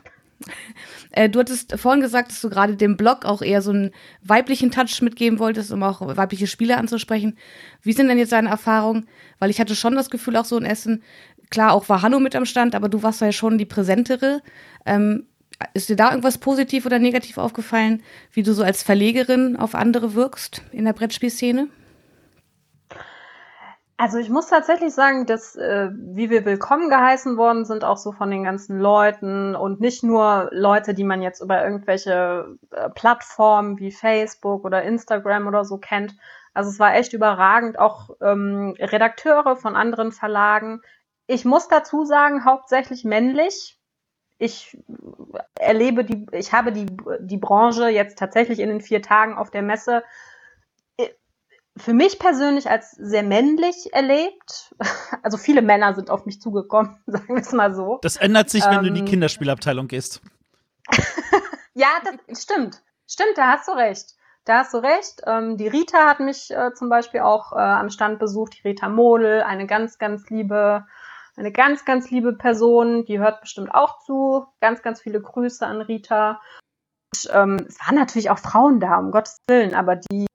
äh, 1.12 1.29
du 1.31 1.39
hattest 1.39 1.79
vorhin 1.79 2.03
gesagt, 2.03 2.31
dass 2.31 2.41
du 2.43 2.51
gerade 2.51 2.77
dem 2.77 2.97
Blog 2.99 3.25
auch 3.25 3.41
eher 3.41 3.62
so 3.62 3.70
einen 3.70 3.93
weiblichen 4.22 4.70
Touch 4.70 5.01
mitgeben 5.01 5.39
wolltest, 5.39 5.70
um 5.70 5.83
auch 5.83 6.16
weibliche 6.16 6.47
Spieler 6.47 6.77
anzusprechen. 6.79 7.39
Wie 7.83 7.93
sind 7.93 8.09
denn 8.09 8.18
jetzt 8.18 8.33
deine 8.33 8.49
Erfahrungen? 8.51 9.07
Weil 9.39 9.49
ich 9.51 9.61
hatte 9.61 9.75
schon 9.75 9.95
das 9.95 10.09
Gefühl, 10.11 10.37
auch 10.37 10.47
so 10.47 10.57
in 10.59 10.64
Essen, 10.66 11.03
klar, 11.51 11.72
auch 11.72 11.89
war 11.91 12.03
Hanno 12.03 12.20
mit 12.20 12.37
am 12.37 12.47
Stand, 12.47 12.75
aber 12.75 12.89
du 12.91 13.03
warst 13.03 13.22
ja 13.22 13.33
schon 13.33 13.57
die 13.59 13.66
präsentere. 13.66 14.43
Ähm, 14.85 15.27
ist 15.72 15.89
dir 15.89 15.97
da 15.97 16.11
irgendwas 16.11 16.39
positiv 16.39 16.85
oder 16.85 16.99
negativ 16.99 17.39
aufgefallen, 17.39 18.03
wie 18.33 18.43
du 18.43 18.53
so 18.53 18.62
als 18.62 18.83
Verlegerin 18.83 19.57
auf 19.57 19.75
andere 19.75 20.14
wirkst 20.14 20.62
in 20.72 20.85
der 20.85 20.93
Brettspielszene? 20.95 21.68
Also 24.05 24.18
ich 24.18 24.28
muss 24.28 24.48
tatsächlich 24.48 24.92
sagen, 24.92 25.24
dass 25.24 25.57
äh, 25.57 25.88
wie 25.94 26.28
wir 26.28 26.44
willkommen 26.44 26.90
geheißen 26.90 27.38
worden 27.38 27.64
sind, 27.64 27.84
auch 27.84 27.96
so 27.96 28.12
von 28.12 28.30
den 28.30 28.44
ganzen 28.44 28.78
Leuten 28.78 29.57
und 29.57 29.80
nicht 29.80 30.05
nur 30.05 30.50
Leute, 30.52 30.92
die 30.92 31.05
man 31.05 31.22
jetzt 31.22 31.40
über 31.40 31.64
irgendwelche 31.64 32.59
äh, 32.70 32.90
Plattformen 32.90 33.78
wie 33.78 33.90
Facebook 33.90 34.66
oder 34.66 34.82
Instagram 34.82 35.46
oder 35.46 35.64
so 35.64 35.78
kennt. 35.78 36.14
Also 36.52 36.68
es 36.68 36.78
war 36.78 36.94
echt 36.94 37.14
überragend, 37.14 37.78
auch 37.78 38.11
ähm, 38.20 38.74
Redakteure 38.78 39.57
von 39.57 39.74
anderen 39.74 40.12
Verlagen. 40.12 40.82
Ich 41.26 41.46
muss 41.46 41.68
dazu 41.68 42.05
sagen, 42.05 42.44
hauptsächlich 42.44 43.05
männlich. 43.05 43.80
Ich 44.36 44.76
erlebe 45.59 46.05
die, 46.05 46.26
ich 46.32 46.52
habe 46.52 46.72
die, 46.72 46.94
die 47.20 47.38
Branche 47.38 47.88
jetzt 47.88 48.18
tatsächlich 48.18 48.59
in 48.59 48.68
den 48.68 48.82
vier 48.82 49.00
Tagen 49.00 49.38
auf 49.38 49.50
der 49.50 49.62
Messe 49.62 50.02
für 51.77 51.93
mich 51.93 52.18
persönlich 52.18 52.70
als 52.70 52.93
sehr 52.93 53.22
männlich 53.22 53.93
erlebt. 53.93 54.75
Also 55.22 55.39
viele 55.39 55.62
Männer 55.62 55.95
sind 55.95 56.11
auf 56.11 56.27
mich 56.27 56.43
zugekommen, 56.43 56.99
sagen 57.07 57.35
wir 57.35 57.41
es 57.41 57.53
mal 57.53 57.75
so. 57.75 57.99
das 58.03 58.16
ändert 58.16 58.51
sich, 58.51 58.62
wenn 58.66 58.83
du 58.83 58.89
in 58.89 58.95
die 58.95 59.01
Ähm. 59.01 59.07
Kinderspielabteilung 59.07 59.89
gehst. 59.89 60.20
Ja, 61.75 61.89
das 62.29 62.43
stimmt. 62.45 62.83
Stimmt, 63.09 63.37
da 63.37 63.49
hast 63.49 63.66
du 63.66 63.72
recht. 63.72 64.14
Da 64.45 64.59
hast 64.59 64.72
du 64.75 64.79
recht. 64.79 65.22
Ähm, 65.27 65.57
die 65.57 65.66
Rita 65.66 66.07
hat 66.07 66.20
mich 66.20 66.51
äh, 66.51 66.72
zum 66.75 66.89
Beispiel 66.89 67.20
auch 67.20 67.53
äh, 67.53 67.57
am 67.57 67.91
Stand 67.91 68.20
besucht, 68.20 68.57
die 68.57 68.68
Rita 68.68 68.89
Model, 68.89 69.43
eine 69.43 69.66
ganz, 69.66 69.99
ganz 69.99 70.31
liebe, 70.31 70.87
eine 71.37 71.51
ganz, 71.51 71.85
ganz 71.85 72.11
liebe 72.11 72.33
Person, 72.33 73.05
die 73.07 73.18
hört 73.18 73.41
bestimmt 73.41 73.75
auch 73.75 73.99
zu. 74.05 74.47
Ganz, 74.61 74.83
ganz 74.83 75.01
viele 75.01 75.20
Grüße 75.20 75.66
an 75.66 75.81
Rita. 75.81 76.41
Und, 77.12 77.31
ähm, 77.33 77.57
es 77.66 77.81
waren 77.81 77.97
natürlich 77.97 78.31
auch 78.31 78.39
Frauen 78.39 78.79
da, 78.79 78.99
um 78.99 79.11
Gottes 79.11 79.39
Willen, 79.49 79.75
aber 79.75 79.97
die, 79.97 80.27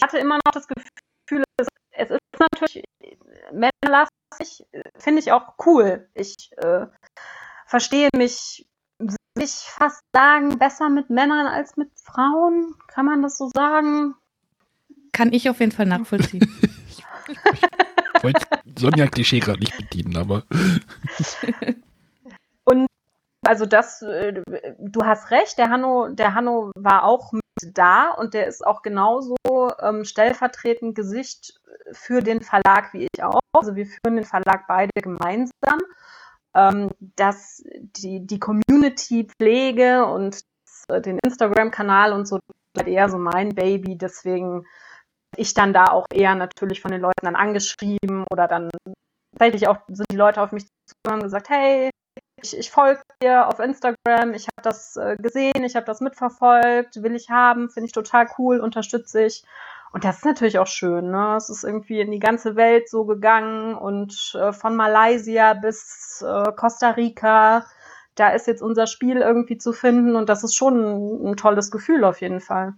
ich 0.00 0.02
hatte 0.02 0.18
immer 0.18 0.36
noch 0.36 0.52
das 0.52 0.66
Gefühl, 0.66 1.44
es, 1.58 1.68
es 1.90 2.10
ist 2.10 2.20
natürlich 2.38 2.84
männerlastig, 3.52 4.66
äh, 4.72 4.82
finde 4.96 5.20
ich 5.20 5.32
auch 5.32 5.54
cool. 5.66 6.08
Ich 6.14 6.50
äh, 6.56 6.86
verstehe 7.66 8.08
mich 8.16 8.66
würde 8.98 9.44
ich 9.44 9.52
fast 9.52 10.02
sagen, 10.12 10.58
besser 10.58 10.88
mit 10.88 11.10
Männern 11.10 11.46
als 11.46 11.76
mit 11.76 11.90
Frauen. 11.94 12.74
Kann 12.88 13.06
man 13.06 13.22
das 13.22 13.38
so 13.38 13.48
sagen? 13.54 14.14
Kann 15.12 15.32
ich 15.32 15.48
auf 15.48 15.60
jeden 15.60 15.72
Fall 15.72 15.86
nachvollziehen. 15.86 16.42
Wollte 18.22 18.46
Sonja 18.76 19.06
Klischee 19.06 19.40
gerade 19.40 19.60
nicht 19.60 19.76
bedienen, 19.76 20.16
aber 20.16 20.44
Also 23.50 23.66
das, 23.66 24.00
äh, 24.02 24.42
du 24.78 25.04
hast 25.04 25.32
recht, 25.32 25.58
der 25.58 25.70
Hanno, 25.70 26.08
der 26.10 26.34
Hanno 26.34 26.70
war 26.76 27.02
auch 27.02 27.32
mit 27.32 27.39
da 27.72 28.10
und 28.10 28.34
der 28.34 28.46
ist 28.46 28.66
auch 28.66 28.82
genauso 28.82 29.36
ähm, 29.80 30.04
stellvertretend 30.04 30.94
Gesicht 30.94 31.60
für 31.92 32.22
den 32.22 32.40
Verlag 32.40 32.92
wie 32.92 33.08
ich 33.12 33.22
auch. 33.22 33.40
Also 33.52 33.76
wir 33.76 33.86
führen 33.86 34.16
den 34.16 34.24
Verlag 34.24 34.66
beide 34.68 34.92
gemeinsam. 35.02 35.80
Ähm, 36.52 36.90
dass 37.14 37.62
die, 37.96 38.26
die 38.26 38.40
Community-Pflege 38.40 40.04
und 40.04 40.40
den 40.90 41.20
Instagram-Kanal 41.20 42.12
und 42.12 42.26
so 42.26 42.40
halt 42.76 42.88
eher 42.88 43.08
so 43.08 43.18
mein 43.18 43.54
Baby. 43.54 43.96
Deswegen 43.96 44.66
ich 45.36 45.54
dann 45.54 45.72
da 45.72 45.86
auch 45.86 46.06
eher 46.12 46.34
natürlich 46.34 46.80
von 46.80 46.90
den 46.90 47.00
Leuten 47.00 47.24
dann 47.24 47.36
angeschrieben 47.36 48.24
oder 48.30 48.48
dann 48.48 48.70
tatsächlich 49.32 49.68
auch 49.68 49.78
sind 49.88 50.10
die 50.10 50.16
Leute 50.16 50.42
auf 50.42 50.52
mich 50.52 50.66
zugekommen 50.86 51.20
und 51.20 51.26
gesagt, 51.26 51.48
hey, 51.50 51.90
ich, 52.42 52.56
ich 52.56 52.70
folge 52.70 53.00
dir 53.22 53.46
auf 53.46 53.58
Instagram, 53.58 54.34
ich 54.34 54.46
habe 54.46 54.62
das 54.62 54.96
äh, 54.96 55.16
gesehen, 55.16 55.64
ich 55.64 55.76
habe 55.76 55.86
das 55.86 56.00
mitverfolgt, 56.00 57.02
will 57.02 57.14
ich 57.14 57.30
haben, 57.30 57.70
finde 57.70 57.86
ich 57.86 57.92
total 57.92 58.28
cool, 58.38 58.60
unterstütze 58.60 59.24
ich. 59.24 59.44
Und 59.92 60.04
das 60.04 60.18
ist 60.18 60.24
natürlich 60.24 60.58
auch 60.58 60.68
schön, 60.68 61.10
ne? 61.10 61.34
Es 61.36 61.48
ist 61.48 61.64
irgendwie 61.64 62.00
in 62.00 62.12
die 62.12 62.20
ganze 62.20 62.54
Welt 62.54 62.88
so 62.88 63.04
gegangen 63.04 63.74
und 63.74 64.36
äh, 64.40 64.52
von 64.52 64.76
Malaysia 64.76 65.54
bis 65.54 66.24
äh, 66.26 66.52
Costa 66.52 66.90
Rica, 66.90 67.66
da 68.14 68.28
ist 68.28 68.46
jetzt 68.46 68.62
unser 68.62 68.86
Spiel 68.86 69.16
irgendwie 69.16 69.58
zu 69.58 69.72
finden 69.72 70.14
und 70.14 70.28
das 70.28 70.44
ist 70.44 70.54
schon 70.54 70.74
ein, 70.74 71.30
ein 71.30 71.36
tolles 71.36 71.70
Gefühl 71.70 72.04
auf 72.04 72.20
jeden 72.20 72.40
Fall. 72.40 72.74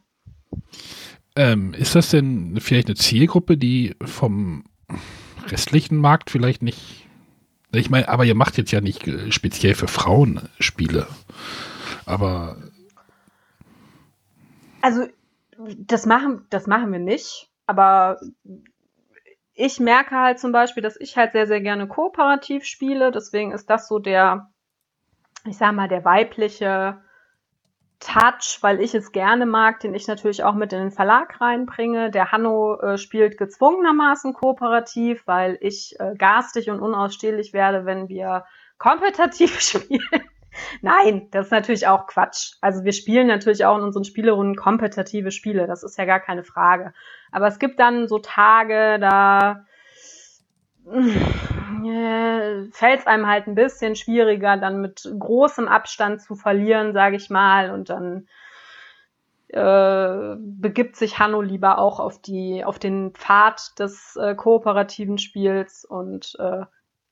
Ähm, 1.37 1.75
ist 1.75 1.95
das 1.95 2.11
denn 2.11 2.59
vielleicht 2.61 2.89
eine 2.89 2.97
Zielgruppe, 2.97 3.57
die 3.57 3.95
vom 4.03 4.65
restlichen 5.49 5.97
Markt 5.99 6.31
vielleicht 6.31 6.63
nicht. 6.63 7.09
Ich 7.73 7.91
meine, 7.91 8.09
aber 8.09 8.25
ihr 8.25 8.35
macht 8.35 8.59
jetzt 8.59 8.71
ja 8.71 8.81
nicht 8.81 9.09
speziell 9.33 9.75
für 9.75 9.89
Frauen 9.89 10.49
Spiele. 10.59 11.07
Aber. 12.05 12.57
Also, 14.83 15.07
das 15.79 16.07
machen, 16.07 16.47
das 16.51 16.67
machen 16.67 16.93
wir 16.93 16.99
nicht. 16.99 17.51
Aber 17.67 18.21
ich 19.55 19.81
merke 19.81 20.17
halt 20.17 20.39
zum 20.39 20.53
Beispiel, 20.53 20.83
dass 20.83 21.01
ich 21.01 21.17
halt 21.17 21.33
sehr, 21.33 21.47
sehr 21.47 21.61
gerne 21.61 21.87
kooperativ 21.87 22.65
spiele. 22.65 23.11
Deswegen 23.11 23.53
ist 23.53 23.71
das 23.71 23.89
so 23.89 23.99
der, 23.99 24.51
ich 25.47 25.57
sag 25.57 25.75
mal, 25.75 25.89
der 25.89 26.05
weibliche 26.05 27.01
Touch, 28.03 28.59
weil 28.63 28.81
ich 28.81 28.95
es 28.95 29.13
gerne 29.13 29.47
mag, 29.47 29.79
den 29.81 29.95
ich 29.95 30.09
natürlich 30.09 30.43
auch 30.43 30.55
mit 30.55 30.73
in 30.73 30.81
den 30.81 30.91
Verlag 30.91 31.41
reinbringe. 31.41 32.11
Der 32.11 32.33
Hanno 32.33 32.79
äh, 32.81 32.99
spielt 32.99 33.39
gezwungenermaßen 33.39 34.33
kooperativ, 34.33 35.23
weil 35.27 35.57
ich 35.61 35.95
äh, 36.01 36.15
garstig 36.17 36.69
und 36.69 36.81
unausstehlich 36.81 37.53
werde, 37.53 37.87
wenn 37.87 38.09
wir 38.09 38.45
kompetitiv 38.79 39.61
spielen. 39.61 40.23
Nein, 40.83 41.29
das 41.31 41.47
ist 41.47 41.53
natürlich 41.53 41.87
auch 41.87 42.07
Quatsch. 42.07 42.55
Also 42.61 42.85
wir 42.85 42.93
spielen 42.93 43.29
natürlich 43.29 43.65
auch 43.65 43.79
in 43.79 43.85
unseren 43.85 44.05
Spielerunden 44.05 44.57
kompetitive 44.57 45.31
Spiele, 45.31 45.67
das 45.67 45.83
ist 45.83 45.97
ja 45.97 46.05
gar 46.05 46.21
keine 46.21 46.45
Frage. 46.45 46.93
Aber 47.31 47.47
es 47.47 47.59
gibt 47.59 47.79
dann 47.79 48.09
so 48.09 48.19
Tage, 48.19 48.99
da 49.01 49.65
äh, 51.85 52.71
fällt 52.73 53.01
es 53.01 53.07
einem 53.07 53.27
halt 53.27 53.47
ein 53.47 53.55
bisschen 53.55 53.97
schwieriger, 53.97 54.57
dann 54.57 54.81
mit 54.81 55.11
großem 55.19 55.69
Abstand 55.69 56.21
zu 56.23 56.35
verlieren, 56.35 56.93
sage 56.93 57.17
ich 57.17 57.31
mal. 57.31 57.71
Und 57.71 57.91
dann 57.91 58.27
äh, 59.49 60.37
begibt 60.39 60.97
sich 60.97 61.19
Hanno 61.19 61.43
lieber 61.43 61.79
auch 61.79 62.01
auf 62.01 62.21
die 62.21 62.65
auf 62.65 62.79
den 62.79 63.13
Pfad 63.13 63.79
des 63.79 64.17
äh, 64.17 64.35
kooperativen 64.35 65.19
Spiels 65.19 65.85
und 65.85 66.35
äh, 66.39 66.65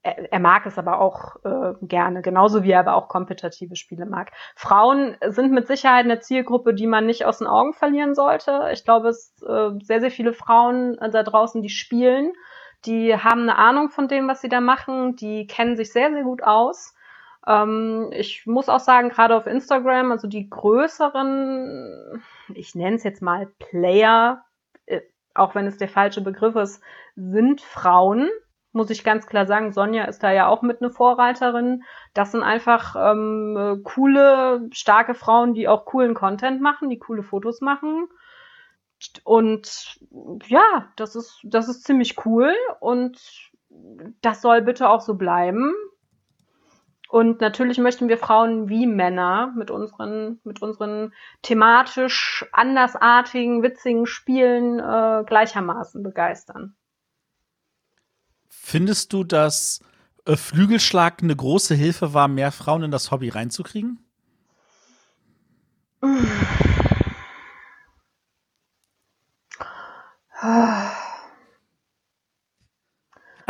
er, 0.02 0.32
er 0.32 0.40
mag 0.40 0.64
es 0.66 0.78
aber 0.78 1.00
auch 1.00 1.36
äh, 1.44 1.74
gerne, 1.82 2.22
genauso 2.22 2.62
wie 2.62 2.70
er 2.70 2.80
aber 2.80 2.94
auch 2.94 3.08
kompetitive 3.08 3.76
Spiele 3.76 4.06
mag. 4.06 4.32
Frauen 4.56 5.16
sind 5.28 5.52
mit 5.52 5.66
Sicherheit 5.66 6.06
eine 6.06 6.20
Zielgruppe, 6.20 6.72
die 6.72 6.86
man 6.86 7.06
nicht 7.06 7.26
aus 7.26 7.38
den 7.38 7.46
Augen 7.46 7.74
verlieren 7.74 8.14
sollte. 8.14 8.70
Ich 8.72 8.84
glaube, 8.84 9.08
es 9.08 9.34
äh, 9.46 9.70
sehr, 9.82 10.00
sehr 10.00 10.10
viele 10.10 10.32
Frauen 10.32 10.96
äh, 10.98 11.10
da 11.10 11.22
draußen, 11.22 11.60
die 11.60 11.68
spielen 11.68 12.32
die 12.86 13.16
haben 13.16 13.42
eine 13.42 13.56
Ahnung 13.56 13.90
von 13.90 14.08
dem, 14.08 14.28
was 14.28 14.40
sie 14.40 14.48
da 14.48 14.60
machen. 14.60 15.16
Die 15.16 15.46
kennen 15.46 15.76
sich 15.76 15.92
sehr, 15.92 16.10
sehr 16.12 16.22
gut 16.22 16.42
aus. 16.42 16.94
Ähm, 17.46 18.10
ich 18.12 18.46
muss 18.46 18.68
auch 18.68 18.80
sagen, 18.80 19.10
gerade 19.10 19.36
auf 19.36 19.46
Instagram, 19.46 20.12
also 20.12 20.28
die 20.28 20.48
größeren, 20.48 22.22
ich 22.54 22.74
nenne 22.74 22.96
es 22.96 23.04
jetzt 23.04 23.22
mal 23.22 23.48
Player, 23.58 24.44
äh, 24.86 25.00
auch 25.34 25.54
wenn 25.54 25.66
es 25.66 25.76
der 25.78 25.88
falsche 25.88 26.22
Begriff 26.22 26.56
ist, 26.56 26.82
sind 27.16 27.60
Frauen. 27.60 28.28
Muss 28.72 28.90
ich 28.90 29.02
ganz 29.04 29.26
klar 29.26 29.46
sagen, 29.46 29.72
Sonja 29.72 30.04
ist 30.04 30.22
da 30.22 30.30
ja 30.30 30.46
auch 30.46 30.62
mit 30.62 30.80
eine 30.80 30.90
Vorreiterin. 30.90 31.82
Das 32.14 32.32
sind 32.32 32.42
einfach 32.42 32.94
ähm, 32.96 33.80
coole, 33.84 34.68
starke 34.72 35.14
Frauen, 35.14 35.54
die 35.54 35.66
auch 35.66 35.84
coolen 35.86 36.14
Content 36.14 36.60
machen, 36.60 36.88
die 36.88 36.98
coole 36.98 37.24
Fotos 37.24 37.60
machen 37.60 38.08
und 39.24 39.98
ja, 40.46 40.92
das 40.96 41.16
ist, 41.16 41.40
das 41.44 41.68
ist 41.68 41.84
ziemlich 41.84 42.24
cool 42.24 42.54
und 42.80 43.18
das 44.20 44.42
soll 44.42 44.62
bitte 44.62 44.88
auch 44.88 45.00
so 45.00 45.14
bleiben. 45.14 45.72
Und 47.08 47.40
natürlich 47.40 47.78
möchten 47.78 48.08
wir 48.08 48.18
Frauen 48.18 48.68
wie 48.68 48.86
Männer 48.86 49.52
mit 49.56 49.72
unseren, 49.72 50.38
mit 50.44 50.62
unseren 50.62 51.12
thematisch 51.42 52.46
andersartigen, 52.52 53.64
witzigen 53.64 54.06
Spielen 54.06 54.78
äh, 54.78 55.24
gleichermaßen 55.26 56.04
begeistern. 56.04 56.76
Findest 58.48 59.12
du, 59.12 59.24
dass 59.24 59.80
äh, 60.24 60.36
Flügelschlag 60.36 61.20
eine 61.22 61.34
große 61.34 61.74
Hilfe 61.74 62.14
war, 62.14 62.28
mehr 62.28 62.52
Frauen 62.52 62.84
in 62.84 62.90
das 62.92 63.10
Hobby 63.10 63.28
reinzukriegen? 63.28 63.98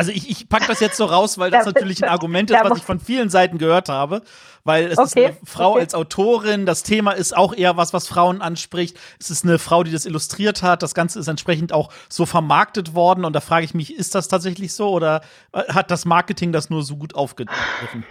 Also 0.01 0.13
ich, 0.13 0.31
ich 0.31 0.49
pack 0.49 0.67
das 0.67 0.81
jetzt 0.81 0.97
so 0.97 1.05
raus, 1.05 1.37
weil 1.37 1.51
das 1.51 1.67
natürlich 1.67 2.03
ein 2.03 2.09
Argument 2.09 2.51
ist, 2.51 2.65
was 2.65 2.79
ich 2.79 2.85
von 2.85 3.01
vielen 3.01 3.29
Seiten 3.29 3.59
gehört 3.59 3.91
habe. 3.91 4.23
Weil 4.65 4.87
es 4.87 4.97
okay, 4.97 5.05
ist 5.05 5.17
eine 5.17 5.37
Frau 5.45 5.73
okay. 5.73 5.81
als 5.81 5.95
Autorin, 5.95 6.65
das 6.65 6.83
Thema 6.83 7.13
ist 7.13 7.37
auch 7.37 7.53
eher 7.53 7.77
was, 7.77 7.93
was 7.93 8.09
Frauen 8.09 8.41
anspricht. 8.41 8.99
Es 9.19 9.31
ist 9.31 9.45
eine 9.45 9.59
Frau, 9.59 9.83
die 9.83 9.93
das 9.93 10.07
illustriert 10.07 10.63
hat. 10.63 10.83
Das 10.83 10.95
Ganze 10.95 11.19
ist 11.19 11.29
entsprechend 11.29 11.75
auch 11.75 11.93
so 12.09 12.25
vermarktet 12.25 12.95
worden. 12.95 13.27
Und 13.27 13.35
da 13.35 13.41
frage 13.41 13.67
ich 13.67 13.75
mich, 13.75 13.95
ist 13.95 14.15
das 14.15 14.29
tatsächlich 14.29 14.73
so 14.73 14.89
oder 14.91 15.21
äh, 15.53 15.65
hat 15.73 15.91
das 15.91 16.07
Marketing 16.07 16.51
das 16.53 16.71
nur 16.71 16.83
so 16.83 16.97
gut 16.97 17.15
aufgegriffen? 17.15 18.07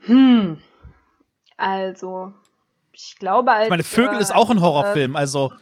Hm. 0.00 0.62
Also, 1.58 2.32
ich 2.92 3.16
glaube, 3.18 3.52
als. 3.52 3.64
Ich 3.64 3.70
meine, 3.70 3.84
Vögel 3.84 4.16
äh, 4.18 4.22
ist 4.22 4.34
auch 4.34 4.48
ein 4.48 4.62
Horrorfilm, 4.62 5.14
äh, 5.14 5.18
also. 5.18 5.52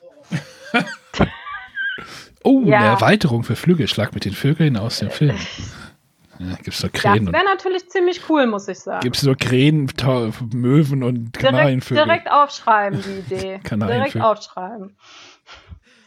oh, 2.44 2.62
ja. 2.64 2.78
eine 2.78 2.86
Erweiterung 2.88 3.44
für 3.44 3.56
Flügelschlag 3.56 4.14
mit 4.14 4.24
den 4.24 4.32
Vögeln 4.32 4.76
aus 4.76 4.98
dem 4.98 5.10
Film. 5.10 5.36
Ja, 6.38 6.56
gibt's 6.62 6.84
Krähen. 6.92 7.26
Das 7.26 7.34
wäre 7.34 7.44
natürlich 7.44 7.88
ziemlich 7.88 8.28
cool, 8.28 8.46
muss 8.46 8.66
ich 8.68 8.80
sagen. 8.80 9.00
Gibt 9.00 9.16
es 9.16 9.22
so 9.22 9.34
Krähen, 9.38 9.88
Möwen 10.52 11.02
und 11.02 11.32
Kanarienvögel? 11.32 12.04
Direkt, 12.04 12.24
direkt 12.26 12.30
aufschreiben, 12.30 13.02
die 13.02 13.18
Idee. 13.34 13.60
direkt 13.62 14.20
aufschreiben. 14.20 14.96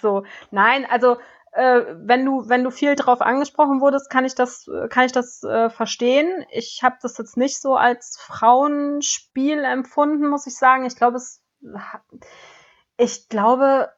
So, 0.02 0.26
nein, 0.52 0.85
also 0.89 1.18
äh, 1.53 1.81
wenn 1.95 2.26
du 2.26 2.49
wenn 2.49 2.64
du 2.64 2.72
viel 2.72 2.95
drauf 2.95 3.22
angesprochen 3.22 3.81
wurdest, 3.81 4.10
kann 4.10 4.26
ich 4.26 4.35
das 4.35 4.69
kann 4.89 5.06
ich 5.06 5.11
das 5.11 5.44
äh, 5.44 5.69
verstehen. 5.69 6.45
Ich 6.52 6.81
habe 6.84 6.98
das 7.02 7.18
jetzt 7.18 7.38
nicht 7.38 7.60
so 7.61 7.76
als 7.76 8.19
Frauenspiel 8.22 9.64
empfunden, 9.64 10.27
muss 10.27 10.45
ich 10.45 10.56
sagen. 10.56 10.85
Ich 10.85 10.98
glaube 10.98 11.18
es 11.18 11.41
ich 12.98 13.30
glaube, 13.30 13.89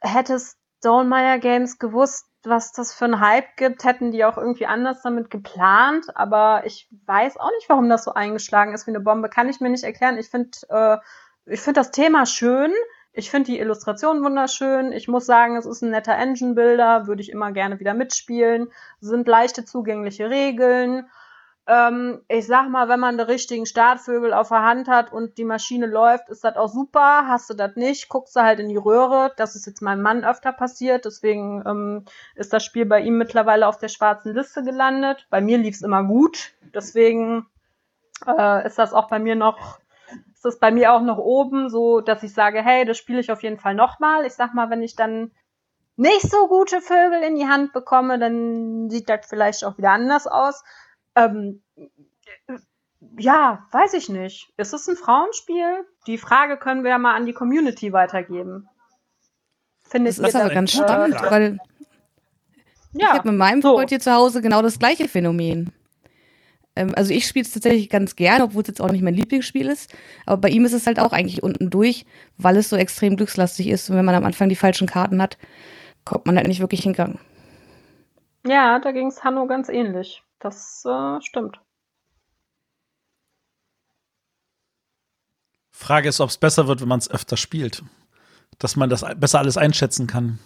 hätte 0.00 0.38
Stonemeyer 0.78 1.38
Games 1.38 1.78
gewusst, 1.78 2.26
was 2.42 2.72
das 2.72 2.94
für 2.94 3.04
ein 3.04 3.20
Hype 3.20 3.56
gibt, 3.56 3.84
hätten 3.84 4.12
die 4.12 4.24
auch 4.24 4.38
irgendwie 4.38 4.66
anders 4.66 5.02
damit 5.02 5.30
geplant. 5.30 6.06
Aber 6.14 6.62
ich 6.64 6.88
weiß 7.06 7.36
auch 7.36 7.50
nicht, 7.58 7.68
warum 7.68 7.88
das 7.88 8.04
so 8.04 8.14
eingeschlagen 8.14 8.72
ist 8.72 8.86
wie 8.86 8.92
eine 8.92 9.00
Bombe. 9.00 9.28
Kann 9.28 9.48
ich 9.48 9.60
mir 9.60 9.68
nicht 9.68 9.84
erklären. 9.84 10.16
Ich 10.16 10.28
finde, 10.28 10.50
äh, 10.70 10.96
ich 11.46 11.60
finde 11.60 11.80
das 11.80 11.90
Thema 11.90 12.24
schön. 12.24 12.72
Ich 13.12 13.30
finde 13.30 13.50
die 13.50 13.58
Illustration 13.58 14.22
wunderschön. 14.22 14.92
Ich 14.92 15.08
muss 15.08 15.26
sagen, 15.26 15.56
es 15.56 15.66
ist 15.66 15.82
ein 15.82 15.90
netter 15.90 16.16
Engine-Builder, 16.16 17.06
würde 17.06 17.22
ich 17.22 17.30
immer 17.30 17.52
gerne 17.52 17.80
wieder 17.80 17.92
mitspielen. 17.92 18.70
Sind 19.00 19.26
leichte 19.26 19.64
zugängliche 19.64 20.30
Regeln. 20.30 21.10
Ähm, 21.70 22.22
ich 22.26 22.48
sag 22.48 22.68
mal, 22.68 22.88
wenn 22.88 22.98
man 22.98 23.16
die 23.16 23.22
richtigen 23.22 23.64
Startvögel 23.64 24.32
auf 24.32 24.48
der 24.48 24.64
Hand 24.64 24.88
hat 24.88 25.12
und 25.12 25.38
die 25.38 25.44
Maschine 25.44 25.86
läuft, 25.86 26.28
ist 26.28 26.42
das 26.42 26.56
auch 26.56 26.66
super. 26.68 27.28
Hast 27.28 27.48
du 27.48 27.54
das 27.54 27.76
nicht, 27.76 28.08
guckst 28.08 28.34
du 28.34 28.40
halt 28.40 28.58
in 28.58 28.68
die 28.68 28.76
Röhre. 28.76 29.32
Das 29.36 29.54
ist 29.54 29.66
jetzt 29.66 29.80
meinem 29.80 30.02
Mann 30.02 30.24
öfter 30.24 30.52
passiert. 30.52 31.04
Deswegen 31.04 31.62
ähm, 31.64 32.04
ist 32.34 32.52
das 32.52 32.64
Spiel 32.64 32.86
bei 32.86 33.00
ihm 33.00 33.18
mittlerweile 33.18 33.68
auf 33.68 33.78
der 33.78 33.86
schwarzen 33.86 34.34
Liste 34.34 34.64
gelandet. 34.64 35.28
Bei 35.30 35.40
mir 35.40 35.58
lief 35.58 35.76
es 35.76 35.82
immer 35.82 36.02
gut. 36.02 36.54
Deswegen 36.74 37.46
äh, 38.26 38.66
ist 38.66 38.80
das 38.80 38.92
auch 38.92 39.08
bei 39.08 39.20
mir 39.20 39.36
noch 39.36 39.78
ist 40.34 40.44
das 40.44 40.58
bei 40.58 40.72
mir 40.72 40.92
auch 40.92 41.02
noch 41.02 41.18
oben, 41.18 41.68
so 41.68 42.00
dass 42.00 42.24
ich 42.24 42.34
sage, 42.34 42.62
hey, 42.62 42.84
das 42.84 42.98
spiele 42.98 43.20
ich 43.20 43.30
auf 43.30 43.44
jeden 43.44 43.58
Fall 43.58 43.76
nochmal. 43.76 44.24
Ich 44.24 44.32
sag 44.32 44.54
mal, 44.54 44.70
wenn 44.70 44.82
ich 44.82 44.96
dann 44.96 45.30
nicht 45.94 46.22
so 46.22 46.48
gute 46.48 46.80
Vögel 46.80 47.22
in 47.22 47.36
die 47.36 47.46
Hand 47.46 47.72
bekomme, 47.72 48.18
dann 48.18 48.90
sieht 48.90 49.08
das 49.08 49.26
vielleicht 49.28 49.64
auch 49.64 49.78
wieder 49.78 49.90
anders 49.90 50.26
aus. 50.26 50.64
Ähm, 51.14 51.62
ja, 53.18 53.66
weiß 53.72 53.94
ich 53.94 54.08
nicht. 54.08 54.52
Ist 54.56 54.72
es 54.74 54.88
ein 54.88 54.96
Frauenspiel? 54.96 55.86
Die 56.06 56.18
Frage 56.18 56.56
können 56.58 56.82
wir 56.84 56.90
ja 56.90 56.98
mal 56.98 57.14
an 57.14 57.26
die 57.26 57.32
Community 57.32 57.92
weitergeben. 57.92 58.68
Findet 59.82 60.16
Das 60.16 60.18
ihr 60.18 60.26
ist 60.28 60.36
aber 60.36 60.44
das, 60.48 60.54
ganz 60.54 60.72
äh, 60.72 60.76
spannend, 60.76 61.14
weil 61.30 61.60
ich 62.98 63.00
Ja, 63.00 63.14
habe 63.14 63.30
mit 63.30 63.38
meinem 63.38 63.62
so. 63.62 63.74
Freund 63.74 63.88
hier 63.90 64.00
zu 64.00 64.12
Hause 64.12 64.42
genau 64.42 64.62
das 64.62 64.78
gleiche 64.78 65.08
Phänomen. 65.08 65.72
Ähm, 66.76 66.94
also 66.96 67.12
ich 67.12 67.26
spiele 67.26 67.44
es 67.44 67.52
tatsächlich 67.52 67.88
ganz 67.90 68.16
gern, 68.16 68.42
obwohl 68.42 68.62
es 68.62 68.68
jetzt 68.68 68.80
auch 68.80 68.90
nicht 68.90 69.02
mein 69.02 69.14
Lieblingsspiel 69.14 69.68
ist. 69.68 69.92
Aber 70.26 70.38
bei 70.38 70.48
ihm 70.50 70.64
ist 70.64 70.72
es 70.72 70.86
halt 70.86 71.00
auch 71.00 71.12
eigentlich 71.12 71.42
unten 71.42 71.70
durch, 71.70 72.06
weil 72.38 72.56
es 72.56 72.68
so 72.68 72.76
extrem 72.76 73.16
glückslastig 73.16 73.68
ist. 73.68 73.90
Und 73.90 73.96
wenn 73.96 74.04
man 74.04 74.14
am 74.14 74.24
Anfang 74.24 74.48
die 74.48 74.56
falschen 74.56 74.86
Karten 74.88 75.20
hat, 75.22 75.38
kommt 76.04 76.26
man 76.26 76.36
halt 76.36 76.48
nicht 76.48 76.60
wirklich 76.60 76.86
in 76.86 76.92
Gang. 76.94 77.18
Ja, 78.44 78.78
da 78.80 78.92
ging 78.92 79.06
es 79.06 79.24
Hanno 79.24 79.46
ganz 79.46 79.68
ähnlich. 79.70 80.22
Das 80.40 80.84
äh, 80.86 81.20
stimmt. 81.22 81.60
Frage 85.70 86.08
ist, 86.08 86.20
ob 86.20 86.28
es 86.28 86.38
besser 86.38 86.66
wird, 86.66 86.80
wenn 86.80 86.88
man 86.88 86.98
es 86.98 87.10
öfter 87.10 87.36
spielt. 87.36 87.82
Dass 88.58 88.76
man 88.76 88.90
das 88.90 89.04
besser 89.16 89.38
alles 89.38 89.56
einschätzen 89.56 90.06
kann. 90.06 90.38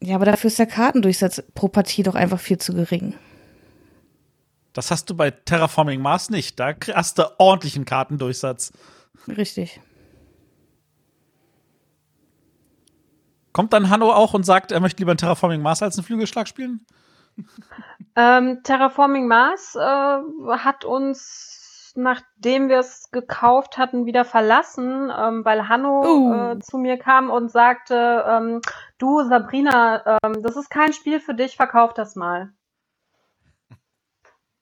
Ja, 0.00 0.14
aber 0.16 0.24
dafür 0.24 0.48
ist 0.48 0.58
der 0.58 0.66
Kartendurchsatz 0.66 1.42
pro 1.54 1.68
Partie 1.68 2.02
doch 2.02 2.14
einfach 2.14 2.40
viel 2.40 2.58
zu 2.58 2.72
gering. 2.72 3.14
Das 4.72 4.90
hast 4.90 5.10
du 5.10 5.14
bei 5.14 5.30
Terraforming 5.30 6.00
Mars 6.00 6.30
nicht. 6.30 6.58
Da 6.60 6.74
hast 6.94 7.18
du 7.18 7.24
ordentlichen 7.38 7.84
Kartendurchsatz. 7.84 8.72
Richtig. 9.28 9.80
Kommt 13.52 13.72
dann 13.72 13.90
Hanno 13.90 14.12
auch 14.12 14.32
und 14.32 14.44
sagt, 14.44 14.70
er 14.70 14.80
möchte 14.80 15.00
lieber 15.00 15.12
ein 15.12 15.18
Terraforming 15.18 15.60
Mars 15.60 15.82
als 15.82 15.98
einen 15.98 16.04
Flügelschlag 16.04 16.46
spielen? 16.46 16.86
Ähm, 18.16 18.62
Terraforming 18.62 19.26
Mars 19.26 19.74
äh, 19.76 19.80
hat 19.80 20.84
uns, 20.84 21.92
nachdem 21.96 22.68
wir 22.68 22.78
es 22.78 23.10
gekauft 23.10 23.78
hatten, 23.78 24.06
wieder 24.06 24.24
verlassen, 24.24 25.12
ähm, 25.16 25.44
weil 25.44 25.68
Hanno 25.68 26.02
Uh. 26.04 26.34
äh, 26.34 26.58
zu 26.58 26.78
mir 26.78 26.98
kam 26.98 27.30
und 27.30 27.50
sagte, 27.50 28.24
ähm, 28.28 28.60
du 28.98 29.22
Sabrina, 29.22 30.18
ähm, 30.22 30.42
das 30.42 30.56
ist 30.56 30.70
kein 30.70 30.92
Spiel 30.92 31.20
für 31.20 31.34
dich, 31.34 31.56
verkauf 31.56 31.94
das 31.94 32.16
mal. 32.16 32.52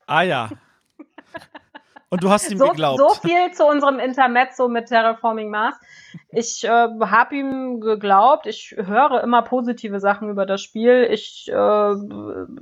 Ah 0.07 0.23
ja. 0.23 0.49
Und 2.11 2.25
du 2.25 2.31
hast 2.31 2.51
ihm 2.51 2.59
So, 2.59 2.69
geglaubt. 2.69 2.99
so 2.99 3.11
viel 3.11 3.53
zu 3.53 3.67
unserem 3.67 3.99
Intermezzo 3.99 4.69
mit 4.69 4.87
Terraforming 4.87 5.51
Mars. 5.51 5.77
Ich 6.31 6.65
äh, 6.65 6.69
habe 6.69 7.37
ihm 7.37 7.81
geglaubt. 7.81 8.47
Ich 8.47 8.75
höre 8.79 9.23
immer 9.23 9.43
positive 9.43 10.01
Sachen 10.01 10.31
über 10.31 10.47
das 10.47 10.63
Spiel. 10.63 11.07
Ich, 11.11 11.51
äh, 11.53 11.95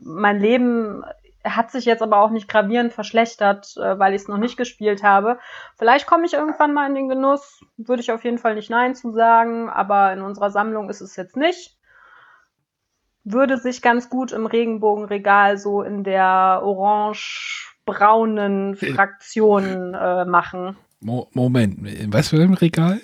mein 0.03 0.41
Leben 0.41 1.05
hat 1.45 1.71
sich 1.71 1.85
jetzt 1.85 2.03
aber 2.03 2.19
auch 2.19 2.31
nicht 2.31 2.49
gravierend 2.49 2.93
verschlechtert, 2.93 3.77
äh, 3.77 3.99
weil 3.99 4.15
ich 4.15 4.23
es 4.23 4.29
noch 4.29 4.39
nicht 4.39 4.57
gespielt 4.57 5.05
habe. 5.05 5.39
Vielleicht 5.77 6.07
komme 6.09 6.27
ich 6.27 6.35
irgendwann 6.35 6.75
mal 6.75 6.89
in 6.89 6.97
den 6.97 7.09
Genuss. 7.09 7.61
Würde 7.77 8.03
ich 8.03 8.11
auf 8.11 8.25
jeden 8.25 8.39
Fall 8.39 8.57
nicht 8.57 8.71
Nein 8.71 8.97
zu 8.97 9.13
sagen, 9.13 9.69
aber 9.71 10.13
in 10.13 10.23
unserer 10.23 10.51
Sammlung 10.51 10.91
ist 10.91 11.01
es 11.01 11.15
jetzt 11.15 11.37
nicht. 11.37 11.77
Würde 13.23 13.59
sich 13.59 13.81
ganz 13.81 14.11
gut 14.11 14.33
im 14.33 14.47
Regenbogenregal 14.47 15.57
so 15.57 15.83
in 15.83 16.03
der 16.03 16.63
orange-braunen 17.97 18.77
Fraktion 18.77 19.95
äh, 19.95 20.25
machen. 20.25 20.77
Mo 21.01 21.29
Moment, 21.33 21.87
in 21.87 22.13
was 22.13 22.29
für 22.29 22.37
einem 22.37 22.55
Regal? 22.55 23.01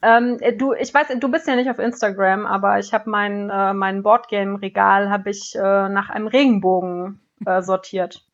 Ähm, 0.00 0.38
du, 0.58 0.74
ich 0.74 0.94
weiß, 0.94 1.08
du 1.18 1.28
bist 1.28 1.48
ja 1.48 1.56
nicht 1.56 1.68
auf 1.68 1.78
Instagram, 1.80 2.46
aber 2.46 2.78
ich 2.78 2.92
habe 2.94 3.10
mein, 3.10 3.50
äh, 3.50 3.72
mein 3.74 4.02
Boardgame-Regal 4.04 5.10
habe 5.10 5.30
ich 5.30 5.54
äh, 5.56 5.88
nach 5.88 6.10
einem 6.10 6.28
Regenbogen 6.28 7.20
äh, 7.44 7.62
sortiert. 7.62 8.24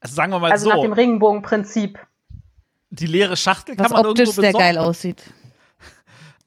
Also 0.00 0.14
sagen 0.16 0.32
wir 0.32 0.40
mal 0.40 0.50
Also 0.50 0.68
nach 0.68 0.76
so, 0.76 0.82
dem 0.82 0.94
Regenbogenprinzip. 0.94 1.98
die 2.90 3.06
leere 3.06 3.36
Schachtel 3.36 3.76
kann 3.76 3.84
Was 3.84 3.92
man 3.92 4.06
optisch 4.06 4.20
irgendwo 4.30 4.40
sehr 4.40 4.50
besorgen, 4.52 4.66
geil 4.74 4.78
aussieht. 4.78 5.22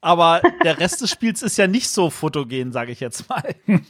aber 0.01 0.41
der 0.65 0.80
Rest 0.80 1.01
des 1.01 1.10
Spiels 1.11 1.41
ist 1.41 1.57
ja 1.57 1.68
nicht 1.68 1.89
so 1.89 2.10
fotogen, 2.10 2.73
sage 2.73 2.91
ich 2.91 2.99
jetzt 2.99 3.30
mal. 3.30 3.55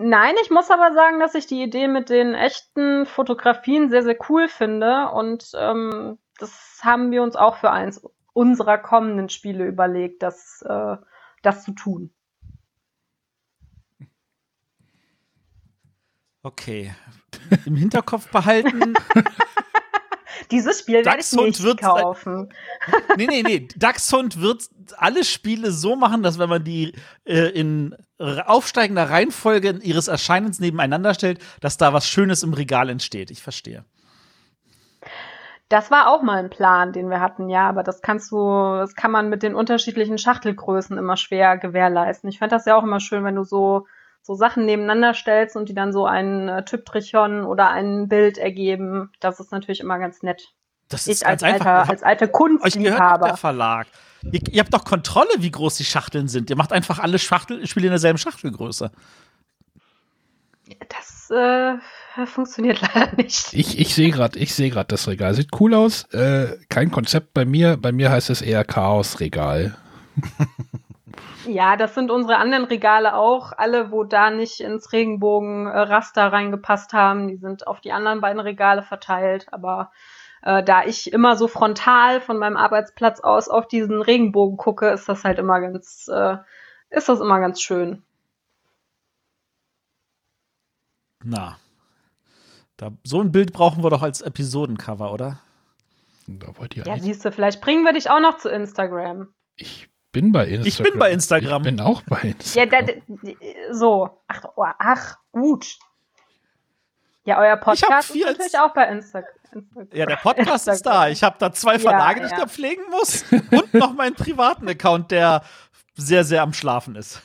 Nein, 0.00 0.36
ich 0.42 0.50
muss 0.50 0.70
aber 0.70 0.94
sagen, 0.94 1.18
dass 1.18 1.34
ich 1.34 1.48
die 1.48 1.60
Idee 1.60 1.88
mit 1.88 2.08
den 2.08 2.34
echten 2.34 3.04
Fotografien 3.04 3.90
sehr, 3.90 4.04
sehr 4.04 4.16
cool 4.28 4.46
finde. 4.46 5.08
Und 5.10 5.50
ähm, 5.56 6.18
das 6.38 6.78
haben 6.82 7.10
wir 7.10 7.20
uns 7.24 7.34
auch 7.34 7.56
für 7.56 7.72
eins 7.72 8.00
unserer 8.32 8.78
kommenden 8.78 9.28
Spiele 9.28 9.66
überlegt, 9.66 10.22
das, 10.22 10.62
äh, 10.62 10.96
das 11.42 11.64
zu 11.64 11.72
tun. 11.72 12.14
Okay. 16.44 16.94
Im 17.66 17.74
Hinterkopf 17.74 18.30
behalten. 18.30 18.94
Dieses 20.50 20.80
Spiel 20.80 21.04
werde 21.04 21.20
ich 21.20 21.32
nicht 21.32 21.62
wird's- 21.62 21.82
kaufen. 21.82 22.52
nee, 23.16 23.26
nee, 23.26 23.42
nee. 23.42 23.68
Dachshund 23.76 24.40
wird 24.40 24.68
alle 24.96 25.24
Spiele 25.24 25.70
so 25.70 25.94
machen, 25.96 26.22
dass 26.22 26.38
wenn 26.38 26.48
man 26.48 26.64
die 26.64 26.94
äh, 27.24 27.48
in 27.50 27.94
aufsteigender 28.18 29.10
Reihenfolge 29.10 29.78
ihres 29.82 30.08
Erscheinens 30.08 30.58
nebeneinander 30.60 31.14
stellt, 31.14 31.40
dass 31.60 31.76
da 31.76 31.92
was 31.92 32.08
Schönes 32.08 32.42
im 32.42 32.54
Regal 32.54 32.88
entsteht. 32.88 33.30
Ich 33.30 33.42
verstehe. 33.42 33.84
Das 35.68 35.90
war 35.90 36.08
auch 36.08 36.22
mal 36.22 36.38
ein 36.38 36.48
Plan, 36.50 36.92
den 36.94 37.10
wir 37.10 37.20
hatten, 37.20 37.50
ja, 37.50 37.68
aber 37.68 37.82
das 37.82 38.00
kannst 38.00 38.32
du, 38.32 38.36
das 38.78 38.94
kann 38.94 39.10
man 39.10 39.28
mit 39.28 39.42
den 39.42 39.54
unterschiedlichen 39.54 40.16
Schachtelgrößen 40.16 40.96
immer 40.96 41.18
schwer 41.18 41.58
gewährleisten. 41.58 42.30
Ich 42.30 42.38
fand 42.38 42.52
das 42.52 42.64
ja 42.64 42.74
auch 42.74 42.84
immer 42.84 43.00
schön, 43.00 43.22
wenn 43.24 43.34
du 43.34 43.44
so, 43.44 43.86
so 44.28 44.34
Sachen 44.34 44.66
nebeneinander 44.66 45.14
stellst 45.14 45.56
und 45.56 45.70
die 45.70 45.74
dann 45.74 45.90
so 45.90 46.04
einen 46.04 46.50
äh, 46.50 46.62
Typtrichon 46.62 47.44
oder 47.44 47.70
ein 47.70 48.08
Bild 48.08 48.36
ergeben. 48.36 49.10
Das 49.20 49.40
ist 49.40 49.52
natürlich 49.52 49.80
immer 49.80 49.98
ganz 49.98 50.22
nett. 50.22 50.52
Das 50.90 51.06
ist 51.06 51.22
Ich 51.22 51.26
als 51.26 51.40
ganz 51.40 51.54
alter, 51.54 51.80
einfach. 51.80 51.88
als 51.88 52.02
alter 52.02 52.26
Euch 52.26 52.32
gehört 52.32 52.60
doch 52.60 52.60
der 52.60 52.60
Kunstliebhaber. 52.60 53.36
Verlag. 53.38 53.86
Ihr, 54.30 54.40
ihr 54.50 54.60
habt 54.60 54.74
doch 54.74 54.84
Kontrolle, 54.84 55.30
wie 55.38 55.50
groß 55.50 55.78
die 55.78 55.86
Schachteln 55.86 56.28
sind. 56.28 56.50
Ihr 56.50 56.56
macht 56.56 56.74
einfach 56.74 56.98
alle 56.98 57.18
Schachtel, 57.18 57.66
Spiele 57.66 57.86
in 57.86 57.92
derselben 57.92 58.18
Schachtelgröße. 58.18 58.90
Das 60.90 61.30
äh, 61.30 62.26
funktioniert 62.26 62.82
leider 62.94 63.16
nicht. 63.16 63.54
Ich, 63.54 63.78
ich 63.78 63.94
sehe 63.94 64.10
gerade, 64.10 64.38
ich 64.38 64.54
sehe 64.54 64.68
gerade 64.68 64.88
das 64.88 65.08
Regal. 65.08 65.32
Sieht 65.32 65.58
cool 65.58 65.72
aus. 65.72 66.04
Äh, 66.12 66.58
kein 66.68 66.90
Konzept 66.90 67.32
bei 67.32 67.46
mir. 67.46 67.78
Bei 67.78 67.92
mir 67.92 68.10
heißt 68.10 68.28
es 68.28 68.42
eher 68.42 68.62
Chaos-Regal. 68.66 69.74
Ja, 71.46 71.76
das 71.76 71.94
sind 71.94 72.10
unsere 72.10 72.36
anderen 72.36 72.64
Regale 72.64 73.14
auch. 73.14 73.52
Alle, 73.56 73.90
wo 73.90 74.04
da 74.04 74.30
nicht 74.30 74.60
ins 74.60 74.92
Regenbogen-Raster 74.92 76.32
reingepasst 76.32 76.92
haben, 76.92 77.28
die 77.28 77.36
sind 77.36 77.66
auf 77.66 77.80
die 77.80 77.92
anderen 77.92 78.20
beiden 78.20 78.40
Regale 78.40 78.82
verteilt. 78.82 79.46
Aber 79.52 79.92
äh, 80.42 80.62
da 80.62 80.84
ich 80.84 81.12
immer 81.12 81.36
so 81.36 81.48
frontal 81.48 82.20
von 82.20 82.38
meinem 82.38 82.56
Arbeitsplatz 82.56 83.20
aus 83.20 83.48
auf 83.48 83.66
diesen 83.66 84.02
Regenbogen 84.02 84.56
gucke, 84.56 84.88
ist 84.88 85.08
das 85.08 85.24
halt 85.24 85.38
immer 85.38 85.60
ganz, 85.60 86.08
äh, 86.12 86.36
ist 86.90 87.08
das 87.08 87.20
immer 87.20 87.40
ganz 87.40 87.60
schön. 87.60 88.02
Na. 91.24 91.58
Da, 92.76 92.92
so 93.04 93.20
ein 93.20 93.32
Bild 93.32 93.52
brauchen 93.52 93.82
wir 93.82 93.90
doch 93.90 94.02
als 94.02 94.20
Episodencover, 94.20 95.12
oder? 95.12 95.40
Da 96.28 96.56
wollt 96.58 96.76
ihr 96.76 96.84
Ja, 96.84 96.98
siehst 96.98 97.24
du, 97.24 97.32
vielleicht 97.32 97.60
bringen 97.60 97.84
wir 97.84 97.92
dich 97.92 98.10
auch 98.10 98.20
noch 98.20 98.38
zu 98.38 98.50
Instagram. 98.50 99.32
ich 99.56 99.88
bin 100.20 100.32
bei 100.32 100.46
Instagram. 100.48 100.66
Ich 100.66 100.82
bin 100.82 100.98
bei 100.98 101.10
Instagram. 101.12 101.62
Ich 101.62 101.66
bin 101.68 101.80
auch 101.80 102.02
bei 102.02 102.18
Ja, 102.54 102.62
Instagram. 102.64 102.86
da, 102.86 102.92
da, 102.92 103.74
so. 103.74 104.10
Ach, 104.26 104.44
oh, 104.56 104.64
ach, 104.78 105.16
gut. 105.32 105.78
Ja, 107.24 107.38
euer 107.38 107.56
Podcast 107.56 108.10
ist 108.10 108.24
natürlich 108.24 108.58
auch 108.58 108.72
bei 108.74 108.88
Insta 108.88 109.22
Instagram. 109.52 109.88
Ja, 109.92 110.06
der 110.06 110.16
Podcast 110.16 110.66
ist 110.68 110.74
Instagram. 110.74 111.00
da. 111.02 111.08
Ich 111.08 111.22
habe 111.22 111.36
da 111.38 111.52
zwei 111.52 111.74
Ja, 111.74 111.78
Verlage, 111.78 112.20
die 112.20 112.26
ich 112.26 112.32
ja. 112.32 112.38
da 112.40 112.46
pflegen 112.46 112.82
muss. 112.90 113.24
Und 113.50 113.74
noch 113.74 113.94
meinen 113.94 114.14
privaten 114.14 114.68
Account, 114.68 115.10
der 115.10 115.42
sehr, 115.94 116.24
sehr 116.24 116.42
am 116.42 116.52
Schlafen 116.52 116.96
ist. 116.96 117.22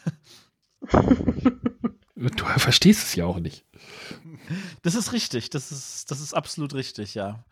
Du 2.15 2.45
verstehst 2.45 3.03
es 3.07 3.15
ja 3.15 3.25
auch 3.25 3.39
nicht. 3.39 3.65
Das 4.81 4.95
ist 4.95 5.11
richtig. 5.11 5.49
Das 5.49 5.73
ist, 5.73 6.09
das 6.09 6.21
ist 6.21 6.33
absolut 6.33 6.73
richtig, 6.73 7.15
ja. 7.15 7.43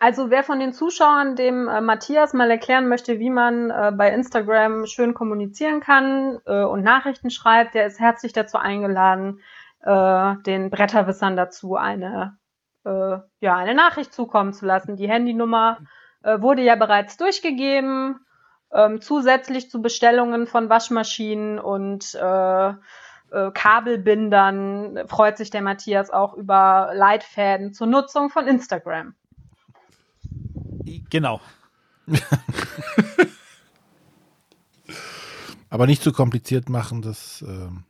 Also 0.00 0.30
wer 0.30 0.44
von 0.44 0.60
den 0.60 0.72
Zuschauern 0.72 1.34
dem 1.34 1.66
äh, 1.66 1.80
Matthias 1.80 2.32
mal 2.32 2.48
erklären 2.50 2.86
möchte, 2.88 3.18
wie 3.18 3.30
man 3.30 3.70
äh, 3.70 3.90
bei 3.92 4.12
Instagram 4.12 4.86
schön 4.86 5.12
kommunizieren 5.12 5.80
kann 5.80 6.38
äh, 6.46 6.62
und 6.62 6.84
Nachrichten 6.84 7.30
schreibt, 7.30 7.74
der 7.74 7.86
ist 7.86 7.98
herzlich 7.98 8.32
dazu 8.32 8.58
eingeladen, 8.58 9.40
äh, 9.82 10.36
den 10.46 10.70
Bretterwissern 10.70 11.34
dazu 11.34 11.74
eine, 11.74 12.38
äh, 12.84 13.18
ja, 13.40 13.56
eine 13.56 13.74
Nachricht 13.74 14.12
zukommen 14.14 14.52
zu 14.52 14.66
lassen. 14.66 14.94
Die 14.94 15.08
Handynummer 15.08 15.78
äh, 16.22 16.40
wurde 16.40 16.62
ja 16.62 16.76
bereits 16.76 17.16
durchgegeben, 17.16 18.20
ähm, 18.72 19.00
zusätzlich 19.00 19.68
zu 19.68 19.82
Bestellungen 19.82 20.46
von 20.46 20.68
Waschmaschinen 20.68 21.58
und 21.58 22.16
Kabelbindern 23.30 25.06
freut 25.06 25.36
sich 25.36 25.50
der 25.50 25.60
Matthias 25.60 26.10
auch 26.10 26.32
über 26.32 26.92
Leitfäden 26.94 27.74
zur 27.74 27.86
Nutzung 27.86 28.30
von 28.30 28.46
Instagram. 28.46 29.14
Genau. 31.10 31.40
Aber 35.70 35.86
nicht 35.86 36.02
zu 36.02 36.12
kompliziert 36.12 36.68
machen, 36.68 37.02
das 37.02 37.42
ähm, 37.46 37.84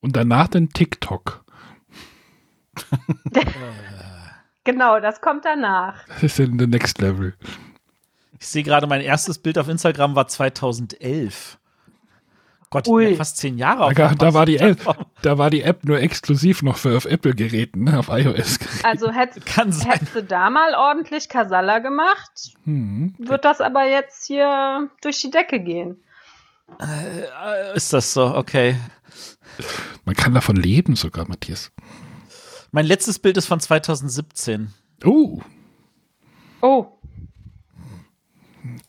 Und 0.00 0.16
danach 0.16 0.48
den 0.48 0.70
TikTok. 0.70 1.44
Genau, 4.62 5.00
das 5.00 5.22
kommt 5.22 5.46
danach. 5.46 6.06
Das 6.06 6.22
ist 6.22 6.38
in 6.38 6.58
the 6.58 6.66
next 6.66 7.00
level. 7.00 7.34
Ich 8.38 8.46
sehe 8.46 8.62
gerade, 8.62 8.86
mein 8.86 9.00
erstes 9.00 9.38
Bild 9.38 9.56
auf 9.56 9.68
Instagram 9.68 10.14
war 10.14 10.28
2011. 10.28 11.58
Gott, 12.70 12.86
ich 12.86 12.90
bin 12.92 12.94
Ui. 12.94 13.10
ja 13.10 13.16
fast 13.16 13.36
zehn 13.38 13.58
Jahre 13.58 13.84
auf 13.86 13.94
Da, 13.94 14.14
da, 14.14 14.32
war 14.32 14.46
die 14.46 14.58
App, 14.58 14.78
da 15.22 15.38
war 15.38 15.50
die 15.50 15.62
App 15.62 15.84
nur 15.84 15.98
exklusiv 16.00 16.62
noch 16.62 16.76
für 16.76 16.96
auf 16.96 17.04
Apple-Geräten, 17.04 17.82
ne, 17.84 17.98
auf 17.98 18.08
iOS. 18.10 18.58
Also 18.84 19.10
hätt, 19.10 19.44
Kann 19.44 19.72
sein. 19.72 19.90
hättest 19.90 20.14
du 20.14 20.22
da 20.22 20.50
mal 20.50 20.74
ordentlich 20.74 21.28
Kasala 21.28 21.80
gemacht, 21.80 22.52
Hm. 22.64 23.14
wird 23.18 23.44
das 23.44 23.60
aber 23.60 23.86
jetzt 23.88 24.26
hier 24.26 24.88
durch 25.02 25.20
die 25.20 25.30
Decke 25.30 25.58
gehen. 25.60 25.96
Äh, 26.78 27.74
Ist 27.76 27.92
das 27.92 28.12
so? 28.12 28.36
Okay. 28.36 28.76
Man 30.04 30.14
kann 30.14 30.32
davon 30.32 30.54
leben 30.54 30.94
sogar, 30.94 31.26
Matthias. 31.28 31.72
Mein 32.70 32.86
letztes 32.86 33.18
Bild 33.18 33.36
ist 33.36 33.46
von 33.46 33.58
2017. 33.58 34.72
Oh, 35.04 35.40
Oh, 36.62 36.86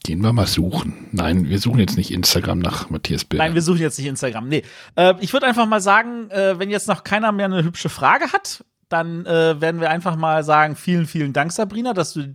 gehen 0.04 0.22
wir 0.22 0.34
mal 0.34 0.48
suchen. 0.48 1.08
Nein, 1.12 1.50
wir 1.50 1.60
suchen 1.60 1.80
jetzt 1.80 1.98
nicht 1.98 2.12
Instagram 2.12 2.60
nach 2.60 2.90
Matthias 2.90 3.26
Bilder. 3.26 3.44
Nein, 3.44 3.54
wir 3.54 3.62
suchen 3.62 3.82
jetzt 3.82 3.98
nicht 3.98 4.08
Instagram. 4.08 4.48
Nee. 4.48 4.64
Äh, 4.96 5.14
ich 5.20 5.34
würde 5.34 5.46
einfach 5.46 5.68
mal 5.68 5.82
sagen, 5.82 6.30
äh, 6.32 6.58
wenn 6.60 6.70
jetzt 6.70 6.88
noch 6.88 7.04
keiner 7.04 7.32
mehr 7.32 7.46
eine 7.46 7.64
hübsche 7.64 7.90
Frage 7.90 8.32
hat, 8.32 8.66
dann 8.90 9.26
äh, 9.26 9.62
werden 9.62 9.80
wir 9.80 9.90
einfach 9.90 10.16
mal 10.16 10.44
sagen, 10.44 10.76
vielen, 10.76 11.06
vielen 11.06 11.34
Dank, 11.34 11.52
Sabrina, 11.52 11.94
dass 11.94 12.14
du 12.14 12.34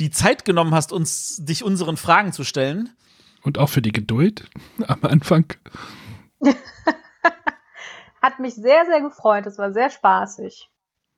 die 0.00 0.10
Zeit 0.10 0.44
genommen 0.44 0.74
hast, 0.74 0.92
uns 0.92 1.36
dich 1.44 1.62
unseren 1.62 1.96
Fragen 1.96 2.32
zu 2.32 2.44
stellen. 2.44 2.90
Und 3.42 3.58
auch 3.58 3.68
für 3.68 3.82
die 3.82 3.92
Geduld 3.92 4.48
am 4.86 5.02
Anfang. 5.02 5.46
hat 8.22 8.40
mich 8.40 8.54
sehr, 8.54 8.86
sehr 8.86 9.00
gefreut. 9.00 9.46
Es 9.46 9.58
war 9.58 9.72
sehr 9.72 9.90
spaßig. 9.90 10.70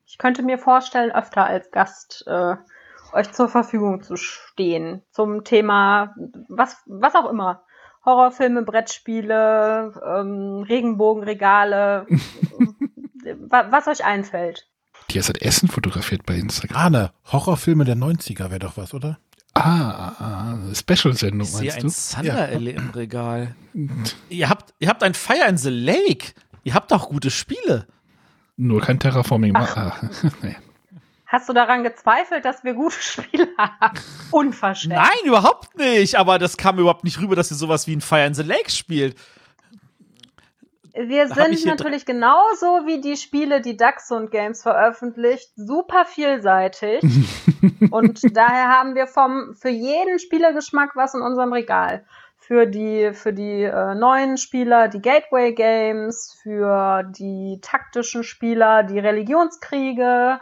Ich 0.07 0.19
könnte 0.19 0.43
mir 0.43 0.59
vorstellen, 0.59 1.11
öfter 1.11 1.47
als 1.47 1.71
Gast 1.71 2.25
äh, 2.27 2.57
euch 3.13 3.33
zur 3.33 3.49
Verfügung 3.49 4.03
zu 4.03 4.17
stehen 4.17 5.03
zum 5.11 5.45
Thema 5.45 6.15
was, 6.49 6.77
was 6.87 7.15
auch 7.15 7.31
immer. 7.31 7.63
Horrorfilme, 8.05 8.63
Brettspiele, 8.63 9.93
ähm, 10.07 10.65
Regenbogenregale, 10.69 12.07
wa- 13.49 13.67
was 13.71 13.89
euch 13.89 14.05
einfällt. 14.05 14.69
Matthias 15.03 15.29
hat 15.29 15.41
Essen 15.43 15.69
fotografiert 15.69 16.25
bei 16.27 16.35
Instagram. 16.37 16.77
Ahne, 16.79 17.13
Horrorfilme 17.33 17.85
der 17.85 17.97
90er 17.97 18.51
wäre 18.51 18.59
doch 18.61 18.77
was, 18.77 18.93
oder? 18.95 19.19
Ah, 19.55 20.13
ah, 20.19 20.59
Special-Sendung 20.75 21.41
Ich 21.43 21.53
sehe 21.53 21.71
meinst 21.73 22.17
ein 22.19 22.23
du? 22.25 22.29
Thunder-Elle 22.29 22.71
im 22.73 22.91
Regal. 22.91 23.55
ihr, 24.29 24.51
habt, 24.51 24.75
ihr 24.79 24.89
habt 24.89 25.03
ein 25.03 25.15
Fire 25.15 25.49
in 25.49 25.57
the 25.57 25.71
Lake. 25.71 26.35
Ihr 26.65 26.75
habt 26.75 26.91
doch 26.93 27.09
gute 27.09 27.31
Spiele. 27.31 27.87
Nur 28.57 28.81
kein 28.83 28.99
Terraforming. 29.01 29.55
Ah, 29.57 29.93
nee. 30.43 30.57
Hast 31.27 31.49
du 31.49 31.53
daran 31.53 31.83
gezweifelt, 31.83 32.45
dass 32.45 32.63
wir 32.63 32.75
gute 32.75 32.97
Spiele 33.01 33.49
haben? 33.59 33.99
Unverschämt. 34.31 34.95
Nein, 34.95 35.25
überhaupt 35.25 35.77
nicht. 35.77 36.17
Aber 36.17 36.39
das 36.39 36.57
kam 36.57 36.79
überhaupt 36.79 37.05
nicht 37.05 37.21
rüber, 37.21 37.35
dass 37.35 37.51
ihr 37.51 37.57
sowas 37.57 37.87
wie 37.87 37.97
ein 37.97 38.01
Fire 38.01 38.27
in 38.27 38.35
the 38.35 38.43
Lake 38.43 38.71
spielt. 38.71 39.17
Wir 40.99 41.29
sind 41.29 41.67
natürlich 41.67 42.07
genauso 42.07 42.87
wie 42.87 43.03
die 43.03 43.19
Spiele, 43.19 43.61
die 43.61 43.77
Dachshund 43.77 44.31
Games 44.31 44.63
veröffentlicht, 44.63 45.51
super 45.55 46.07
vielseitig. 46.07 47.03
und 47.91 48.35
daher 48.35 48.69
haben 48.71 48.95
wir 48.95 49.07
vom, 49.07 49.55
für 49.55 49.69
jeden 49.69 50.19
Spielergeschmack 50.19 50.97
was 50.97 51.13
in 51.13 51.21
unserem 51.21 51.53
Regal. 51.53 52.07
Für 52.39 52.67
die, 52.67 53.13
für 53.13 53.35
die 53.35 53.65
äh, 53.65 53.95
neuen 53.95 54.39
Spieler 54.39 54.89
die 54.89 55.03
Gateway 55.03 55.53
Games, 55.53 56.39
für 56.43 57.03
die 57.03 57.59
taktischen 57.61 58.23
Spieler 58.23 58.83
die 58.83 58.99
Religionskriege, 58.99 60.41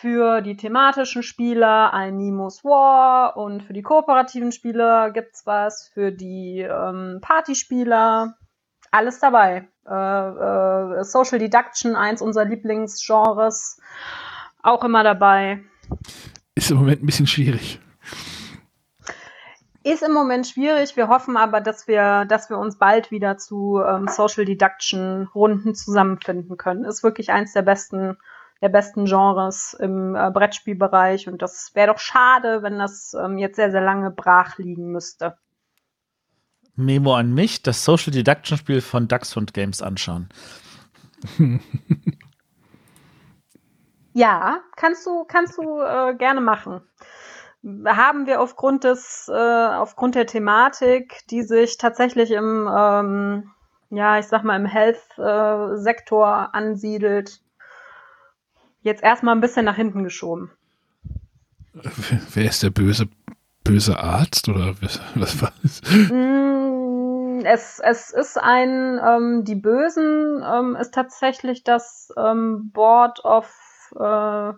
für 0.00 0.42
die 0.42 0.56
thematischen 0.56 1.22
Spieler 1.22 1.92
ein 1.92 2.16
Nemo's 2.16 2.62
War 2.64 3.36
und 3.36 3.64
für 3.64 3.72
die 3.72 3.82
kooperativen 3.82 4.52
Spieler 4.52 5.10
gibt's 5.10 5.44
was, 5.44 5.90
für 5.92 6.12
die 6.12 6.60
ähm, 6.60 7.18
Partyspieler 7.20 8.36
alles 8.92 9.18
dabei. 9.18 9.68
Äh, 9.86 9.90
äh, 9.92 11.04
Social 11.04 11.40
Deduction, 11.40 11.96
eins 11.96 12.22
unserer 12.22 12.44
Lieblingsgenres, 12.44 13.80
auch 14.62 14.84
immer 14.84 15.02
dabei. 15.02 15.64
Ist 16.54 16.70
im 16.70 16.78
Moment 16.78 17.02
ein 17.02 17.06
bisschen 17.06 17.26
schwierig. 17.26 17.80
Ist 19.82 20.02
im 20.02 20.12
Moment 20.12 20.46
schwierig. 20.46 20.96
Wir 20.96 21.08
hoffen 21.08 21.36
aber, 21.36 21.60
dass 21.60 21.88
wir, 21.88 22.24
dass 22.26 22.50
wir 22.50 22.58
uns 22.58 22.78
bald 22.78 23.10
wieder 23.10 23.36
zu 23.36 23.80
ähm, 23.80 24.06
Social 24.06 24.44
Deduction 24.44 25.28
Runden 25.34 25.74
zusammenfinden 25.74 26.56
können. 26.56 26.84
Ist 26.84 27.02
wirklich 27.02 27.30
eins 27.30 27.52
der 27.52 27.62
besten, 27.62 28.16
der 28.60 28.68
besten 28.68 29.04
Genres 29.04 29.74
im 29.78 30.14
äh, 30.14 30.30
Brettspielbereich 30.30 31.28
und 31.28 31.42
das 31.42 31.70
wäre 31.74 31.92
doch 31.92 31.98
schade, 31.98 32.62
wenn 32.62 32.78
das 32.78 33.14
ähm, 33.14 33.38
jetzt 33.38 33.56
sehr, 33.56 33.70
sehr 33.70 33.82
lange 33.82 34.10
brach 34.10 34.58
liegen 34.58 34.90
müsste. 34.90 35.36
Memo 36.74 37.14
an 37.14 37.34
mich, 37.34 37.62
das 37.62 37.84
Social 37.84 38.12
Deduction 38.12 38.56
Spiel 38.56 38.80
von 38.80 39.08
Dachshund 39.08 39.52
Games 39.52 39.82
anschauen. 39.82 40.28
Ja, 44.18 44.62
kannst 44.74 45.06
du, 45.06 45.22
kannst 45.22 45.58
du 45.58 45.80
äh, 45.80 46.12
gerne 46.16 46.40
machen. 46.40 46.80
Haben 47.86 48.26
wir 48.26 48.40
aufgrund 48.40 48.82
des, 48.82 49.30
äh, 49.32 49.32
aufgrund 49.32 50.16
der 50.16 50.26
Thematik, 50.26 51.20
die 51.30 51.42
sich 51.42 51.78
tatsächlich 51.78 52.32
im, 52.32 52.68
ähm, 52.68 53.52
ja, 53.90 54.18
ich 54.18 54.26
sag 54.26 54.42
mal, 54.42 54.56
im 54.56 54.66
Health-Sektor 54.66 56.52
ansiedelt, 56.52 57.42
jetzt 58.82 59.02
erstmal 59.02 59.34
ein 59.34 59.40
bisschen 59.40 59.64
nach 59.64 59.76
hinten 59.76 60.04
geschoben. 60.04 60.50
Wer- 62.34 62.48
ist 62.48 62.62
der 62.62 62.70
böse, 62.70 63.08
böse 63.64 63.98
Arzt 63.98 64.48
oder 64.48 64.74
was, 64.80 65.42
war 65.42 65.52
das? 65.62 65.80
Mm, 66.10 67.40
Es, 67.44 67.80
es 67.80 68.10
ist 68.10 68.36
ein, 68.38 69.00
ähm, 69.04 69.44
die 69.44 69.54
Bösen 69.54 70.42
ähm, 70.44 70.76
ist 70.76 70.94
tatsächlich 70.94 71.62
das 71.64 72.12
ähm, 72.16 72.70
Board 72.72 73.24
of, 73.24 73.48
äh, 73.96 74.52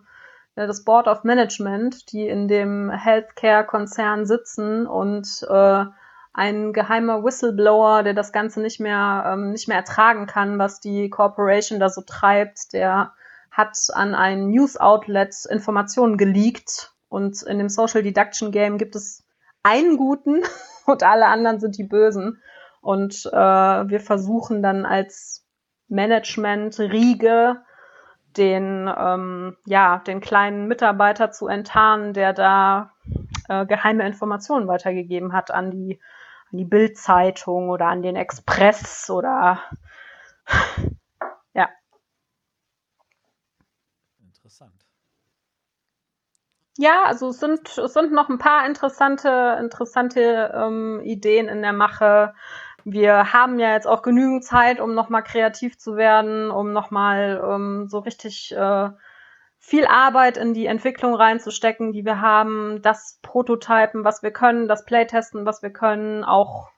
das 0.55 0.85
Board 0.85 1.09
of 1.09 1.25
Management, 1.25 2.11
die 2.13 2.27
in 2.29 2.49
dem 2.49 2.91
Healthcare-Konzern 2.91 4.27
sitzen 4.27 4.87
und 4.87 5.47
äh, 5.49 5.85
ein 6.33 6.73
geheimer 6.73 7.25
Whistleblower, 7.25 8.03
der 8.03 8.15
das 8.15 8.33
Ganze 8.33 8.61
nicht 8.61 8.81
mehr, 8.81 9.25
ähm, 9.27 9.51
nicht 9.53 9.69
mehr 9.69 9.79
ertragen 9.79 10.27
kann, 10.27 10.59
was 10.59 10.81
die 10.81 11.11
Corporation 11.11 11.81
da 11.81 11.89
so 11.89 12.03
treibt, 12.03 12.73
der 12.73 13.13
hat 13.61 13.77
an 13.93 14.15
ein 14.15 14.49
News-Outlet 14.49 15.47
Informationen 15.51 16.17
geleakt 16.17 16.95
und 17.09 17.43
in 17.43 17.59
dem 17.59 17.69
Social 17.69 18.03
Deduction 18.03 18.53
Game 18.53 18.79
gibt 18.79 18.97
es 18.97 19.27
einen 19.63 19.97
guten 19.97 20.43
und 20.87 21.03
alle 21.03 21.27
anderen 21.27 21.61
sind 21.61 21.77
die 21.77 21.85
Bösen. 21.85 22.43
Und 22.81 23.27
äh, 23.27 23.37
wir 23.37 24.01
versuchen 24.01 24.63
dann 24.63 24.87
als 24.87 25.47
Management-Riege 25.89 27.63
den, 28.37 28.91
ähm, 28.97 29.57
ja, 29.67 29.99
den 29.99 30.21
kleinen 30.21 30.67
Mitarbeiter 30.67 31.31
zu 31.31 31.49
enttarnen, 31.49 32.15
der 32.15 32.33
da 32.33 32.95
äh, 33.49 33.67
geheime 33.67 34.07
Informationen 34.07 34.69
weitergegeben 34.69 35.33
hat 35.33 35.51
an 35.51 35.71
die, 35.71 36.01
an 36.51 36.59
die 36.59 36.65
Bild-Zeitung 36.65 37.69
oder 37.69 37.87
an 37.87 38.03
den 38.03 38.17
Express 38.17 39.11
oder 39.11 39.61
ja. 41.55 41.69
Interessant. 44.21 44.87
Ja, 46.81 47.03
also 47.05 47.29
es 47.29 47.41
sind, 47.41 47.77
es 47.77 47.93
sind 47.93 48.11
noch 48.11 48.31
ein 48.31 48.39
paar 48.39 48.65
interessante, 48.67 49.59
interessante 49.61 50.51
ähm, 50.55 51.03
Ideen 51.05 51.47
in 51.49 51.61
der 51.61 51.75
Mache. 51.75 52.33
Wir 52.85 53.35
haben 53.35 53.59
ja 53.59 53.75
jetzt 53.75 53.87
auch 53.87 54.01
genügend 54.01 54.45
Zeit, 54.45 54.81
um 54.81 54.95
nochmal 54.95 55.23
kreativ 55.23 55.77
zu 55.77 55.97
werden, 55.97 56.51
um 56.51 56.73
nochmal 56.73 57.39
ähm, 57.45 57.87
so 57.89 57.99
richtig 57.99 58.57
äh, 58.57 58.89
viel 59.59 59.85
Arbeit 59.85 60.39
in 60.39 60.55
die 60.55 60.65
Entwicklung 60.65 61.15
reinzustecken, 61.15 61.93
die 61.93 62.07
wir 62.07 62.23
haben, 62.23 62.81
das 62.81 63.19
Prototypen, 63.21 64.03
was 64.03 64.23
wir 64.23 64.31
können, 64.31 64.67
das 64.67 64.87
Playtesten, 64.87 65.45
was 65.45 65.63
wir 65.63 65.71
können, 65.75 66.25
auch 66.25 66.71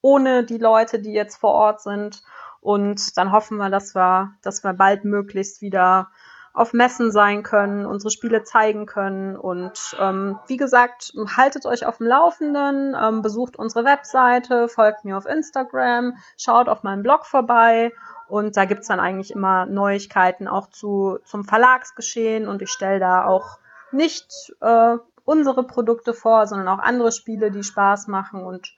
ohne 0.00 0.44
die 0.44 0.56
Leute, 0.56 0.98
die 0.98 1.12
jetzt 1.12 1.36
vor 1.36 1.52
Ort 1.52 1.82
sind. 1.82 2.22
Und 2.62 3.18
dann 3.18 3.32
hoffen 3.32 3.58
wir, 3.58 3.68
dass 3.68 3.94
wir, 3.94 4.32
dass 4.40 4.64
wir 4.64 4.72
bald 4.72 5.04
möglichst 5.04 5.60
wieder 5.60 6.08
auf 6.54 6.74
Messen 6.74 7.10
sein 7.10 7.42
können, 7.42 7.86
unsere 7.86 8.10
Spiele 8.10 8.44
zeigen 8.44 8.86
können. 8.86 9.36
Und 9.36 9.96
ähm, 9.98 10.38
wie 10.46 10.58
gesagt, 10.58 11.14
haltet 11.36 11.64
euch 11.64 11.86
auf 11.86 11.98
dem 11.98 12.06
Laufenden, 12.06 12.94
ähm, 13.00 13.22
besucht 13.22 13.56
unsere 13.56 13.84
Webseite, 13.84 14.68
folgt 14.68 15.04
mir 15.04 15.16
auf 15.16 15.26
Instagram, 15.26 16.16
schaut 16.36 16.68
auf 16.68 16.82
meinem 16.82 17.02
Blog 17.02 17.24
vorbei. 17.24 17.92
Und 18.28 18.56
da 18.56 18.64
gibt's 18.66 18.88
dann 18.88 19.00
eigentlich 19.00 19.30
immer 19.30 19.66
Neuigkeiten 19.66 20.46
auch 20.46 20.68
zu, 20.68 21.18
zum 21.24 21.44
Verlagsgeschehen. 21.44 22.46
Und 22.48 22.60
ich 22.62 22.70
stelle 22.70 23.00
da 23.00 23.24
auch 23.24 23.58
nicht 23.90 24.54
äh, 24.60 24.96
unsere 25.24 25.64
Produkte 25.64 26.14
vor, 26.14 26.46
sondern 26.46 26.68
auch 26.68 26.78
andere 26.78 27.12
Spiele, 27.12 27.50
die 27.50 27.62
Spaß 27.62 28.08
machen. 28.08 28.44
Und 28.44 28.74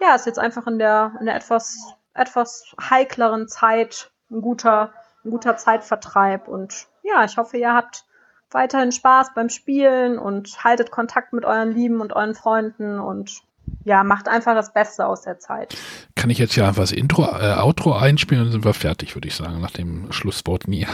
ja, 0.00 0.14
ist 0.14 0.26
jetzt 0.26 0.38
einfach 0.38 0.66
in 0.66 0.78
der, 0.78 1.12
in 1.18 1.26
der 1.26 1.34
etwas, 1.34 1.94
etwas 2.14 2.74
heikleren 2.80 3.48
Zeit 3.48 4.10
ein 4.30 4.40
guter, 4.40 4.92
ein 5.24 5.30
guter 5.30 5.56
Zeitvertreib. 5.56 6.48
Und 6.48 6.86
ja, 7.08 7.24
ich 7.24 7.36
hoffe, 7.36 7.56
ihr 7.56 7.72
habt 7.72 8.04
weiterhin 8.50 8.92
Spaß 8.92 9.34
beim 9.34 9.48
Spielen 9.48 10.18
und 10.18 10.64
haltet 10.64 10.90
Kontakt 10.90 11.32
mit 11.32 11.44
euren 11.44 11.72
Lieben 11.72 12.00
und 12.00 12.14
euren 12.14 12.34
Freunden 12.34 12.98
und 12.98 13.42
ja, 13.84 14.02
macht 14.04 14.28
einfach 14.28 14.54
das 14.54 14.72
Beste 14.72 15.06
aus 15.06 15.22
der 15.22 15.38
Zeit. 15.38 15.76
Kann 16.14 16.30
ich 16.30 16.38
jetzt 16.38 16.56
ja 16.56 16.68
einfach 16.68 16.82
das 16.82 16.92
Intro, 16.92 17.24
äh, 17.24 17.54
Outro 17.58 17.94
einspielen 17.94 18.42
und 18.42 18.46
dann 18.46 18.52
sind 18.52 18.64
wir 18.64 18.74
fertig, 18.74 19.14
würde 19.14 19.28
ich 19.28 19.34
sagen, 19.34 19.60
nach 19.60 19.70
dem 19.70 20.10
Schlusswort 20.12 20.68
mir. 20.68 20.88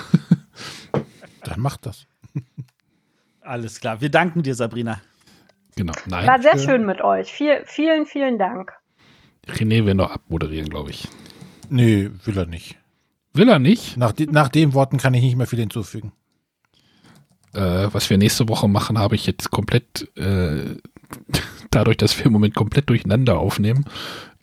Dann 1.45 1.61
macht 1.61 1.87
das. 1.87 2.07
Alles 3.43 3.81
klar. 3.81 4.01
Wir 4.01 4.11
danken 4.11 4.43
dir, 4.43 4.55
Sabrina. 4.55 5.01
Genau. 5.77 5.93
Nein. 6.07 6.27
War 6.27 6.41
sehr 6.41 6.55
äh, 6.55 6.59
schön 6.59 6.87
mit 6.87 7.01
euch. 7.01 7.33
Viel, 7.33 7.63
vielen, 7.67 8.07
vielen 8.07 8.39
Dank. 8.39 8.73
René 9.47 9.85
will 9.85 9.95
noch 9.95 10.11
abmoderieren, 10.11 10.71
glaube 10.71 10.91
ich. 10.91 11.09
Nee, 11.69 12.11
will 12.25 12.39
er 12.39 12.47
nicht. 12.47 12.79
Will 13.35 13.49
er 13.49 13.59
nicht? 13.59 13.97
Nach, 13.97 14.15
nach 14.31 14.49
den 14.49 14.75
Worten 14.75 14.97
kann 14.97 15.13
ich 15.13 15.23
nicht 15.23 15.37
mehr 15.37 15.49
viel 15.49 15.59
hinzufügen. 15.59 16.13
Äh, 17.53 17.89
was 17.93 18.09
wir 18.09 18.17
nächste 18.17 18.49
Woche 18.49 18.69
machen, 18.69 18.99
habe 18.99 19.17
ich 19.17 19.27
jetzt 19.27 19.51
komplett, 19.51 20.09
äh, 20.17 20.77
dadurch, 21.71 21.97
dass 21.97 22.17
wir 22.17 22.27
im 22.27 22.33
Moment 22.33 22.55
komplett 22.55 22.89
durcheinander 22.89 23.39
aufnehmen. 23.39 23.85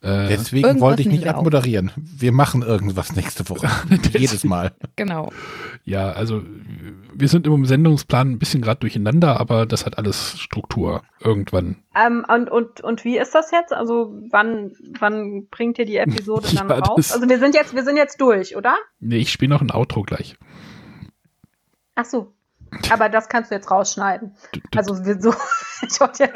Äh, 0.01 0.29
Deswegen 0.29 0.65
Irgendwas 0.65 0.81
wollte 0.81 1.01
ich 1.03 1.07
nicht 1.09 1.27
abmoderieren. 1.27 1.91
Wir 1.95 2.31
machen 2.31 2.63
irgendwas 2.63 3.15
nächste 3.15 3.47
Woche. 3.49 3.69
Jedes 4.17 4.43
Mal. 4.43 4.71
Genau. 4.95 5.31
ja, 5.83 6.11
also 6.11 6.41
wir 7.13 7.27
sind 7.27 7.45
im 7.45 7.65
Sendungsplan 7.65 8.31
ein 8.31 8.39
bisschen 8.39 8.63
gerade 8.63 8.79
durcheinander, 8.79 9.39
aber 9.39 9.67
das 9.67 9.85
hat 9.85 9.99
alles 9.99 10.39
Struktur 10.39 11.03
irgendwann. 11.19 11.83
Ähm, 11.95 12.25
und, 12.27 12.49
und, 12.49 12.81
und 12.81 13.05
wie 13.05 13.19
ist 13.19 13.35
das 13.35 13.51
jetzt? 13.51 13.73
Also 13.73 14.11
wann, 14.31 14.71
wann 14.99 15.47
bringt 15.51 15.77
ihr 15.77 15.85
die 15.85 15.97
Episode 15.97 16.47
dann 16.55 16.69
Ja, 16.69 16.79
raus? 16.79 17.11
Also 17.11 17.29
wir 17.29 17.37
sind 17.37 17.53
jetzt, 17.53 17.75
wir 17.75 17.83
sind 17.83 17.97
jetzt 17.97 18.19
durch, 18.19 18.55
oder? 18.55 18.75
Nee, 18.99 19.17
ich 19.17 19.31
spiele 19.31 19.49
noch 19.49 19.61
ein 19.61 19.71
Outro 19.71 20.01
gleich. 20.01 20.35
Ach 21.93 22.05
so. 22.05 22.33
Aber 22.89 23.09
das 23.09 23.27
kannst 23.29 23.51
du 23.51 23.55
jetzt 23.55 23.69
rausschneiden. 23.69 24.33
Du, 24.53 24.59
du, 24.59 24.77
Also 24.77 25.05
wir 25.05 25.19
so. 25.21 25.33
ich 25.87 25.99
wollte 25.99 26.23
ja, 26.23 26.29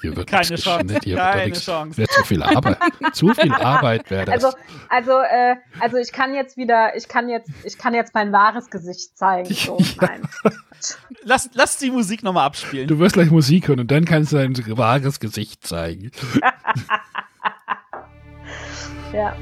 hier 0.00 0.16
wird 0.16 0.28
Keine 0.30 0.48
nichts 0.50 0.64
Chance. 0.64 0.98
hier 1.04 1.16
wird 1.16 1.24
Keine 1.32 1.44
nichts- 1.46 1.64
Chance. 1.64 1.98
Wäre 1.98 2.08
zu 2.08 2.24
viel 2.24 2.42
Arbeit. 2.42 2.78
zu 3.12 3.28
viel 3.34 3.52
Arbeit 3.60 4.10
wäre 4.10 4.24
das. 4.24 4.44
also, 4.44 4.56
also, 4.88 5.12
äh, 5.20 5.56
also 5.80 5.96
ich 5.98 6.12
kann 6.12 6.34
jetzt 6.34 6.56
wieder, 6.56 6.96
ich 6.96 7.08
kann 7.08 7.28
jetzt, 7.28 7.50
ich 7.64 7.76
kann 7.78 7.92
jetzt 7.94 8.14
mein 8.14 8.32
wahres 8.32 8.70
Gesicht 8.70 9.16
zeigen. 9.18 9.52
So, 9.52 9.78
nein. 10.00 10.22
Lass, 11.24 11.50
lass 11.54 11.78
die 11.78 11.90
Musik 11.90 12.22
nochmal 12.22 12.46
abspielen. 12.46 12.86
du 12.88 12.98
wirst 12.98 13.14
gleich 13.14 13.30
Musik 13.30 13.68
hören 13.68 13.80
und 13.80 13.90
dann 13.90 14.04
kannst 14.04 14.32
du 14.32 14.36
dein 14.36 14.54
wahres 14.78 15.20
Gesicht 15.20 15.66
zeigen. 15.66 16.10
Ja. 19.12 19.34